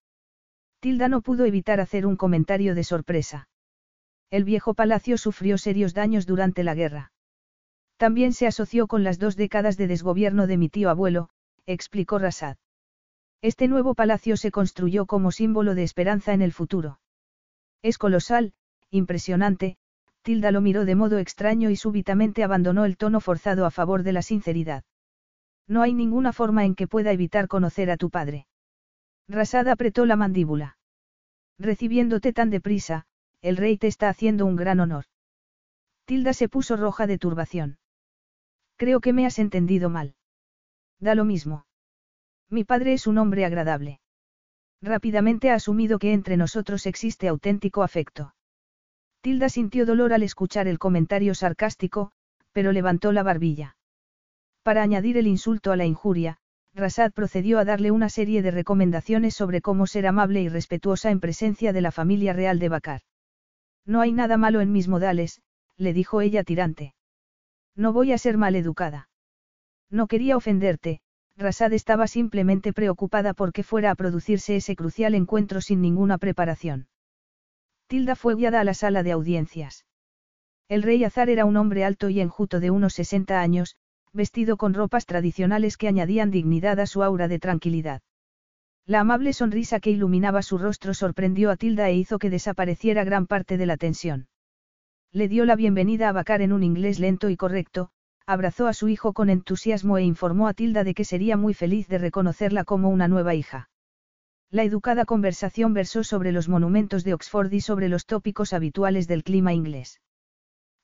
[0.79, 3.48] Tilda no pudo evitar hacer un comentario de sorpresa.
[4.31, 7.11] El viejo palacio sufrió serios daños durante la guerra.
[7.97, 11.29] También se asoció con las dos décadas de desgobierno de mi tío abuelo,
[11.65, 12.57] explicó Rasad.
[13.41, 16.99] Este nuevo palacio se construyó como símbolo de esperanza en el futuro.
[17.81, 18.53] Es colosal,
[18.91, 19.77] impresionante,
[20.21, 24.13] Tilda lo miró de modo extraño y súbitamente abandonó el tono forzado a favor de
[24.13, 24.83] la sinceridad.
[25.67, 28.47] No hay ninguna forma en que pueda evitar conocer a tu padre.
[29.27, 30.77] Rasad apretó la mandíbula.
[31.57, 33.05] Recibiéndote tan deprisa,
[33.41, 35.05] el rey te está haciendo un gran honor.
[36.05, 37.77] Tilda se puso roja de turbación.
[38.75, 40.15] Creo que me has entendido mal.
[40.99, 41.65] Da lo mismo.
[42.49, 43.99] Mi padre es un hombre agradable.
[44.81, 48.33] Rápidamente ha asumido que entre nosotros existe auténtico afecto.
[49.21, 52.11] Tilda sintió dolor al escuchar el comentario sarcástico,
[52.53, 53.75] pero levantó la barbilla.
[54.63, 56.37] Para añadir el insulto a la injuria,
[56.73, 61.19] Rasad procedió a darle una serie de recomendaciones sobre cómo ser amable y respetuosa en
[61.19, 63.01] presencia de la familia real de Bakar.
[63.85, 65.41] No hay nada malo en mis modales,
[65.77, 66.93] le dijo ella tirante.
[67.75, 69.09] No voy a ser maleducada.
[69.89, 71.01] No quería ofenderte,
[71.37, 76.87] Rasad estaba simplemente preocupada porque fuera a producirse ese crucial encuentro sin ninguna preparación.
[77.87, 79.85] Tilda fue guiada a la sala de audiencias.
[80.67, 83.77] El rey Azar era un hombre alto y enjuto de unos 60 años,
[84.11, 88.01] vestido con ropas tradicionales que añadían dignidad a su aura de tranquilidad.
[88.89, 93.27] La amable sonrisa que iluminaba su rostro sorprendió a Tilda e hizo que desapareciera gran
[93.27, 94.29] parte de la tensión.
[95.11, 97.91] Le dio la bienvenida a Bacar en un inglés lento y correcto,
[98.25, 101.87] abrazó a su hijo con entusiasmo e informó a Tilda de que sería muy feliz
[101.87, 103.69] de reconocerla como una nueva hija.
[104.49, 109.23] La educada conversación versó sobre los monumentos de Oxford y sobre los tópicos habituales del
[109.23, 110.01] clima inglés.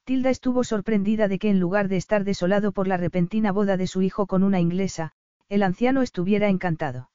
[0.04, 3.88] Tilda estuvo sorprendida de que en lugar de estar desolado por la repentina boda de
[3.88, 5.14] su hijo con una inglesa,
[5.50, 7.10] el anciano estuviera encantado.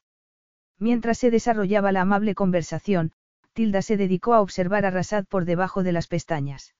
[0.80, 3.12] Mientras se desarrollaba la amable conversación,
[3.52, 6.74] Tilda se dedicó a observar a Rasad por debajo de las pestañas.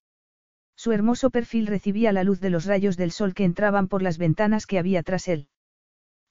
[0.74, 4.16] Su hermoso perfil recibía la luz de los rayos del sol que entraban por las
[4.16, 5.48] ventanas que había tras él.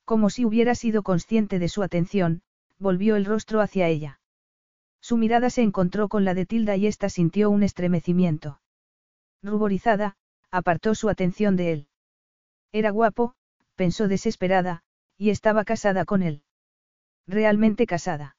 [0.03, 2.41] Como si hubiera sido consciente de su atención,
[2.80, 4.19] volvió el rostro hacia ella.
[4.99, 8.59] Su mirada se encontró con la de Tilda y ésta sintió un estremecimiento.
[9.43, 10.17] Ruborizada,
[10.49, 11.88] apartó su atención de él.
[12.72, 13.35] Era guapo,
[13.75, 14.81] pensó desesperada,
[15.15, 16.41] y estaba casada con él.
[17.30, 18.35] Realmente casada.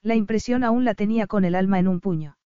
[0.00, 2.36] La impresión aún la tenía con el alma en un puño.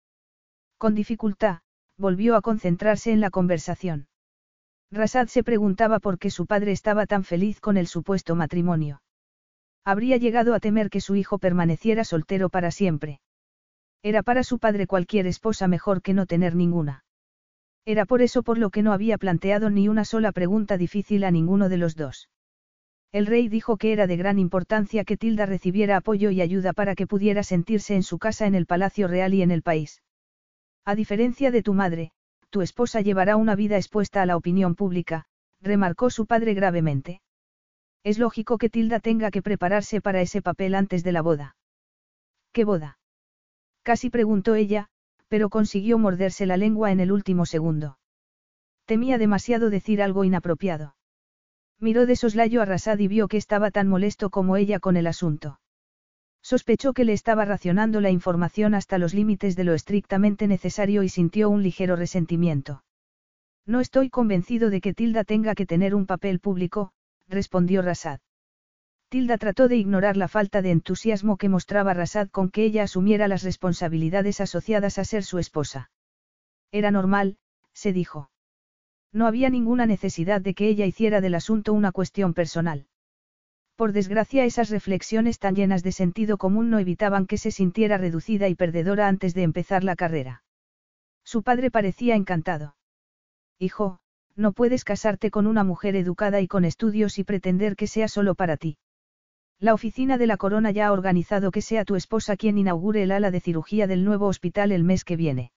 [0.78, 1.58] Con dificultad,
[1.98, 4.08] volvió a concentrarse en la conversación.
[4.90, 9.02] Rasad se preguntaba por qué su padre estaba tan feliz con el supuesto matrimonio.
[9.84, 13.20] Habría llegado a temer que su hijo permaneciera soltero para siempre.
[14.02, 17.04] Era para su padre cualquier esposa mejor que no tener ninguna.
[17.84, 21.30] Era por eso por lo que no había planteado ni una sola pregunta difícil a
[21.30, 22.30] ninguno de los dos.
[23.10, 26.94] El rey dijo que era de gran importancia que Tilda recibiera apoyo y ayuda para
[26.94, 30.02] que pudiera sentirse en su casa en el Palacio Real y en el país.
[30.84, 32.12] A diferencia de tu madre,
[32.50, 35.24] tu esposa llevará una vida expuesta a la opinión pública,
[35.60, 37.20] remarcó su padre gravemente.
[38.04, 41.56] Es lógico que Tilda tenga que prepararse para ese papel antes de la boda.
[42.52, 42.98] ¿Qué boda?
[43.82, 44.88] Casi preguntó ella,
[45.28, 47.98] pero consiguió morderse la lengua en el último segundo.
[48.84, 50.94] Temía demasiado decir algo inapropiado.
[51.80, 55.06] Miró de soslayo a Rasad y vio que estaba tan molesto como ella con el
[55.06, 55.60] asunto.
[56.42, 61.08] Sospechó que le estaba racionando la información hasta los límites de lo estrictamente necesario y
[61.08, 62.84] sintió un ligero resentimiento.
[63.66, 66.92] No estoy convencido de que Tilda tenga que tener un papel público,
[67.28, 68.20] respondió Rasad.
[69.10, 73.28] Tilda trató de ignorar la falta de entusiasmo que mostraba Rasad con que ella asumiera
[73.28, 75.90] las responsabilidades asociadas a ser su esposa.
[76.72, 77.38] Era normal,
[77.72, 78.30] se dijo.
[79.12, 82.86] No había ninguna necesidad de que ella hiciera del asunto una cuestión personal.
[83.76, 88.48] Por desgracia esas reflexiones tan llenas de sentido común no evitaban que se sintiera reducida
[88.48, 90.42] y perdedora antes de empezar la carrera.
[91.24, 92.76] Su padre parecía encantado.
[93.58, 94.00] Hijo,
[94.34, 98.34] no puedes casarte con una mujer educada y con estudios y pretender que sea solo
[98.34, 98.78] para ti.
[99.60, 103.10] La oficina de la corona ya ha organizado que sea tu esposa quien inaugure el
[103.10, 105.50] ala de cirugía del nuevo hospital el mes que viene.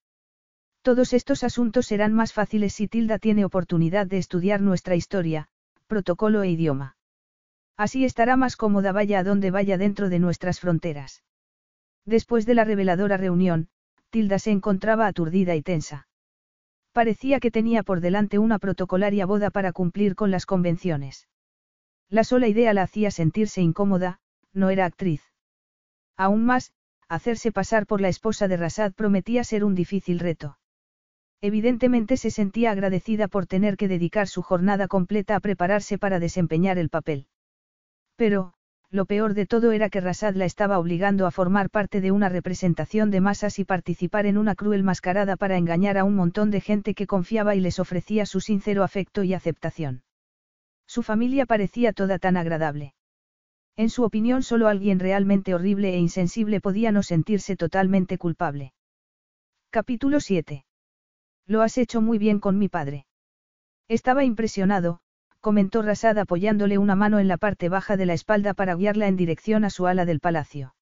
[0.82, 5.46] Todos estos asuntos serán más fáciles si Tilda tiene oportunidad de estudiar nuestra historia,
[5.86, 6.96] protocolo e idioma.
[7.76, 11.22] Así estará más cómoda vaya a donde vaya dentro de nuestras fronteras.
[12.04, 13.68] Después de la reveladora reunión,
[14.10, 16.08] Tilda se encontraba aturdida y tensa.
[16.90, 21.28] Parecía que tenía por delante una protocolaria boda para cumplir con las convenciones.
[22.08, 24.18] La sola idea la hacía sentirse incómoda,
[24.52, 25.22] no era actriz.
[26.16, 26.72] Aún más,
[27.08, 30.58] hacerse pasar por la esposa de Rasad prometía ser un difícil reto.
[31.44, 36.78] Evidentemente se sentía agradecida por tener que dedicar su jornada completa a prepararse para desempeñar
[36.78, 37.26] el papel.
[38.14, 38.52] Pero,
[38.90, 42.28] lo peor de todo era que Rasad la estaba obligando a formar parte de una
[42.28, 46.60] representación de masas y participar en una cruel mascarada para engañar a un montón de
[46.60, 50.04] gente que confiaba y les ofrecía su sincero afecto y aceptación.
[50.86, 52.94] Su familia parecía toda tan agradable.
[53.76, 58.74] En su opinión solo alguien realmente horrible e insensible podía no sentirse totalmente culpable.
[59.70, 60.66] Capítulo 7.
[61.46, 63.06] Lo has hecho muy bien con mi padre.
[63.88, 65.00] Estaba impresionado,
[65.40, 69.16] comentó Rasad apoyándole una mano en la parte baja de la espalda para guiarla en
[69.16, 70.74] dirección a su ala del palacio.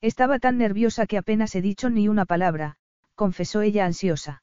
[0.00, 2.76] Estaba tan nerviosa que apenas he dicho ni una palabra,
[3.14, 4.42] confesó ella ansiosa.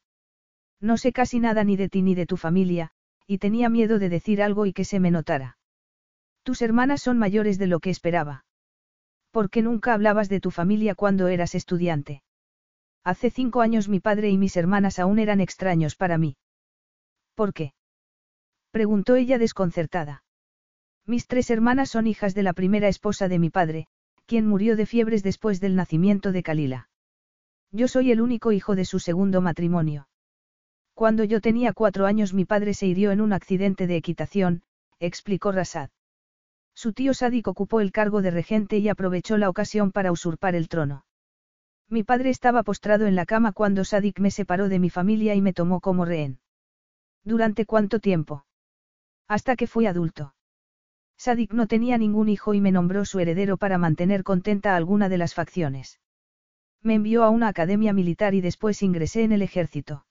[0.80, 2.92] No sé casi nada ni de ti ni de tu familia,
[3.28, 5.58] y tenía miedo de decir algo y que se me notara.
[6.44, 8.46] Tus hermanas son mayores de lo que esperaba.
[9.32, 12.24] ¿Por qué nunca hablabas de tu familia cuando eras estudiante?
[13.04, 16.38] Hace cinco años mi padre y mis hermanas aún eran extraños para mí.
[17.36, 17.74] ¿Por qué?
[18.72, 20.24] preguntó ella desconcertada.
[21.06, 23.88] Mis tres hermanas son hijas de la primera esposa de mi padre,
[24.26, 26.90] quien murió de fiebres después del nacimiento de Kalila.
[27.72, 30.08] Yo soy el único hijo de su segundo matrimonio.
[30.94, 34.64] Cuando yo tenía cuatro años mi padre se hirió en un accidente de equitación,
[35.00, 35.90] explicó Rasad.
[36.74, 40.70] Su tío Sadik ocupó el cargo de regente y aprovechó la ocasión para usurpar el
[40.70, 41.04] trono.
[41.94, 45.44] Mi padre estaba postrado en la cama cuando Sadik me separó de mi familia y
[45.44, 46.40] me tomó como rehén.
[47.24, 48.48] ¿Durante cuánto tiempo?
[49.28, 50.34] Hasta que fui adulto.
[51.18, 55.08] Sadik no tenía ningún hijo y me nombró su heredero para mantener contenta a alguna
[55.08, 56.00] de las facciones.
[56.82, 60.08] Me envió a una academia militar y después ingresé en el ejército.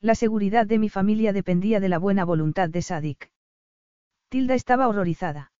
[0.00, 3.30] La seguridad de mi familia dependía de la buena voluntad de Sadik.
[4.28, 5.52] Tilda estaba horrorizada.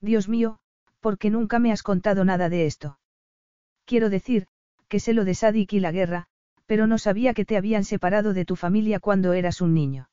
[0.00, 0.58] Dios mío,
[0.98, 2.98] ¿por qué nunca me has contado nada de esto?
[3.84, 4.48] Quiero decir,
[4.88, 5.36] que sé lo de
[5.70, 6.26] y la guerra,
[6.66, 10.08] pero no sabía que te habían separado de tu familia cuando eras un niño.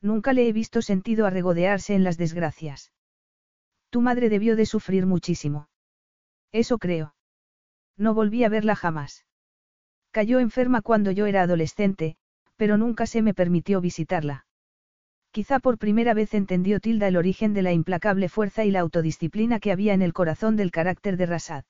[0.00, 2.92] Nunca le he visto sentido a regodearse en las desgracias.
[3.90, 5.68] Tu madre debió de sufrir muchísimo.
[6.52, 7.14] Eso creo.
[7.96, 9.24] No volví a verla jamás.
[10.10, 12.16] Cayó enferma cuando yo era adolescente,
[12.56, 14.46] pero nunca se me permitió visitarla.
[15.32, 19.58] Quizá por primera vez entendió Tilda el origen de la implacable fuerza y la autodisciplina
[19.58, 21.64] que había en el corazón del carácter de Rasad.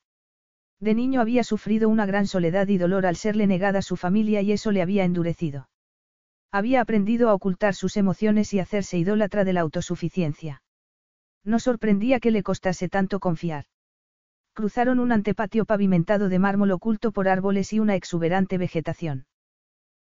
[0.85, 4.51] De niño había sufrido una gran soledad y dolor al serle negada su familia y
[4.51, 5.67] eso le había endurecido.
[6.51, 10.61] Había aprendido a ocultar sus emociones y hacerse idólatra de la autosuficiencia.
[11.43, 13.65] No sorprendía que le costase tanto confiar.
[14.53, 19.25] Cruzaron un antepatio pavimentado de mármol oculto por árboles y una exuberante vegetación.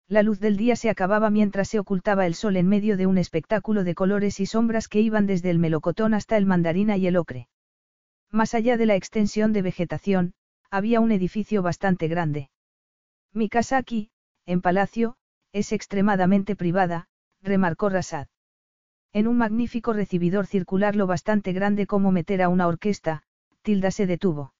[0.09, 3.17] La luz del día se acababa mientras se ocultaba el sol en medio de un
[3.17, 7.15] espectáculo de colores y sombras que iban desde el melocotón hasta el mandarina y el
[7.15, 7.47] ocre.
[8.31, 10.33] Más allá de la extensión de vegetación,
[10.73, 12.49] había un edificio bastante grande.
[13.31, 14.09] Mi casa aquí,
[14.47, 15.17] en Palacio,
[15.51, 17.09] es extremadamente privada,
[17.43, 18.25] remarcó Rasad.
[19.13, 23.21] En un magnífico recibidor circular lo bastante grande como meter a una orquesta,
[23.61, 24.55] Tilda se detuvo.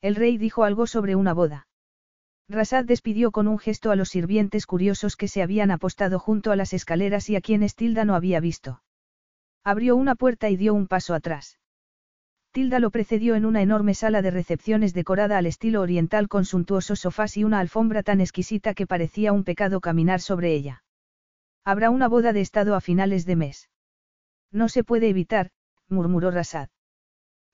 [0.00, 1.68] El rey dijo algo sobre una boda.
[2.48, 6.56] Rasad despidió con un gesto a los sirvientes curiosos que se habían apostado junto a
[6.56, 8.82] las escaleras y a quienes Tilda no había visto.
[9.62, 11.60] Abrió una puerta y dio un paso atrás.
[12.52, 17.00] Tilda lo precedió en una enorme sala de recepciones decorada al estilo oriental con suntuosos
[17.00, 20.82] sofás y una alfombra tan exquisita que parecía un pecado caminar sobre ella.
[21.64, 23.70] Habrá una boda de estado a finales de mes.
[24.50, 25.50] No se puede evitar,
[25.88, 26.70] murmuró Rasad.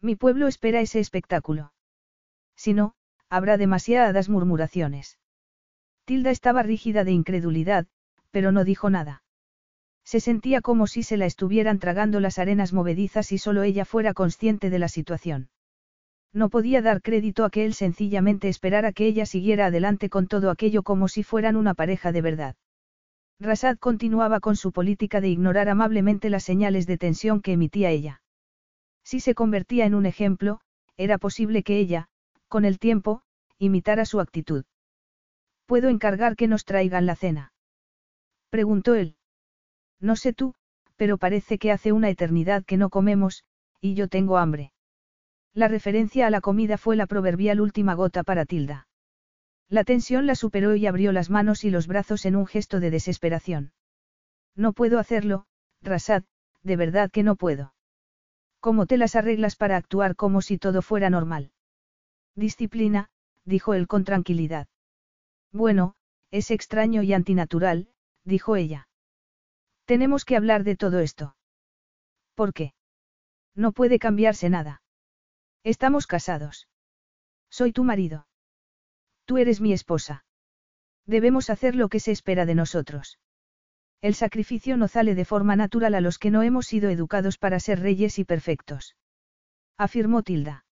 [0.00, 1.73] Mi pueblo espera ese espectáculo.
[2.55, 2.94] Si no,
[3.28, 5.18] habrá demasiadas murmuraciones.
[6.05, 7.89] Tilda estaba rígida de incredulidad,
[8.31, 9.24] pero no dijo nada.
[10.05, 14.12] Se sentía como si se la estuvieran tragando las arenas movedizas y solo ella fuera
[14.15, 15.49] consciente de la situación.
[16.33, 20.50] No podía dar crédito a que él sencillamente esperara que ella siguiera adelante con todo
[20.50, 22.57] aquello como si fueran una pareja de verdad.
[23.41, 28.20] Rasad continuaba con su política de ignorar amablemente las señales de tensión que emitía ella.
[29.05, 30.60] Si se convertía en un ejemplo,
[30.97, 32.08] era posible que ella,
[32.49, 33.23] con el tiempo,
[33.58, 34.65] imitara su actitud.
[35.66, 37.52] ¿Puedo encargar que nos traigan la cena?
[38.50, 39.16] Preguntó él.
[40.00, 40.55] No sé tú,
[40.97, 43.44] pero parece que hace una eternidad que no comemos,
[43.81, 44.73] y yo tengo hambre.
[45.52, 48.89] La referencia a la comida fue la proverbial última gota para Tilda.
[49.68, 52.90] La tensión la superó y abrió las manos y los brazos en un gesto de
[52.90, 53.73] desesperación.
[54.56, 55.47] No puedo hacerlo,
[55.82, 56.24] Rasad,
[56.62, 57.74] de verdad que no puedo.
[58.60, 61.52] ¿Cómo te las arreglas para actuar como si todo fuera normal?
[62.34, 63.10] Disciplina,
[63.44, 64.68] dijo él con tranquilidad.
[65.52, 65.94] Bueno,
[66.31, 67.89] es extraño y antinatural,
[68.24, 68.89] dijo ella.
[69.84, 71.36] Tenemos que hablar de todo esto.
[72.34, 72.74] ¿Por qué?
[73.54, 74.82] No puede cambiarse nada.
[75.62, 76.68] Estamos casados.
[77.50, 78.26] Soy tu marido.
[79.24, 80.24] Tú eres mi esposa.
[81.06, 83.18] Debemos hacer lo que se espera de nosotros.
[84.00, 87.60] El sacrificio no sale de forma natural a los que no hemos sido educados para
[87.60, 88.96] ser reyes y perfectos.
[89.78, 90.66] Afirmó Tilda.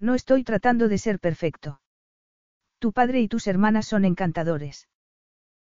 [0.00, 1.80] No estoy tratando de ser perfecto.
[2.78, 4.88] Tu padre y tus hermanas son encantadores.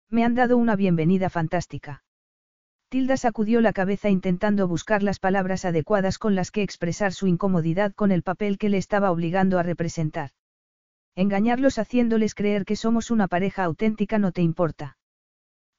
[0.08, 2.04] Me han dado una bienvenida fantástica.
[2.88, 7.92] Tilda sacudió la cabeza intentando buscar las palabras adecuadas con las que expresar su incomodidad
[7.92, 10.30] con el papel que le estaba obligando a representar.
[11.16, 14.98] Engañarlos haciéndoles creer que somos una pareja auténtica no te importa.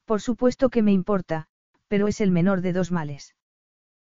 [0.04, 1.46] Por supuesto que me importa,
[1.86, 3.34] pero es el menor de dos males.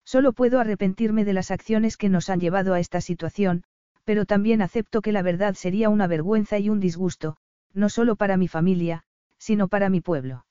[0.06, 3.64] Solo puedo arrepentirme de las acciones que nos han llevado a esta situación,
[4.06, 7.38] pero también acepto que la verdad sería una vergüenza y un disgusto,
[7.74, 9.04] no solo para mi familia,
[9.38, 10.46] sino para mi pueblo.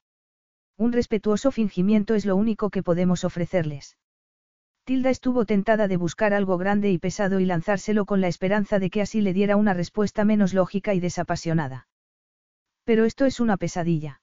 [0.76, 3.96] Un respetuoso fingimiento es lo único que podemos ofrecerles.
[4.84, 8.90] Tilda estuvo tentada de buscar algo grande y pesado y lanzárselo con la esperanza de
[8.90, 11.86] que así le diera una respuesta menos lógica y desapasionada.
[12.84, 14.20] Pero esto es una pesadilla.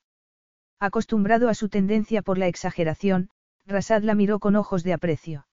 [0.79, 3.29] Acostumbrado a su tendencia por la exageración,
[3.65, 5.47] Rasad la miró con ojos de aprecio.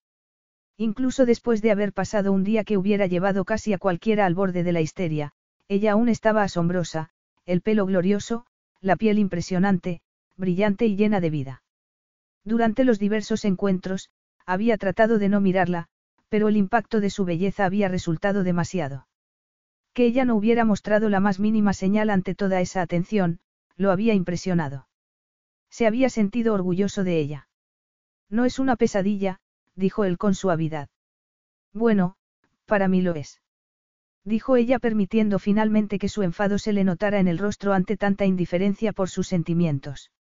[0.77, 4.63] Incluso después de haber pasado un día que hubiera llevado casi a cualquiera al borde
[4.63, 5.31] de la histeria,
[5.67, 7.09] ella aún estaba asombrosa,
[7.45, 8.45] el pelo glorioso,
[8.79, 10.01] la piel impresionante,
[10.39, 11.63] brillante y llena de vida.
[12.43, 14.09] Durante los diversos encuentros,
[14.45, 15.87] había tratado de no mirarla,
[16.29, 19.07] pero el impacto de su belleza había resultado demasiado.
[19.93, 23.39] Que ella no hubiera mostrado la más mínima señal ante toda esa atención,
[23.75, 24.87] lo había impresionado.
[25.69, 27.47] Se había sentido orgulloso de ella.
[28.29, 29.39] No es una pesadilla,
[29.75, 30.89] dijo él con suavidad.
[31.73, 32.15] Bueno,
[32.65, 33.41] para mí lo es.
[34.23, 38.25] Dijo ella permitiendo finalmente que su enfado se le notara en el rostro ante tanta
[38.25, 40.11] indiferencia por sus sentimientos.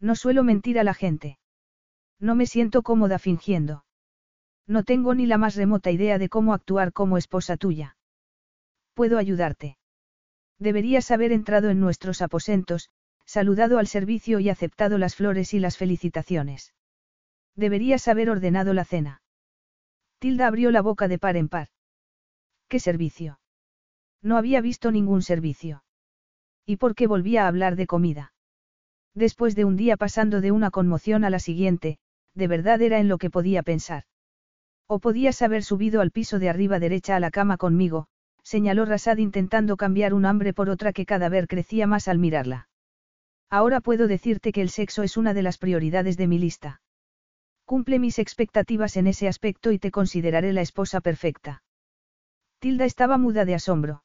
[0.00, 1.38] No suelo mentir a la gente.
[2.18, 3.84] No me siento cómoda fingiendo.
[4.66, 7.96] No tengo ni la más remota idea de cómo actuar como esposa tuya.
[8.94, 9.78] Puedo ayudarte.
[10.58, 12.90] Deberías haber entrado en nuestros aposentos,
[13.26, 16.74] saludado al servicio y aceptado las flores y las felicitaciones.
[17.54, 19.22] Deberías haber ordenado la cena.
[20.18, 21.68] Tilda abrió la boca de par en par.
[22.68, 23.38] ¿Qué servicio?
[24.22, 25.84] No había visto ningún servicio.
[26.64, 28.32] ¿Y por qué volvía a hablar de comida?
[29.16, 31.96] Después de un día pasando de una conmoción a la siguiente,
[32.34, 34.04] de verdad era en lo que podía pensar.
[34.86, 38.08] O podías haber subido al piso de arriba derecha a la cama conmigo,
[38.42, 42.68] señaló Rasad intentando cambiar un hambre por otra que cada vez crecía más al mirarla.
[43.48, 46.82] Ahora puedo decirte que el sexo es una de las prioridades de mi lista.
[47.64, 51.62] Cumple mis expectativas en ese aspecto y te consideraré la esposa perfecta.
[52.58, 54.04] Tilda estaba muda de asombro.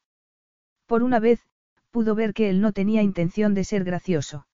[0.86, 1.46] Por una vez,
[1.90, 4.46] pudo ver que él no tenía intención de ser gracioso.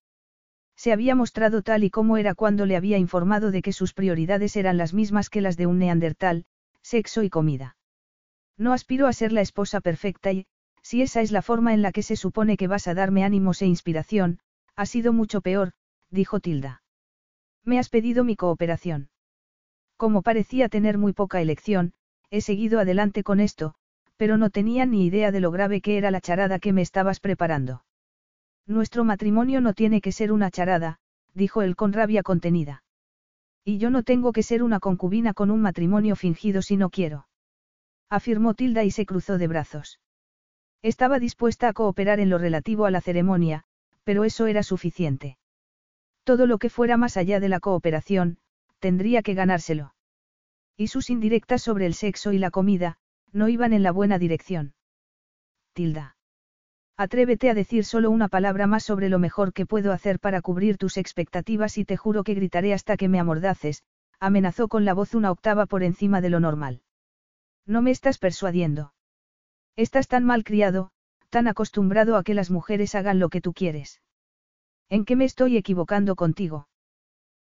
[0.78, 4.57] Se había mostrado tal y como era cuando le había informado de que sus prioridades
[4.57, 6.44] eran las mismas que las de un neandertal,
[6.82, 7.76] sexo y comida.
[8.57, 10.47] No aspiro a ser la esposa perfecta y,
[10.81, 13.60] si esa es la forma en la que se supone que vas a darme ánimos
[13.60, 14.39] e inspiración,
[14.76, 15.73] ha sido mucho peor,
[16.10, 16.84] dijo Tilda.
[17.65, 19.10] Me has pedido mi cooperación.
[19.97, 21.92] Como parecía tener muy poca elección,
[22.31, 23.74] he seguido adelante con esto,
[24.16, 27.18] pero no tenía ni idea de lo grave que era la charada que me estabas
[27.18, 27.82] preparando.
[28.68, 30.98] Nuestro matrimonio no tiene que ser una charada,
[31.32, 32.84] dijo él con rabia contenida.
[33.64, 37.26] Y yo no tengo que ser una concubina con un matrimonio fingido si no quiero.
[38.10, 40.00] Afirmó Tilda y se cruzó de brazos.
[40.82, 43.64] Estaba dispuesta a cooperar en lo relativo a la ceremonia,
[44.05, 45.38] pero eso era suficiente.
[46.24, 48.36] Todo lo que fuera más allá de la cooperación,
[48.80, 49.94] tendría que ganárselo.
[50.76, 52.98] Y sus indirectas sobre el sexo y la comida,
[53.32, 54.74] no iban en la buena dirección.
[55.72, 56.17] Tilda.
[57.01, 60.78] Atrévete a decir solo una palabra más sobre lo mejor que puedo hacer para cubrir
[60.78, 63.85] tus expectativas y te juro que gritaré hasta que me amordaces,
[64.18, 66.83] amenazó con la voz una octava por encima de lo normal.
[67.67, 68.94] No me estás persuadiendo.
[69.77, 70.91] Estás tan mal criado,
[71.31, 74.02] tan acostumbrado a que las mujeres hagan lo que tú quieres.
[74.89, 76.67] ¿En qué me estoy equivocando contigo?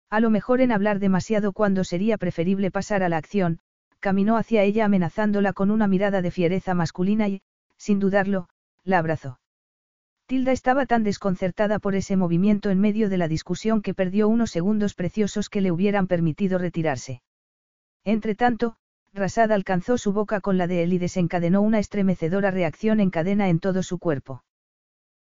[0.08, 3.58] A lo mejor en hablar demasiado cuando sería preferible pasar a la acción,
[3.98, 7.42] caminó hacia ella amenazándola con una mirada de fiereza masculina y,
[7.76, 8.48] sin dudarlo,
[8.84, 9.40] la abrazó.
[10.28, 14.50] Tilda estaba tan desconcertada por ese movimiento en medio de la discusión que perdió unos
[14.50, 17.22] segundos preciosos que le hubieran permitido retirarse.
[18.04, 18.76] Entretanto,
[19.14, 23.48] Rasad alcanzó su boca con la de él y desencadenó una estremecedora reacción en cadena
[23.48, 24.44] en todo su cuerpo.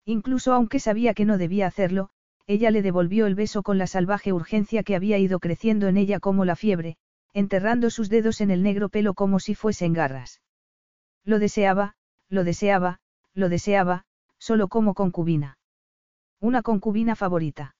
[0.03, 2.09] Incluso aunque sabía que no debía hacerlo,
[2.45, 6.19] ella le devolvió el beso con la salvaje urgencia que había ido creciendo en ella
[6.19, 6.97] como la fiebre,
[7.33, 10.41] enterrando sus dedos en el negro pelo como si fuesen garras.
[11.23, 11.95] Lo deseaba,
[12.27, 12.99] lo deseaba,
[13.33, 14.03] lo deseaba,
[14.47, 15.57] solo como concubina.
[16.39, 17.75] Una concubina favorita.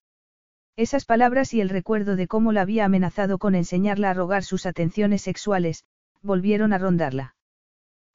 [0.76, 4.66] Esas palabras y el recuerdo de cómo la había amenazado con enseñarla a rogar sus
[4.66, 5.86] atenciones sexuales,
[6.22, 7.36] volvieron a rondarla.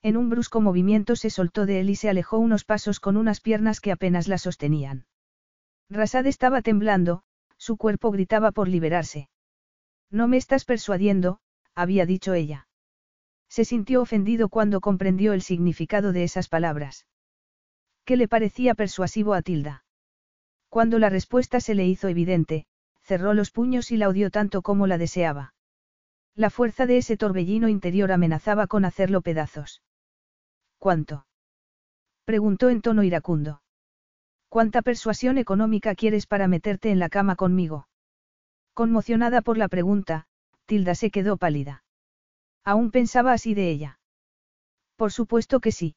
[0.02, 3.40] En un brusco movimiento se soltó de él y se alejó unos pasos con unas
[3.40, 5.06] piernas que apenas la sostenían.
[5.89, 7.22] Rasad estaba temblando,
[7.56, 9.31] su cuerpo gritaba por liberarse.
[10.10, 11.39] No me estás persuadiendo,
[11.74, 12.68] había dicho ella.
[13.48, 17.06] Se sintió ofendido cuando comprendió el significado de esas palabras.
[18.12, 19.86] ¿Qué le parecía persuasivo a Tilda?
[20.68, 22.66] Cuando la respuesta se le hizo evidente,
[23.00, 25.55] cerró los puños y la odió tanto como la deseaba.
[26.34, 29.81] La fuerza de ese torbellino interior amenazaba con hacerlo pedazos.
[30.76, 31.24] ¿Cuánto?
[32.26, 33.62] preguntó en tono iracundo.
[34.50, 37.89] ¿Cuánta persuasión económica quieres para meterte en la cama conmigo?
[38.74, 40.26] Conmocionada por la pregunta,
[40.66, 41.82] Tilda se quedó pálida.
[42.62, 44.00] Aún pensaba así de ella.
[44.97, 45.97] Por supuesto que sí.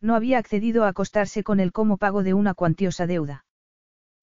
[0.00, 3.44] No había accedido a acostarse con él como pago de una cuantiosa deuda.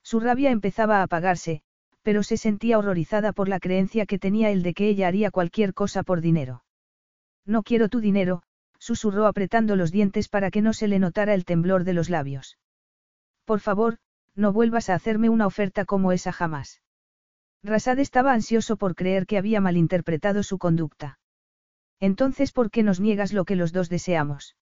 [0.04, 1.62] Su rabia empezaba a apagarse,
[2.02, 5.74] pero se sentía horrorizada por la creencia que tenía él de que ella haría cualquier
[5.74, 6.64] cosa por dinero.
[7.46, 8.44] No quiero tu dinero,
[8.78, 12.58] susurró apretando los dientes para que no se le notara el temblor de los labios.
[13.46, 13.98] Por favor,
[14.36, 16.82] no vuelvas a hacerme una oferta como esa jamás.
[17.64, 21.20] Rasad estaba ansioso por creer que había malinterpretado su conducta.
[22.00, 24.58] Entonces, ¿por qué nos niegas lo que los dos deseamos?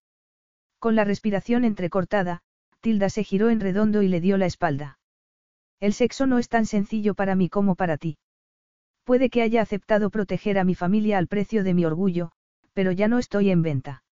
[0.82, 2.42] Con la respiración entrecortada,
[2.80, 4.98] Tilda se giró en redondo y le dio la espalda.
[5.80, 8.18] El sexo no es tan sencillo para mí como para ti.
[9.04, 12.32] Puede que haya aceptado proteger a mi familia al precio de mi orgullo,
[12.74, 14.04] pero ya no estoy en venta.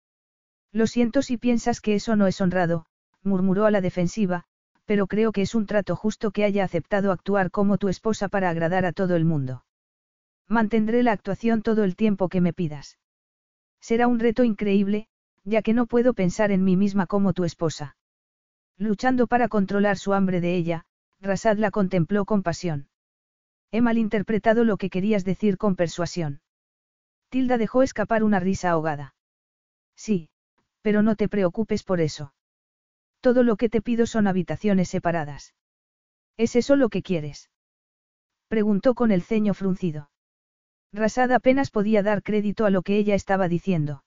[0.71, 2.85] Lo siento si piensas que eso no es honrado,
[3.23, 4.43] murmuró a la defensiva,
[4.85, 8.51] pero creo que es un trato justo que haya aceptado actuar como tu esposa para
[8.51, 9.65] agradar a todo el mundo.
[10.47, 12.99] Mantendré la actuación todo el tiempo que me pidas.
[13.81, 15.07] Será un reto increíble,
[15.49, 17.97] ya que no puedo pensar en mí misma como tu esposa.
[18.77, 20.85] Luchando para controlar su hambre de ella,
[21.19, 22.87] Rasad la contempló con pasión.
[23.71, 26.41] He malinterpretado lo que querías decir con persuasión.
[27.29, 29.15] Tilda dejó escapar una risa ahogada.
[29.95, 30.29] Sí,
[30.81, 32.33] pero no te preocupes por eso.
[33.19, 35.53] Todo lo que te pido son habitaciones separadas.
[36.37, 37.49] ¿Es eso lo que quieres?
[38.47, 40.09] Preguntó con el ceño fruncido.
[40.93, 44.03] Rasad apenas podía dar crédito a lo que ella estaba diciendo.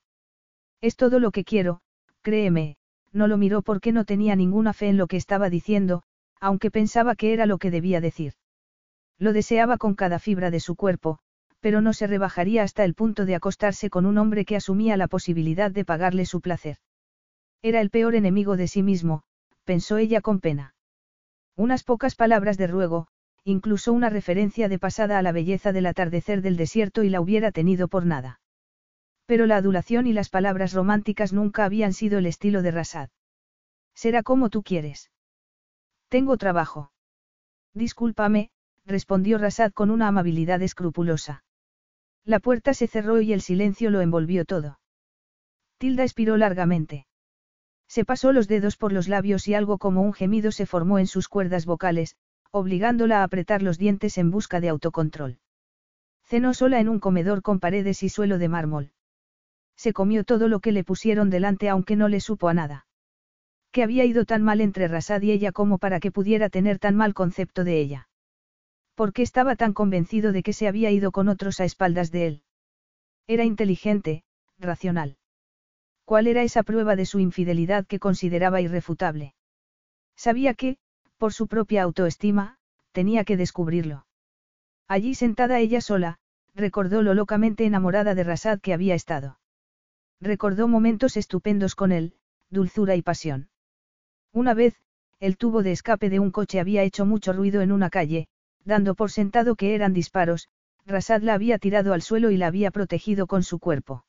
[0.83, 1.79] Es todo lo que quiero,
[2.23, 2.75] créeme,
[3.13, 6.03] no lo miró porque no tenía ninguna fe en lo que estaba diciendo,
[6.41, 8.33] aunque pensaba que era lo que debía decir.
[9.17, 11.19] Lo deseaba con cada fibra de su cuerpo,
[11.61, 15.07] pero no se rebajaría hasta el punto de acostarse con un hombre que asumía la
[15.07, 16.79] posibilidad de pagarle su placer.
[17.61, 19.23] Era el peor enemigo de sí mismo,
[19.63, 20.75] pensó ella con pena.
[21.55, 23.07] Unas pocas palabras de ruego,
[23.45, 27.53] incluso una referencia de pasada a la belleza del atardecer del desierto y la hubiera
[27.53, 28.41] tenido por nada.
[29.25, 33.09] Pero la adulación y las palabras románticas nunca habían sido el estilo de Rasad.
[33.95, 35.11] Será como tú quieres.
[36.09, 36.91] Tengo trabajo.
[37.73, 38.51] Discúlpame,
[38.85, 41.43] respondió Rasad con una amabilidad escrupulosa.
[42.25, 44.79] La puerta se cerró y el silencio lo envolvió todo.
[45.77, 47.07] Tilda expiró largamente.
[47.87, 51.07] Se pasó los dedos por los labios y algo como un gemido se formó en
[51.07, 52.15] sus cuerdas vocales,
[52.51, 55.39] obligándola a apretar los dientes en busca de autocontrol.
[56.23, 58.93] Cenó sola en un comedor con paredes y suelo de mármol.
[59.75, 62.85] Se comió todo lo que le pusieron delante aunque no le supo a nada
[63.73, 66.95] que había ido tan mal entre Rasad y ella como para que pudiera tener tan
[66.95, 68.07] mal concepto de ella.
[68.93, 72.27] ¿Por qué estaba tan convencido de que se había ido con otros a espaldas de
[72.27, 72.43] él?
[73.25, 74.23] Era inteligente,
[74.59, 75.17] racional.
[76.05, 79.33] ¿Cuál era esa prueba de su infidelidad que consideraba irrefutable?
[80.15, 80.77] Sabía que,
[81.17, 82.57] por su propia autoestima,
[82.91, 84.05] tenía que descubrirlo.
[84.87, 86.19] Allí sentada ella sola,
[86.53, 89.39] recordó lo locamente enamorada de Rasad que había estado.
[90.21, 92.13] Recordó momentos estupendos con él,
[92.49, 93.49] dulzura y pasión.
[94.31, 94.75] Una vez,
[95.19, 98.27] el tubo de escape de un coche había hecho mucho ruido en una calle,
[98.65, 100.49] dando por sentado que eran disparos,
[100.85, 104.05] Rasad la había tirado al suelo y la había protegido con su cuerpo.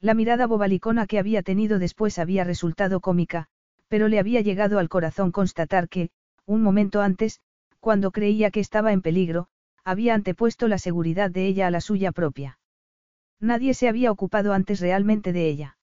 [0.00, 3.48] La mirada bobalicona que había tenido después había resultado cómica,
[3.88, 6.10] pero le había llegado al corazón constatar que,
[6.44, 7.40] un momento antes,
[7.80, 9.48] cuando creía que estaba en peligro,
[9.84, 12.58] había antepuesto la seguridad de ella a la suya propia.
[13.40, 15.78] Nadie se había ocupado antes realmente de ella.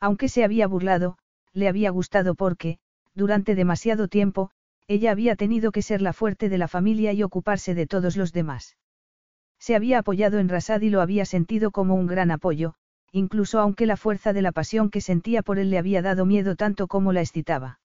[0.00, 1.18] Aunque se había burlado,
[1.52, 2.78] le había gustado porque,
[3.14, 4.50] durante demasiado tiempo,
[4.86, 8.32] ella había tenido que ser la fuerte de la familia y ocuparse de todos los
[8.32, 8.76] demás.
[9.58, 12.74] Se había apoyado en Rasad y lo había sentido como un gran apoyo,
[13.12, 16.54] incluso aunque la fuerza de la pasión que sentía por él le había dado miedo
[16.56, 17.80] tanto como la excitaba.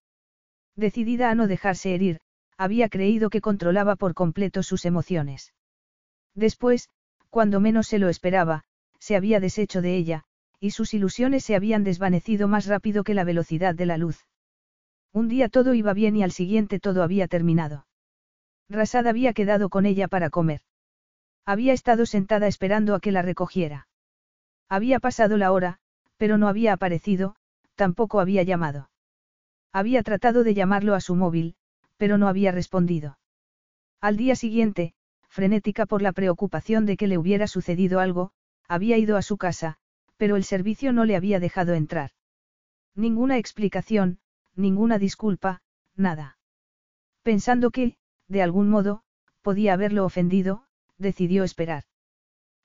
[0.75, 2.19] Decidida a no dejarse herir,
[2.57, 5.53] había creído que controlaba por completo sus emociones.
[6.35, 6.89] Después,
[7.29, 8.63] cuando menos se lo esperaba,
[9.03, 10.23] se había deshecho de ella,
[10.61, 14.25] y sus ilusiones se habían desvanecido más rápido que la velocidad de la luz.
[15.11, 17.85] Un día todo iba bien y al siguiente todo había terminado.
[18.69, 20.61] Rasad había quedado con ella para comer.
[21.45, 23.89] Había estado sentada esperando a que la recogiera.
[24.69, 25.79] Había pasado la hora,
[26.15, 27.35] pero no había aparecido,
[27.75, 28.89] tampoco había llamado.
[29.73, 31.55] Había tratado de llamarlo a su móvil,
[31.97, 33.17] pero no había respondido.
[33.99, 34.93] Al día siguiente,
[35.27, 38.31] frenética por la preocupación de que le hubiera sucedido algo,
[38.67, 39.77] había ido a su casa,
[40.17, 42.11] pero el servicio no le había dejado entrar.
[42.95, 44.19] Ninguna explicación,
[44.55, 45.61] ninguna disculpa,
[45.95, 46.37] nada.
[47.23, 49.03] Pensando que, de algún modo,
[49.41, 50.65] podía haberlo ofendido,
[50.97, 51.83] decidió esperar.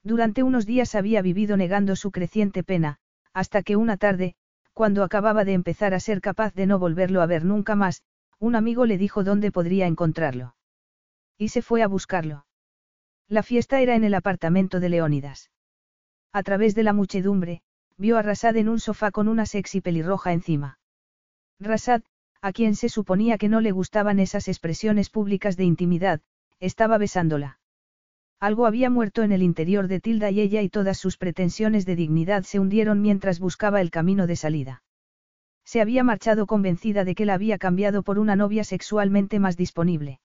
[0.03, 2.99] Durante unos días había vivido negando su creciente pena,
[3.33, 4.37] hasta que una tarde,
[4.73, 8.03] cuando acababa de empezar a ser capaz de no volverlo a ver nunca más,
[8.39, 10.55] un amigo le dijo dónde podría encontrarlo.
[11.37, 12.47] Y se fue a buscarlo.
[13.29, 15.51] La fiesta era en el apartamento de Leónidas.
[16.39, 17.63] A través de la muchedumbre,
[17.97, 20.79] vio a Rasad en un sofá con una sexy pelirroja encima.
[21.59, 22.03] Rasad,
[22.41, 26.21] a quien se suponía que no le gustaban esas expresiones públicas de intimidad,
[26.61, 27.59] estaba besándola.
[28.39, 31.97] Algo había muerto en el interior de Tilda y ella y todas sus pretensiones de
[31.97, 34.85] dignidad se hundieron mientras buscaba el camino de salida.
[35.65, 40.21] Se había marchado convencida de que la había cambiado por una novia sexualmente más disponible.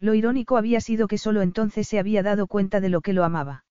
[0.00, 3.22] Lo irónico había sido que solo entonces se había dado cuenta de lo que lo
[3.22, 3.65] amaba.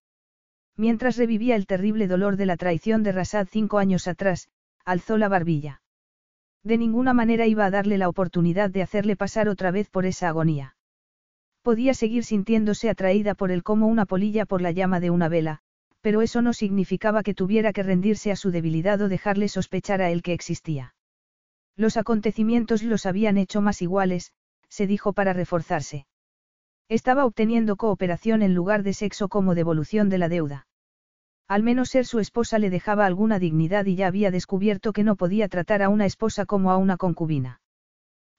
[0.78, 4.50] Mientras revivía el terrible dolor de la traición de Rasad cinco años atrás,
[4.84, 5.82] alzó la barbilla.
[6.64, 10.28] De ninguna manera iba a darle la oportunidad de hacerle pasar otra vez por esa
[10.28, 10.76] agonía.
[11.62, 15.62] Podía seguir sintiéndose atraída por él como una polilla por la llama de una vela,
[16.02, 20.12] pero eso no significaba que tuviera que rendirse a su debilidad o dejarle sospechar a
[20.12, 20.94] él que existía.
[21.76, 24.32] Los acontecimientos los habían hecho más iguales,
[24.70, 26.06] se dijo para reforzarse.
[26.88, 30.68] Estaba obteniendo cooperación en lugar de sexo como devolución de la deuda.
[31.48, 35.16] Al menos ser su esposa le dejaba alguna dignidad y ya había descubierto que no
[35.16, 37.62] podía tratar a una esposa como a una concubina.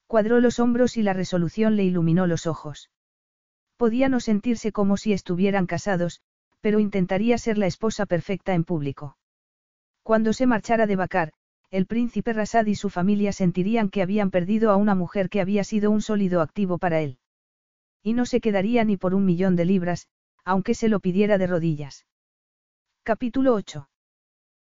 [0.07, 2.91] Cuadró los hombros y la resolución le iluminó los ojos.
[3.77, 6.21] Podía no sentirse como si estuvieran casados,
[6.61, 9.17] pero intentaría ser la esposa perfecta en público.
[10.03, 11.33] Cuando se marchara de Bakar,
[11.71, 15.65] el príncipe Rasad y su familia sentirían que habían perdido a una mujer que había
[15.65, 17.19] sido un sólido activo para él.
[18.07, 20.07] Y no se quedaría ni por un millón de libras,
[20.45, 22.07] aunque se lo pidiera de rodillas.
[23.03, 23.89] Capítulo 8.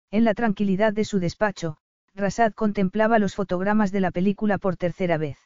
[0.10, 1.78] En la tranquilidad de su despacho,
[2.16, 5.38] Rasad contemplaba los fotogramas de la película por tercera vez.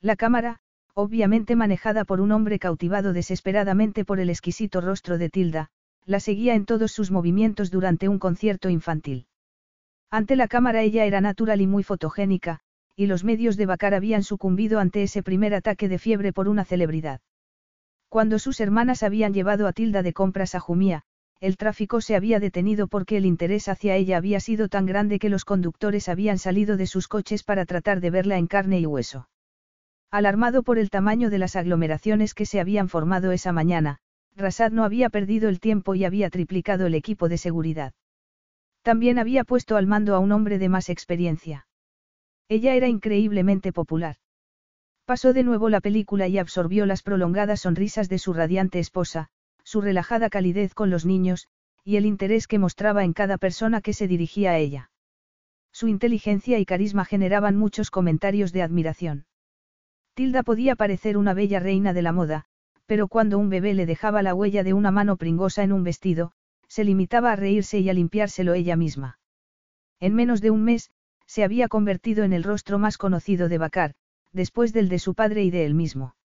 [0.00, 0.60] La cámara,
[0.94, 5.68] obviamente manejada por un hombre cautivado desesperadamente por el exquisito rostro de Tilda,
[6.06, 9.26] la seguía en todos sus movimientos durante un concierto infantil.
[10.10, 12.60] Ante la cámara ella era natural y muy fotogénica,
[12.96, 16.64] y los medios de Bacar habían sucumbido ante ese primer ataque de fiebre por una
[16.64, 17.20] celebridad.
[18.08, 21.04] Cuando sus hermanas habían llevado a Tilda de compras a Jumía,
[21.40, 25.28] el tráfico se había detenido porque el interés hacia ella había sido tan grande que
[25.28, 29.28] los conductores habían salido de sus coches para tratar de verla en carne y hueso.
[30.10, 33.98] Alarmado por el tamaño de las aglomeraciones que se habían formado esa mañana,
[34.36, 37.92] Rasad no había perdido el tiempo y había triplicado el equipo de seguridad.
[38.82, 41.66] También había puesto al mando a un hombre de más experiencia.
[42.48, 44.16] Ella era increíblemente popular.
[45.04, 49.28] Pasó de nuevo la película y absorbió las prolongadas sonrisas de su radiante esposa,
[49.64, 51.48] su relajada calidez con los niños,
[51.84, 54.90] y el interés que mostraba en cada persona que se dirigía a ella.
[55.72, 59.26] Su inteligencia y carisma generaban muchos comentarios de admiración.
[60.14, 62.44] Tilda podía parecer una bella reina de la moda,
[62.86, 66.32] pero cuando un bebé le dejaba la huella de una mano pringosa en un vestido,
[66.68, 69.18] se limitaba a reírse y a limpiárselo ella misma.
[69.98, 70.90] En menos de un mes,
[71.26, 73.94] se había convertido en el rostro más conocido de Bacar,
[74.32, 76.16] después del de su padre y de él mismo.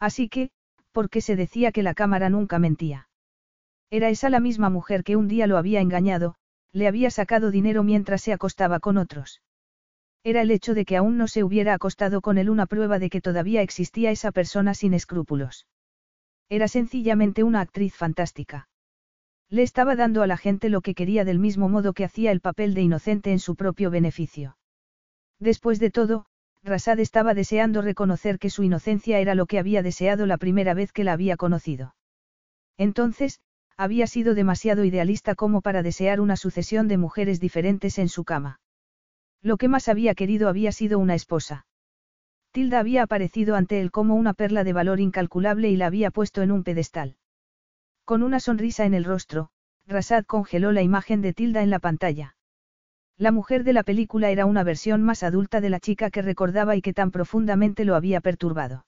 [0.00, 0.50] Así que,
[0.92, 3.08] ¿por qué se decía que la cámara nunca mentía?
[3.90, 6.36] Era esa la misma mujer que un día lo había engañado,
[6.72, 9.40] le había sacado dinero mientras se acostaba con otros.
[10.24, 13.10] Era el hecho de que aún no se hubiera acostado con él una prueba de
[13.10, 15.66] que todavía existía esa persona sin escrúpulos.
[16.48, 18.68] Era sencillamente una actriz fantástica.
[19.54, 22.40] Le estaba dando a la gente lo que quería del mismo modo que hacía el
[22.40, 24.56] papel de inocente en su propio beneficio.
[25.38, 26.26] Después de todo,
[26.64, 30.90] Rasad estaba deseando reconocer que su inocencia era lo que había deseado la primera vez
[30.90, 31.94] que la había conocido.
[32.78, 33.38] Entonces,
[33.76, 38.58] había sido demasiado idealista como para desear una sucesión de mujeres diferentes en su cama.
[39.40, 41.64] Lo que más había querido había sido una esposa.
[42.50, 46.42] Tilda había aparecido ante él como una perla de valor incalculable y la había puesto
[46.42, 47.18] en un pedestal.
[48.04, 49.48] Con una sonrisa en el rostro,
[49.86, 52.36] Rasad congeló la imagen de Tilda en la pantalla.
[53.16, 56.76] La mujer de la película era una versión más adulta de la chica que recordaba
[56.76, 58.84] y que tan profundamente lo había perturbado.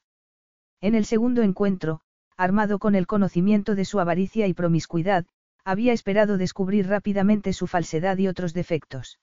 [0.82, 2.00] En el segundo encuentro,
[2.36, 5.24] armado con el conocimiento de su avaricia y promiscuidad,
[5.64, 9.18] había esperado descubrir rápidamente su falsedad y otros defectos.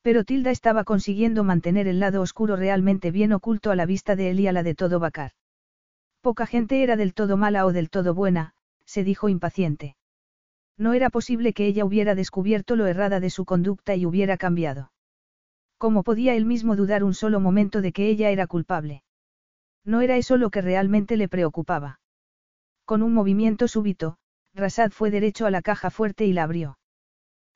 [0.00, 4.30] Pero Tilda estaba consiguiendo mantener el lado oscuro realmente bien oculto a la vista de
[4.30, 5.32] él y a la de todo Bacar.
[6.22, 8.54] Poca gente era del todo mala o del todo buena,
[8.92, 9.96] se dijo impaciente.
[10.76, 14.92] No era posible que ella hubiera descubierto lo errada de su conducta y hubiera cambiado.
[15.78, 19.02] ¿Cómo podía él mismo dudar un solo momento de que ella era culpable?
[19.82, 22.00] No era eso lo que realmente le preocupaba.
[22.84, 24.18] Con un movimiento súbito,
[24.52, 26.76] Rasad fue derecho a la caja fuerte y la abrió.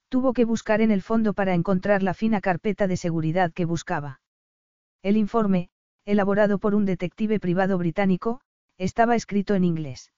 [0.09, 4.23] Tuvo que buscar en el fondo para encontrar la fina carpeta de seguridad que buscaba.
[5.03, 5.69] El informe,
[6.07, 8.41] elaborado por un detective privado británico,
[8.79, 10.13] estaba escrito en inglés.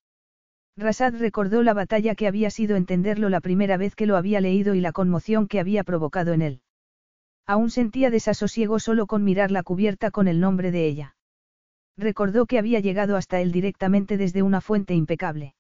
[0.78, 4.76] Rasad recordó la batalla que había sido entenderlo la primera vez que lo había leído
[4.76, 6.60] y la conmoción que había provocado en él.
[7.47, 11.16] Aún sentía desasosiego solo con mirar la cubierta con el nombre de ella.
[11.97, 15.57] Recordó que había llegado hasta él directamente desde una fuente impecable.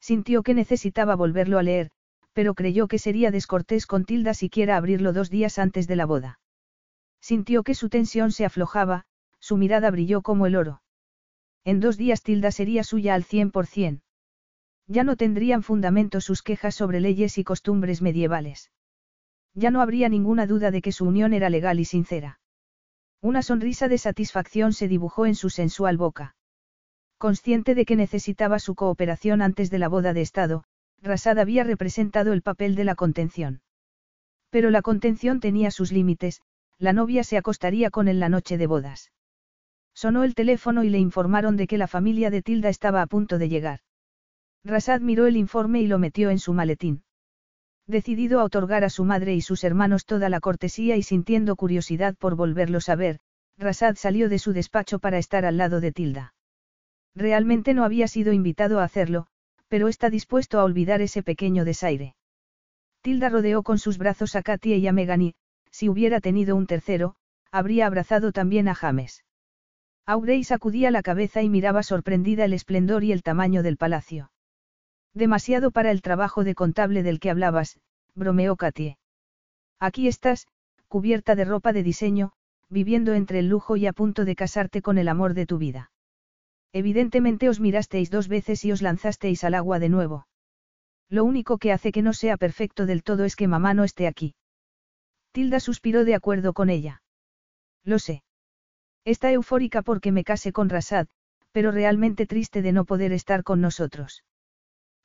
[0.00, 1.92] Sintió que necesitaba volverlo a leer,
[2.32, 6.40] pero creyó que sería descortés con Tilda siquiera abrirlo dos días antes de la boda.
[7.20, 9.04] Sintió que su tensión se aflojaba,
[9.38, 10.82] su mirada brilló como el oro.
[11.62, 14.02] En dos días Tilda sería suya al cien por cien.
[14.92, 18.70] Ya no tendrían fundamento sus quejas sobre leyes y costumbres medievales.
[19.54, 22.40] Ya no habría ninguna duda de que su unión era legal y sincera.
[23.22, 26.36] Una sonrisa de satisfacción se dibujó en su sensual boca.
[27.16, 30.64] Consciente de que necesitaba su cooperación antes de la boda de Estado,
[31.00, 33.62] Rasad había representado el papel de la contención.
[34.50, 36.42] Pero la contención tenía sus límites,
[36.78, 39.10] la novia se acostaría con él la noche de bodas.
[39.94, 43.38] Sonó el teléfono y le informaron de que la familia de Tilda estaba a punto
[43.38, 43.80] de llegar.
[44.64, 47.02] Rasad miró el informe y lo metió en su maletín.
[47.86, 52.14] Decidido a otorgar a su madre y sus hermanos toda la cortesía y sintiendo curiosidad
[52.16, 53.18] por volverlos a ver,
[53.58, 56.34] Rasad salió de su despacho para estar al lado de Tilda.
[57.14, 59.26] Realmente no había sido invitado a hacerlo,
[59.68, 62.14] pero está dispuesto a olvidar ese pequeño desaire.
[63.02, 65.34] Tilda rodeó con sus brazos a Katy y a Megan y,
[65.70, 67.16] si hubiera tenido un tercero,
[67.50, 69.24] habría abrazado también a James.
[70.06, 74.31] Aurey sacudía la cabeza y miraba sorprendida el esplendor y el tamaño del palacio.
[75.14, 77.78] Demasiado para el trabajo de contable del que hablabas,
[78.14, 78.98] bromeó Katie.
[79.78, 80.46] Aquí estás,
[80.88, 82.32] cubierta de ropa de diseño,
[82.68, 85.90] viviendo entre el lujo y a punto de casarte con el amor de tu vida.
[86.72, 90.26] Evidentemente os mirasteis dos veces y os lanzasteis al agua de nuevo.
[91.10, 94.06] Lo único que hace que no sea perfecto del todo es que mamá no esté
[94.06, 94.34] aquí.
[95.32, 97.02] Tilda suspiró de acuerdo con ella.
[97.84, 98.22] Lo sé.
[99.04, 101.08] Está eufórica porque me case con Rasad,
[101.50, 104.24] pero realmente triste de no poder estar con nosotros.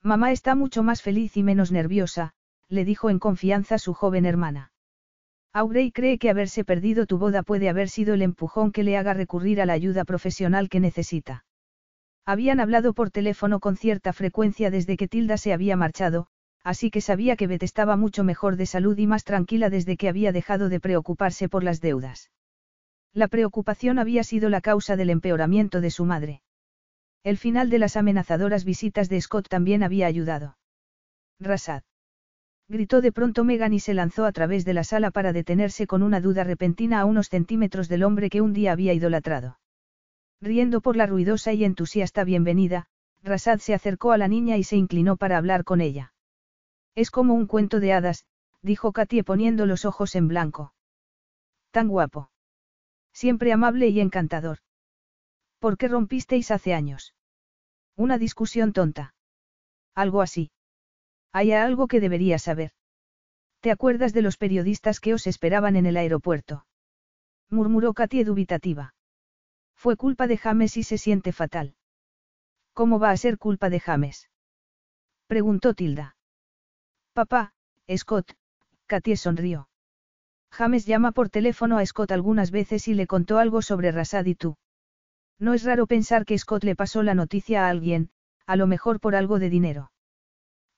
[0.03, 2.33] Mamá está mucho más feliz y menos nerviosa,
[2.69, 4.71] le dijo en confianza su joven hermana.
[5.53, 9.13] Aurey cree que haberse perdido tu boda puede haber sido el empujón que le haga
[9.13, 11.45] recurrir a la ayuda profesional que necesita.
[12.25, 16.27] Habían hablado por teléfono con cierta frecuencia desde que Tilda se había marchado,
[16.63, 20.09] así que sabía que Beth estaba mucho mejor de salud y más tranquila desde que
[20.09, 22.29] había dejado de preocuparse por las deudas.
[23.13, 26.41] La preocupación había sido la causa del empeoramiento de su madre.
[27.23, 30.57] El final de las amenazadoras visitas de Scott también había ayudado.
[31.39, 31.83] Rasad.
[32.69, 36.03] Gritó de pronto Megan y se lanzó a través de la sala para detenerse con
[36.03, 39.59] una duda repentina a unos centímetros del hombre que un día había idolatrado.
[40.41, 42.87] Riendo por la ruidosa y entusiasta bienvenida,
[43.23, 46.13] Rasad se acercó a la niña y se inclinó para hablar con ella.
[46.93, 48.25] Es como un cuento de hadas,
[48.61, 50.73] dijo Katie poniendo los ojos en blanco.
[51.71, 52.31] Tan guapo.
[53.13, 54.59] Siempre amable y encantador.
[55.59, 57.13] ¿Por qué rompisteis hace años?
[57.95, 59.15] Una discusión tonta.
[59.95, 60.51] Algo así.
[61.31, 62.71] Hay algo que deberías saber.
[63.59, 66.65] ¿Te acuerdas de los periodistas que os esperaban en el aeropuerto?
[67.49, 68.93] murmuró Katie dubitativa.
[69.75, 71.75] Fue culpa de James y se siente fatal.
[72.73, 74.29] ¿Cómo va a ser culpa de James?
[75.27, 76.15] preguntó Tilda.
[77.13, 77.53] Papá,
[77.95, 78.33] Scott,
[78.85, 79.69] Katie sonrió.
[80.51, 84.35] James llama por teléfono a Scott algunas veces y le contó algo sobre Rasad y
[84.35, 84.57] tú.
[85.39, 88.09] No es raro pensar que Scott le pasó la noticia a alguien,
[88.45, 89.91] a lo mejor por algo de dinero.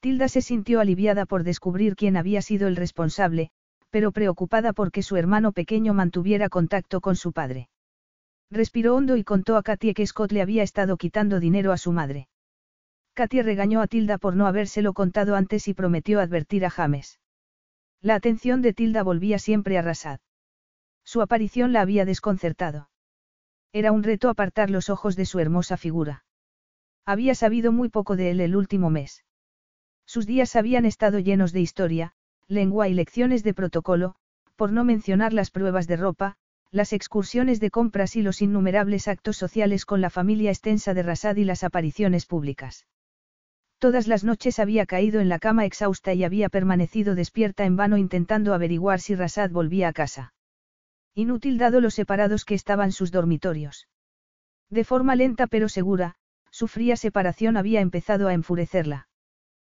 [0.01, 3.51] Tilda se sintió aliviada por descubrir quién había sido el responsable,
[3.89, 7.69] pero preocupada porque su hermano pequeño mantuviera contacto con su padre.
[8.51, 11.91] Respiró hondo y contó a Katie que Scott le había estado quitando dinero a su
[11.91, 12.27] madre.
[13.13, 17.19] Katie regañó a Tilda por no habérselo contado antes y prometió advertir a James.
[18.01, 20.19] La atención de Tilda volvía siempre a Rasad.
[21.03, 22.89] Su aparición la había desconcertado.
[23.71, 26.23] Era un reto apartar los ojos de su hermosa figura.
[27.05, 29.23] Había sabido muy poco de él el último mes.
[30.05, 32.13] Sus días habían estado llenos de historia,
[32.47, 34.15] lengua y lecciones de protocolo,
[34.55, 36.35] por no mencionar las pruebas de ropa,
[36.71, 41.35] las excursiones de compras y los innumerables actos sociales con la familia extensa de Rasad
[41.37, 42.87] y las apariciones públicas.
[43.77, 47.97] Todas las noches había caído en la cama exhausta y había permanecido despierta en vano
[47.97, 50.33] intentando averiguar si Rasad volvía a casa.
[51.19, 53.89] Inútil dado los separados que estaban sus dormitorios.
[54.69, 56.15] De forma lenta pero segura,
[56.49, 59.09] su fría separación había empezado a enfurecerla.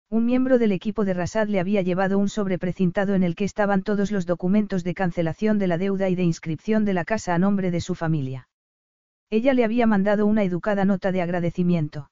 [0.10, 3.46] Un miembro del equipo de Rasad le había llevado un sobre precintado en el que
[3.46, 7.34] estaban todos los documentos de cancelación de la deuda y de inscripción de la casa
[7.34, 8.50] a nombre de su familia.
[9.30, 12.12] Ella le había mandado una educada nota de agradecimiento.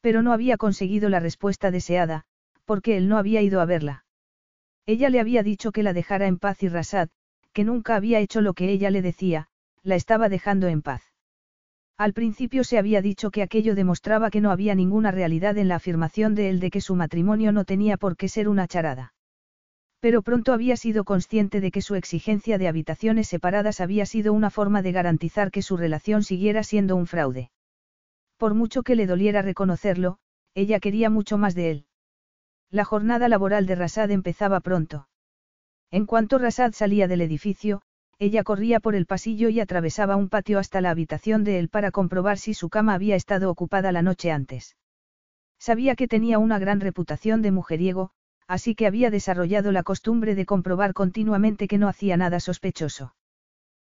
[0.00, 2.24] Pero no había conseguido la respuesta deseada,
[2.64, 4.04] porque él no había ido a verla.
[4.84, 7.08] Ella le había dicho que la dejara en paz y Rasad,
[7.52, 9.48] que nunca había hecho lo que ella le decía,
[9.82, 11.02] la estaba dejando en paz.
[11.98, 15.76] Al principio se había dicho que aquello demostraba que no había ninguna realidad en la
[15.76, 19.14] afirmación de él de que su matrimonio no tenía por qué ser una charada.
[20.00, 24.50] Pero pronto había sido consciente de que su exigencia de habitaciones separadas había sido una
[24.50, 27.52] forma de garantizar que su relación siguiera siendo un fraude.
[28.36, 30.18] Por mucho que le doliera reconocerlo,
[30.54, 31.86] ella quería mucho más de él.
[32.68, 35.06] La jornada laboral de Rasad empezaba pronto.
[35.92, 37.82] En cuanto Rasad salía del edificio,
[38.18, 41.90] ella corría por el pasillo y atravesaba un patio hasta la habitación de él para
[41.90, 44.76] comprobar si su cama había estado ocupada la noche antes.
[45.58, 48.10] Sabía que tenía una gran reputación de mujeriego,
[48.48, 53.14] así que había desarrollado la costumbre de comprobar continuamente que no hacía nada sospechoso.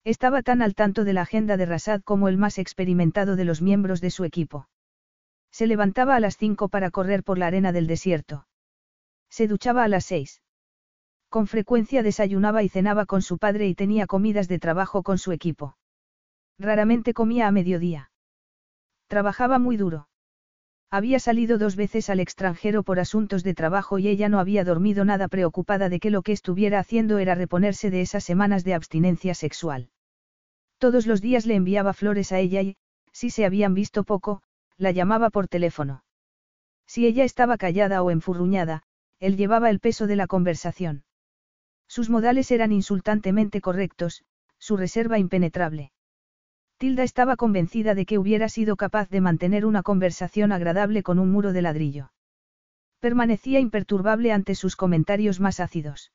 [0.05, 3.61] Estaba tan al tanto de la agenda de Rasad como el más experimentado de los
[3.61, 4.69] miembros de su equipo.
[5.51, 8.47] Se levantaba a las cinco para correr por la arena del desierto.
[9.29, 10.41] Se duchaba a las seis.
[11.29, 15.31] Con frecuencia desayunaba y cenaba con su padre y tenía comidas de trabajo con su
[15.31, 15.77] equipo.
[16.57, 18.11] Raramente comía a mediodía.
[19.07, 20.07] Trabajaba muy duro.
[20.91, 25.05] Había salido dos veces al extranjero por asuntos de trabajo y ella no había dormido
[25.05, 29.35] nada preocupada de que lo que estuviera haciendo era reponerse de esas semanas de abstinencia
[29.35, 29.91] sexual.
[30.79, 32.75] Todos los días le enviaba flores a ella y,
[33.11, 34.41] si se habían visto poco,
[34.77, 36.03] la llamaba por teléfono.
[36.87, 38.81] Si ella estaba callada o enfurruñada,
[39.19, 41.03] él llevaba el peso de la conversación.
[41.89, 44.23] Sus modales eran insultantemente correctos,
[44.59, 45.91] su reserva impenetrable.
[46.77, 51.31] Tilda estaba convencida de que hubiera sido capaz de mantener una conversación agradable con un
[51.31, 52.13] muro de ladrillo.
[52.99, 56.13] Permanecía imperturbable ante sus comentarios más ácidos.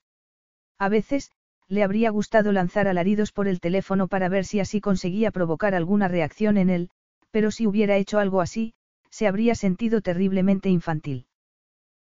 [0.79, 1.33] A veces,
[1.67, 6.07] le habría gustado lanzar alaridos por el teléfono para ver si así conseguía provocar alguna
[6.07, 6.91] reacción en él,
[7.33, 8.75] pero si hubiera hecho algo así,
[9.11, 11.27] se habría sentido terriblemente infantil.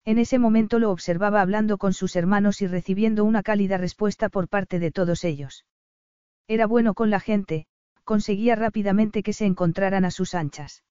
[0.08, 4.48] En ese momento lo observaba hablando con sus hermanos y recibiendo una cálida respuesta por
[4.48, 5.66] parte de todos ellos.
[6.46, 7.66] Era bueno con la gente,
[8.04, 10.82] conseguía rápidamente que se encontraran a sus anchas.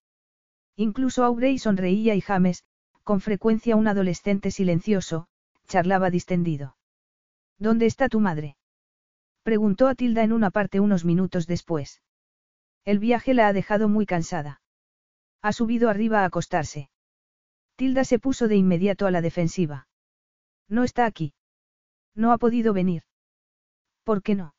[0.76, 2.62] Incluso Aubrey sonreía y James,
[3.02, 5.26] con frecuencia un adolescente silencioso,
[5.66, 6.76] charlaba distendido.
[7.58, 8.56] ¿Dónde está tu madre?
[9.42, 12.02] Preguntó a Tilda en una parte unos minutos después.
[12.84, 14.60] El viaje la ha dejado muy cansada.
[15.42, 16.88] Ha subido arriba a acostarse.
[17.78, 19.86] Tilda se puso de inmediato a la defensiva.
[20.68, 21.32] No está aquí.
[22.12, 23.04] No ha podido venir.
[24.02, 24.56] ¿Por qué no?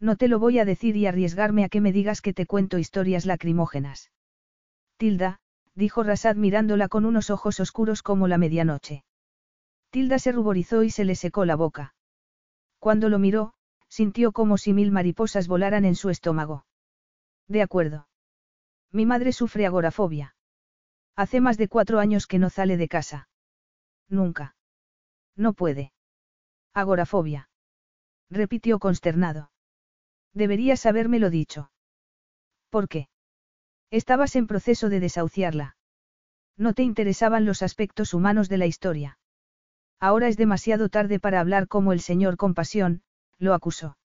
[0.00, 2.78] No te lo voy a decir y arriesgarme a que me digas que te cuento
[2.78, 4.10] historias lacrimógenas.
[4.96, 5.38] Tilda,
[5.76, 9.04] dijo Rasad mirándola con unos ojos oscuros como la medianoche.
[9.90, 11.94] Tilda se ruborizó y se le secó la boca.
[12.80, 13.54] Cuando lo miró,
[13.88, 16.66] sintió como si mil mariposas volaran en su estómago.
[17.46, 18.08] De acuerdo.
[18.90, 20.34] Mi madre sufre agorafobia.
[21.16, 23.28] Hace más de cuatro años que no sale de casa.
[24.08, 24.56] Nunca.
[25.36, 25.92] No puede.
[26.74, 27.48] Agorafobia.
[28.30, 29.50] Repitió consternado.
[30.32, 31.70] Deberías habérmelo dicho.
[32.70, 33.08] ¿Por qué?
[33.90, 35.76] Estabas en proceso de desahuciarla.
[36.56, 39.18] No te interesaban los aspectos humanos de la historia.
[40.00, 43.02] Ahora es demasiado tarde para hablar como el señor compasión,
[43.38, 43.98] lo acusó.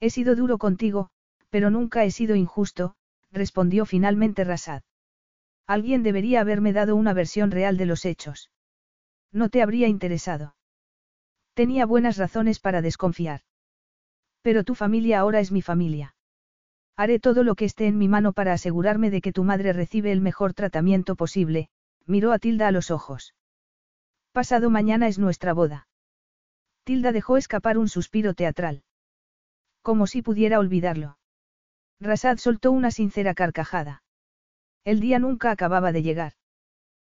[0.00, 1.10] He sido duro contigo,
[1.50, 2.96] pero nunca he sido injusto,
[3.30, 4.82] respondió finalmente Rasad.
[5.72, 8.50] Alguien debería haberme dado una versión real de los hechos.
[9.32, 10.54] No te habría interesado.
[11.54, 13.40] Tenía buenas razones para desconfiar.
[14.42, 16.14] Pero tu familia ahora es mi familia.
[16.94, 20.12] Haré todo lo que esté en mi mano para asegurarme de que tu madre recibe
[20.12, 21.70] el mejor tratamiento posible,
[22.04, 23.34] miró a Tilda a los ojos.
[24.32, 25.88] Pasado mañana es nuestra boda.
[26.84, 28.82] Tilda dejó escapar un suspiro teatral.
[29.80, 31.16] Como si pudiera olvidarlo.
[31.98, 34.01] Rasad soltó una sincera carcajada.
[34.84, 36.32] El día nunca acababa de llegar.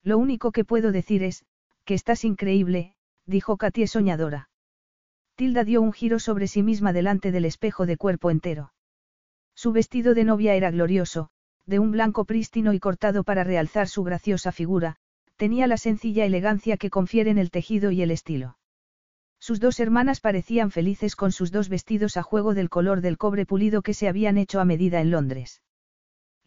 [0.03, 1.45] Lo único que puedo decir es,
[1.83, 4.49] que estás increíble, dijo Katie soñadora.
[5.35, 8.73] Tilda dio un giro sobre sí misma delante del espejo de cuerpo entero.
[9.53, 11.29] Su vestido de novia era glorioso,
[11.65, 14.95] de un blanco prístino y cortado para realzar su graciosa figura,
[15.35, 18.57] tenía la sencilla elegancia que confieren el tejido y el estilo.
[19.39, 23.45] Sus dos hermanas parecían felices con sus dos vestidos a juego del color del cobre
[23.45, 25.61] pulido que se habían hecho a medida en Londres.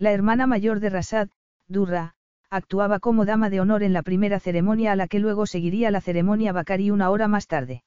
[0.01, 1.29] La hermana mayor de Rasad,
[1.69, 2.15] Durra,
[2.49, 6.01] actuaba como dama de honor en la primera ceremonia a la que luego seguiría la
[6.01, 7.85] ceremonia Bakari una hora más tarde.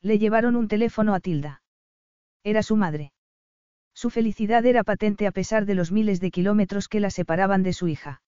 [0.00, 1.60] Le llevaron un teléfono a Tilda.
[2.42, 3.12] Era su madre.
[3.92, 7.74] Su felicidad era patente a pesar de los miles de kilómetros que la separaban de
[7.74, 8.22] su hija.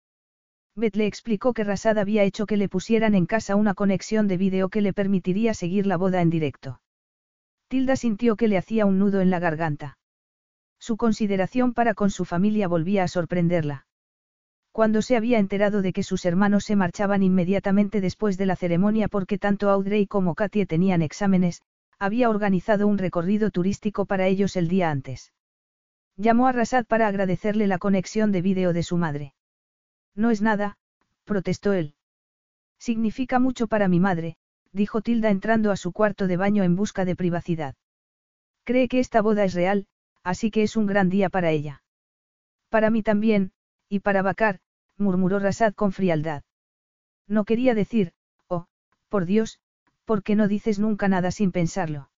[0.76, 4.36] Beth le explicó que Rasad había hecho que le pusieran en casa una conexión de
[4.36, 6.82] vídeo que le permitiría seguir la boda en directo.
[7.68, 9.97] Tilda sintió que le hacía un nudo en la garganta.
[10.78, 13.86] Su consideración para con su familia volvía a sorprenderla.
[14.72, 19.08] Cuando se había enterado de que sus hermanos se marchaban inmediatamente después de la ceremonia
[19.08, 21.62] porque tanto Audrey como Katie tenían exámenes,
[21.98, 25.32] había organizado un recorrido turístico para ellos el día antes.
[26.16, 29.34] Llamó a Rasad para agradecerle la conexión de vídeo de su madre.
[30.14, 30.78] No es nada,
[31.24, 31.94] protestó él.
[32.78, 34.36] Significa mucho para mi madre,
[34.72, 37.74] dijo Tilda entrando a su cuarto de baño en busca de privacidad.
[38.64, 39.86] Cree que esta boda es real,
[40.28, 41.82] así que es un gran día para ella.
[42.68, 43.50] Para mí también,
[43.88, 44.60] y para Bakar,
[44.98, 46.42] murmuró Rasad con frialdad.
[47.26, 48.12] No quería decir,
[48.46, 48.66] oh,
[49.08, 49.58] por Dios,
[50.04, 52.10] ¿por qué no dices nunca nada sin pensarlo?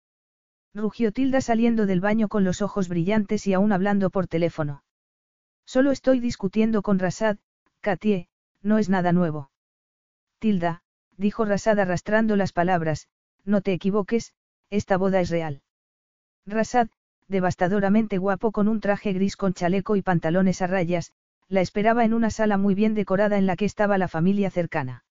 [0.74, 4.82] Rugió Tilda saliendo del baño con los ojos brillantes y aún hablando por teléfono.
[5.64, 7.36] Solo estoy discutiendo con Rasad,
[7.80, 8.26] Katie,
[8.60, 9.52] no es nada nuevo.
[10.40, 10.82] Tilda,
[11.16, 13.06] dijo Rasad arrastrando las palabras,
[13.44, 14.34] no te equivoques,
[14.68, 15.62] esta boda es real.
[16.44, 16.88] Rasad,
[17.30, 21.12] devastadoramente guapo con un traje gris con chaleco y pantalones a rayas,
[21.48, 25.04] la esperaba en una sala muy bien decorada en la que estaba la familia cercana.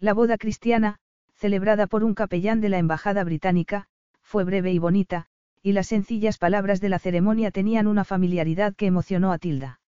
[0.00, 0.98] La boda cristiana,
[1.34, 3.86] celebrada por un capellán de la Embajada Británica,
[4.22, 5.26] fue breve y bonita,
[5.62, 9.80] y las sencillas palabras de la ceremonia tenían una familiaridad que emocionó a Tilda.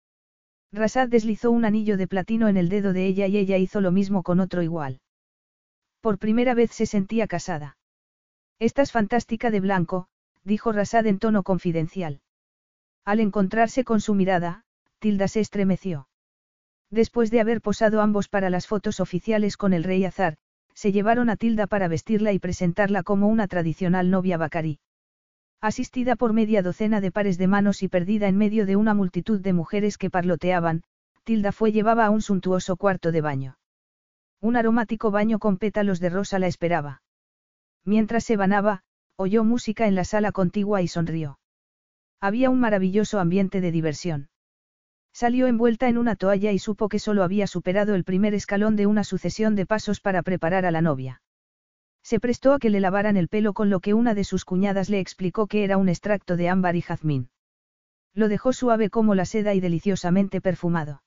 [0.71, 3.91] Rasad deslizó un anillo de platino en el dedo de ella y ella hizo lo
[3.91, 4.99] mismo con otro igual.
[6.01, 7.77] Por primera vez se sentía casada.
[8.59, 10.07] Estás fantástica de blanco,
[10.45, 12.21] dijo Rasad en tono confidencial.
[13.03, 14.63] Al encontrarse con su mirada,
[14.99, 16.07] Tilda se estremeció.
[16.89, 20.37] Después de haber posado ambos para las fotos oficiales con el rey Azar,
[20.73, 24.79] se llevaron a Tilda para vestirla y presentarla como una tradicional novia bacarí.
[25.61, 29.41] Asistida por media docena de pares de manos y perdida en medio de una multitud
[29.41, 30.83] de mujeres que parloteaban,
[31.23, 33.57] Tilda fue llevada a un suntuoso cuarto de baño.
[34.41, 37.01] Un aromático baño con pétalos de rosa la esperaba.
[37.83, 38.83] Mientras se banaba,
[39.17, 41.39] oyó música en la sala contigua y sonrió.
[42.19, 44.29] Había un maravilloso ambiente de diversión.
[45.13, 48.85] Salió envuelta en una toalla y supo que solo había superado el primer escalón de
[48.85, 51.21] una sucesión de pasos para preparar a la novia.
[52.03, 54.89] Se prestó a que le lavaran el pelo con lo que una de sus cuñadas
[54.89, 57.29] le explicó que era un extracto de ámbar y jazmín.
[58.13, 61.01] Lo dejó suave como la seda y deliciosamente perfumado.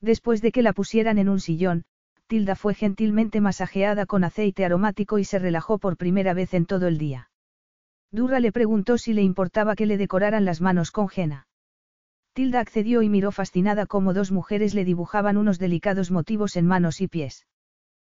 [0.00, 1.84] Después de que la pusieran en un sillón,
[2.30, 6.86] Tilda fue gentilmente masajeada con aceite aromático y se relajó por primera vez en todo
[6.86, 7.28] el día.
[8.12, 11.48] Durra le preguntó si le importaba que le decoraran las manos con jena.
[12.32, 17.00] Tilda accedió y miró fascinada cómo dos mujeres le dibujaban unos delicados motivos en manos
[17.00, 17.48] y pies.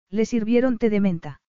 [0.10, 1.42] Le sirvieron té de menta.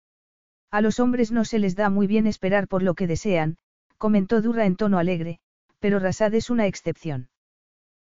[0.71, 3.57] A los hombres no se les da muy bien esperar por lo que desean,
[3.97, 5.39] comentó Dura en tono alegre,
[5.79, 7.31] pero Rasad es una excepción.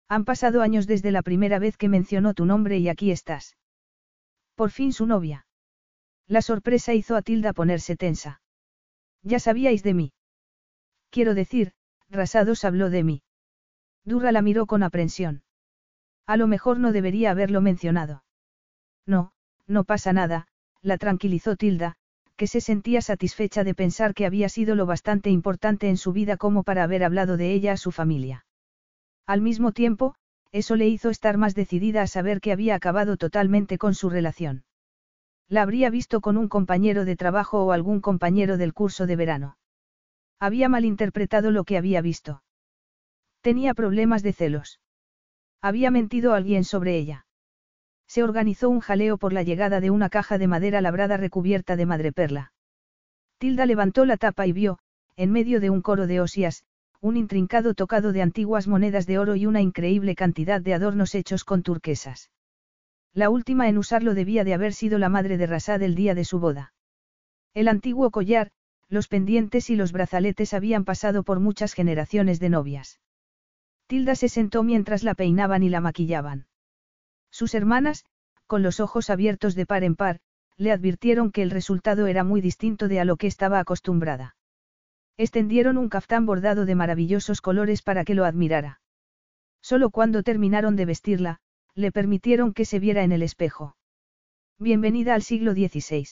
[0.09, 3.55] Han pasado años desde la primera vez que mencionó tu nombre y aquí estás.
[4.57, 5.47] Por fin su novia.
[6.27, 8.41] La sorpresa hizo a Tilda ponerse tensa.
[9.23, 10.13] Ya sabíais de mí.
[11.11, 11.73] Quiero decir,
[12.09, 13.23] Rasados habló de mí.
[14.05, 15.43] Dura la miró con aprensión.
[16.27, 18.25] A lo mejor no debería haberlo mencionado.
[19.07, 19.33] No,
[19.67, 20.49] no pasa nada,
[20.83, 21.95] la tranquilizó Tilda,
[22.37, 26.37] que se sentía satisfecha de pensar que había sido lo bastante importante en su vida
[26.37, 28.47] como para haber hablado de ella a su familia.
[29.27, 30.15] Al mismo tiempo,
[30.57, 34.65] eso le hizo estar más decidida a saber que había acabado totalmente con su relación.
[35.49, 39.59] La habría visto con un compañero de trabajo o algún compañero del curso de verano.
[40.41, 42.43] Había malinterpretado lo que había visto.
[43.43, 44.81] Tenía problemas de celos.
[45.61, 47.27] Había mentido a alguien sobre ella.
[48.07, 51.85] Se organizó un jaleo por la llegada de una caja de madera labrada recubierta de
[51.85, 52.53] madreperla.
[53.37, 54.79] Tilda levantó la tapa y vio,
[55.17, 56.65] en medio de un coro de osias,
[57.01, 61.45] un intrincado tocado de antiguas monedas de oro y una increíble cantidad de adornos hechos
[61.45, 62.31] con turquesas.
[63.13, 66.25] La última en usarlo debía de haber sido la madre de Rasad el día de
[66.25, 66.75] su boda.
[67.55, 68.51] El antiguo collar,
[68.89, 73.01] los pendientes y los brazaletes habían pasado por muchas generaciones de novias.
[73.87, 76.47] Tilda se sentó mientras la peinaban y la maquillaban.
[77.31, 78.05] Sus hermanas,
[78.47, 80.21] con los ojos abiertos de par en par,
[80.57, 84.37] le advirtieron que el resultado era muy distinto de a lo que estaba acostumbrada.
[85.19, 88.83] Extendieron un caftán bordado de maravillosos colores para que lo admirara.
[89.63, 91.39] Solo cuando terminaron de vestirla,
[91.75, 93.77] le permitieron que se viera en el espejo.
[94.59, 96.07] Bienvenida al siglo XVI.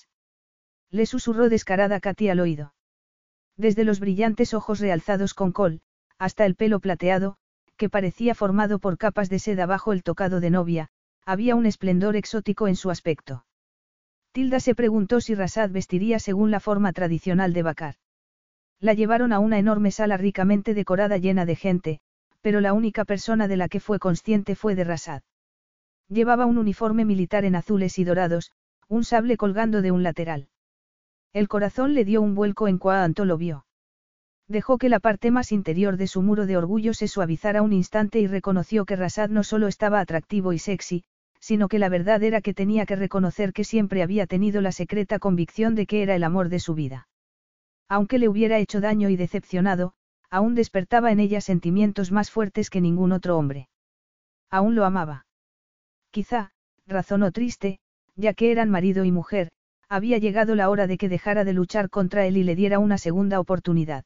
[0.90, 2.74] Le susurró descarada Katy al oído.
[3.58, 5.82] Desde los brillantes ojos realzados con col,
[6.18, 7.36] hasta el pelo plateado,
[7.76, 10.88] que parecía formado por capas de seda bajo el tocado de novia,
[11.26, 13.44] había un esplendor exótico en su aspecto.
[14.32, 17.96] Tilda se preguntó si Rasad vestiría según la forma tradicional de Bakar.
[18.84, 22.00] La llevaron a una enorme sala ricamente decorada llena de gente,
[22.42, 25.22] pero la única persona de la que fue consciente fue de Rasad.
[26.10, 28.52] Llevaba un uniforme militar en azules y dorados,
[28.86, 30.48] un sable colgando de un lateral.
[31.32, 33.64] El corazón le dio un vuelco en cuanto lo vio.
[34.48, 38.20] Dejó que la parte más interior de su muro de orgullo se suavizara un instante
[38.20, 41.04] y reconoció que Rasad no solo estaba atractivo y sexy,
[41.40, 45.18] sino que la verdad era que tenía que reconocer que siempre había tenido la secreta
[45.18, 47.08] convicción de que era el amor de su vida.
[47.88, 49.94] Aunque le hubiera hecho daño y decepcionado,
[50.30, 53.68] aún despertaba en ella sentimientos más fuertes que ningún otro hombre.
[54.50, 55.26] Aún lo amaba.
[56.10, 56.52] Quizá,
[56.86, 57.80] razonó triste,
[58.16, 59.50] ya que eran marido y mujer,
[59.88, 62.98] había llegado la hora de que dejara de luchar contra él y le diera una
[62.98, 64.04] segunda oportunidad.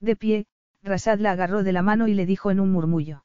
[0.00, 0.46] De pie,
[0.82, 3.24] Rasad la agarró de la mano y le dijo en un murmullo.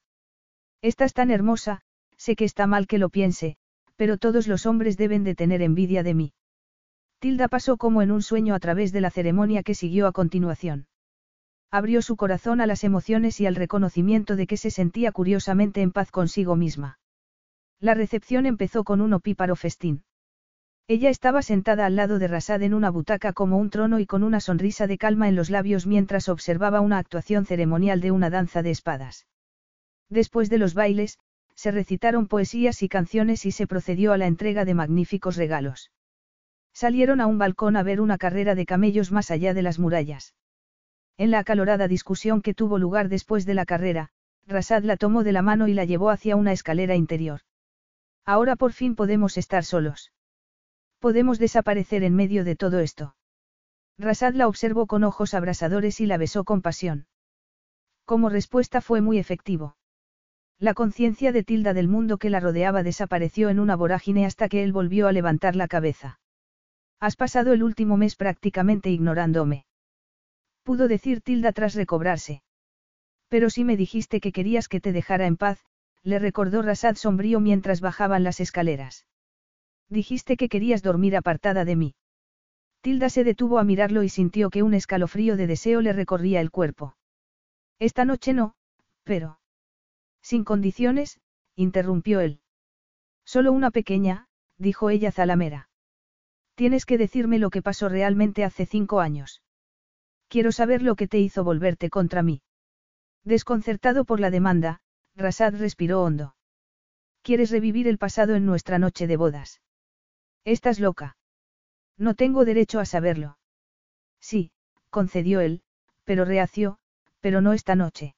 [0.82, 1.82] Estás tan hermosa,
[2.18, 3.58] sé que está mal que lo piense,
[3.96, 6.34] pero todos los hombres deben de tener envidia de mí.
[7.22, 10.88] Tilda pasó como en un sueño a través de la ceremonia que siguió a continuación.
[11.70, 15.92] Abrió su corazón a las emociones y al reconocimiento de que se sentía curiosamente en
[15.92, 16.98] paz consigo misma.
[17.80, 20.04] La recepción empezó con un opíparo festín.
[20.88, 24.24] Ella estaba sentada al lado de Rasad en una butaca como un trono y con
[24.24, 28.64] una sonrisa de calma en los labios mientras observaba una actuación ceremonial de una danza
[28.64, 29.28] de espadas.
[30.10, 31.20] Después de los bailes,
[31.54, 35.92] se recitaron poesías y canciones y se procedió a la entrega de magníficos regalos.
[36.74, 40.36] Salieron a un balcón a ver una carrera de camellos más allá de las murallas.
[41.18, 44.10] En la acalorada discusión que tuvo lugar después de la carrera,
[44.48, 47.42] Rasad la tomó de la mano y la llevó hacia una escalera interior.
[48.26, 50.12] Ahora por fin podemos estar solos.
[51.00, 53.16] Podemos desaparecer en medio de todo esto.
[53.98, 57.08] Rasad la observó con ojos abrasadores y la besó con pasión.
[58.06, 59.78] Como respuesta fue muy efectivo.
[60.60, 64.64] La conciencia de Tilda del mundo que la rodeaba desapareció en una vorágine hasta que
[64.64, 66.21] él volvió a levantar la cabeza.
[67.02, 69.66] Has pasado el último mes prácticamente ignorándome.
[70.62, 72.44] Pudo decir Tilda tras recobrarse.
[73.28, 75.66] Pero si me dijiste que querías que te dejara en paz,
[76.04, 79.08] le recordó Rasad sombrío mientras bajaban las escaleras.
[79.90, 81.96] Dijiste que querías dormir apartada de mí.
[82.82, 86.52] Tilda se detuvo a mirarlo y sintió que un escalofrío de deseo le recorría el
[86.52, 86.96] cuerpo.
[87.80, 88.54] Esta noche no,
[89.04, 89.40] pero...
[90.22, 91.20] Sin condiciones,
[91.56, 92.42] interrumpió él.
[93.26, 94.28] Solo una pequeña,
[94.60, 95.71] dijo ella zalamera.
[96.62, 99.42] Tienes que decirme lo que pasó realmente hace cinco años.
[100.28, 102.44] Quiero saber lo que te hizo volverte contra mí.
[103.24, 104.80] Desconcertado por la demanda,
[105.16, 106.36] Rasad respiró hondo.
[107.24, 109.60] ¿Quieres revivir el pasado en nuestra noche de bodas?
[110.46, 111.18] Estás loca.
[111.98, 113.40] No tengo derecho a saberlo.
[114.20, 114.52] Sí,
[114.92, 115.64] concedió él,
[116.04, 116.78] pero reació,
[117.22, 118.14] pero no esta noche.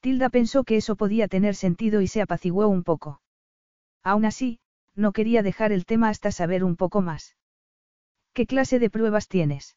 [0.00, 3.20] Tilda pensó que eso podía tener sentido y se apaciguó un poco.
[4.02, 4.60] Aún así,
[4.94, 7.36] no quería dejar el tema hasta saber un poco más.
[8.40, 9.76] ¿Qué clase de pruebas tienes?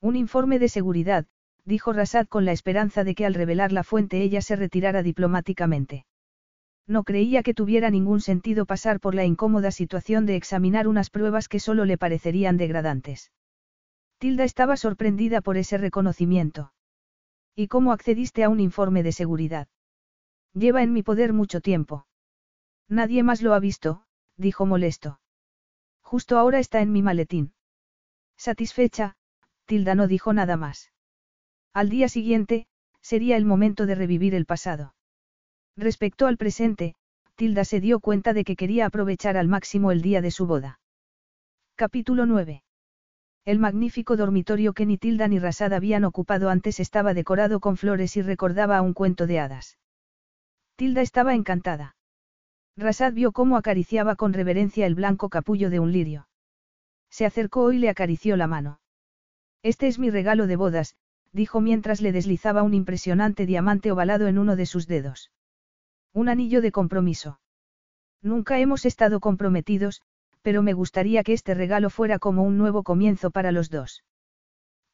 [0.00, 1.26] Un informe de seguridad,
[1.64, 6.06] dijo Rasad con la esperanza de que al revelar la fuente ella se retirara diplomáticamente.
[6.86, 11.48] No creía que tuviera ningún sentido pasar por la incómoda situación de examinar unas pruebas
[11.48, 13.32] que solo le parecerían degradantes.
[14.18, 16.72] Tilda estaba sorprendida por ese reconocimiento.
[17.56, 19.66] ¿Y cómo accediste a un informe de seguridad?
[20.54, 22.06] Lleva en mi poder mucho tiempo.
[22.88, 24.04] Nadie más lo ha visto,
[24.36, 25.18] dijo molesto.
[26.02, 27.54] Justo ahora está en mi maletín.
[28.36, 29.14] Satisfecha,
[29.66, 30.92] Tilda no dijo nada más.
[31.72, 32.66] Al día siguiente,
[33.00, 34.94] sería el momento de revivir el pasado.
[35.76, 36.94] Respecto al presente,
[37.34, 40.80] Tilda se dio cuenta de que quería aprovechar al máximo el día de su boda.
[41.76, 42.62] Capítulo 9.
[43.44, 48.16] El magnífico dormitorio que ni Tilda ni Rasad habían ocupado antes estaba decorado con flores
[48.16, 49.78] y recordaba a un cuento de hadas.
[50.76, 51.96] Tilda estaba encantada.
[52.76, 56.28] Rasad vio cómo acariciaba con reverencia el blanco capullo de un lirio.
[57.12, 58.80] Se acercó y le acarició la mano.
[59.62, 60.96] Este es mi regalo de bodas,
[61.30, 65.30] dijo mientras le deslizaba un impresionante diamante ovalado en uno de sus dedos.
[66.14, 67.38] Un anillo de compromiso.
[68.22, 70.00] Nunca hemos estado comprometidos,
[70.40, 74.04] pero me gustaría que este regalo fuera como un nuevo comienzo para los dos.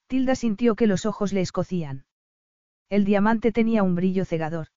[0.08, 2.04] Tilda sintió que los ojos le escocían.
[2.88, 4.68] El diamante tenía un brillo cegador.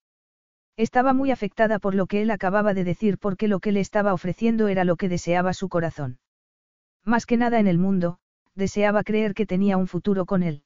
[0.76, 4.14] Estaba muy afectada por lo que él acababa de decir porque lo que le estaba
[4.14, 6.18] ofreciendo era lo que deseaba su corazón.
[7.04, 8.18] Más que nada en el mundo,
[8.54, 10.62] deseaba creer que tenía un futuro con él.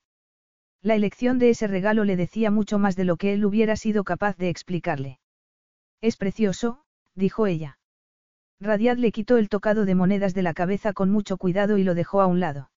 [0.83, 4.05] La elección de ese regalo le decía mucho más de lo que él hubiera sido
[4.05, 5.19] capaz de explicarle.
[6.01, 6.85] Es precioso,
[7.15, 7.79] dijo ella.
[8.61, 11.95] Radiad le quitó el tocado de monedas de la cabeza con mucho cuidado y lo
[11.95, 12.71] dejó a un lado.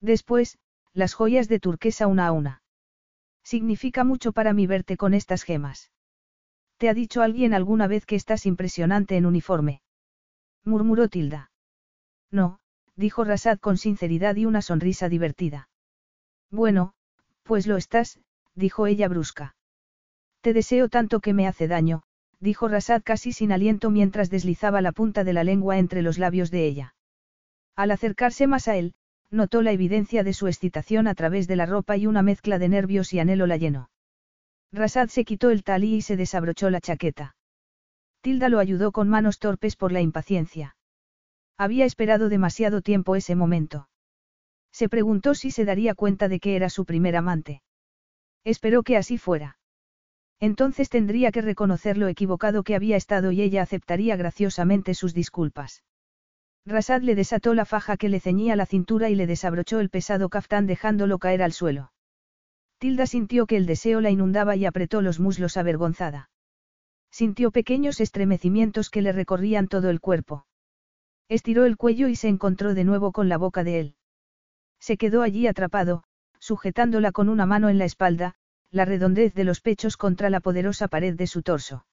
[0.00, 0.58] Después,
[0.92, 2.62] las joyas de turquesa una a una.
[3.42, 5.90] Significa mucho para mí verte con estas gemas.
[6.76, 9.82] ¿Te ha dicho alguien alguna vez que estás impresionante en uniforme?
[10.64, 11.50] murmuró Tilda.
[12.30, 12.58] No,
[12.96, 15.68] dijo Rasad con sinceridad y una sonrisa divertida.
[16.50, 16.94] Bueno,
[17.42, 18.20] pues lo estás,
[18.54, 19.56] dijo ella brusca.
[20.40, 22.02] Te deseo tanto que me hace daño,
[22.40, 26.50] dijo Rasad casi sin aliento mientras deslizaba la punta de la lengua entre los labios
[26.50, 26.94] de ella.
[27.76, 28.94] Al acercarse más a él,
[29.30, 32.68] notó la evidencia de su excitación a través de la ropa y una mezcla de
[32.68, 33.90] nervios y anhelo la llenó.
[34.72, 37.36] Rasad se quitó el talí y se desabrochó la chaqueta.
[38.20, 40.76] Tilda lo ayudó con manos torpes por la impaciencia.
[41.56, 43.88] Había esperado demasiado tiempo ese momento.
[44.72, 47.62] Se preguntó si se daría cuenta de que era su primer amante.
[48.42, 49.58] Esperó que así fuera.
[50.40, 55.84] Entonces tendría que reconocer lo equivocado que había estado y ella aceptaría graciosamente sus disculpas.
[56.66, 60.28] Rasad le desató la faja que le ceñía la cintura y le desabrochó el pesado
[60.28, 61.92] caftán dejándolo caer al suelo.
[62.78, 66.30] Tilda sintió que el deseo la inundaba y apretó los muslos avergonzada.
[67.10, 70.46] Sintió pequeños estremecimientos que le recorrían todo el cuerpo.
[71.28, 73.94] Estiró el cuello y se encontró de nuevo con la boca de él.
[74.78, 76.04] Se quedó allí atrapado,
[76.38, 78.34] sujetándola con una mano en la espalda,
[78.70, 81.86] la redondez de los pechos contra la poderosa pared de su torso.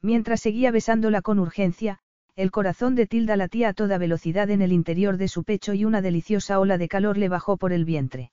[0.00, 1.98] Mientras seguía besándola con urgencia,
[2.36, 5.84] el corazón de Tilda latía a toda velocidad en el interior de su pecho y
[5.84, 8.30] una deliciosa ola de calor le bajó por el vientre.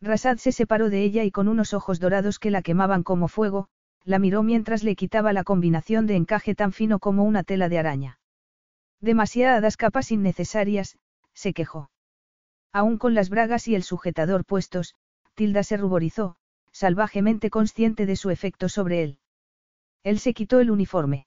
[0.00, 3.68] Rasad se separó de ella y con unos ojos dorados que la quemaban como fuego,
[4.04, 7.78] la miró mientras le quitaba la combinación de encaje tan fino como una tela de
[7.78, 8.18] araña.
[9.04, 10.96] Demasiadas capas innecesarias,
[11.34, 11.90] se quejó.
[12.72, 14.94] Aún con las bragas y el sujetador puestos,
[15.34, 16.36] Tilda se ruborizó,
[16.72, 19.18] salvajemente consciente de su efecto sobre él.
[20.04, 21.26] Él se quitó el uniforme.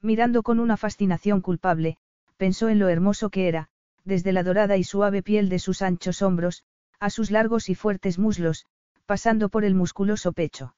[0.00, 1.98] Mirando con una fascinación culpable,
[2.38, 3.68] pensó en lo hermoso que era,
[4.06, 6.64] desde la dorada y suave piel de sus anchos hombros,
[6.98, 8.64] a sus largos y fuertes muslos,
[9.04, 10.74] pasando por el musculoso pecho.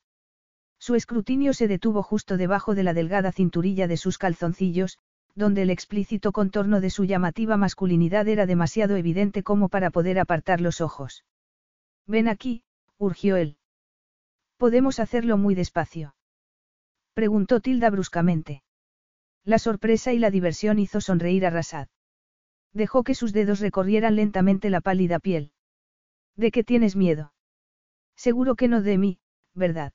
[0.80, 4.98] Su escrutinio se detuvo justo debajo de la delgada cinturilla de sus calzoncillos,
[5.34, 10.60] donde el explícito contorno de su llamativa masculinidad era demasiado evidente como para poder apartar
[10.60, 11.24] los ojos.
[12.06, 12.64] Ven aquí,
[12.98, 13.56] urgió él.
[14.56, 16.14] Podemos hacerlo muy despacio.
[17.14, 18.62] Preguntó Tilda bruscamente.
[19.44, 21.88] La sorpresa y la diversión hizo sonreír a Rasad.
[22.72, 25.52] Dejó que sus dedos recorrieran lentamente la pálida piel.
[26.36, 27.32] ¿De qué tienes miedo?
[28.14, 29.20] Seguro que no de mí,
[29.54, 29.92] ¿verdad?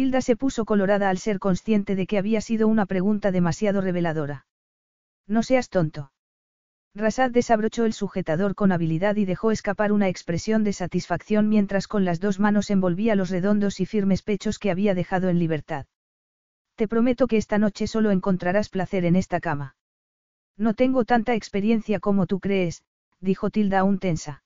[0.00, 4.46] Tilda se puso colorada al ser consciente de que había sido una pregunta demasiado reveladora.
[5.26, 6.10] No seas tonto.
[6.94, 12.06] Rasad desabrochó el sujetador con habilidad y dejó escapar una expresión de satisfacción mientras con
[12.06, 15.84] las dos manos envolvía los redondos y firmes pechos que había dejado en libertad.
[16.76, 19.76] Te prometo que esta noche solo encontrarás placer en esta cama.
[20.56, 22.84] No tengo tanta experiencia como tú crees,
[23.20, 24.44] dijo Tilda aún tensa.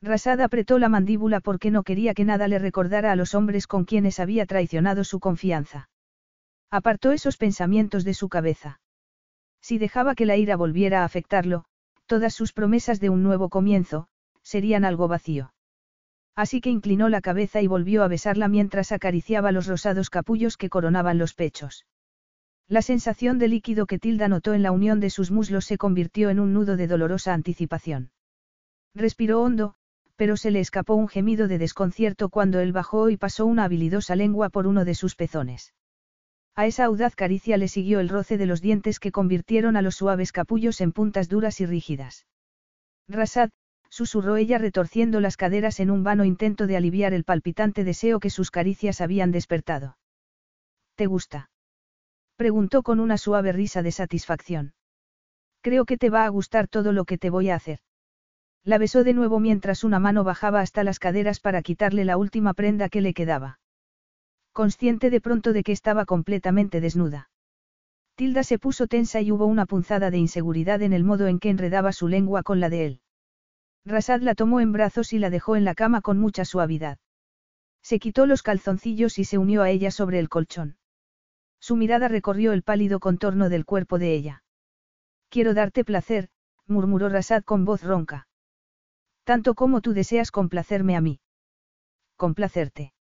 [0.00, 3.84] Rasad apretó la mandíbula porque no quería que nada le recordara a los hombres con
[3.84, 5.90] quienes había traicionado su confianza.
[6.70, 8.80] Apartó esos pensamientos de su cabeza.
[9.60, 11.64] Si dejaba que la ira volviera a afectarlo,
[12.06, 14.06] todas sus promesas de un nuevo comienzo,
[14.42, 15.52] serían algo vacío.
[16.36, 20.70] Así que inclinó la cabeza y volvió a besarla mientras acariciaba los rosados capullos que
[20.70, 21.84] coronaban los pechos.
[22.68, 26.30] La sensación de líquido que Tilda notó en la unión de sus muslos se convirtió
[26.30, 28.12] en un nudo de dolorosa anticipación.
[28.94, 29.74] Respiró hondo,
[30.18, 34.16] pero se le escapó un gemido de desconcierto cuando él bajó y pasó una habilidosa
[34.16, 35.74] lengua por uno de sus pezones.
[36.56, 39.94] A esa audaz caricia le siguió el roce de los dientes que convirtieron a los
[39.94, 42.26] suaves capullos en puntas duras y rígidas.
[43.06, 43.50] Rasad,
[43.90, 48.28] susurró ella retorciendo las caderas en un vano intento de aliviar el palpitante deseo que
[48.28, 49.98] sus caricias habían despertado.
[50.96, 51.48] ¿Te gusta?
[52.34, 54.74] Preguntó con una suave risa de satisfacción.
[55.60, 57.78] Creo que te va a gustar todo lo que te voy a hacer.
[58.68, 62.52] La besó de nuevo mientras una mano bajaba hasta las caderas para quitarle la última
[62.52, 63.60] prenda que le quedaba.
[64.52, 67.30] Consciente de pronto de que estaba completamente desnuda.
[68.14, 71.48] Tilda se puso tensa y hubo una punzada de inseguridad en el modo en que
[71.48, 73.00] enredaba su lengua con la de él.
[73.86, 76.98] Rasad la tomó en brazos y la dejó en la cama con mucha suavidad.
[77.80, 80.76] Se quitó los calzoncillos y se unió a ella sobre el colchón.
[81.58, 84.42] Su mirada recorrió el pálido contorno del cuerpo de ella.
[85.30, 86.28] Quiero darte placer,
[86.66, 88.26] murmuró Rasad con voz ronca.
[89.28, 91.20] Tanto como tú deseas complacerme a mí.
[92.16, 92.94] Complacerte.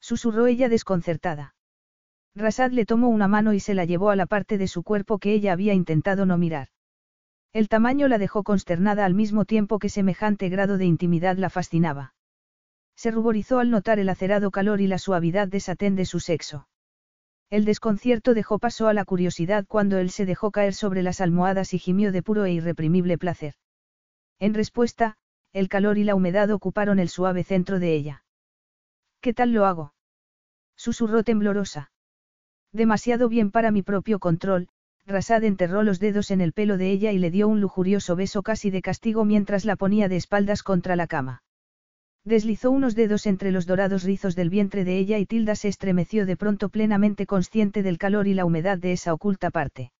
[0.00, 1.54] Susurró ella desconcertada.
[2.34, 5.20] Rasad le tomó una mano y se la llevó a la parte de su cuerpo
[5.20, 6.70] que ella había intentado no mirar.
[7.52, 12.16] El tamaño la dejó consternada al mismo tiempo que semejante grado de intimidad la fascinaba.
[12.96, 16.66] Se ruborizó al notar el acerado calor y la suavidad de satén de su sexo.
[17.48, 21.74] El desconcierto dejó paso a la curiosidad cuando él se dejó caer sobre las almohadas
[21.74, 23.54] y gimió de puro e irreprimible placer.
[24.40, 25.16] En respuesta,
[25.54, 28.24] el calor y la humedad ocuparon el suave centro de ella.
[29.20, 29.94] ¿Qué tal lo hago?
[30.76, 31.92] Susurró temblorosa.
[32.72, 34.68] Demasiado bien para mi propio control,
[35.06, 38.42] Rasad enterró los dedos en el pelo de ella y le dio un lujurioso beso
[38.42, 41.44] casi de castigo mientras la ponía de espaldas contra la cama.
[42.24, 46.26] Deslizó unos dedos entre los dorados rizos del vientre de ella y Tilda se estremeció
[46.26, 49.92] de pronto plenamente consciente del calor y la humedad de esa oculta parte.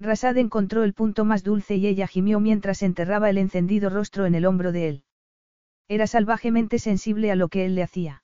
[0.00, 4.34] Rasad encontró el punto más dulce y ella gimió mientras enterraba el encendido rostro en
[4.34, 5.04] el hombro de él.
[5.88, 8.22] Era salvajemente sensible a lo que él le hacía.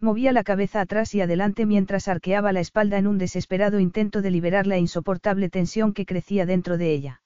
[0.00, 4.30] Movía la cabeza atrás y adelante mientras arqueaba la espalda en un desesperado intento de
[4.30, 7.22] liberar la insoportable tensión que crecía dentro de ella.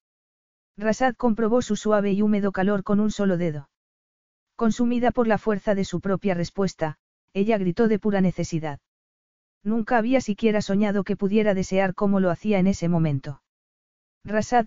[0.79, 3.69] Rasad comprobó su suave y húmedo calor con un solo dedo.
[4.57, 6.97] Consumida por la fuerza de su propia respuesta,
[7.35, 8.81] ella gritó de pura necesidad.
[9.63, 13.43] Nunca había siquiera soñado que pudiera desear como lo hacía en ese momento.
[14.25, 14.67] Rasad,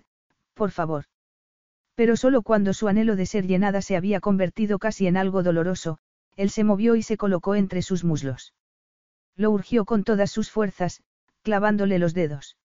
[0.54, 1.04] por favor.
[1.94, 5.98] Pero solo cuando su anhelo de ser llenada se había convertido casi en algo doloroso,
[6.36, 8.54] él se movió y se colocó entre sus muslos.
[9.36, 11.02] Lo urgió con todas sus fuerzas,
[11.42, 12.56] clavándole los dedos.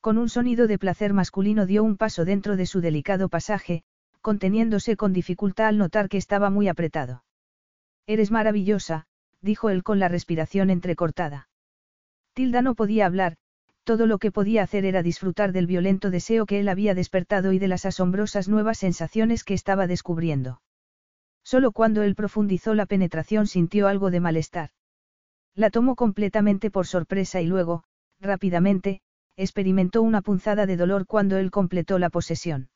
[0.00, 3.84] Con un sonido de placer masculino dio un paso dentro de su delicado pasaje,
[4.20, 7.24] conteniéndose con dificultad al notar que estaba muy apretado.
[8.06, 9.06] Eres maravillosa,
[9.40, 11.48] dijo él con la respiración entrecortada.
[12.34, 13.36] Tilda no podía hablar,
[13.90, 17.58] todo lo que podía hacer era disfrutar del violento deseo que él había despertado y
[17.58, 20.62] de las asombrosas nuevas sensaciones que estaba descubriendo.
[21.42, 24.70] Solo cuando él profundizó la penetración sintió algo de malestar.
[25.56, 27.82] La tomó completamente por sorpresa y luego,
[28.20, 29.00] rápidamente,
[29.36, 32.68] experimentó una punzada de dolor cuando él completó la posesión.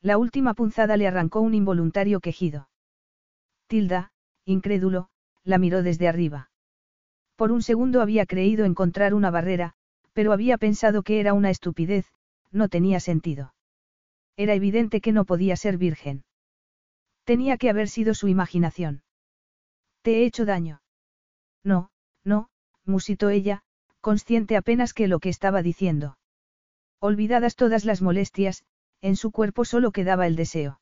[0.00, 2.68] La última punzada le arrancó un involuntario quejido.
[3.66, 4.12] Tilda,
[4.44, 5.08] incrédulo,
[5.42, 6.52] la miró desde arriba.
[7.34, 9.74] Por un segundo había creído encontrar una barrera,
[10.18, 12.04] pero había pensado que era una estupidez,
[12.50, 13.54] no tenía sentido.
[14.36, 16.24] Era evidente que no podía ser virgen.
[17.22, 19.04] Tenía que haber sido su imaginación.
[20.02, 20.82] ¿Te he hecho daño?
[21.62, 21.92] No,
[22.24, 22.48] no,
[22.84, 23.62] musitó ella,
[24.00, 26.18] consciente apenas que lo que estaba diciendo.
[26.98, 28.64] Olvidadas todas las molestias,
[29.00, 30.80] en su cuerpo solo quedaba el deseo.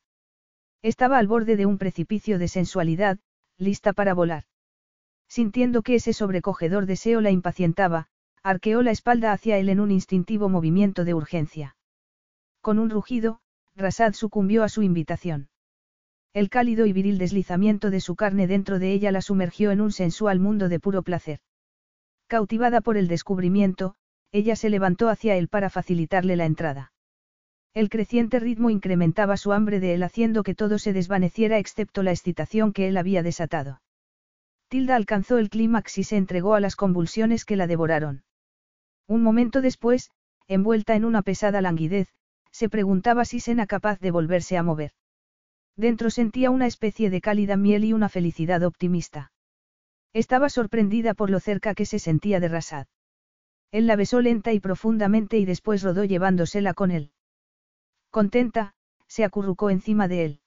[0.81, 3.19] Estaba al borde de un precipicio de sensualidad,
[3.59, 4.45] lista para volar.
[5.27, 8.09] Sintiendo que ese sobrecogedor deseo la impacientaba,
[8.47, 11.75] arqueó la espalda hacia él en un instintivo movimiento de urgencia.
[12.61, 13.41] Con un rugido,
[13.75, 15.49] Rasad sucumbió a su invitación.
[16.31, 19.91] El cálido y viril deslizamiento de su carne dentro de ella la sumergió en un
[19.91, 21.41] sensual mundo de puro placer.
[22.27, 23.95] Cautivada por el descubrimiento,
[24.31, 26.93] ella se levantó hacia él para facilitarle la entrada.
[27.73, 32.11] El creciente ritmo incrementaba su hambre de él haciendo que todo se desvaneciera excepto la
[32.11, 33.81] excitación que él había desatado.
[34.69, 38.23] Tilda alcanzó el clímax y se entregó a las convulsiones que la devoraron.
[39.07, 40.11] Un momento después,
[40.47, 42.09] envuelta en una pesada languidez,
[42.51, 44.91] se preguntaba si Sena capaz de volverse a mover.
[45.75, 49.31] Dentro sentía una especie de cálida miel y una felicidad optimista.
[50.13, 52.87] Estaba sorprendida por lo cerca que se sentía de Rasad.
[53.71, 57.11] Él la besó lenta y profundamente y después rodó llevándosela con él.
[58.09, 58.73] Contenta,
[59.07, 60.41] se acurrucó encima de él.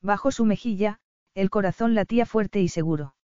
[0.00, 1.00] Bajo su mejilla,
[1.34, 3.16] el corazón latía fuerte y seguro.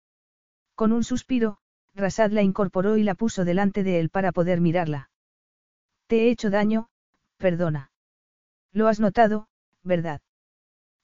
[0.74, 1.58] Con un suspiro,
[1.94, 5.10] Rasad la incorporó y la puso delante de él para poder mirarla.
[6.06, 6.88] Te he hecho daño,
[7.36, 7.90] perdona.
[8.72, 9.48] Lo has notado,
[9.82, 10.20] ¿verdad?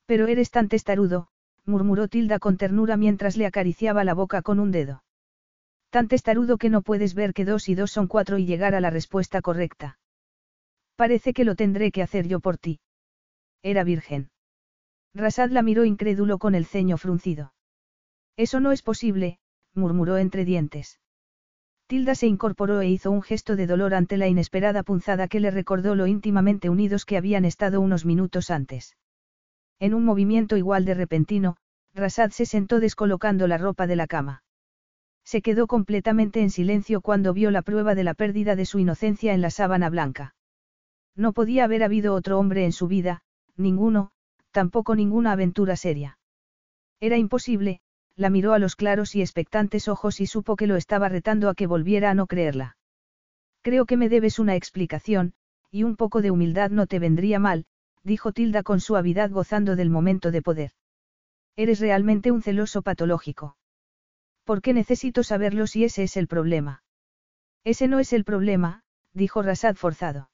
[0.06, 1.28] Pero eres tan testarudo,
[1.64, 5.02] murmuró Tilda con ternura mientras le acariciaba la boca con un dedo.
[5.90, 8.80] Tan testarudo que no puedes ver que dos y dos son cuatro y llegar a
[8.80, 9.98] la respuesta correcta.
[10.96, 12.80] Parece que lo tendré que hacer yo por ti.
[13.62, 14.30] Era virgen.
[15.14, 17.54] Rasad la miró incrédulo con el ceño fruncido.
[18.36, 19.38] Eso no es posible,
[19.74, 21.00] murmuró entre dientes.
[21.86, 25.50] Tilda se incorporó e hizo un gesto de dolor ante la inesperada punzada que le
[25.50, 28.96] recordó lo íntimamente unidos que habían estado unos minutos antes.
[29.78, 31.56] En un movimiento igual de repentino,
[31.94, 34.42] Rasad se sentó descolocando la ropa de la cama.
[35.24, 39.32] Se quedó completamente en silencio cuando vio la prueba de la pérdida de su inocencia
[39.32, 40.34] en la sábana blanca.
[41.16, 43.22] No podía haber habido otro hombre en su vida,
[43.56, 44.10] ninguno,
[44.50, 46.18] tampoco ninguna aventura seria.
[47.00, 47.80] Era imposible,
[48.16, 51.54] la miró a los claros y expectantes ojos y supo que lo estaba retando a
[51.54, 52.76] que volviera a no creerla.
[53.62, 55.34] Creo que me debes una explicación,
[55.70, 57.66] y un poco de humildad no te vendría mal,
[58.02, 60.72] dijo Tilda con suavidad gozando del momento de poder.
[61.56, 63.56] Eres realmente un celoso patológico.
[64.44, 66.82] ¿Por qué necesito saberlo si ese es el problema?
[67.64, 68.82] Ese no es el problema,
[69.14, 70.30] dijo Rasad forzado.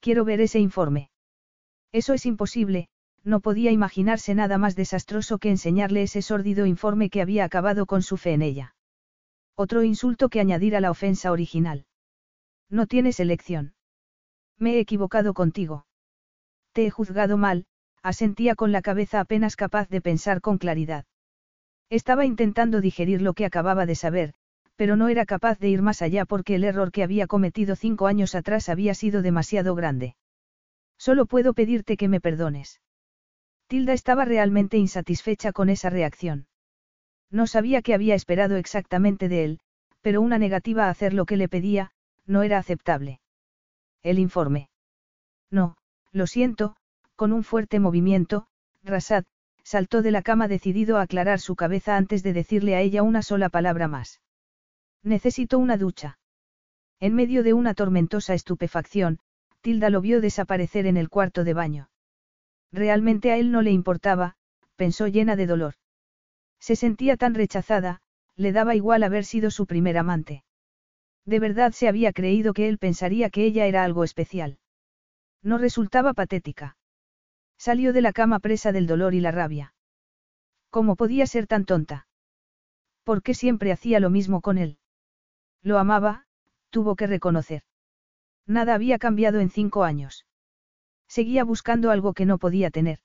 [0.00, 1.10] Quiero ver ese informe.
[1.92, 2.88] Eso es imposible,
[3.26, 8.02] no podía imaginarse nada más desastroso que enseñarle ese sórdido informe que había acabado con
[8.02, 8.74] su fe en ella.
[9.56, 11.86] Otro insulto que añadir a la ofensa original.
[12.70, 13.74] No tienes elección.
[14.58, 15.86] Me he equivocado contigo.
[16.72, 17.66] Te he juzgado mal,
[18.00, 21.04] asentía con la cabeza apenas capaz de pensar con claridad.
[21.90, 24.34] Estaba intentando digerir lo que acababa de saber,
[24.76, 28.06] pero no era capaz de ir más allá porque el error que había cometido cinco
[28.06, 30.14] años atrás había sido demasiado grande.
[30.96, 32.80] Solo puedo pedirte que me perdones.
[33.68, 36.46] Tilda estaba realmente insatisfecha con esa reacción.
[37.30, 39.60] No sabía qué había esperado exactamente de él,
[40.00, 41.90] pero una negativa a hacer lo que le pedía,
[42.26, 43.20] no era aceptable.
[44.02, 44.68] El informe.
[45.50, 45.76] No,
[46.12, 46.76] lo siento,
[47.16, 48.46] con un fuerte movimiento,
[48.84, 49.24] Rasad,
[49.64, 53.22] saltó de la cama decidido a aclarar su cabeza antes de decirle a ella una
[53.22, 54.20] sola palabra más.
[55.02, 56.18] Necesito una ducha.
[57.00, 59.18] En medio de una tormentosa estupefacción,
[59.60, 61.88] Tilda lo vio desaparecer en el cuarto de baño.
[62.76, 64.36] Realmente a él no le importaba,
[64.76, 65.74] pensó llena de dolor.
[66.60, 68.02] Se sentía tan rechazada,
[68.36, 70.44] le daba igual haber sido su primer amante.
[71.24, 74.58] De verdad se había creído que él pensaría que ella era algo especial.
[75.42, 76.76] No resultaba patética.
[77.56, 79.72] Salió de la cama presa del dolor y la rabia.
[80.68, 82.06] ¿Cómo podía ser tan tonta?
[83.04, 84.76] ¿Por qué siempre hacía lo mismo con él?
[85.62, 86.26] Lo amaba,
[86.68, 87.62] tuvo que reconocer.
[88.46, 90.26] Nada había cambiado en cinco años.
[91.08, 92.98] Seguía buscando algo que no podía tener.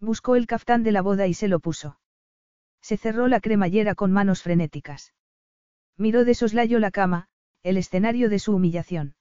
[0.00, 1.98] Buscó el caftán de la boda y se lo puso.
[2.80, 5.14] Se cerró la cremallera con manos frenéticas.
[5.96, 7.28] Miró de soslayo la cama,
[7.62, 9.14] el escenario de su humillación.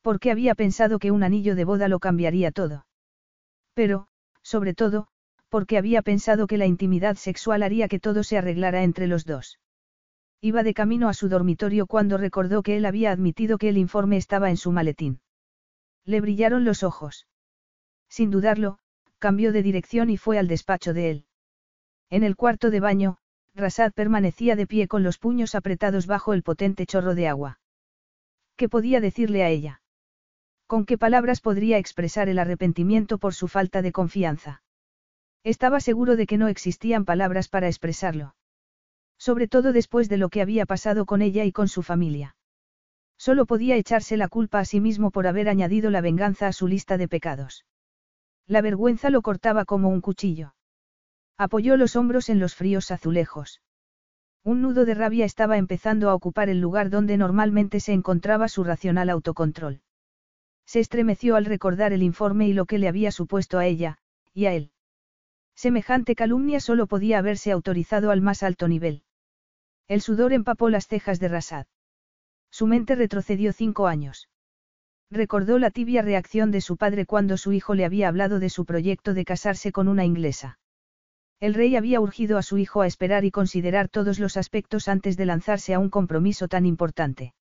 [0.00, 2.86] ¿Por qué había pensado que un anillo de boda lo cambiaría todo?
[3.74, 4.06] Pero,
[4.42, 5.08] sobre todo,
[5.50, 9.58] porque había pensado que la intimidad sexual haría que todo se arreglara entre los dos.
[10.40, 14.16] Iba de camino a su dormitorio cuando recordó que él había admitido que el informe
[14.16, 15.20] estaba en su maletín.
[16.04, 17.26] Le brillaron los ojos.
[18.08, 18.78] Sin dudarlo,
[19.18, 21.26] cambió de dirección y fue al despacho de él.
[22.08, 23.18] En el cuarto de baño,
[23.54, 27.60] Rasad permanecía de pie con los puños apretados bajo el potente chorro de agua.
[28.56, 29.82] ¿Qué podía decirle a ella?
[30.66, 34.62] ¿Con qué palabras podría expresar el arrepentimiento por su falta de confianza?
[35.42, 38.34] Estaba seguro de que no existían palabras para expresarlo.
[39.18, 42.36] Sobre todo después de lo que había pasado con ella y con su familia.
[43.20, 46.66] Solo podía echarse la culpa a sí mismo por haber añadido la venganza a su
[46.66, 47.66] lista de pecados.
[48.46, 50.54] La vergüenza lo cortaba como un cuchillo.
[51.36, 53.60] Apoyó los hombros en los fríos azulejos.
[54.42, 58.64] Un nudo de rabia estaba empezando a ocupar el lugar donde normalmente se encontraba su
[58.64, 59.82] racional autocontrol.
[60.64, 63.98] Se estremeció al recordar el informe y lo que le había supuesto a ella,
[64.32, 64.72] y a él.
[65.54, 69.02] Semejante calumnia solo podía haberse autorizado al más alto nivel.
[69.88, 71.66] El sudor empapó las cejas de Rasad.
[72.50, 74.28] Su mente retrocedió cinco años.
[75.10, 78.64] Recordó la tibia reacción de su padre cuando su hijo le había hablado de su
[78.64, 80.58] proyecto de casarse con una inglesa.
[81.40, 85.16] El rey había urgido a su hijo a esperar y considerar todos los aspectos antes
[85.16, 87.34] de lanzarse a un compromiso tan importante.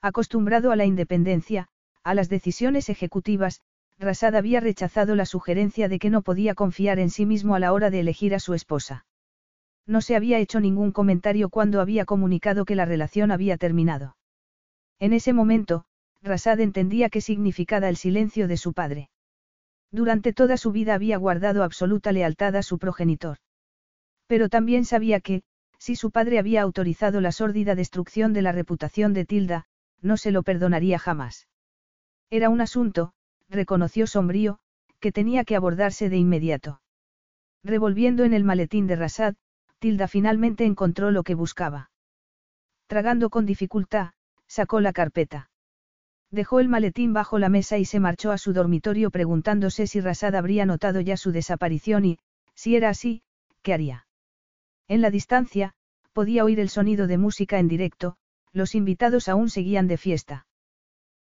[0.00, 1.68] Acostumbrado a la independencia,
[2.04, 3.62] a las decisiones ejecutivas,
[3.98, 7.72] Rasad había rechazado la sugerencia de que no podía confiar en sí mismo a la
[7.72, 9.06] hora de elegir a su esposa.
[9.86, 14.16] No se había hecho ningún comentario cuando había comunicado que la relación había terminado.
[14.98, 15.84] En ese momento,
[16.22, 19.10] Rasad entendía qué significaba el silencio de su padre.
[19.90, 23.38] Durante toda su vida había guardado absoluta lealtad a su progenitor.
[24.26, 25.42] Pero también sabía que,
[25.78, 29.66] si su padre había autorizado la sórdida destrucción de la reputación de Tilda,
[30.00, 31.46] no se lo perdonaría jamás.
[32.30, 33.12] Era un asunto,
[33.48, 34.58] reconoció sombrío,
[34.98, 36.80] que tenía que abordarse de inmediato.
[37.62, 39.34] Revolviendo en el maletín de Rasad,
[39.78, 41.90] Tilda finalmente encontró lo que buscaba.
[42.86, 44.12] Tragando con dificultad,
[44.48, 45.50] sacó la carpeta.
[46.30, 50.34] Dejó el maletín bajo la mesa y se marchó a su dormitorio preguntándose si Rasad
[50.34, 52.18] habría notado ya su desaparición y,
[52.54, 53.22] si era así,
[53.62, 54.06] ¿qué haría?
[54.88, 55.74] En la distancia,
[56.12, 58.16] podía oír el sonido de música en directo,
[58.52, 60.46] los invitados aún seguían de fiesta.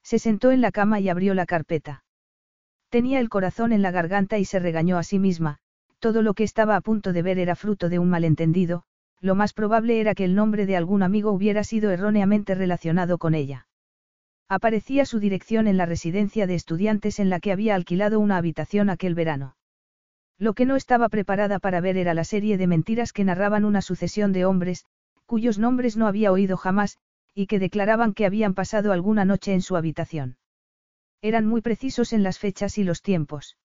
[0.03, 2.03] Se sentó en la cama y abrió la carpeta.
[2.90, 5.59] Tenía el corazón en la garganta y se regañó a sí misma,
[6.00, 8.83] todo lo que estaba a punto de ver era fruto de un malentendido,
[9.22, 13.35] lo más probable era que el nombre de algún amigo hubiera sido erróneamente relacionado con
[13.35, 13.67] ella.
[14.50, 18.90] Aparecía su dirección en la residencia de estudiantes en la que había alquilado una habitación
[18.90, 19.56] aquel verano.
[20.38, 23.82] Lo que no estaba preparada para ver era la serie de mentiras que narraban una
[23.82, 24.85] sucesión de hombres,
[25.27, 26.98] cuyos nombres no había oído jamás,
[27.35, 30.38] y que declaraban que habían pasado alguna noche en su habitación.
[31.22, 33.56] Eran muy precisos en las fechas y los tiempos.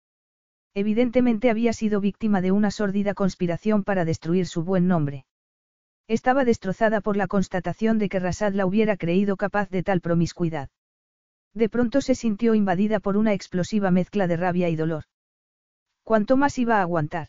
[0.75, 5.25] Evidentemente había sido víctima de una sórdida conspiración para destruir su buen nombre.
[6.09, 10.71] Estaba destrozada por la constatación de que Rasad la hubiera creído capaz de tal promiscuidad.
[11.53, 15.05] De pronto se sintió invadida por una explosiva mezcla de rabia y dolor.
[16.05, 17.29] ¿Cuánto más iba a aguantar?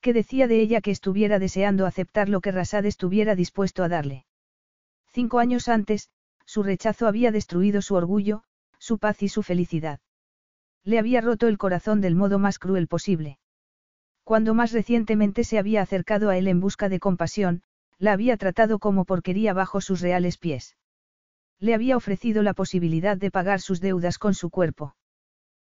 [0.00, 4.24] ¿Qué decía de ella que estuviera deseando aceptar lo que Rasad estuviera dispuesto a darle?
[5.12, 6.10] Cinco años antes,
[6.46, 8.44] su rechazo había destruido su orgullo,
[8.78, 9.98] su paz y su felicidad.
[10.84, 13.38] Le había roto el corazón del modo más cruel posible.
[14.22, 17.62] Cuando más recientemente se había acercado a él en busca de compasión,
[18.00, 20.76] la había tratado como porquería bajo sus reales pies.
[21.60, 24.96] Le había ofrecido la posibilidad de pagar sus deudas con su cuerpo.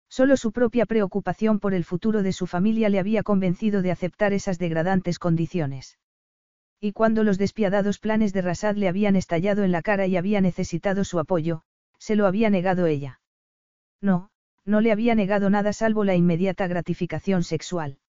[0.10, 4.32] Solo su propia preocupación por el futuro de su familia le había convencido de aceptar
[4.32, 6.00] esas degradantes condiciones.
[6.80, 10.40] Y cuando los despiadados planes de Rasad le habían estallado en la cara y había
[10.42, 11.64] necesitado su apoyo,
[12.00, 13.20] se lo había negado ella.
[14.02, 14.32] No,
[14.66, 18.00] no le había negado nada salvo la inmediata gratificación sexual.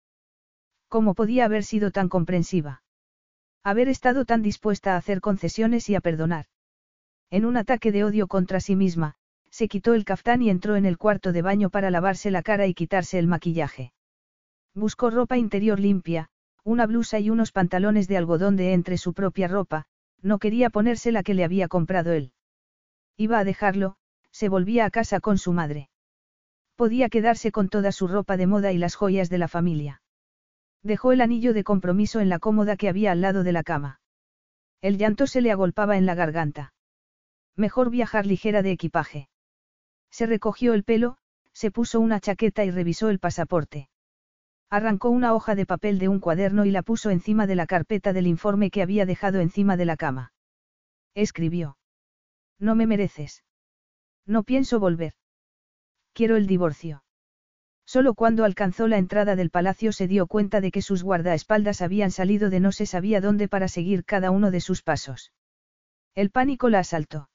[0.88, 2.81] ¿Cómo podía haber sido tan comprensiva?
[3.64, 6.46] Haber estado tan dispuesta a hacer concesiones y a perdonar.
[7.30, 9.14] En un ataque de odio contra sí misma,
[9.50, 12.66] se quitó el caftán y entró en el cuarto de baño para lavarse la cara
[12.66, 13.92] y quitarse el maquillaje.
[14.74, 16.28] Buscó ropa interior limpia,
[16.64, 19.84] una blusa y unos pantalones de algodón de entre su propia ropa,
[20.20, 22.32] no quería ponerse la que le había comprado él.
[23.16, 23.96] Iba a dejarlo,
[24.32, 25.88] se volvía a casa con su madre.
[26.74, 30.01] Podía quedarse con toda su ropa de moda y las joyas de la familia.
[30.82, 34.00] Dejó el anillo de compromiso en la cómoda que había al lado de la cama.
[34.80, 36.74] El llanto se le agolpaba en la garganta.
[37.56, 39.28] Mejor viajar ligera de equipaje.
[40.10, 41.18] Se recogió el pelo,
[41.52, 43.88] se puso una chaqueta y revisó el pasaporte.
[44.70, 48.12] Arrancó una hoja de papel de un cuaderno y la puso encima de la carpeta
[48.12, 50.32] del informe que había dejado encima de la cama.
[51.14, 51.76] Escribió.
[52.58, 53.44] No me mereces.
[54.26, 55.14] No pienso volver.
[56.14, 57.04] Quiero el divorcio.
[57.92, 62.10] Solo cuando alcanzó la entrada del palacio se dio cuenta de que sus guardaespaldas habían
[62.10, 65.30] salido de no se sabía dónde para seguir cada uno de sus pasos.
[66.14, 67.28] El pánico la asaltó.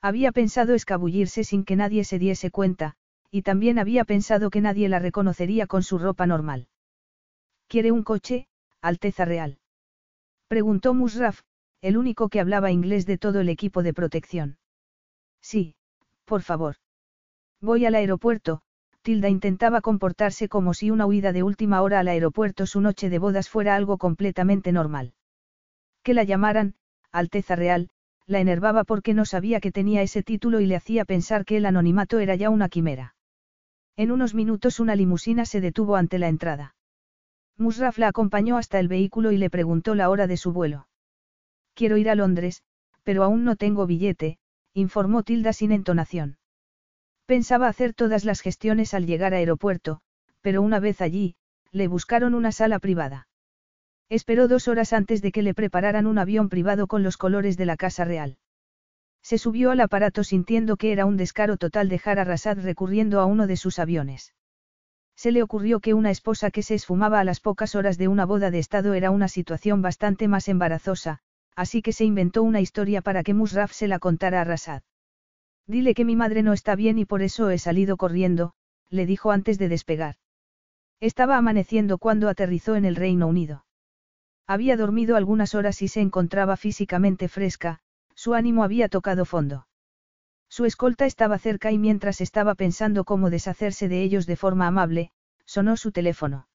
[0.00, 2.94] Había pensado escabullirse sin que nadie se diese cuenta,
[3.32, 6.68] y también había pensado que nadie la reconocería con su ropa normal.
[7.66, 8.46] ¿Quiere un coche,
[8.82, 9.58] Alteza Real?
[10.46, 11.40] Preguntó Musraf,
[11.80, 14.58] el único que hablaba inglés de todo el equipo de protección.
[15.40, 15.74] Sí,
[16.24, 16.76] por favor.
[17.60, 18.62] Voy al aeropuerto,
[19.02, 23.18] Tilda intentaba comportarse como si una huida de última hora al aeropuerto su noche de
[23.18, 25.14] bodas fuera algo completamente normal.
[26.04, 26.74] Que la llamaran,
[27.10, 27.90] Alteza Real,
[28.26, 31.66] la enervaba porque no sabía que tenía ese título y le hacía pensar que el
[31.66, 33.16] anonimato era ya una quimera.
[33.96, 36.76] En unos minutos una limusina se detuvo ante la entrada.
[37.58, 40.86] Musraf la acompañó hasta el vehículo y le preguntó la hora de su vuelo.
[41.74, 42.62] Quiero ir a Londres,
[43.02, 44.38] pero aún no tengo billete,
[44.72, 46.38] informó Tilda sin entonación.
[47.32, 50.02] Pensaba hacer todas las gestiones al llegar a aeropuerto,
[50.42, 51.34] pero una vez allí,
[51.70, 53.26] le buscaron una sala privada.
[54.10, 57.64] Esperó dos horas antes de que le prepararan un avión privado con los colores de
[57.64, 58.36] la Casa Real.
[59.22, 63.24] Se subió al aparato sintiendo que era un descaro total dejar a Rasad recurriendo a
[63.24, 64.34] uno de sus aviones.
[65.16, 68.26] Se le ocurrió que una esposa que se esfumaba a las pocas horas de una
[68.26, 71.20] boda de Estado era una situación bastante más embarazosa,
[71.56, 74.82] así que se inventó una historia para que Musraf se la contara a Rasad.
[75.66, 78.52] Dile que mi madre no está bien y por eso he salido corriendo,
[78.90, 80.16] le dijo antes de despegar.
[81.00, 83.64] Estaba amaneciendo cuando aterrizó en el Reino Unido.
[84.46, 87.80] Había dormido algunas horas y se encontraba físicamente fresca,
[88.14, 89.66] su ánimo había tocado fondo.
[90.48, 95.10] Su escolta estaba cerca y mientras estaba pensando cómo deshacerse de ellos de forma amable,
[95.46, 96.48] sonó su teléfono.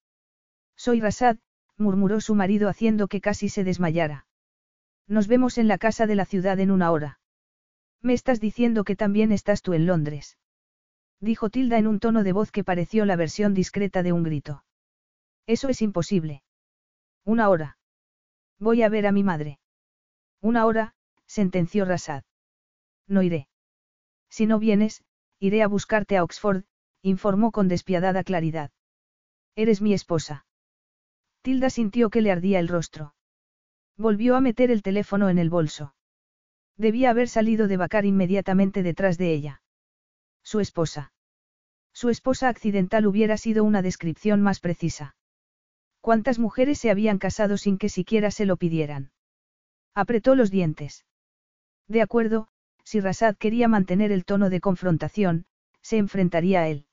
[0.76, 1.38] Soy Rasad,
[1.76, 4.26] murmuró su marido haciendo que casi se desmayara.
[5.08, 7.18] Nos vemos en la casa de la ciudad en una hora.
[8.02, 10.38] Me estás diciendo que también estás tú en Londres.
[11.20, 14.64] Dijo Tilda en un tono de voz que pareció la versión discreta de un grito.
[15.46, 16.42] Eso es imposible.
[17.24, 17.78] Una hora.
[18.58, 19.58] Voy a ver a mi madre.
[20.40, 20.94] Una hora,
[21.26, 22.22] sentenció Rasad.
[23.08, 23.48] No iré.
[24.28, 25.02] Si no vienes,
[25.40, 26.64] iré a buscarte a Oxford,
[27.02, 28.70] informó con despiadada claridad.
[29.56, 30.46] Eres mi esposa.
[31.42, 33.14] Tilda sintió que le ardía el rostro.
[33.96, 35.94] Volvió a meter el teléfono en el bolso.
[36.78, 39.62] Debía haber salido de Bacar inmediatamente detrás de ella.
[40.44, 41.12] Su esposa.
[41.92, 45.16] Su esposa accidental hubiera sido una descripción más precisa.
[46.00, 49.10] ¿Cuántas mujeres se habían casado sin que siquiera se lo pidieran?
[49.94, 51.04] Apretó los dientes.
[51.88, 52.46] De acuerdo,
[52.84, 55.46] si Rasad quería mantener el tono de confrontación,
[55.82, 56.86] se enfrentaría a él.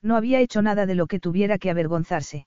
[0.00, 2.46] No había hecho nada de lo que tuviera que avergonzarse.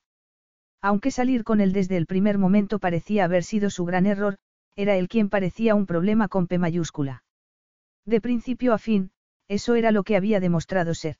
[0.81, 4.37] Aunque salir con él desde el primer momento parecía haber sido su gran error,
[4.75, 7.23] era él quien parecía un problema con P mayúscula.
[8.05, 9.11] De principio a fin,
[9.47, 11.17] eso era lo que había demostrado ser.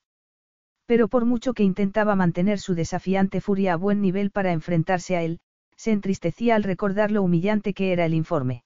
[0.85, 5.23] Pero por mucho que intentaba mantener su desafiante furia a buen nivel para enfrentarse a
[5.23, 5.39] él,
[5.75, 8.63] se entristecía al recordar lo humillante que era el informe.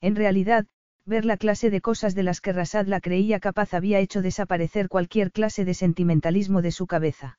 [0.00, 0.66] En realidad,
[1.04, 4.88] ver la clase de cosas de las que Rasad la creía capaz había hecho desaparecer
[4.88, 7.38] cualquier clase de sentimentalismo de su cabeza.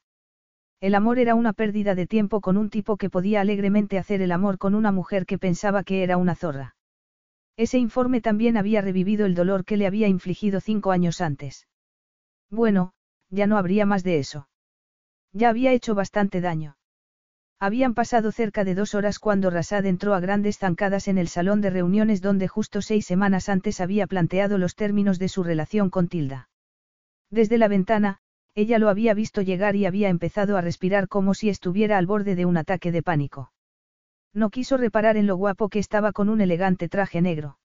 [0.81, 4.31] El amor era una pérdida de tiempo con un tipo que podía alegremente hacer el
[4.31, 6.75] amor con una mujer que pensaba que era una zorra.
[7.57, 11.67] Ese informe también había revivido el dolor que le había infligido cinco años antes.
[12.49, 12.93] Bueno,
[13.29, 14.47] ya no habría más de eso.
[15.33, 16.77] Ya había hecho bastante daño.
[17.59, 21.59] Habían pasado cerca de dos horas cuando Rasad entró a grandes zancadas en el salón
[21.59, 26.07] de reuniones donde justo seis semanas antes había planteado los términos de su relación con
[26.07, 26.47] Tilda.
[27.29, 28.21] Desde la ventana,
[28.55, 32.35] ella lo había visto llegar y había empezado a respirar como si estuviera al borde
[32.35, 33.51] de un ataque de pánico.
[34.33, 37.57] No quiso reparar en lo guapo que estaba con un elegante traje negro.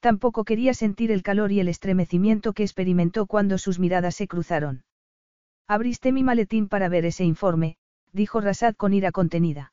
[0.00, 4.84] Tampoco quería sentir el calor y el estremecimiento que experimentó cuando sus miradas se cruzaron.
[5.66, 7.76] Abriste mi maletín para ver ese informe,
[8.12, 9.72] dijo Rasad con ira contenida.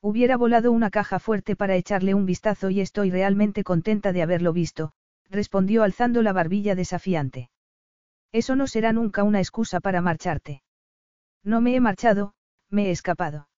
[0.00, 4.52] Hubiera volado una caja fuerte para echarle un vistazo y estoy realmente contenta de haberlo
[4.52, 4.92] visto,
[5.30, 7.51] respondió alzando la barbilla desafiante.
[8.32, 10.62] Eso no será nunca una excusa para marcharte.
[11.44, 12.34] No me he marchado,
[12.70, 13.48] me he escapado.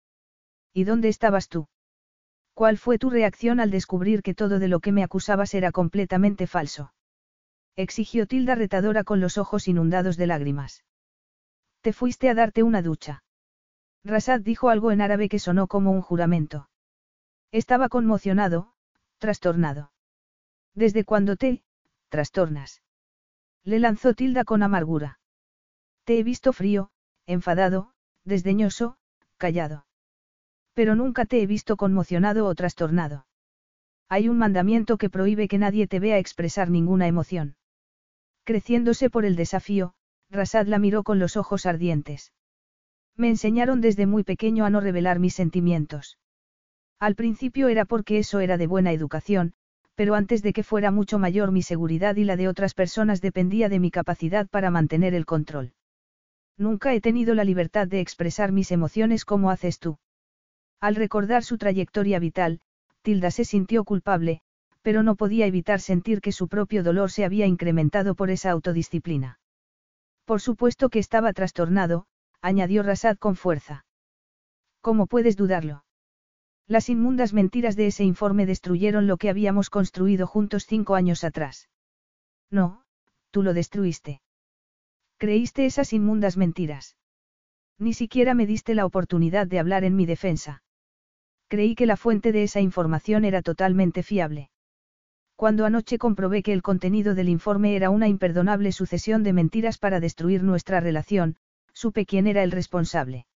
[0.72, 1.68] ¿Y dónde estabas tú?
[2.54, 6.46] ¿Cuál fue tu reacción al descubrir que todo de lo que me acusabas era completamente
[6.46, 6.92] falso?
[7.76, 10.84] Exigió Tilda retadora con los ojos inundados de lágrimas.
[11.80, 13.24] Te fuiste a darte una ducha.
[14.04, 16.68] Rasad dijo algo en árabe que sonó como un juramento.
[17.50, 18.72] Estaba conmocionado,
[19.18, 19.92] trastornado.
[20.74, 21.64] ¿Desde cuándo te,
[22.08, 22.83] trastornas?
[23.64, 25.18] Le lanzó Tilda con amargura.
[26.04, 26.90] Te he visto frío,
[27.26, 27.92] enfadado,
[28.24, 28.96] desdeñoso,
[29.38, 29.86] callado.
[30.74, 33.26] Pero nunca te he visto conmocionado o trastornado.
[34.08, 37.56] Hay un mandamiento que prohíbe que nadie te vea expresar ninguna emoción.
[38.44, 39.94] Creciéndose por el desafío,
[40.30, 42.32] Rasad la miró con los ojos ardientes.
[43.16, 46.18] Me enseñaron desde muy pequeño a no revelar mis sentimientos.
[46.98, 49.54] Al principio era porque eso era de buena educación,
[49.94, 53.68] pero antes de que fuera mucho mayor mi seguridad y la de otras personas dependía
[53.68, 55.72] de mi capacidad para mantener el control.
[56.56, 59.98] Nunca he tenido la libertad de expresar mis emociones como haces tú.
[60.80, 62.60] Al recordar su trayectoria vital,
[63.02, 64.40] Tilda se sintió culpable,
[64.82, 69.38] pero no podía evitar sentir que su propio dolor se había incrementado por esa autodisciplina.
[70.24, 72.06] Por supuesto que estaba trastornado,
[72.40, 73.86] añadió Rasad con fuerza.
[74.80, 75.84] ¿Cómo puedes dudarlo?
[76.66, 81.68] Las inmundas mentiras de ese informe destruyeron lo que habíamos construido juntos cinco años atrás.
[82.50, 82.82] No,
[83.30, 84.22] tú lo destruiste.
[85.18, 86.96] Creíste esas inmundas mentiras.
[87.78, 90.62] Ni siquiera me diste la oportunidad de hablar en mi defensa.
[91.48, 94.50] Creí que la fuente de esa información era totalmente fiable.
[95.36, 100.00] Cuando anoche comprobé que el contenido del informe era una imperdonable sucesión de mentiras para
[100.00, 101.36] destruir nuestra relación,
[101.72, 103.26] supe quién era el responsable.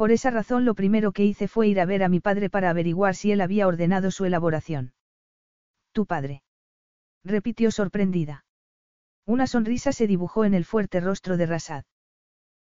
[0.00, 2.70] Por esa razón lo primero que hice fue ir a ver a mi padre para
[2.70, 4.94] averiguar si él había ordenado su elaboración.
[5.92, 6.42] ¿Tu padre?
[7.22, 8.46] repitió sorprendida.
[9.26, 11.84] Una sonrisa se dibujó en el fuerte rostro de Rasad.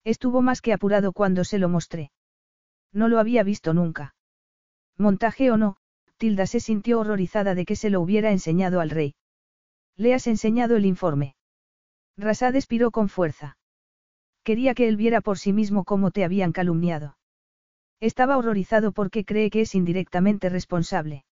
[0.05, 2.13] Estuvo más que apurado cuando se lo mostré.
[2.93, 4.15] No lo había visto nunca.
[4.97, 5.75] Montaje o no,
[6.15, 9.13] Tilda se sintió horrorizada de que se lo hubiera enseñado al rey.
[9.97, 11.35] ¿Le has enseñado el informe?
[12.15, 13.57] Rasad expiró con fuerza.
[14.45, 17.17] Quería que él viera por sí mismo cómo te habían calumniado.
[17.99, 21.25] Estaba horrorizado porque cree que es indirectamente responsable.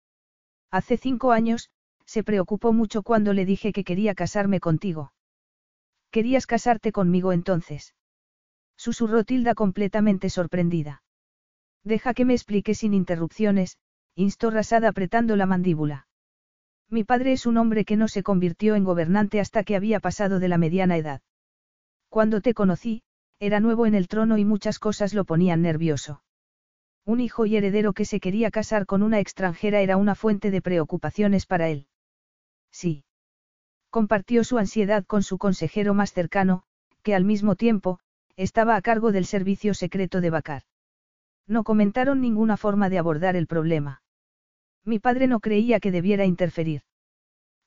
[0.70, 1.70] Hace cinco años,
[2.04, 5.12] se preocupó mucho cuando le dije que quería casarme contigo.
[6.10, 7.94] ¿Querías casarte conmigo entonces?
[8.76, 11.02] Susurró Tilda completamente sorprendida.
[11.84, 13.78] Deja que me explique sin interrupciones,
[14.14, 16.08] instó Rasada apretando la mandíbula.
[16.88, 20.40] Mi padre es un hombre que no se convirtió en gobernante hasta que había pasado
[20.40, 21.22] de la mediana edad.
[22.08, 23.02] Cuando te conocí,
[23.38, 26.22] era nuevo en el trono y muchas cosas lo ponían nervioso.
[27.06, 30.62] Un hijo y heredero que se quería casar con una extranjera era una fuente de
[30.62, 31.86] preocupaciones para él.
[32.70, 33.04] Sí.
[33.90, 36.62] Compartió su ansiedad con su consejero más cercano,
[37.02, 37.98] que al mismo tiempo,
[38.36, 40.62] estaba a cargo del servicio secreto de Bacar.
[41.46, 44.02] No comentaron ninguna forma de abordar el problema.
[44.84, 46.82] Mi padre no creía que debiera interferir.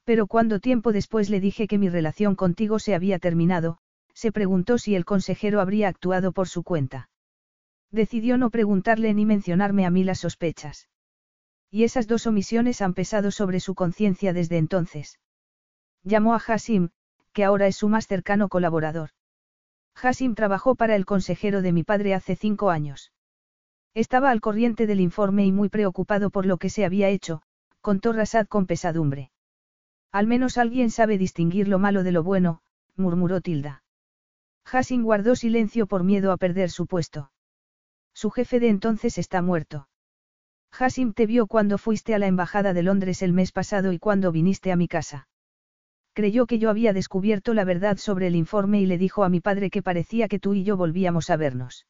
[0.05, 3.77] Pero cuando tiempo después le dije que mi relación contigo se había terminado,
[4.13, 7.09] se preguntó si el consejero habría actuado por su cuenta.
[7.93, 10.89] Decidió no preguntarle ni mencionarme a mí las sospechas.
[11.69, 15.19] Y esas dos omisiones han pesado sobre su conciencia desde entonces.
[16.01, 16.89] Llamó a Hasim,
[17.33, 19.11] que ahora es su más cercano colaborador.
[19.93, 23.11] Hasim trabajó para el consejero de mi padre hace cinco años.
[23.93, 27.43] Estaba al corriente del informe y muy preocupado por lo que se había hecho,
[27.79, 29.29] contó Rasad con pesadumbre.
[30.11, 32.63] Al menos alguien sabe distinguir lo malo de lo bueno,
[32.95, 33.83] murmuró Tilda.
[34.65, 37.29] Hasim guardó silencio por miedo a perder su puesto.
[38.13, 39.87] Su jefe de entonces está muerto.
[40.71, 44.31] Hasim te vio cuando fuiste a la Embajada de Londres el mes pasado y cuando
[44.31, 45.27] viniste a mi casa.
[46.13, 49.39] Creyó que yo había descubierto la verdad sobre el informe y le dijo a mi
[49.39, 51.87] padre que parecía que tú y yo volvíamos a vernos.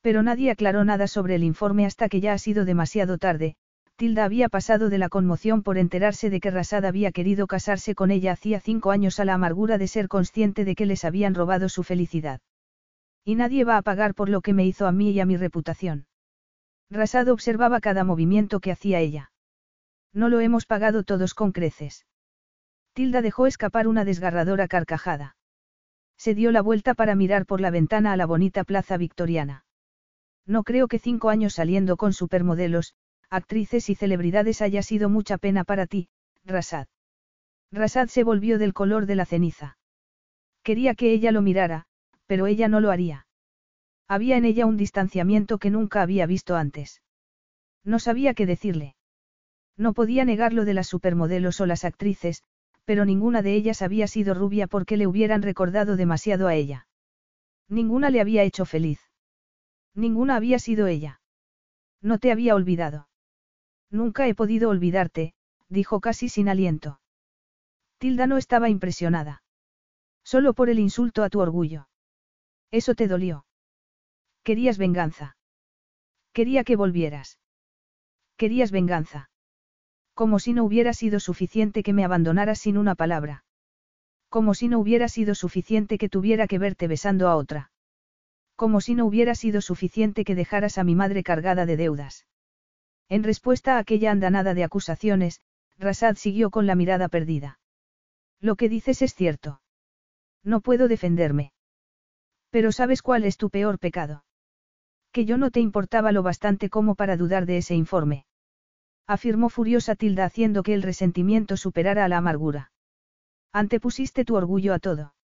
[0.00, 3.56] Pero nadie aclaró nada sobre el informe hasta que ya ha sido demasiado tarde.
[3.96, 8.10] Tilda había pasado de la conmoción por enterarse de que Rasad había querido casarse con
[8.10, 11.68] ella hacía cinco años a la amargura de ser consciente de que les habían robado
[11.68, 12.40] su felicidad.
[13.24, 15.36] Y nadie va a pagar por lo que me hizo a mí y a mi
[15.36, 16.06] reputación.
[16.90, 19.32] Rasad observaba cada movimiento que hacía ella.
[20.12, 22.06] No lo hemos pagado todos con creces.
[22.92, 25.36] Tilda dejó escapar una desgarradora carcajada.
[26.18, 29.64] Se dio la vuelta para mirar por la ventana a la bonita plaza victoriana.
[30.46, 32.94] No creo que cinco años saliendo con supermodelos,
[33.30, 36.08] actrices y celebridades haya sido mucha pena para ti,
[36.44, 36.86] Rasad.
[37.70, 39.78] Rasad se volvió del color de la ceniza.
[40.62, 41.86] Quería que ella lo mirara,
[42.32, 43.26] pero ella no lo haría.
[44.08, 47.02] Había en ella un distanciamiento que nunca había visto antes.
[47.84, 48.96] No sabía qué decirle.
[49.76, 52.42] No podía negar lo de las supermodelos o las actrices,
[52.86, 56.86] pero ninguna de ellas había sido rubia porque le hubieran recordado demasiado a ella.
[57.68, 59.00] Ninguna le había hecho feliz.
[59.94, 61.20] Ninguna había sido ella.
[62.00, 63.08] No te había olvidado.
[63.90, 65.34] Nunca he podido olvidarte,
[65.68, 66.98] dijo casi sin aliento.
[67.98, 69.42] Tilda no estaba impresionada.
[70.24, 71.88] Solo por el insulto a tu orgullo.
[72.72, 73.46] Eso te dolió.
[74.42, 75.36] Querías venganza.
[76.32, 77.38] Quería que volvieras.
[78.36, 79.30] Querías venganza.
[80.14, 83.44] Como si no hubiera sido suficiente que me abandonaras sin una palabra.
[84.28, 87.70] Como si no hubiera sido suficiente que tuviera que verte besando a otra.
[88.56, 92.26] Como si no hubiera sido suficiente que dejaras a mi madre cargada de deudas.
[93.08, 95.42] En respuesta a aquella andanada de acusaciones,
[95.78, 97.58] Rasad siguió con la mirada perdida.
[98.40, 99.60] Lo que dices es cierto.
[100.42, 101.51] No puedo defenderme.
[102.52, 104.24] Pero ¿sabes cuál es tu peor pecado?
[105.10, 108.26] Que yo no te importaba lo bastante como para dudar de ese informe.
[109.06, 112.70] Afirmó furiosa Tilda haciendo que el resentimiento superara a la amargura.
[113.54, 115.14] Antepusiste tu orgullo a todo.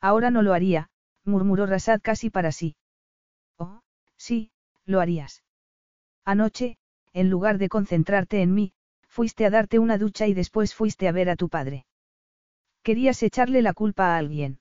[0.00, 0.88] Ahora no lo haría,
[1.24, 2.74] murmuró Rasad casi para sí.
[3.58, 3.80] Oh,
[4.16, 4.50] sí,
[4.86, 5.44] lo harías.
[6.24, 6.78] Anoche,
[7.12, 8.72] en lugar de concentrarte en mí,
[9.08, 11.84] fuiste a darte una ducha y después fuiste a ver a tu padre.
[12.82, 14.58] Querías echarle la culpa a alguien.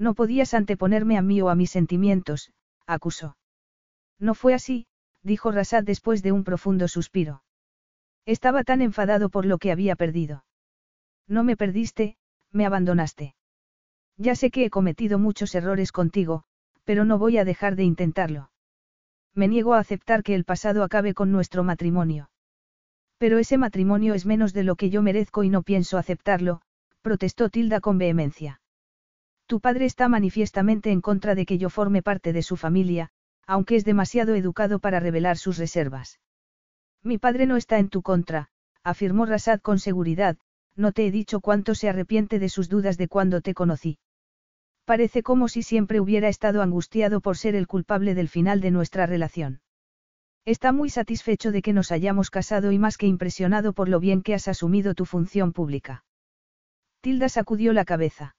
[0.00, 2.50] No podías anteponerme a mí o a mis sentimientos,
[2.86, 3.36] acusó.
[4.18, 4.86] No fue así,
[5.22, 7.42] dijo Rasad después de un profundo suspiro.
[8.24, 10.46] Estaba tan enfadado por lo que había perdido.
[11.28, 12.16] No me perdiste,
[12.50, 13.34] me abandonaste.
[14.16, 16.44] Ya sé que he cometido muchos errores contigo,
[16.84, 18.50] pero no voy a dejar de intentarlo.
[19.34, 22.30] Me niego a aceptar que el pasado acabe con nuestro matrimonio.
[23.18, 26.62] Pero ese matrimonio es menos de lo que yo merezco y no pienso aceptarlo,
[27.02, 28.59] protestó Tilda con vehemencia.
[29.50, 33.10] Tu padre está manifiestamente en contra de que yo forme parte de su familia,
[33.48, 36.20] aunque es demasiado educado para revelar sus reservas.
[37.02, 38.46] Mi padre no está en tu contra,
[38.84, 40.38] afirmó Rasad con seguridad,
[40.76, 43.98] no te he dicho cuánto se arrepiente de sus dudas de cuando te conocí.
[44.84, 49.06] Parece como si siempre hubiera estado angustiado por ser el culpable del final de nuestra
[49.06, 49.62] relación.
[50.44, 54.22] Está muy satisfecho de que nos hayamos casado y más que impresionado por lo bien
[54.22, 56.04] que has asumido tu función pública.
[57.00, 58.36] Tilda sacudió la cabeza.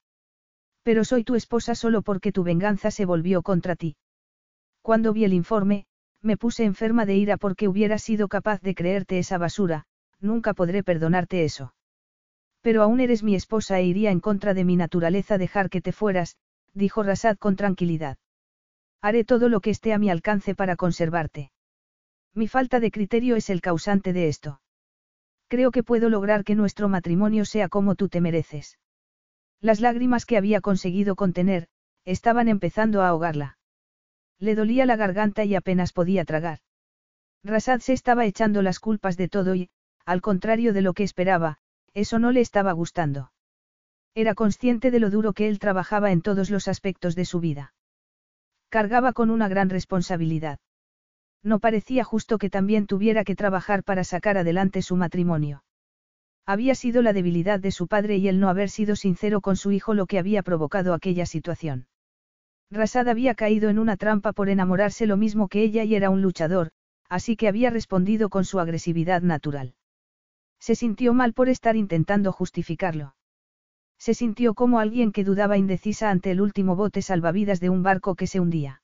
[0.84, 3.96] Pero soy tu esposa solo porque tu venganza se volvió contra ti.
[4.82, 5.86] Cuando vi el informe,
[6.22, 9.86] me puse enferma de ira porque hubiera sido capaz de creerte esa basura,
[10.20, 11.74] nunca podré perdonarte eso.
[12.62, 15.92] Pero aún eres mi esposa e iría en contra de mi naturaleza dejar que te
[15.92, 16.38] fueras,
[16.74, 18.18] dijo Rasad con tranquilidad.
[19.02, 21.52] Haré todo lo que esté a mi alcance para conservarte.
[22.34, 24.62] Mi falta de criterio es el causante de esto.
[25.48, 28.78] Creo que puedo lograr que nuestro matrimonio sea como tú te mereces.
[29.62, 31.68] Las lágrimas que había conseguido contener,
[32.04, 33.58] estaban empezando a ahogarla.
[34.40, 36.60] Le dolía la garganta y apenas podía tragar.
[37.44, 39.70] Rasad se estaba echando las culpas de todo y,
[40.06, 41.60] al contrario de lo que esperaba,
[41.94, 43.32] eso no le estaba gustando.
[44.16, 47.74] Era consciente de lo duro que él trabajaba en todos los aspectos de su vida.
[48.70, 50.60] Cargaba con una gran responsabilidad.
[51.44, 55.64] No parecía justo que también tuviera que trabajar para sacar adelante su matrimonio.
[56.52, 59.72] Había sido la debilidad de su padre y el no haber sido sincero con su
[59.72, 61.88] hijo lo que había provocado aquella situación.
[62.70, 66.22] Rasad había caído en una trampa por enamorarse lo mismo que ella y era un
[66.22, 66.72] luchador,
[67.08, 69.76] así que había respondido con su agresividad natural.
[70.60, 73.16] Se sintió mal por estar intentando justificarlo.
[73.98, 78.16] Se sintió como alguien que dudaba indecisa ante el último bote salvavidas de un barco
[78.16, 78.82] que se hundía.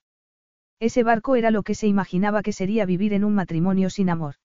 [0.79, 4.35] Ese barco era lo que se imaginaba que sería vivir en un matrimonio sin amor.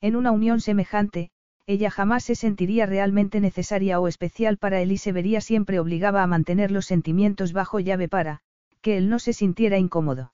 [0.00, 1.30] En una unión semejante,
[1.68, 6.22] ella jamás se sentiría realmente necesaria o especial para él y se vería siempre obligada
[6.22, 8.40] a mantener los sentimientos bajo llave para,
[8.80, 10.32] que él no se sintiera incómodo.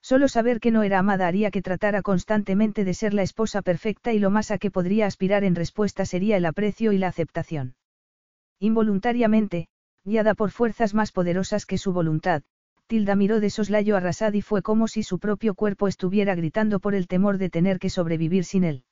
[0.00, 4.12] Solo saber que no era amada haría que tratara constantemente de ser la esposa perfecta
[4.12, 7.74] y lo más a que podría aspirar en respuesta sería el aprecio y la aceptación.
[8.60, 9.66] Involuntariamente,
[10.04, 12.44] guiada por fuerzas más poderosas que su voluntad,
[12.86, 16.78] Tilda miró de soslayo a Rasad y fue como si su propio cuerpo estuviera gritando
[16.78, 18.84] por el temor de tener que sobrevivir sin él.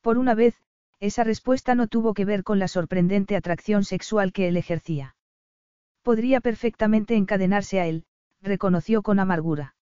[0.00, 0.56] Por una vez,
[1.02, 5.16] esa respuesta no tuvo que ver con la sorprendente atracción sexual que él ejercía.
[6.02, 8.04] Podría perfectamente encadenarse a él,
[8.40, 9.74] reconoció con amargura.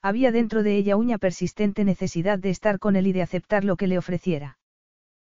[0.00, 3.76] Había dentro de ella una persistente necesidad de estar con él y de aceptar lo
[3.76, 4.58] que le ofreciera.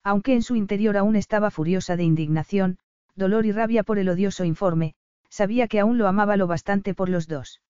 [0.02, 2.78] Aunque en su interior aún estaba furiosa de indignación,
[3.14, 4.94] dolor y rabia por el odioso informe,
[5.28, 7.60] sabía que aún lo amaba lo bastante por los dos.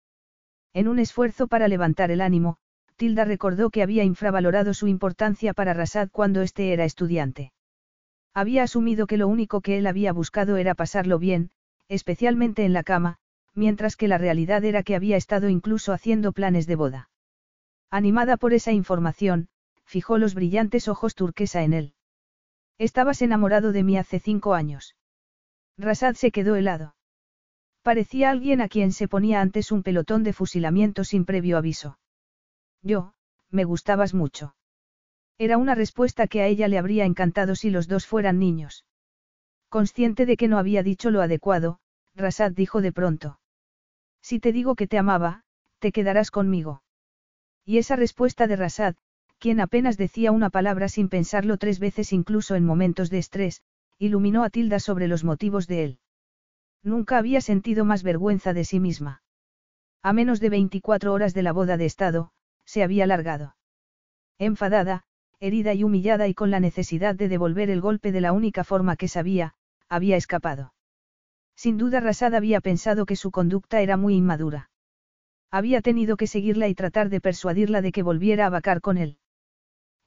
[0.75, 2.59] En un esfuerzo para levantar el ánimo,
[2.97, 7.53] Tilda recordó que había infravalorado su importancia para Rasad cuando éste era estudiante.
[8.35, 11.51] Había asumido que lo único que él había buscado era pasarlo bien,
[11.89, 13.19] especialmente en la cama,
[13.55, 17.11] mientras que la realidad era que había estado incluso haciendo planes de boda.
[17.91, 19.49] Animada por esa información,
[19.85, 21.95] fijó los brillantes ojos turquesa en él.
[22.79, 24.97] Estabas enamorado de mí hace cinco años.
[25.77, 26.95] Rasad se quedó helado.
[27.83, 31.99] Parecía alguien a quien se ponía antes un pelotón de fusilamiento sin previo aviso.
[32.83, 33.15] Yo,
[33.51, 34.55] me gustabas mucho.
[35.39, 38.85] Era una respuesta que a ella le habría encantado si los dos fueran niños.
[39.69, 41.79] Consciente de que no había dicho lo adecuado,
[42.15, 43.41] Rasad dijo de pronto.
[44.21, 45.45] Si te digo que te amaba,
[45.79, 46.83] te quedarás conmigo.
[47.65, 48.97] Y esa respuesta de Rasad,
[49.39, 53.63] quien apenas decía una palabra sin pensarlo tres veces incluso en momentos de estrés,
[53.99, 55.99] iluminó a Tilda sobre los motivos de él.
[56.83, 59.23] Nunca había sentido más vergüenza de sí misma.
[60.03, 62.33] A menos de 24 horas de la boda de Estado,
[62.73, 63.55] se había largado.
[64.39, 65.03] Enfadada,
[65.41, 68.97] herida y humillada y con la necesidad de devolver el golpe de la única forma
[68.97, 69.53] que sabía,
[69.91, 70.73] había escapado.
[71.55, 74.71] Sin duda Rasad había pensado que su conducta era muy inmadura.
[75.51, 79.19] Había tenido que seguirla y tratar de persuadirla de que volviera a vacar con él.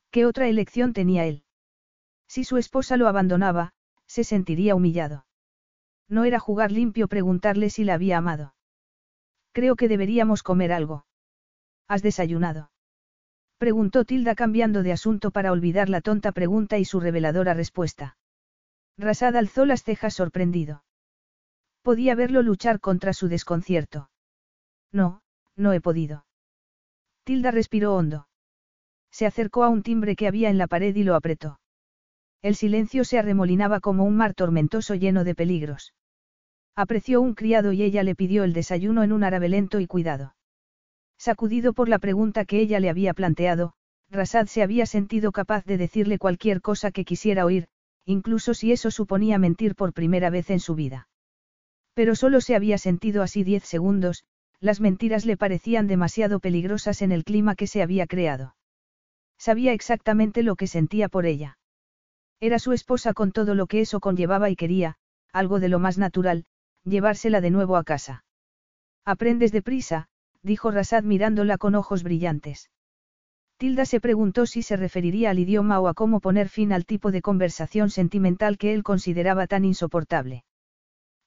[0.10, 1.44] ¿Qué otra elección tenía él?
[2.28, 3.74] Si su esposa lo abandonaba,
[4.08, 5.28] se sentiría humillado.
[6.10, 8.56] No era jugar limpio preguntarle si la había amado.
[9.52, 11.06] Creo que deberíamos comer algo.
[11.88, 12.72] ¿Has desayunado?
[13.58, 18.18] Preguntó Tilda cambiando de asunto para olvidar la tonta pregunta y su reveladora respuesta.
[18.98, 20.84] Rasad alzó las cejas sorprendido.
[21.82, 24.10] Podía verlo luchar contra su desconcierto.
[24.92, 25.22] No,
[25.56, 26.26] no he podido.
[27.24, 28.28] Tilda respiró hondo.
[29.12, 31.60] Se acercó a un timbre que había en la pared y lo apretó.
[32.42, 35.94] El silencio se arremolinaba como un mar tormentoso lleno de peligros.
[36.76, 40.35] Apreció un criado y ella le pidió el desayuno en un árabe lento y cuidado.
[41.26, 43.74] Sacudido por la pregunta que ella le había planteado,
[44.12, 47.68] Rasad se había sentido capaz de decirle cualquier cosa que quisiera oír,
[48.06, 51.08] incluso si eso suponía mentir por primera vez en su vida.
[51.96, 54.24] Pero solo se había sentido así diez segundos,
[54.60, 58.56] las mentiras le parecían demasiado peligrosas en el clima que se había creado.
[59.40, 61.58] Sabía exactamente lo que sentía por ella.
[62.40, 64.98] Era su esposa con todo lo que eso conllevaba y quería,
[65.34, 66.46] algo de lo más natural,
[66.84, 68.24] llevársela de nuevo a casa.
[69.06, 70.08] Aprendes deprisa,
[70.46, 72.70] dijo Rasad mirándola con ojos brillantes.
[73.58, 77.12] Tilda se preguntó si se referiría al idioma o a cómo poner fin al tipo
[77.12, 80.44] de conversación sentimental que él consideraba tan insoportable.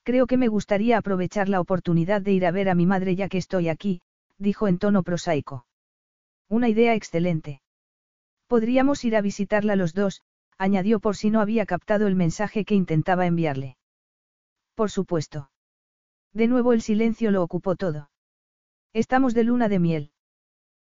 [0.05, 3.29] Creo que me gustaría aprovechar la oportunidad de ir a ver a mi madre ya
[3.29, 4.03] que estoy aquí,
[4.39, 5.67] dijo en tono prosaico.
[6.49, 7.61] Una idea excelente.
[8.47, 10.23] Podríamos ir a visitarla los dos,
[10.59, 13.77] añadió por si no había captado el mensaje que intentaba enviarle.
[14.75, 15.51] Por supuesto.
[16.33, 18.11] De nuevo el silencio lo ocupó todo.
[18.93, 20.13] Estamos de luna de miel.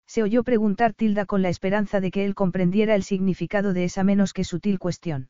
[0.07, 4.03] Se oyó preguntar Tilda con la esperanza de que él comprendiera el significado de esa
[4.03, 5.29] menos que sutil cuestión.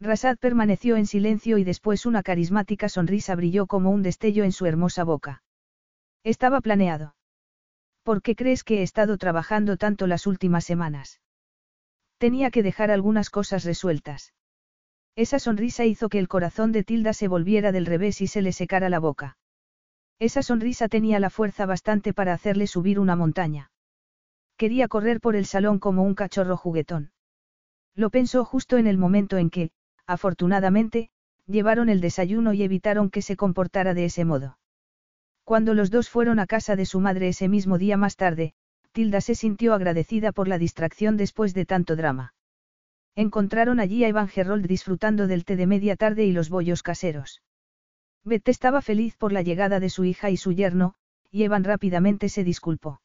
[0.00, 4.66] Rasad permaneció en silencio y después una carismática sonrisa brilló como un destello en su
[4.66, 5.42] hermosa boca.
[6.24, 7.14] Estaba planeado.
[8.02, 11.20] ¿Por qué crees que he estado trabajando tanto las últimas semanas?
[12.18, 14.34] Tenía que dejar algunas cosas resueltas.
[15.16, 18.52] Esa sonrisa hizo que el corazón de Tilda se volviera del revés y se le
[18.52, 19.38] secara la boca.
[20.18, 23.70] Esa sonrisa tenía la fuerza bastante para hacerle subir una montaña.
[24.56, 27.10] Quería correr por el salón como un cachorro juguetón.
[27.94, 29.70] Lo pensó justo en el momento en que,
[30.06, 31.10] afortunadamente,
[31.46, 34.58] llevaron el desayuno y evitaron que se comportara de ese modo.
[35.44, 38.54] Cuando los dos fueron a casa de su madre ese mismo día más tarde,
[38.92, 42.34] Tilda se sintió agradecida por la distracción después de tanto drama.
[43.14, 47.42] Encontraron allí a Evan Gerold disfrutando del té de media tarde y los bollos caseros.
[48.26, 50.94] Beth estaba feliz por la llegada de su hija y su yerno,
[51.30, 53.00] y Evan rápidamente se disculpó.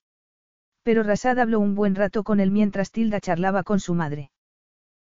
[0.81, 4.31] Pero Rasad habló un buen rato con él mientras Tilda charlaba con su madre.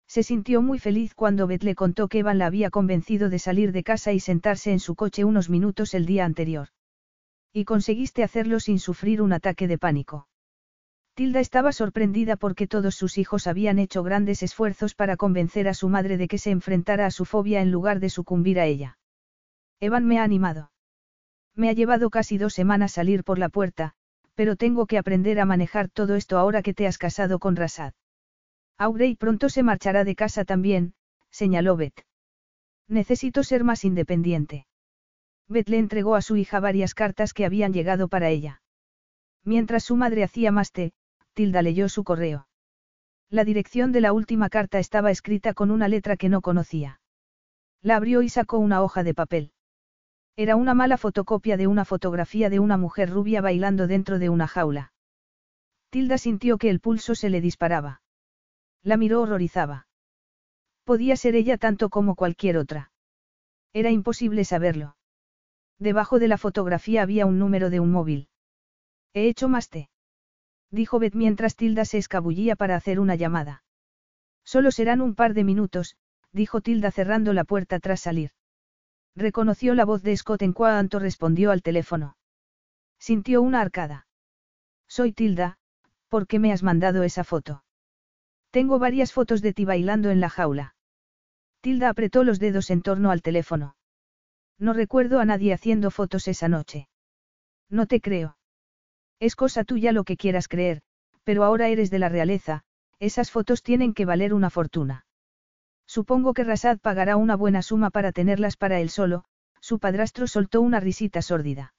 [0.06, 3.72] Se sintió muy feliz cuando Beth le contó que Evan la había convencido de salir
[3.72, 6.68] de casa y sentarse en su coche unos minutos el día anterior.
[7.52, 10.28] Y conseguiste hacerlo sin sufrir un ataque de pánico.
[11.12, 15.90] Tilda estaba sorprendida porque todos sus hijos habían hecho grandes esfuerzos para convencer a su
[15.90, 18.96] madre de que se enfrentara a su fobia en lugar de sucumbir a ella.
[19.80, 20.70] Evan me ha animado.
[21.54, 23.94] Me ha llevado casi dos semanas salir por la puerta,
[24.34, 27.94] pero tengo que aprender a manejar todo esto ahora que te has casado con Rasad.
[28.78, 30.94] Aubrey pronto se marchará de casa también,
[31.30, 32.04] señaló Beth.
[32.88, 34.66] Necesito ser más independiente.
[35.48, 38.62] Beth le entregó a su hija varias cartas que habían llegado para ella.
[39.44, 40.92] Mientras su madre hacía más té,
[41.32, 42.48] Tilda leyó su correo.
[43.30, 47.00] La dirección de la última carta estaba escrita con una letra que no conocía.
[47.80, 49.52] La abrió y sacó una hoja de papel.
[50.36, 54.46] Era una mala fotocopia de una fotografía de una mujer rubia bailando dentro de una
[54.46, 54.92] jaula.
[55.90, 58.02] Tilda sintió que el pulso se le disparaba.
[58.82, 59.88] La miró horrorizada.
[60.84, 62.92] Podía ser ella tanto como cualquier otra.
[63.72, 64.96] Era imposible saberlo.
[65.78, 68.28] Debajo de la fotografía había un número de un móvil.
[69.14, 69.88] He hecho más té
[70.70, 73.64] dijo Beth mientras Tilda se escabullía para hacer una llamada.
[74.44, 75.96] Solo serán un par de minutos,
[76.32, 78.30] dijo Tilda cerrando la puerta tras salir.
[79.16, 82.18] Reconoció la voz de Scott en cuanto respondió al teléfono.
[82.98, 84.06] Sintió una arcada.
[84.86, 85.56] Soy Tilda,
[86.08, 87.64] ¿por qué me has mandado esa foto?
[88.50, 90.74] Tengo varias fotos de ti bailando en la jaula.
[91.62, 93.76] Tilda apretó los dedos en torno al teléfono.
[94.58, 96.88] No recuerdo a nadie haciendo fotos esa noche.
[97.70, 98.36] No te creo.
[99.18, 100.82] Es cosa tuya lo que quieras creer,
[101.24, 102.64] pero ahora eres de la realeza,
[102.98, 105.05] esas fotos tienen que valer una fortuna.
[105.86, 109.24] Supongo que Rasad pagará una buena suma para tenerlas para él solo,
[109.60, 111.74] su padrastro soltó una risita sórdida.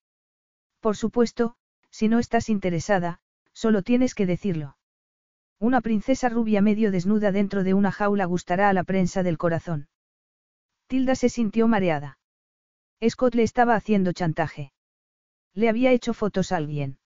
[0.80, 1.56] Por supuesto,
[1.90, 3.20] si no estás interesada,
[3.54, 4.78] solo tienes que decirlo.
[5.60, 9.88] Una princesa rubia medio desnuda dentro de una jaula gustará a la prensa del corazón.
[10.88, 12.20] Tilda se sintió mareada.
[13.08, 14.72] Scott le estaba haciendo chantaje.
[15.54, 17.00] Le había hecho fotos a alguien.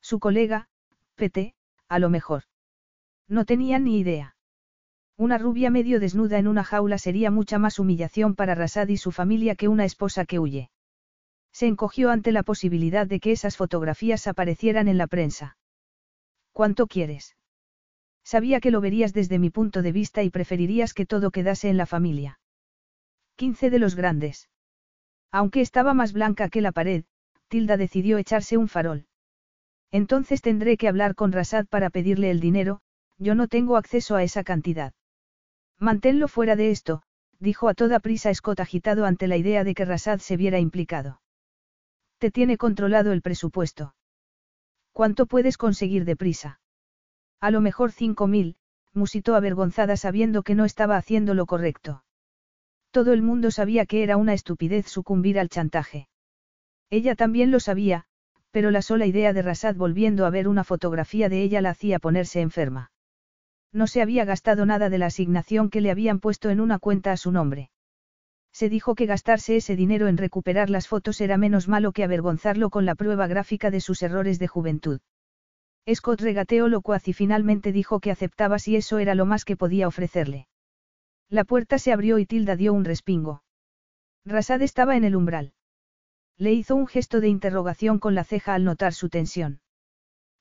[0.00, 0.68] Su colega,
[1.14, 1.54] Pete,
[1.88, 2.44] a lo mejor.
[3.28, 4.35] No tenía ni idea.
[5.18, 9.12] Una rubia medio desnuda en una jaula sería mucha más humillación para Rasad y su
[9.12, 10.70] familia que una esposa que huye.
[11.52, 15.56] Se encogió ante la posibilidad de que esas fotografías aparecieran en la prensa.
[16.52, 17.34] ¿Cuánto quieres?
[18.24, 21.78] Sabía que lo verías desde mi punto de vista y preferirías que todo quedase en
[21.78, 22.40] la familia.
[23.36, 24.50] 15 de los grandes.
[25.32, 27.04] Aunque estaba más blanca que la pared,
[27.48, 29.06] Tilda decidió echarse un farol.
[29.90, 32.80] Entonces tendré que hablar con Rasad para pedirle el dinero,
[33.16, 34.92] yo no tengo acceso a esa cantidad.
[35.78, 37.02] Manténlo fuera de esto,
[37.38, 41.20] dijo a toda prisa Scott agitado ante la idea de que Rasad se viera implicado.
[42.18, 43.94] Te tiene controlado el presupuesto.
[44.92, 46.60] ¿Cuánto puedes conseguir de prisa?
[47.40, 48.56] A lo mejor cinco mil,
[48.94, 52.02] musitó avergonzada sabiendo que no estaba haciendo lo correcto.
[52.90, 56.08] Todo el mundo sabía que era una estupidez sucumbir al chantaje.
[56.88, 58.06] Ella también lo sabía,
[58.50, 61.98] pero la sola idea de Rasad volviendo a ver una fotografía de ella la hacía
[61.98, 62.90] ponerse enferma.
[63.72, 67.12] No se había gastado nada de la asignación que le habían puesto en una cuenta
[67.12, 67.70] a su nombre.
[68.52, 72.70] Se dijo que gastarse ese dinero en recuperar las fotos era menos malo que avergonzarlo
[72.70, 75.00] con la prueba gráfica de sus errores de juventud.
[75.94, 79.86] Scott regateó locuaz y finalmente dijo que aceptaba si eso era lo más que podía
[79.86, 80.48] ofrecerle.
[81.28, 83.42] La puerta se abrió y Tilda dio un respingo.
[84.24, 85.52] Rasad estaba en el umbral.
[86.38, 89.60] Le hizo un gesto de interrogación con la ceja al notar su tensión.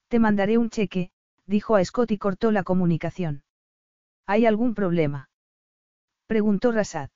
[0.07, 1.11] Te mandaré un cheque,
[1.47, 3.43] dijo a Scott y cortó la comunicación.
[4.25, 5.29] ¿Hay algún problema?
[6.27, 7.09] Preguntó Rasad.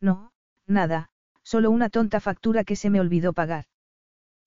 [0.00, 0.32] No,
[0.66, 1.10] nada,
[1.42, 3.66] solo una tonta factura que se me olvidó pagar.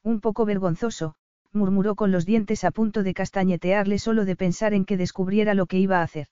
[0.04, 1.16] Un poco vergonzoso,
[1.52, 5.66] murmuró con los dientes a punto de castañetearle solo de pensar en que descubriera lo
[5.68, 6.28] que iba a hacer.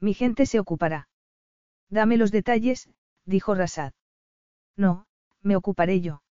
[0.00, 1.08] Mi gente se ocupará.
[1.88, 2.88] Dame los detalles,
[3.24, 3.92] dijo Rasad.
[4.76, 5.06] No,
[5.42, 6.22] me ocuparé yo.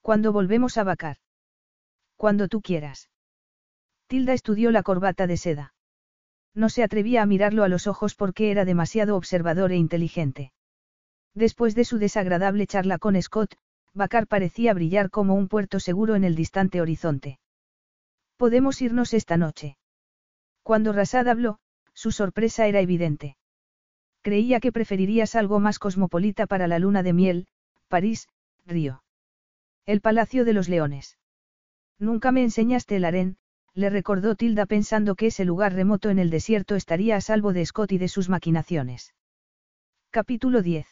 [0.00, 1.16] Cuando volvemos a vacar?
[2.16, 3.08] Cuando tú quieras.
[4.14, 5.74] Tilda estudió la corbata de seda.
[6.54, 10.52] No se atrevía a mirarlo a los ojos porque era demasiado observador e inteligente.
[11.34, 13.56] Después de su desagradable charla con Scott,
[13.92, 17.40] Bacar parecía brillar como un puerto seguro en el distante horizonte.
[18.36, 19.78] Podemos irnos esta noche.
[20.62, 21.58] Cuando Rasad habló,
[21.92, 23.36] Su sorpresa era evidente.
[24.22, 27.48] Creía que preferirías algo más cosmopolita para la luna de miel,
[27.88, 28.28] París,
[28.64, 29.02] Río.
[29.86, 31.18] El Palacio de los Leones.
[31.98, 33.38] Nunca me enseñaste el harén,
[33.74, 37.66] le recordó Tilda pensando que ese lugar remoto en el desierto estaría a salvo de
[37.66, 39.14] Scott y de sus maquinaciones.
[40.10, 40.86] Capítulo 10.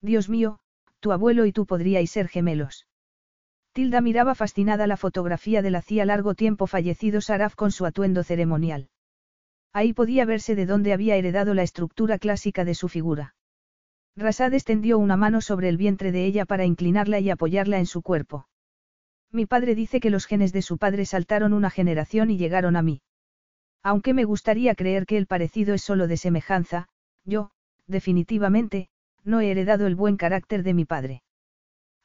[0.00, 0.58] Dios mío,
[1.00, 2.86] tu abuelo y tú podríais ser gemelos.
[3.72, 8.88] Tilda miraba fascinada la fotografía del hacía largo tiempo fallecido Saraf con su atuendo ceremonial.
[9.72, 13.34] Ahí podía verse de dónde había heredado la estructura clásica de su figura.
[14.16, 18.02] Rasad extendió una mano sobre el vientre de ella para inclinarla y apoyarla en su
[18.02, 18.46] cuerpo.
[19.32, 22.82] Mi padre dice que los genes de su padre saltaron una generación y llegaron a
[22.82, 23.00] mí.
[23.82, 26.88] Aunque me gustaría creer que el parecido es solo de semejanza,
[27.24, 27.50] yo,
[27.86, 28.90] definitivamente,
[29.24, 31.22] no he heredado el buen carácter de mi padre.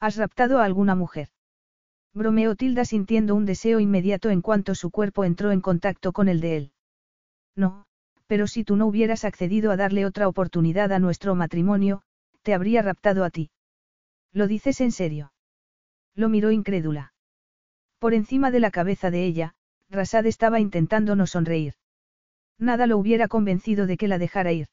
[0.00, 1.28] ¿Has raptado a alguna mujer?
[2.14, 6.40] Bromeó Tilda sintiendo un deseo inmediato en cuanto su cuerpo entró en contacto con el
[6.40, 6.72] de él.
[7.54, 7.84] No,
[8.26, 12.02] pero si tú no hubieras accedido a darle otra oportunidad a nuestro matrimonio,
[12.42, 13.50] te habría raptado a ti.
[14.32, 15.32] ¿Lo dices en serio?
[16.14, 17.12] Lo miró incrédula.
[17.98, 19.54] Por encima de la cabeza de ella,
[19.90, 21.74] Rasad estaba intentando no sonreír.
[22.58, 24.68] Nada lo hubiera convencido de que la dejara ir.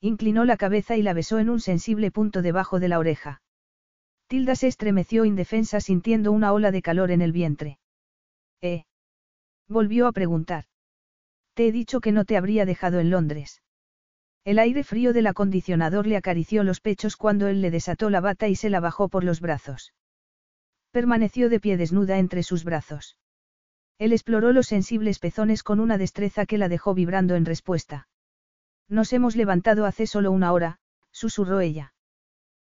[0.00, 3.42] Inclinó la cabeza y la besó en un sensible punto debajo de la oreja.
[4.28, 7.78] Tilda se estremeció indefensa sintiendo una ola de calor en el vientre.
[8.60, 8.84] ¿Eh?
[9.68, 10.64] Volvió a preguntar.
[11.54, 13.62] Te he dicho que no te habría dejado en Londres.
[14.44, 18.48] El aire frío del acondicionador le acarició los pechos cuando él le desató la bata
[18.48, 19.92] y se la bajó por los brazos.
[20.96, 23.18] Permaneció de pie desnuda entre sus brazos.
[23.98, 28.08] Él exploró los sensibles pezones con una destreza que la dejó vibrando en respuesta.
[28.88, 30.78] Nos hemos levantado hace solo una hora,
[31.10, 31.92] susurró ella.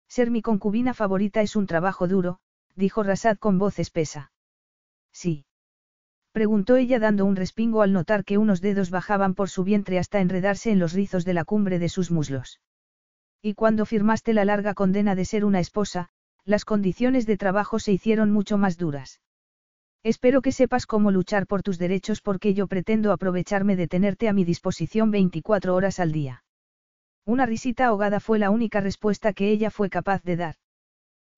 [0.07, 2.37] Ser mi concubina favorita es un trabajo duro,
[2.75, 4.31] dijo Rasad con voz espesa.
[5.11, 5.47] Sí.
[6.31, 10.19] Preguntó ella dando un respingo al notar que unos dedos bajaban por su vientre hasta
[10.19, 12.61] enredarse en los rizos de la cumbre de sus muslos.
[13.41, 16.11] Y cuando firmaste la larga condena de ser una esposa,
[16.49, 19.21] las condiciones de trabajo se hicieron mucho más duras.
[20.01, 24.33] Espero que sepas cómo luchar por tus derechos porque yo pretendo aprovecharme de tenerte a
[24.33, 26.43] mi disposición 24 horas al día.
[27.23, 30.55] Una risita ahogada fue la única respuesta que ella fue capaz de dar.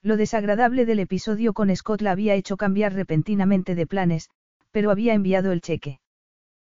[0.01, 4.29] Lo desagradable del episodio con Scott la había hecho cambiar repentinamente de planes,
[4.71, 5.99] pero había enviado el cheque.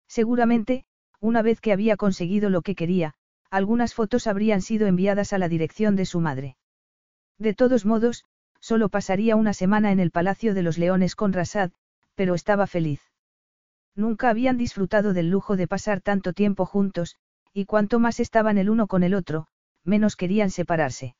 [0.07, 0.85] Seguramente,
[1.19, 3.16] una vez que había conseguido lo que quería,
[3.49, 6.57] algunas fotos habrían sido enviadas a la dirección de su madre.
[7.40, 8.25] De todos modos,
[8.59, 11.72] solo pasaría una semana en el Palacio de los Leones con Rasad,
[12.16, 13.01] pero estaba feliz.
[13.95, 17.16] Nunca habían disfrutado del lujo de pasar tanto tiempo juntos,
[17.53, 19.48] y cuanto más estaban el uno con el otro,
[19.83, 21.16] menos querían separarse.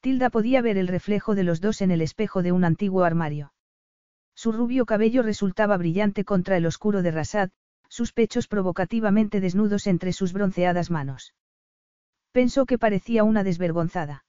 [0.00, 3.52] Tilda podía ver el reflejo de los dos en el espejo de un antiguo armario.
[4.34, 7.50] Su rubio cabello resultaba brillante contra el oscuro de Rasad,
[7.88, 11.34] sus pechos provocativamente desnudos entre sus bronceadas manos.
[12.32, 14.25] Pensó que parecía una desvergonzada.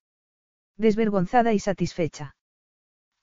[0.77, 2.35] Desvergonzada y satisfecha.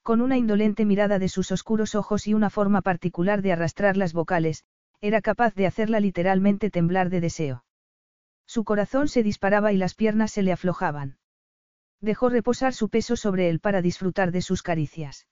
[0.02, 4.12] Con una indolente mirada de sus oscuros ojos y una forma particular de arrastrar las
[4.12, 4.65] vocales,
[5.00, 7.65] era capaz de hacerla literalmente temblar de deseo.
[8.44, 11.18] Su corazón se disparaba y las piernas se le aflojaban.
[12.00, 15.28] Dejó reposar su peso sobre él para disfrutar de sus caricias.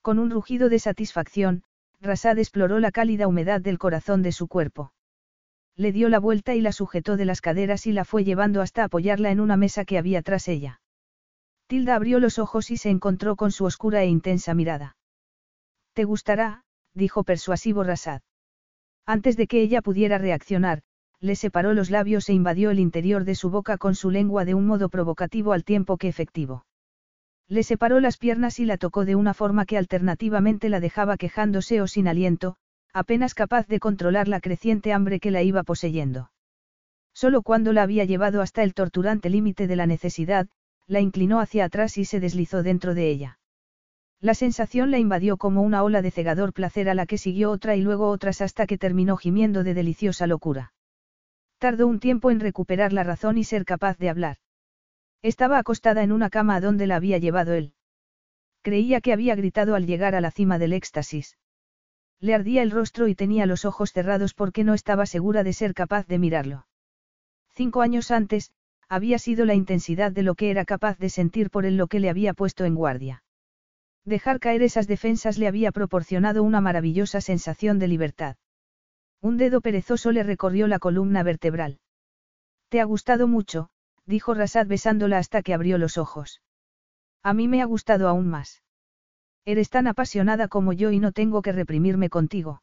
[0.00, 1.64] Con un rugido de satisfacción,
[2.00, 4.92] Rasad exploró la cálida humedad del corazón de su cuerpo.
[5.74, 8.84] Le dio la vuelta y la sujetó de las caderas y la fue llevando hasta
[8.84, 10.81] apoyarla en una mesa que había tras ella.
[11.72, 14.98] Tilda abrió los ojos y se encontró con su oscura e intensa mirada.
[15.94, 18.20] Te gustará, dijo persuasivo Rasad.
[19.06, 20.82] Antes de que ella pudiera reaccionar,
[21.18, 24.52] le separó los labios e invadió el interior de su boca con su lengua de
[24.52, 26.66] un modo provocativo al tiempo que efectivo.
[27.48, 31.80] Le separó las piernas y la tocó de una forma que alternativamente la dejaba quejándose
[31.80, 32.56] o sin aliento,
[32.92, 36.32] apenas capaz de controlar la creciente hambre que la iba poseyendo.
[37.14, 40.48] Solo cuando la había llevado hasta el torturante límite de la necesidad,
[40.86, 43.38] la inclinó hacia atrás y se deslizó dentro de ella.
[44.20, 47.74] La sensación la invadió como una ola de cegador placer a la que siguió otra
[47.74, 50.72] y luego otras hasta que terminó gimiendo de deliciosa locura.
[51.58, 54.36] Tardó un tiempo en recuperar la razón y ser capaz de hablar.
[55.22, 57.74] Estaba acostada en una cama a donde la había llevado él.
[58.62, 61.36] Creía que había gritado al llegar a la cima del éxtasis.
[62.20, 65.74] Le ardía el rostro y tenía los ojos cerrados porque no estaba segura de ser
[65.74, 66.66] capaz de mirarlo.
[67.50, 68.52] Cinco años antes,
[68.92, 71.98] había sido la intensidad de lo que era capaz de sentir por él lo que
[71.98, 73.24] le había puesto en guardia.
[74.04, 78.36] Dejar caer esas defensas le había proporcionado una maravillosa sensación de libertad.
[79.22, 81.80] Un dedo perezoso le recorrió la columna vertebral.
[82.68, 83.70] Te ha gustado mucho,
[84.04, 86.42] dijo Rasad besándola hasta que abrió los ojos.
[87.22, 88.62] A mí me ha gustado aún más.
[89.46, 92.62] Eres tan apasionada como yo y no tengo que reprimirme contigo.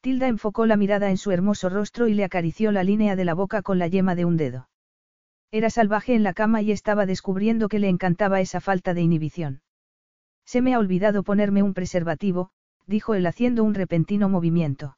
[0.00, 3.34] Tilda enfocó la mirada en su hermoso rostro y le acarició la línea de la
[3.34, 4.68] boca con la yema de un dedo.
[5.54, 9.60] Era salvaje en la cama y estaba descubriendo que le encantaba esa falta de inhibición.
[10.44, 12.50] Se me ha olvidado ponerme un preservativo,
[12.88, 14.96] dijo él haciendo un repentino movimiento.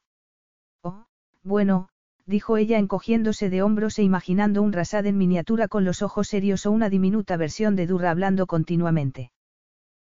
[0.81, 1.05] Oh,
[1.43, 1.89] bueno,
[2.25, 6.65] dijo ella encogiéndose de hombros e imaginando un rasad en miniatura con los ojos serios
[6.65, 9.31] o una diminuta versión de Durra hablando continuamente.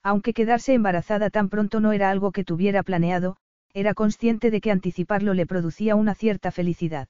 [0.01, 3.35] Aunque quedarse embarazada tan pronto no era algo que tuviera planeado,
[3.73, 7.09] era consciente de que anticiparlo le producía una cierta felicidad.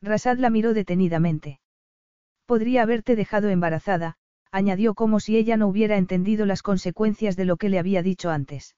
[0.00, 1.60] Rasad la miró detenidamente.
[2.46, 4.16] Podría haberte dejado embarazada,
[4.50, 8.30] añadió como si ella no hubiera entendido las consecuencias de lo que le había dicho
[8.30, 8.76] antes.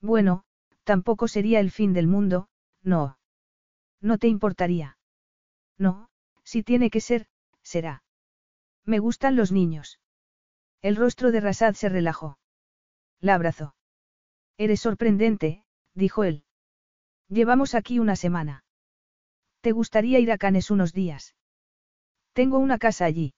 [0.00, 0.44] Bueno,
[0.84, 2.48] tampoco sería el fin del mundo,
[2.82, 3.18] no.
[4.00, 4.98] No te importaría.
[5.76, 6.08] No,
[6.44, 7.26] si tiene que ser,
[7.62, 8.02] será.
[8.84, 10.00] Me gustan los niños.
[10.80, 12.38] El rostro de Rasad se relajó.
[13.20, 13.74] La abrazó.
[14.56, 16.44] Eres sorprendente, dijo él.
[17.28, 18.64] Llevamos aquí una semana.
[19.60, 21.34] ¿Te gustaría ir a Canes unos días?
[22.38, 23.34] Tengo una casa allí.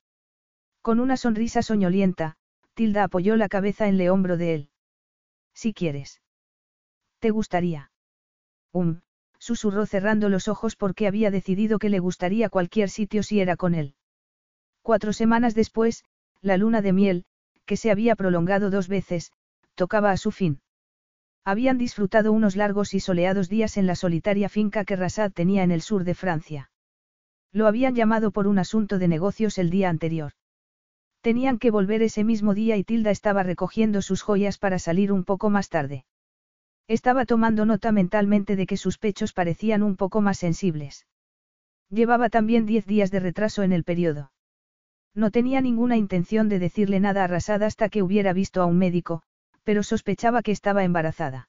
[0.83, 2.37] Con una sonrisa soñolienta,
[2.75, 4.69] Tilda apoyó la cabeza en el hombro de él.
[5.55, 6.20] Si quieres.
[7.19, 7.93] ¿Te gustaría?
[8.75, 9.01] Um,
[9.39, 13.75] susurró cerrando los ojos porque había decidido que le gustaría cualquier sitio si era con
[13.75, 13.95] él.
[14.83, 16.05] Cuatro semanas después,
[16.43, 17.25] la luna de miel,
[17.65, 19.33] que se había prolongado dos veces,
[19.77, 20.61] tocaba a su fin.
[21.43, 25.70] Habían disfrutado unos largos y soleados días en la solitaria finca que Rasad tenía en
[25.70, 26.70] el sur de Francia.
[27.53, 30.33] Lo habían llamado por un asunto de negocios el día anterior.
[31.20, 35.25] Tenían que volver ese mismo día y Tilda estaba recogiendo sus joyas para salir un
[35.25, 36.05] poco más tarde.
[36.89, 41.07] Estaba tomando nota mentalmente de que sus pechos parecían un poco más sensibles.
[41.91, 44.33] Llevaba también diez días de retraso en el periodo.
[45.15, 49.23] No tenía ninguna intención de decirle nada a hasta que hubiera visto a un médico,
[49.65, 51.49] pero sospechaba que estaba embarazada.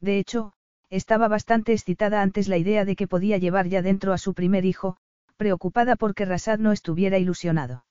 [0.00, 0.54] De hecho,
[0.88, 4.64] estaba bastante excitada antes la idea de que podía llevar ya dentro a su primer
[4.64, 4.96] hijo,
[5.40, 7.86] preocupada porque Rasad no estuviera ilusionado.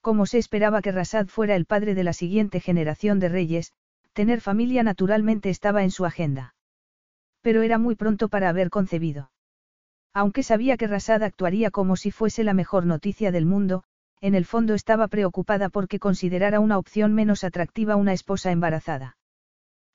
[0.00, 3.72] Como se esperaba que Rasad fuera el padre de la siguiente generación de reyes,
[4.12, 6.54] tener familia naturalmente estaba en su agenda.
[7.40, 9.32] Pero era muy pronto para haber concebido.
[10.14, 13.82] Aunque sabía que Rasad actuaría como si fuese la mejor noticia del mundo,
[14.20, 19.16] en el fondo estaba preocupada porque considerara una opción menos atractiva una esposa embarazada.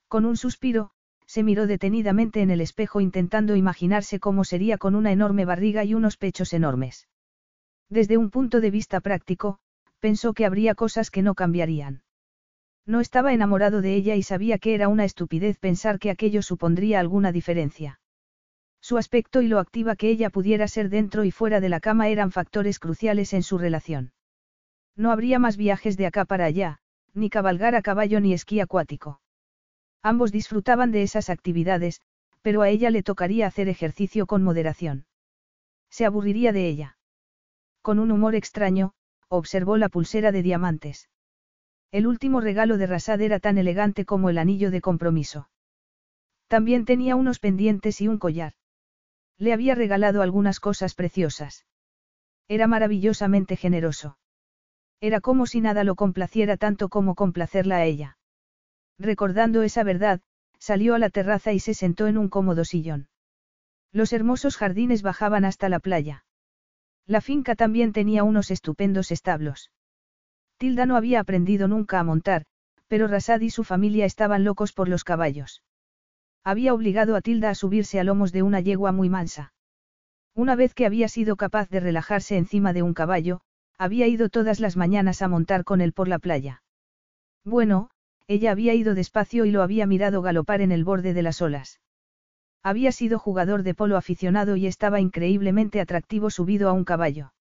[0.08, 0.90] Con un suspiro,
[1.26, 5.94] se miró detenidamente en el espejo intentando imaginarse cómo sería con una enorme barriga y
[5.94, 7.08] unos pechos enormes.
[7.88, 9.58] Desde un punto de vista práctico,
[10.00, 12.02] pensó que habría cosas que no cambiarían.
[12.86, 17.00] No estaba enamorado de ella y sabía que era una estupidez pensar que aquello supondría
[17.00, 18.00] alguna diferencia.
[18.80, 22.08] Su aspecto y lo activa que ella pudiera ser dentro y fuera de la cama
[22.08, 24.12] eran factores cruciales en su relación.
[24.94, 26.78] No habría más viajes de acá para allá,
[27.12, 29.20] ni cabalgar a caballo ni esquí acuático.
[30.02, 32.00] Ambos disfrutaban de esas actividades,
[32.42, 35.06] pero a ella le tocaría hacer ejercicio con moderación.
[35.90, 36.98] Se aburriría de ella.
[37.82, 38.92] Con un humor extraño,
[39.28, 41.08] observó la pulsera de diamantes.
[41.90, 45.48] El último regalo de Rasad era tan elegante como el anillo de compromiso.
[46.48, 48.54] También tenía unos pendientes y un collar.
[49.38, 51.66] Le había regalado algunas cosas preciosas.
[52.48, 54.18] Era maravillosamente generoso.
[55.00, 58.18] Era como si nada lo complaciera tanto como complacerla a ella.
[58.98, 60.20] Recordando esa verdad,
[60.58, 63.08] salió a la terraza y se sentó en un cómodo sillón.
[63.92, 66.24] Los hermosos jardines bajaban hasta la playa.
[67.06, 69.70] La finca también tenía unos estupendos establos.
[70.58, 72.46] Tilda no había aprendido nunca a montar,
[72.88, 75.62] pero Rasad y su familia estaban locos por los caballos.
[76.42, 79.52] Había obligado a Tilda a subirse a lomos de una yegua muy mansa.
[80.34, 83.40] Una vez que había sido capaz de relajarse encima de un caballo,
[83.78, 86.62] había ido todas las mañanas a montar con él por la playa.
[87.44, 87.90] Bueno,
[88.28, 91.80] ella había ido despacio y lo había mirado galopar en el borde de las olas.
[92.62, 97.32] Había sido jugador de polo aficionado y estaba increíblemente atractivo subido a un caballo.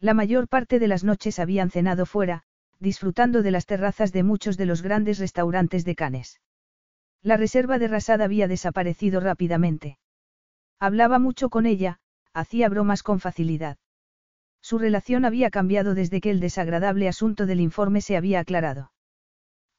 [0.00, 2.42] La mayor parte de las noches habían cenado fuera,
[2.80, 6.40] disfrutando de las terrazas de muchos de los grandes restaurantes de Canes.
[7.22, 9.98] La reserva de Rasad había desaparecido rápidamente.
[10.78, 12.00] Hablaba mucho con ella,
[12.32, 13.76] hacía bromas con facilidad.
[14.62, 18.90] Su relación había cambiado desde que el desagradable asunto del informe se había aclarado.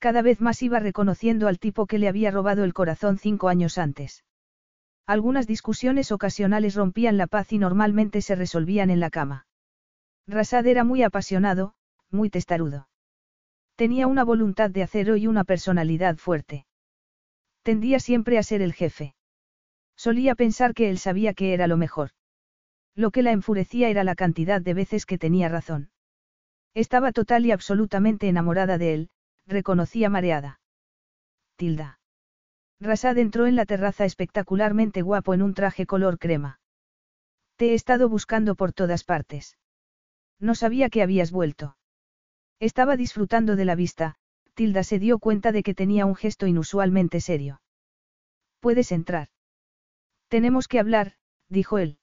[0.01, 3.77] Cada vez más iba reconociendo al tipo que le había robado el corazón cinco años
[3.77, 4.25] antes.
[5.05, 9.45] Algunas discusiones ocasionales rompían la paz y normalmente se resolvían en la cama.
[10.25, 11.75] Rasad era muy apasionado,
[12.09, 12.89] muy testarudo.
[13.75, 16.65] Tenía una voluntad de acero y una personalidad fuerte.
[17.61, 19.13] Tendía siempre a ser el jefe.
[19.95, 22.09] Solía pensar que él sabía que era lo mejor.
[22.95, 25.91] Lo que la enfurecía era la cantidad de veces que tenía razón.
[26.73, 29.09] Estaba total y absolutamente enamorada de él,
[29.51, 30.59] reconocía mareada.
[31.55, 31.99] Tilda.
[32.79, 36.59] Rasad entró en la terraza espectacularmente guapo en un traje color crema.
[37.57, 39.59] Te he estado buscando por todas partes.
[40.39, 41.77] No sabía que habías vuelto.
[42.59, 44.15] Estaba disfrutando de la vista,
[44.55, 47.61] Tilda se dio cuenta de que tenía un gesto inusualmente serio.
[48.59, 49.29] Puedes entrar.
[50.27, 51.13] Tenemos que hablar,
[51.49, 51.99] dijo él.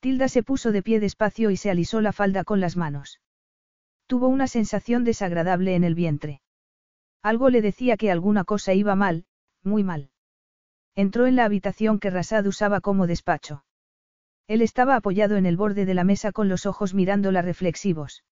[0.00, 3.20] Tilda se puso de pie despacio y se alisó la falda con las manos.
[4.06, 6.42] Tuvo una sensación desagradable en el vientre.
[7.24, 9.24] Algo le decía que alguna cosa iba mal,
[9.62, 10.10] muy mal.
[10.94, 13.64] Entró en la habitación que Rasad usaba como despacho.
[14.46, 18.24] Él estaba apoyado en el borde de la mesa con los ojos mirándola reflexivos.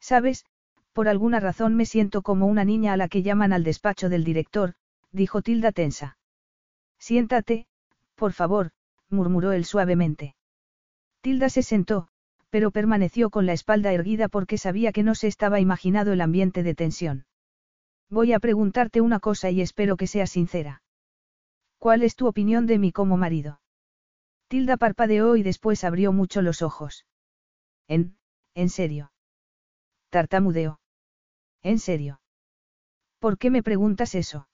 [0.00, 0.44] Sabes,
[0.92, 4.24] por alguna razón me siento como una niña a la que llaman al despacho del
[4.24, 4.74] director,
[5.12, 6.18] dijo Tilda tensa.
[6.98, 7.68] Siéntate,
[8.16, 8.72] por favor,
[9.08, 10.34] murmuró él suavemente.
[11.20, 12.08] Tilda se sentó,
[12.50, 16.64] pero permaneció con la espalda erguida porque sabía que no se estaba imaginado el ambiente
[16.64, 17.26] de tensión.
[18.10, 20.82] Voy a preguntarte una cosa y espero que seas sincera.
[21.78, 23.60] ¿Cuál es tu opinión de mí como marido?
[24.48, 27.06] Tilda parpadeó y después abrió mucho los ojos.
[27.86, 28.16] En,
[28.54, 29.12] en serio.
[30.10, 30.80] Tartamudeó.
[31.62, 32.20] En serio.
[33.18, 34.48] ¿Por qué me preguntas eso?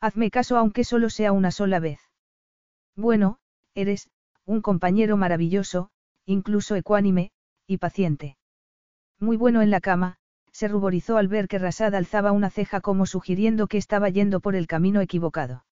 [0.00, 2.00] Hazme caso aunque solo sea una sola vez.
[2.94, 3.38] Bueno,
[3.74, 4.08] eres,
[4.44, 5.90] un compañero maravilloso,
[6.24, 7.32] incluso ecuánime,
[7.66, 8.36] y paciente.
[9.18, 10.18] Muy bueno en la cama,
[10.58, 14.56] se ruborizó al ver que Rasad alzaba una ceja como sugiriendo que estaba yendo por
[14.56, 15.64] el camino equivocado.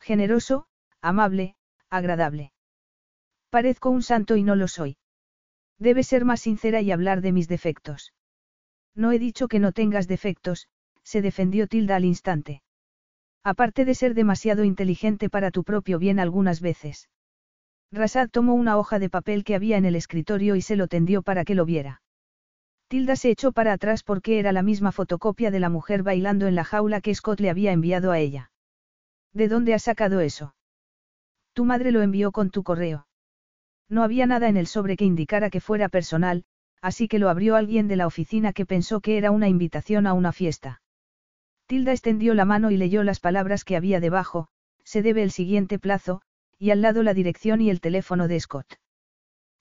[0.00, 0.66] Generoso,
[1.00, 1.54] amable,
[1.90, 2.52] agradable.
[3.50, 4.96] Parezco un santo y no lo soy.
[5.78, 8.12] Debes ser más sincera y hablar de mis defectos.
[8.96, 10.66] No he dicho que no tengas defectos,
[11.04, 12.62] se defendió Tilda al instante.
[13.44, 17.08] Aparte de ser demasiado inteligente para tu propio bien algunas veces.
[17.92, 21.22] Rasad tomó una hoja de papel que había en el escritorio y se lo tendió
[21.22, 22.02] para que lo viera.
[22.90, 26.56] Tilda se echó para atrás porque era la misma fotocopia de la mujer bailando en
[26.56, 28.50] la jaula que Scott le había enviado a ella.
[29.32, 30.56] ¿De dónde has sacado eso?
[31.52, 33.06] Tu madre lo envió con tu correo.
[33.88, 36.42] No había nada en el sobre que indicara que fuera personal,
[36.82, 40.12] así que lo abrió alguien de la oficina que pensó que era una invitación a
[40.12, 40.82] una fiesta.
[41.66, 44.48] Tilda extendió la mano y leyó las palabras que había debajo,
[44.82, 46.22] se debe el siguiente plazo,
[46.58, 48.80] y al lado la dirección y el teléfono de Scott.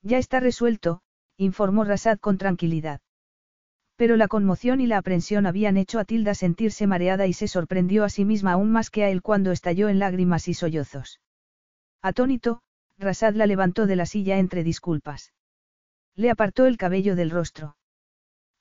[0.02, 1.04] Ya está resuelto,
[1.38, 3.02] informó Rasad con tranquilidad.
[4.00, 8.06] Pero la conmoción y la aprensión habían hecho a Tilda sentirse mareada y se sorprendió
[8.06, 11.20] a sí misma aún más que a él cuando estalló en lágrimas y sollozos.
[12.02, 12.62] Atónito,
[12.98, 15.34] Rasad la levantó de la silla entre disculpas.
[16.16, 17.76] Le apartó el cabello del rostro.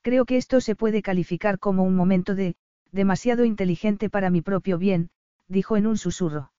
[0.02, 2.56] Creo que esto se puede calificar como un momento de,
[2.90, 5.10] demasiado inteligente para mi propio bien,
[5.46, 6.50] dijo en un susurro.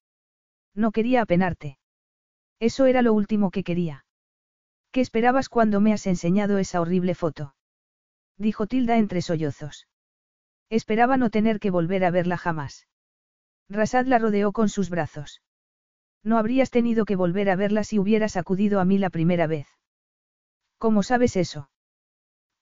[0.73, 1.77] No quería apenarte.
[2.61, 4.05] Eso era lo último que quería.
[4.93, 7.55] ¿Qué esperabas cuando me has enseñado esa horrible foto?
[8.39, 9.87] Dijo Tilda entre sollozos.
[10.69, 12.87] Esperaba no tener que volver a verla jamás.
[13.69, 15.41] Rasad la rodeó con sus brazos.
[16.23, 19.67] No habrías tenido que volver a verla si hubieras acudido a mí la primera vez.
[20.77, 21.69] ¿Cómo sabes eso?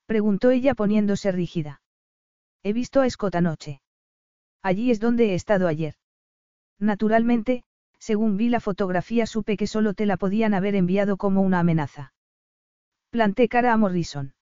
[0.07, 1.81] Preguntó ella poniéndose rígida.
[2.63, 3.81] He visto a Scott anoche.
[4.63, 5.95] Allí es donde he estado ayer.
[6.79, 7.63] Naturalmente,
[7.99, 12.13] según vi la fotografía supe que solo te la podían haber enviado como una amenaza.
[13.11, 14.33] Planté cara a Morrison.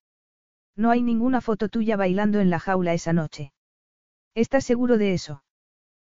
[0.76, 3.54] No hay ninguna foto tuya bailando en la jaula esa noche.
[4.34, 5.44] ¿Estás seguro de eso?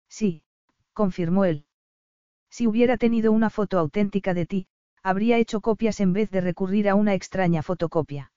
[0.09, 0.43] Sí,
[0.93, 1.67] confirmó él.
[2.51, 4.67] Si hubiera tenido una foto auténtica de ti,
[5.03, 8.33] habría hecho copias en vez de recurrir a una extraña fotocopia.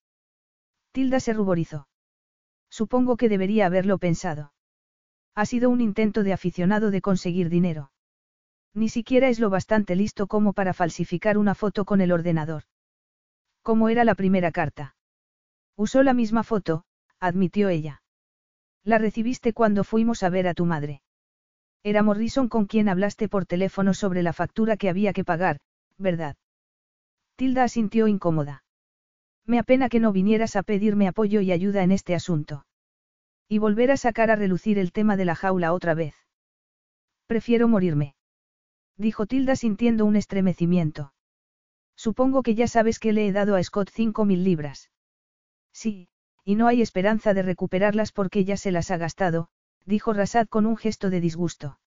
[0.91, 1.87] Tilda se ruborizó.
[2.69, 4.53] Supongo que debería haberlo pensado.
[5.33, 7.91] Ha sido un intento de aficionado de conseguir dinero.
[8.73, 12.63] Ni siquiera es lo bastante listo como para falsificar una foto con el ordenador.
[13.61, 14.95] ¿Cómo era la primera carta?
[15.75, 16.83] Usó la misma foto,
[17.19, 18.01] admitió ella.
[18.83, 21.01] La recibiste cuando fuimos a ver a tu madre.
[21.83, 25.59] Era Morrison con quien hablaste por teléfono sobre la factura que había que pagar,
[25.97, 26.35] ¿verdad?
[27.35, 28.63] Tilda asintió incómoda.
[29.45, 32.65] Me apena que no vinieras a pedirme apoyo y ayuda en este asunto.
[33.47, 36.15] Y volver a sacar a relucir el tema de la jaula otra vez.
[37.27, 38.15] Prefiero morirme
[39.01, 41.13] dijo Tilda sintiendo un estremecimiento.
[41.95, 44.89] Supongo que ya sabes que le he dado a Scott cinco mil libras.
[45.73, 46.09] Sí,
[46.43, 49.49] y no hay esperanza de recuperarlas porque ya se las ha gastado,
[49.85, 51.79] dijo Rasad con un gesto de disgusto.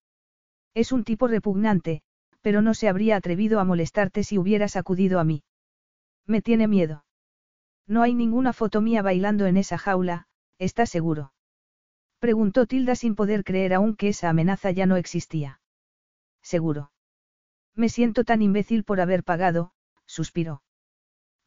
[0.74, 2.02] Es un tipo repugnante,
[2.40, 5.44] pero no se habría atrevido a molestarte si hubieras acudido a mí.
[6.26, 7.04] Me tiene miedo.
[7.86, 10.26] No hay ninguna foto mía bailando en esa jaula,
[10.58, 11.32] ¿estás seguro?
[12.18, 15.60] Preguntó Tilda sin poder creer aún que esa amenaza ya no existía.
[16.42, 16.90] Seguro.
[17.74, 19.72] Me siento tan imbécil por haber pagado,
[20.06, 20.62] suspiró.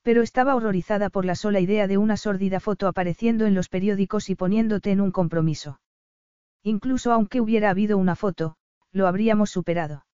[0.08, 4.30] Pero estaba horrorizada por la sola idea de una sórdida foto apareciendo en los periódicos
[4.30, 5.82] y poniéndote en un compromiso.
[6.64, 8.56] Incluso aunque hubiera habido una foto,
[8.94, 10.06] lo habríamos superado.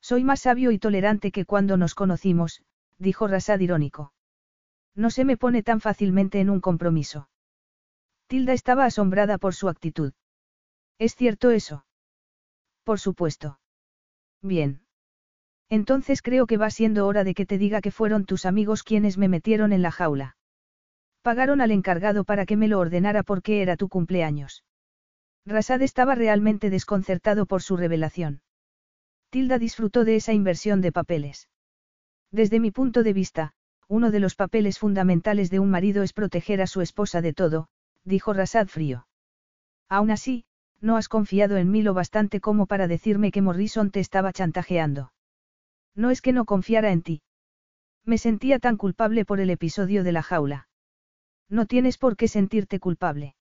[0.00, 2.62] Soy más sabio y tolerante que cuando nos conocimos,
[2.96, 4.14] dijo Rasad irónico.
[4.94, 7.28] No se me pone tan fácilmente en un compromiso.
[8.26, 10.14] Tilda estaba asombrada por su actitud.
[10.98, 11.84] ¿Es cierto eso?
[12.84, 13.60] Por supuesto.
[14.40, 14.80] Bien.
[15.70, 19.16] Entonces creo que va siendo hora de que te diga que fueron tus amigos quienes
[19.16, 20.36] me metieron en la jaula.
[21.22, 24.64] Pagaron al encargado para que me lo ordenara porque era tu cumpleaños.
[25.46, 28.42] Rasad estaba realmente desconcertado por su revelación.
[29.30, 31.48] Tilda disfrutó de esa inversión de papeles.
[32.32, 33.52] Desde mi punto de vista,
[33.86, 37.68] uno de los papeles fundamentales de un marido es proteger a su esposa de todo,
[38.04, 39.06] dijo Rasad frío.
[39.88, 40.44] Aún así,
[40.80, 45.12] no has confiado en mí lo bastante como para decirme que Morrison te estaba chantajeando.
[45.94, 47.22] No es que no confiara en ti.
[48.04, 50.68] Me sentía tan culpable por el episodio de la jaula.
[51.48, 53.34] No tienes por qué sentirte culpable.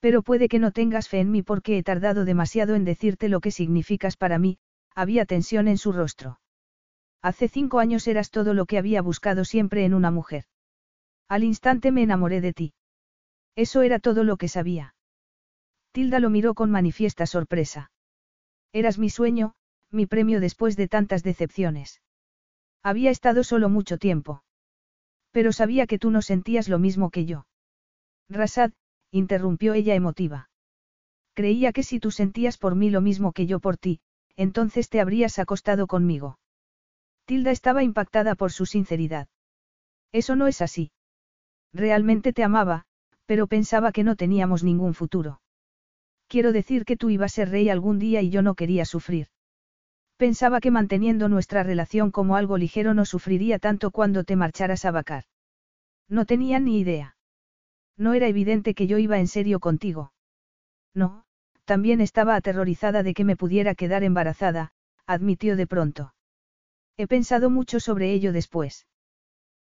[0.00, 3.40] Pero puede que no tengas fe en mí porque he tardado demasiado en decirte lo
[3.40, 4.58] que significas para mí,
[4.94, 6.40] había tensión en su rostro.
[7.20, 10.44] Hace cinco años eras todo lo que había buscado siempre en una mujer.
[11.28, 12.74] Al instante me enamoré de ti.
[13.56, 14.94] Eso era todo lo que sabía.
[15.92, 17.90] Tilda lo miró con manifiesta sorpresa.
[18.72, 19.54] Eras mi sueño,
[19.90, 22.02] mi premio después de tantas decepciones.
[22.82, 24.42] Había estado solo mucho tiempo.
[25.30, 27.46] Pero sabía que tú no sentías lo mismo que yo.
[28.28, 28.72] Rasad,
[29.10, 30.50] interrumpió ella emotiva.
[31.34, 34.00] Creía que si tú sentías por mí lo mismo que yo por ti,
[34.36, 36.38] entonces te habrías acostado conmigo.
[37.24, 39.28] Tilda estaba impactada por su sinceridad.
[40.12, 40.90] Eso no es así.
[41.72, 42.86] Realmente te amaba,
[43.26, 45.40] pero pensaba que no teníamos ningún futuro.
[46.26, 49.28] Quiero decir que tú ibas a ser rey algún día y yo no quería sufrir.
[50.18, 54.90] Pensaba que manteniendo nuestra relación como algo ligero no sufriría tanto cuando te marcharas a
[54.90, 55.24] vacar.
[56.08, 57.16] No tenía ni idea.
[57.96, 60.12] No era evidente que yo iba en serio contigo.
[60.92, 61.24] No,
[61.64, 64.72] también estaba aterrorizada de que me pudiera quedar embarazada,
[65.06, 66.14] admitió de pronto.
[66.96, 68.88] He pensado mucho sobre ello después.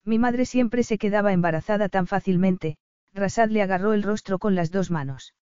[0.03, 2.77] Mi madre siempre se quedaba embarazada tan fácilmente,
[3.13, 5.33] Rasad le agarró el rostro con las dos manos.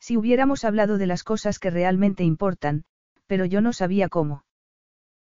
[0.00, 2.84] Si hubiéramos hablado de las cosas que realmente importan,
[3.26, 4.44] pero yo no sabía cómo.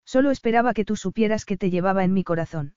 [0.04, 2.74] Solo esperaba que tú supieras que te llevaba en mi corazón.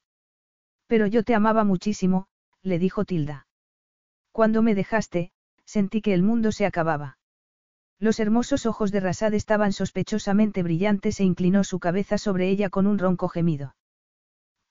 [0.87, 2.27] Pero yo te amaba muchísimo,
[2.61, 3.47] le dijo Tilda.
[4.31, 5.31] Cuando me dejaste,
[5.65, 7.17] sentí que el mundo se acababa.
[7.99, 12.87] Los hermosos ojos de Rasad estaban sospechosamente brillantes e inclinó su cabeza sobre ella con
[12.87, 13.75] un ronco gemido.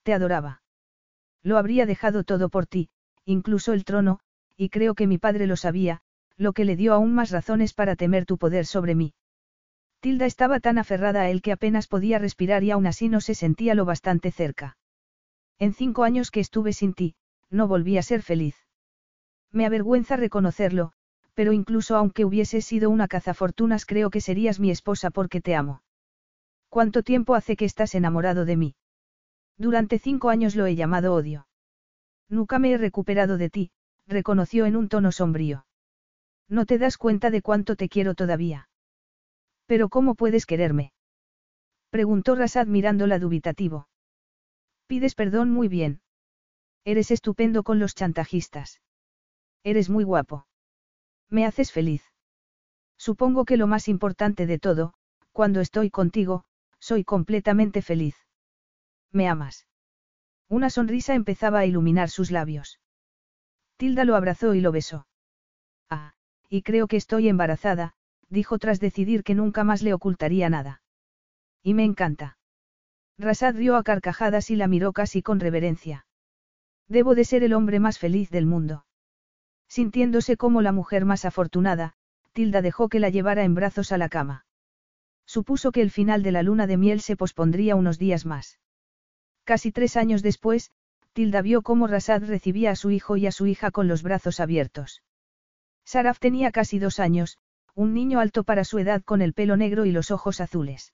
[0.03, 0.63] Te adoraba.
[1.43, 2.91] Lo habría dejado todo por ti,
[3.25, 4.21] incluso el trono,
[4.57, 6.03] y creo que mi padre lo sabía,
[6.37, 9.15] lo que le dio aún más razones para temer tu poder sobre mí.
[10.05, 13.35] Tilda estaba tan aferrada a él que apenas podía respirar y aún así no se
[13.35, 14.77] sentía lo bastante cerca.
[15.59, 17.15] En cinco años que estuve sin ti,
[17.49, 18.55] no volví a ser feliz.
[19.51, 20.93] Me avergüenza reconocerlo,
[21.33, 25.81] pero incluso aunque hubiese sido una cazafortunas creo que serías mi esposa porque te amo.
[26.69, 28.75] ¿Cuánto tiempo hace que estás enamorado de mí?
[29.57, 31.49] Durante cinco años lo he llamado odio.
[32.29, 33.71] Nunca me he recuperado de ti,
[34.07, 35.65] reconoció en un tono sombrío.
[36.47, 38.69] No te das cuenta de cuánto te quiero todavía.
[39.67, 40.93] Pero ¿cómo puedes quererme?
[41.91, 43.89] Preguntó Rasad mirándola dubitativo.
[44.87, 46.01] Pides perdón muy bien.
[46.85, 48.81] Eres estupendo con los chantajistas.
[49.63, 50.47] Eres muy guapo.
[51.31, 52.03] Me haces feliz.
[52.99, 54.95] Supongo que lo más importante de todo,
[55.33, 56.45] cuando estoy contigo,
[56.79, 58.17] soy completamente feliz.
[59.11, 59.67] ¿Me amas?
[60.49, 62.81] Una sonrisa empezaba a iluminar sus labios.
[63.77, 65.07] Tilda lo abrazó y lo besó.
[65.89, 66.13] Ah,
[66.49, 67.95] y creo que estoy embarazada,
[68.29, 70.83] dijo tras decidir que nunca más le ocultaría nada.
[71.63, 72.39] Y me encanta.
[73.19, 76.07] Rasad rió a carcajadas y la miró casi con reverencia.
[76.89, 78.85] Debo de ser el hombre más feliz del mundo.
[79.69, 81.95] Sintiéndose como la mujer más afortunada,
[82.33, 84.45] Tilda dejó que la llevara en brazos a la cama.
[85.27, 88.59] Supuso que el final de la luna de miel se pospondría unos días más.
[89.45, 90.71] Casi tres años después,
[91.13, 94.41] Tilda vio cómo Rasad recibía a su hijo y a su hija con los brazos
[94.41, 95.03] abiertos.
[95.85, 97.39] Saraf tenía casi dos años,
[97.75, 100.93] un niño alto para su edad con el pelo negro y los ojos azules.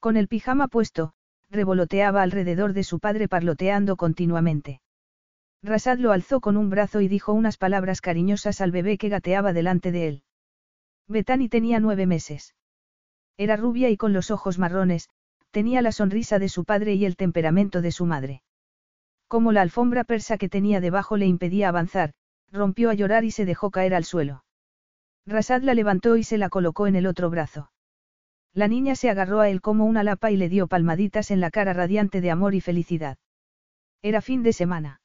[0.00, 1.14] Con el pijama puesto,
[1.50, 4.80] revoloteaba alrededor de su padre parloteando continuamente.
[5.62, 9.52] Rasad lo alzó con un brazo y dijo unas palabras cariñosas al bebé que gateaba
[9.52, 10.22] delante de él.
[11.08, 12.54] Betani tenía nueve meses.
[13.36, 15.08] Era rubia y con los ojos marrones,
[15.50, 18.42] tenía la sonrisa de su padre y el temperamento de su madre.
[19.28, 22.12] Como la alfombra persa que tenía debajo le impedía avanzar,
[22.50, 24.44] rompió a llorar y se dejó caer al suelo.
[25.26, 27.70] Rasad la levantó y se la colocó en el otro brazo.
[28.52, 31.50] La niña se agarró a él como una lapa y le dio palmaditas en la
[31.50, 33.18] cara radiante de amor y felicidad.
[34.02, 35.00] Era fin de semana.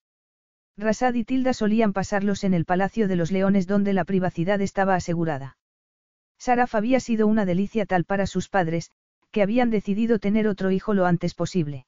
[0.77, 4.95] Rasad y Tilda solían pasarlos en el Palacio de los Leones donde la privacidad estaba
[4.95, 5.57] asegurada.
[6.38, 8.91] Saraf había sido una delicia tal para sus padres,
[9.31, 11.88] que habían decidido tener otro hijo lo antes posible.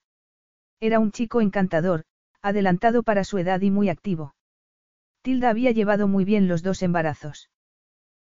[0.80, 2.06] Era un chico encantador,
[2.42, 4.34] adelantado para su edad y muy activo.
[5.22, 7.51] Tilda había llevado muy bien los dos embarazos.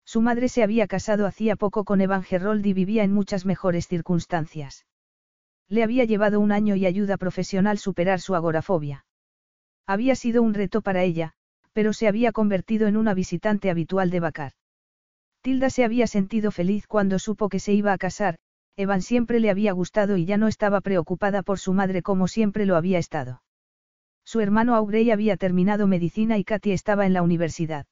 [0.06, 3.88] Su madre se había casado hacía poco con Evan Gerold y vivía en muchas mejores
[3.88, 4.86] circunstancias.
[5.68, 9.06] Le había llevado un año y ayuda profesional superar su agorafobia.
[9.88, 11.34] Había sido un reto para ella,
[11.74, 14.52] pero se había convertido en una visitante habitual de Bacar.
[15.42, 18.38] Tilda se había sentido feliz cuando supo que se iba a casar,
[18.78, 22.66] Evan siempre le había gustado y ya no estaba preocupada por su madre como siempre
[22.66, 23.42] lo había estado.
[24.24, 27.86] Su hermano Aubrey había terminado medicina y Katy estaba en la universidad.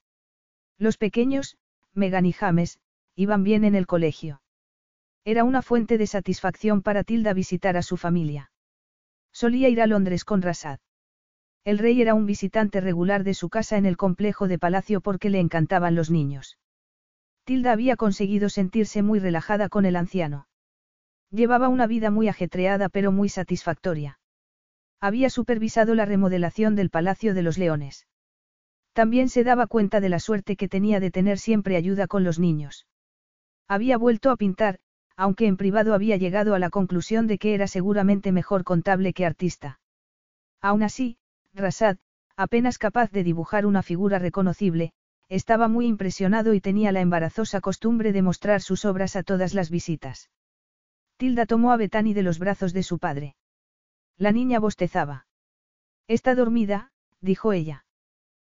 [0.80, 1.58] Los pequeños,
[1.93, 2.80] Megan y James,
[3.15, 4.41] iban bien en el colegio.
[5.25, 8.51] Era una fuente de satisfacción para Tilda visitar a su familia.
[9.31, 10.80] Solía ir a Londres con Rasad.
[11.63, 15.30] El rey era un visitante regular de su casa en el complejo de palacio porque
[15.30, 16.57] le encantaban los niños.
[17.45, 20.47] Tilda había conseguido sentirse muy relajada con el anciano.
[21.30, 24.19] Llevaba una vida muy ajetreada pero muy satisfactoria.
[24.99, 28.07] Había supervisado la remodelación del Palacio de los Leones.
[28.93, 32.39] También se daba cuenta de la suerte que tenía de tener siempre ayuda con los
[32.39, 32.88] niños.
[33.67, 34.80] Había vuelto a pintar,
[35.15, 39.25] aunque en privado había llegado a la conclusión de que era seguramente mejor contable que
[39.25, 39.80] artista.
[40.61, 41.17] Aún así,
[41.53, 41.97] Rasad,
[42.35, 44.93] apenas capaz de dibujar una figura reconocible,
[45.30, 49.69] estaba muy impresionado y tenía la embarazosa costumbre de mostrar sus obras a todas las
[49.69, 50.30] visitas.
[51.17, 53.35] Tilda tomó a Betani de los brazos de su padre.
[54.17, 55.25] La niña bostezaba.
[56.07, 56.91] Está dormida,
[57.22, 57.85] dijo ella.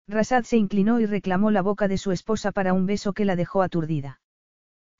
[0.06, 3.36] Rasad se inclinó y reclamó la boca de su esposa para un beso que la
[3.36, 4.20] dejó aturdida.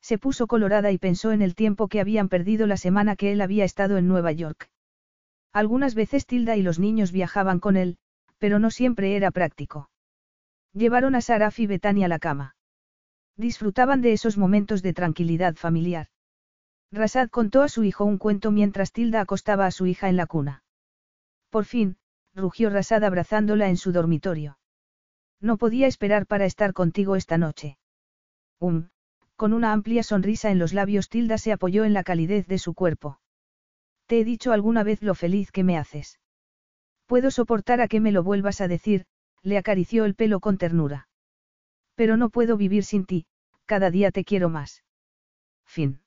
[0.00, 3.40] Se puso colorada y pensó en el tiempo que habían perdido la semana que él
[3.40, 4.70] había estado en Nueva York.
[5.52, 7.96] Algunas veces Tilda y los niños viajaban con él,
[8.38, 9.90] pero no siempre era práctico.
[10.72, 12.56] Llevaron a Saraf y Betani a la cama.
[13.36, 16.08] Disfrutaban de esos momentos de tranquilidad familiar.
[16.90, 20.26] Rasad contó a su hijo un cuento mientras Tilda acostaba a su hija en la
[20.26, 20.64] cuna.
[21.50, 21.96] Por fin,
[22.34, 24.58] rugió Rasad abrazándola en su dormitorio.
[25.40, 27.78] No podía esperar para estar contigo esta noche.
[28.60, 28.88] Um,
[29.36, 32.74] con una amplia sonrisa en los labios Tilda se apoyó en la calidez de su
[32.74, 33.20] cuerpo.
[34.06, 36.20] Te he dicho alguna vez lo feliz que me haces.
[37.06, 39.06] Puedo soportar a que me lo vuelvas a decir,
[39.42, 41.08] le acarició el pelo con ternura.
[41.94, 43.26] Pero no puedo vivir sin ti,
[43.66, 44.82] cada día te quiero más.
[45.64, 46.03] Fin.